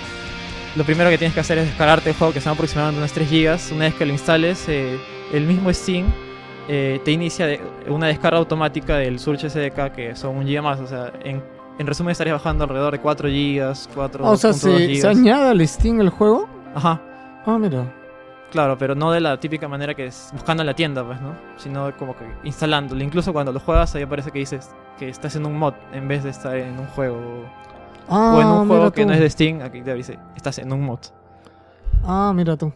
lo 0.76 0.84
primero 0.84 1.10
que 1.10 1.18
tienes 1.18 1.34
que 1.34 1.40
hacer 1.40 1.58
es 1.58 1.66
descargarte 1.66 2.10
el 2.10 2.14
juego 2.16 2.32
que 2.32 2.40
son 2.40 2.52
aproximadamente 2.52 2.98
unas 3.00 3.12
3 3.12 3.28
GB. 3.28 3.74
Una 3.74 3.86
vez 3.86 3.94
que 3.94 4.06
lo 4.06 4.12
instales, 4.12 4.68
eh, 4.68 4.96
el 5.32 5.44
mismo 5.44 5.72
Steam 5.72 6.27
eh, 6.68 7.00
te 7.04 7.10
inicia 7.10 7.46
de- 7.46 7.60
una 7.88 8.06
descarga 8.08 8.38
automática 8.38 8.96
del 8.96 9.18
Surge 9.18 9.48
SDK 9.48 9.90
que 9.92 10.14
son 10.16 10.36
un 10.36 10.44
GB 10.46 10.62
más. 10.62 10.78
O 10.80 10.86
sea, 10.86 11.12
en, 11.24 11.42
en 11.78 11.86
resumen 11.86 12.12
estarías 12.12 12.34
bajando 12.34 12.64
alrededor 12.64 12.92
de 12.92 13.00
4 13.00 13.28
GB, 13.28 13.74
4 13.94 14.26
Ah, 14.26 14.30
o 14.30 14.36
sea, 14.36 14.52
¿se, 14.52 14.94
¿se 14.96 15.08
añade 15.08 15.48
al 15.50 15.66
Steam 15.66 16.00
el 16.00 16.10
juego? 16.10 16.48
Ajá. 16.74 17.00
Ah, 17.46 17.58
mira. 17.58 17.94
Claro, 18.50 18.78
pero 18.78 18.94
no 18.94 19.10
de 19.12 19.20
la 19.20 19.38
típica 19.38 19.68
manera 19.68 19.94
que 19.94 20.06
es 20.06 20.30
buscando 20.32 20.62
en 20.62 20.66
la 20.68 20.74
tienda, 20.74 21.04
pues, 21.04 21.20
¿no? 21.20 21.34
Sino 21.56 21.94
como 21.98 22.16
que 22.16 22.24
instalándolo. 22.44 23.02
Incluso 23.02 23.32
cuando 23.32 23.52
lo 23.52 23.60
juegas, 23.60 23.94
ahí 23.94 24.02
aparece 24.02 24.30
que 24.30 24.38
dices 24.38 24.70
que 24.98 25.08
estás 25.10 25.36
en 25.36 25.44
un 25.44 25.58
mod 25.58 25.74
en 25.92 26.08
vez 26.08 26.24
de 26.24 26.30
estar 26.30 26.56
en 26.56 26.78
un 26.78 26.86
juego. 26.88 27.18
Ah, 28.08 28.32
o 28.36 28.40
en 28.40 28.46
un 28.48 28.52
mira 28.62 28.66
juego 28.78 28.90
que 28.92 29.02
tú. 29.02 29.08
no 29.08 29.12
es 29.14 29.20
de 29.20 29.28
Steam, 29.30 29.60
aquí 29.60 29.82
te 29.82 29.92
dice, 29.92 30.18
estás 30.34 30.58
en 30.58 30.72
un 30.72 30.80
mod. 30.82 30.98
Ah, 32.04 32.32
mira 32.34 32.56
tú. 32.56 32.72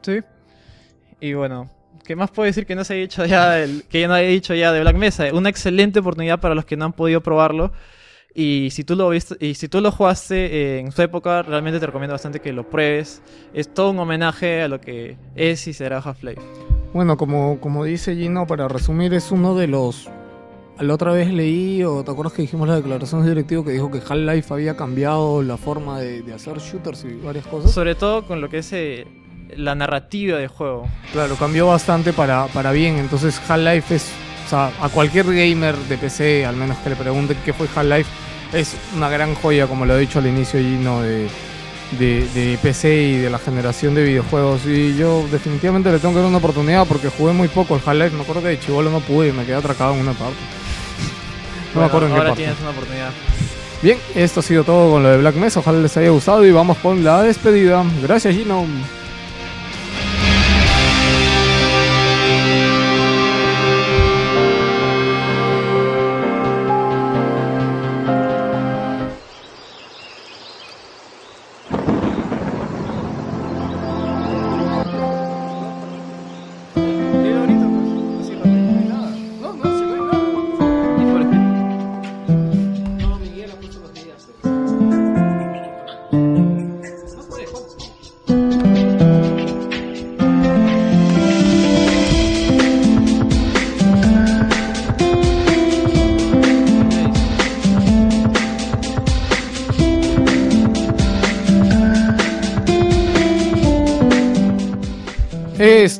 Sí. 0.00 0.20
Y 1.20 1.34
bueno, 1.34 1.68
¿qué 2.04 2.14
más 2.16 2.30
puedo 2.30 2.46
decir 2.46 2.66
que 2.66 2.74
no 2.74 2.84
se 2.84 2.94
ha 2.94 2.96
dicho 2.96 3.24
ya 3.26 3.50
del- 3.52 3.84
que 3.88 4.00
ya 4.00 4.08
no 4.08 4.16
he 4.16 4.26
dicho 4.26 4.54
ya 4.54 4.72
de 4.72 4.80
Black 4.80 4.96
Mesa? 4.96 5.24
Una 5.32 5.48
excelente 5.48 6.00
oportunidad 6.00 6.40
para 6.40 6.54
los 6.54 6.64
que 6.64 6.76
no 6.76 6.84
han 6.84 6.92
podido 6.92 7.20
probarlo. 7.22 7.72
Y 8.36 8.70
si 8.72 8.82
tú 8.82 8.96
lo 8.96 9.08
viste, 9.10 9.36
y 9.38 9.54
si 9.54 9.68
tú 9.68 9.80
lo 9.80 9.92
jugaste 9.92 10.46
eh, 10.46 10.78
en 10.80 10.90
su 10.90 11.00
época, 11.02 11.42
realmente 11.42 11.78
te 11.78 11.86
recomiendo 11.86 12.14
bastante 12.14 12.40
que 12.40 12.52
lo 12.52 12.68
pruebes. 12.68 13.22
Es 13.52 13.72
todo 13.72 13.90
un 13.90 13.98
homenaje 14.00 14.62
a 14.62 14.68
lo 14.68 14.80
que 14.80 15.16
es 15.36 15.66
y 15.68 15.72
será 15.72 15.98
Half-Life. 15.98 16.40
Bueno, 16.92 17.16
como, 17.16 17.60
como 17.60 17.84
dice 17.84 18.16
Gino, 18.16 18.44
para 18.46 18.66
resumir, 18.68 19.14
es 19.14 19.30
uno 19.30 19.54
de 19.54 19.68
los... 19.68 20.08
La 20.80 20.92
otra 20.94 21.12
vez 21.12 21.32
leí, 21.32 21.84
o 21.84 22.02
te 22.02 22.10
acuerdas 22.10 22.32
que 22.32 22.42
dijimos 22.42 22.66
la 22.66 22.74
declaración 22.74 23.22
de 23.22 23.28
directivo 23.28 23.64
que 23.64 23.70
dijo 23.70 23.92
que 23.92 23.98
Half-Life 23.98 24.52
había 24.52 24.76
cambiado 24.76 25.40
la 25.40 25.56
forma 25.56 26.00
de, 26.00 26.22
de 26.22 26.34
hacer 26.34 26.58
shooters 26.58 27.04
y 27.04 27.14
varias 27.24 27.46
cosas? 27.46 27.70
Sobre 27.70 27.94
todo 27.94 28.26
con 28.26 28.40
lo 28.40 28.48
que 28.48 28.58
es 28.58 28.72
eh, 28.72 29.06
la 29.56 29.74
narrativa 29.74 30.38
del 30.38 30.48
juego. 30.48 30.88
Claro, 31.12 31.36
cambió 31.36 31.66
bastante 31.66 32.12
para, 32.12 32.46
para 32.46 32.72
bien. 32.72 32.98
Entonces, 32.98 33.40
Half-Life 33.48 33.94
es. 33.94 34.10
O 34.46 34.48
sea, 34.48 34.70
a 34.80 34.88
cualquier 34.90 35.24
gamer 35.26 35.74
de 35.74 35.96
PC, 35.96 36.44
al 36.44 36.56
menos 36.56 36.76
que 36.78 36.90
le 36.90 36.96
pregunten 36.96 37.36
qué 37.44 37.54
fue 37.54 37.66
Half-Life, 37.74 38.10
es 38.52 38.76
una 38.94 39.08
gran 39.08 39.34
joya, 39.34 39.66
como 39.66 39.86
lo 39.86 39.96
he 39.96 40.00
dicho 40.00 40.18
al 40.18 40.26
inicio, 40.26 40.60
Gino, 40.60 41.00
de, 41.00 41.28
de, 41.98 42.28
de 42.34 42.58
PC 42.60 43.02
y 43.02 43.16
de 43.16 43.30
la 43.30 43.38
generación 43.38 43.94
de 43.94 44.04
videojuegos. 44.04 44.66
Y 44.66 44.96
yo, 44.96 45.26
definitivamente, 45.32 45.90
le 45.90 45.98
tengo 45.98 46.14
que 46.14 46.20
dar 46.20 46.28
una 46.28 46.38
oportunidad 46.38 46.86
porque 46.86 47.08
jugué 47.08 47.32
muy 47.32 47.48
poco 47.48 47.74
el 47.76 47.82
Half-Life. 47.84 48.16
Me 48.16 48.22
acuerdo 48.22 48.42
que 48.42 48.48
de 48.48 48.60
chivolo 48.60 48.90
no 48.90 49.00
pude 49.00 49.28
y 49.28 49.32
me 49.32 49.44
quedé 49.44 49.56
atracado 49.56 49.94
en 49.94 50.00
una 50.00 50.12
parte. 50.12 50.36
No 51.74 51.80
me 51.80 51.86
acuerdo 51.86 52.06
en 52.08 52.12
qué 52.12 52.18
ahora 52.18 52.30
parte. 52.30 52.42
tienes 52.42 52.60
una 52.60 52.70
oportunidad. 52.70 53.10
Bien, 53.82 53.98
esto 54.14 54.40
ha 54.40 54.42
sido 54.42 54.64
todo 54.64 54.92
con 54.92 55.02
lo 55.02 55.10
de 55.10 55.18
Black 55.18 55.34
Mesa. 55.34 55.60
Ojalá 55.60 55.78
les 55.78 55.96
haya 55.96 56.10
gustado 56.10 56.44
y 56.44 56.52
vamos 56.52 56.78
con 56.78 57.02
la 57.04 57.22
despedida. 57.22 57.84
Gracias, 58.02 58.34
Gino. 58.34 58.64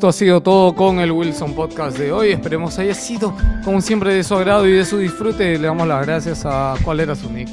Esto 0.05 0.09
ha 0.11 0.13
sido 0.13 0.43
todo 0.43 0.75
con 0.75 1.01
el 1.01 1.11
Wilson 1.13 1.55
Podcast 1.55 1.97
de 1.97 2.13
hoy. 2.13 2.33
Esperemos 2.33 2.79
haya 2.79 2.93
sido, 2.93 3.35
como 3.65 3.81
siempre, 3.81 4.13
de 4.13 4.23
su 4.23 4.35
agrado 4.35 4.69
y 4.69 4.73
de 4.73 4.85
su 4.85 4.99
disfrute. 4.99 5.57
Le 5.59 5.67
damos 5.67 5.89
las 5.89 6.05
gracias 6.05 6.43
a. 6.45 6.75
¿Cuál 6.85 7.01
era 7.01 7.15
su 7.17 7.33
nick? 7.33 7.49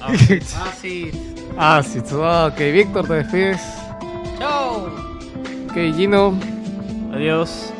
Ah, 0.00 0.12
sí. 0.80 1.12
Ah, 1.56 1.80
sí, 1.86 2.00
tú- 2.00 2.24
ah, 2.24 2.50
ok. 2.52 2.58
Víctor, 2.72 3.06
te 3.06 3.14
despides. 3.14 3.60
Chao. 4.36 4.86
Ok, 5.70 5.74
Gino. 5.94 6.34
Adiós. 7.14 7.72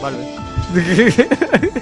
Valve. 0.00 0.24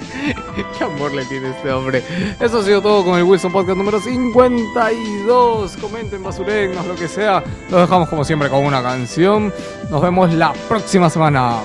Qué 0.77 0.83
amor 0.83 1.13
le 1.13 1.25
tiene 1.25 1.49
este 1.49 1.71
hombre. 1.71 2.03
Eso 2.39 2.59
ha 2.59 2.63
sido 2.63 2.81
todo 2.81 3.03
con 3.03 3.17
el 3.17 3.23
Wilson 3.23 3.51
Podcast 3.51 3.77
número 3.77 3.99
52. 3.99 5.77
Comenten, 5.77 6.23
basurennos, 6.23 6.85
lo 6.85 6.95
que 6.95 7.07
sea. 7.07 7.43
Lo 7.69 7.79
dejamos 7.79 8.09
como 8.09 8.23
siempre 8.23 8.49
con 8.49 8.63
una 8.65 8.81
canción. 8.81 9.53
Nos 9.89 10.01
vemos 10.01 10.33
la 10.33 10.53
próxima 10.67 11.09
semana. 11.09 11.61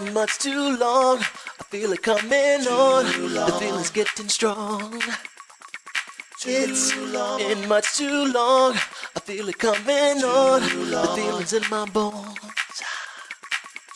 Been 0.00 0.12
much 0.14 0.38
too 0.38 0.76
long. 0.76 1.18
I 1.18 1.64
feel 1.70 1.92
it 1.92 2.02
coming 2.02 2.66
on. 2.66 3.04
The 3.04 3.56
feeling's 3.58 3.90
getting 3.90 4.28
strong. 4.28 5.00
It's 6.44 6.94
been 6.94 7.68
much 7.68 7.96
too 7.96 8.32
long. 8.32 8.74
I 9.16 9.20
feel 9.20 9.48
it 9.48 9.58
coming 9.58 10.22
on. 10.22 10.60
The 10.60 11.12
feeling's 11.14 11.52
in 11.52 11.62
my 11.70 11.86
bones. 11.86 12.36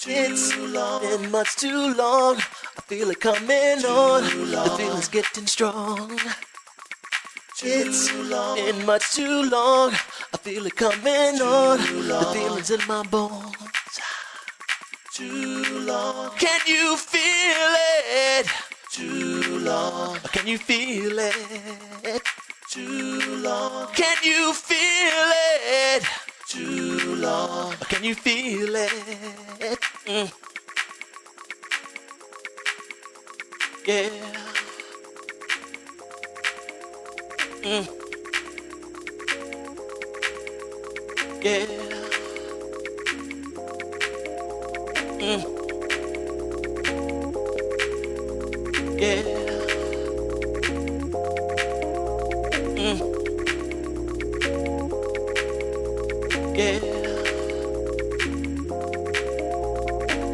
It's 0.06 0.54
been 0.54 1.30
much 1.30 1.56
too 1.56 1.94
long. 1.94 2.36
I 2.36 2.80
feel 2.86 3.10
it 3.10 3.20
coming 3.20 3.84
on. 3.84 4.22
The 4.22 4.74
feeling's 4.76 5.08
getting 5.08 5.46
strong. 5.46 6.18
It's 7.62 8.10
been 8.10 8.86
much 8.86 9.12
too 9.12 9.42
long. 9.42 9.92
I 10.32 10.38
feel 10.38 10.66
it 10.66 10.76
coming 10.76 11.40
on. 11.40 11.78
The 11.78 12.30
feeling's 12.32 12.70
in 12.70 12.80
my 12.88 13.02
bones. 13.02 13.56
Too 15.12 15.59
long. 15.90 16.30
Can 16.38 16.60
you 16.66 16.96
feel 16.96 17.72
it? 18.38 18.46
Too 18.92 19.58
long. 19.60 20.18
Can 20.32 20.46
you 20.46 20.58
feel 20.58 21.18
it? 21.18 22.22
Too 22.70 23.36
long. 23.42 23.88
Can 23.94 24.16
you 24.22 24.52
feel 24.52 25.28
it? 25.94 26.04
Too 26.46 27.14
long. 27.16 27.74
Can 27.90 28.04
you 28.04 28.14
feel 28.14 28.74
it? 28.76 29.80
Mm. 30.06 30.28
Yeah. 33.86 34.10
Mm. 37.62 37.86
Yeah. 41.42 41.66
Mm. 45.20 45.59
Yeah. 49.00 49.22
Mm. 52.76 52.98
Yeah. 56.54 56.78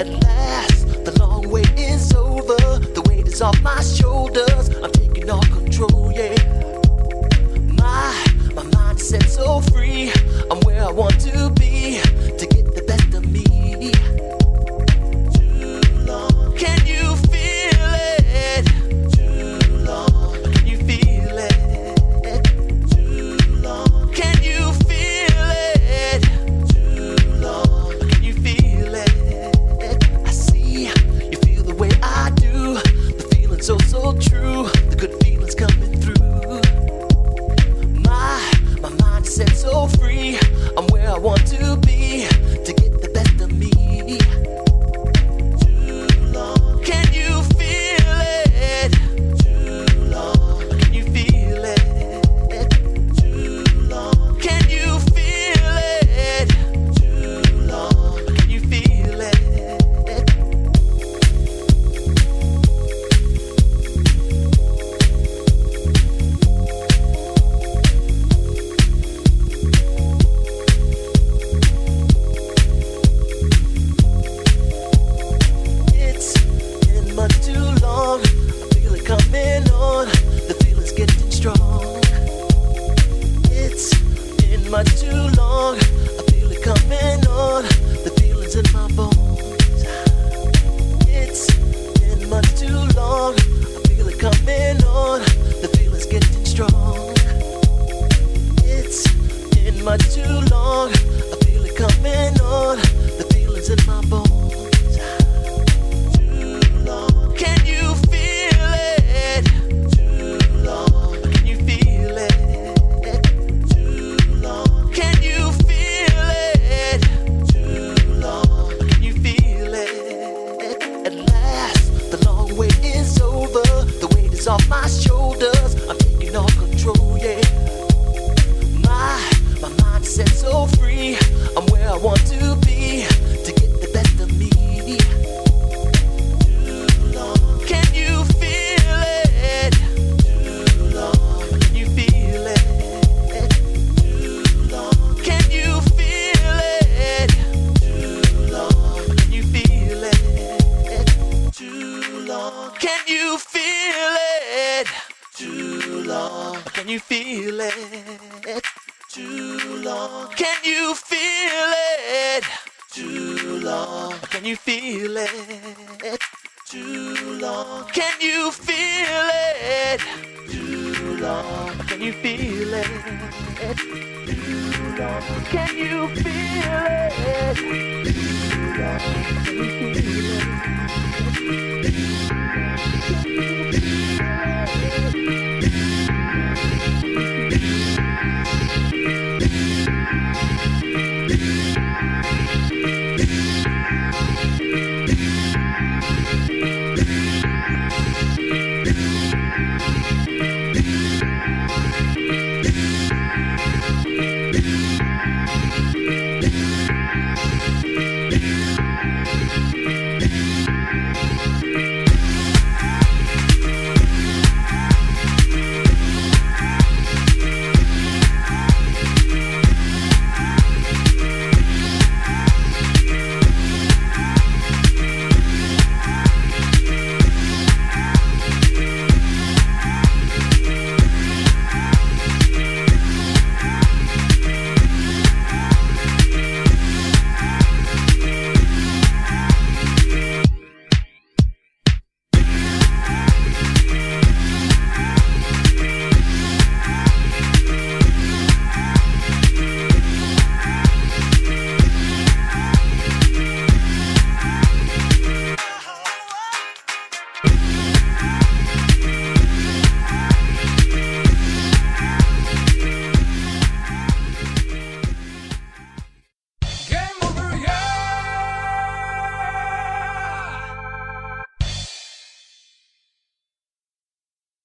At 0.00 0.08
last, 0.08 1.04
the 1.04 1.16
long 1.20 1.48
wait 1.48 1.70
is 1.78 2.12
over. 2.12 2.56
The 2.96 3.04
weight 3.08 3.28
is 3.28 3.40
off 3.40 3.62
my 3.62 3.80
shoulders. 3.82 4.70
I'm 4.82 4.90
taking 4.90 5.30
all 5.30 5.42
control, 5.42 6.10
yeah. 6.12 6.34
My, 7.78 8.26
my 8.52 8.64
mind 8.64 8.98
set 8.98 9.22
so 9.28 9.60
free. 9.60 10.10
I'm 10.50 10.58
where 10.62 10.82
I 10.82 10.90
want 10.90 11.20
to 11.20 11.50
be 11.50 11.65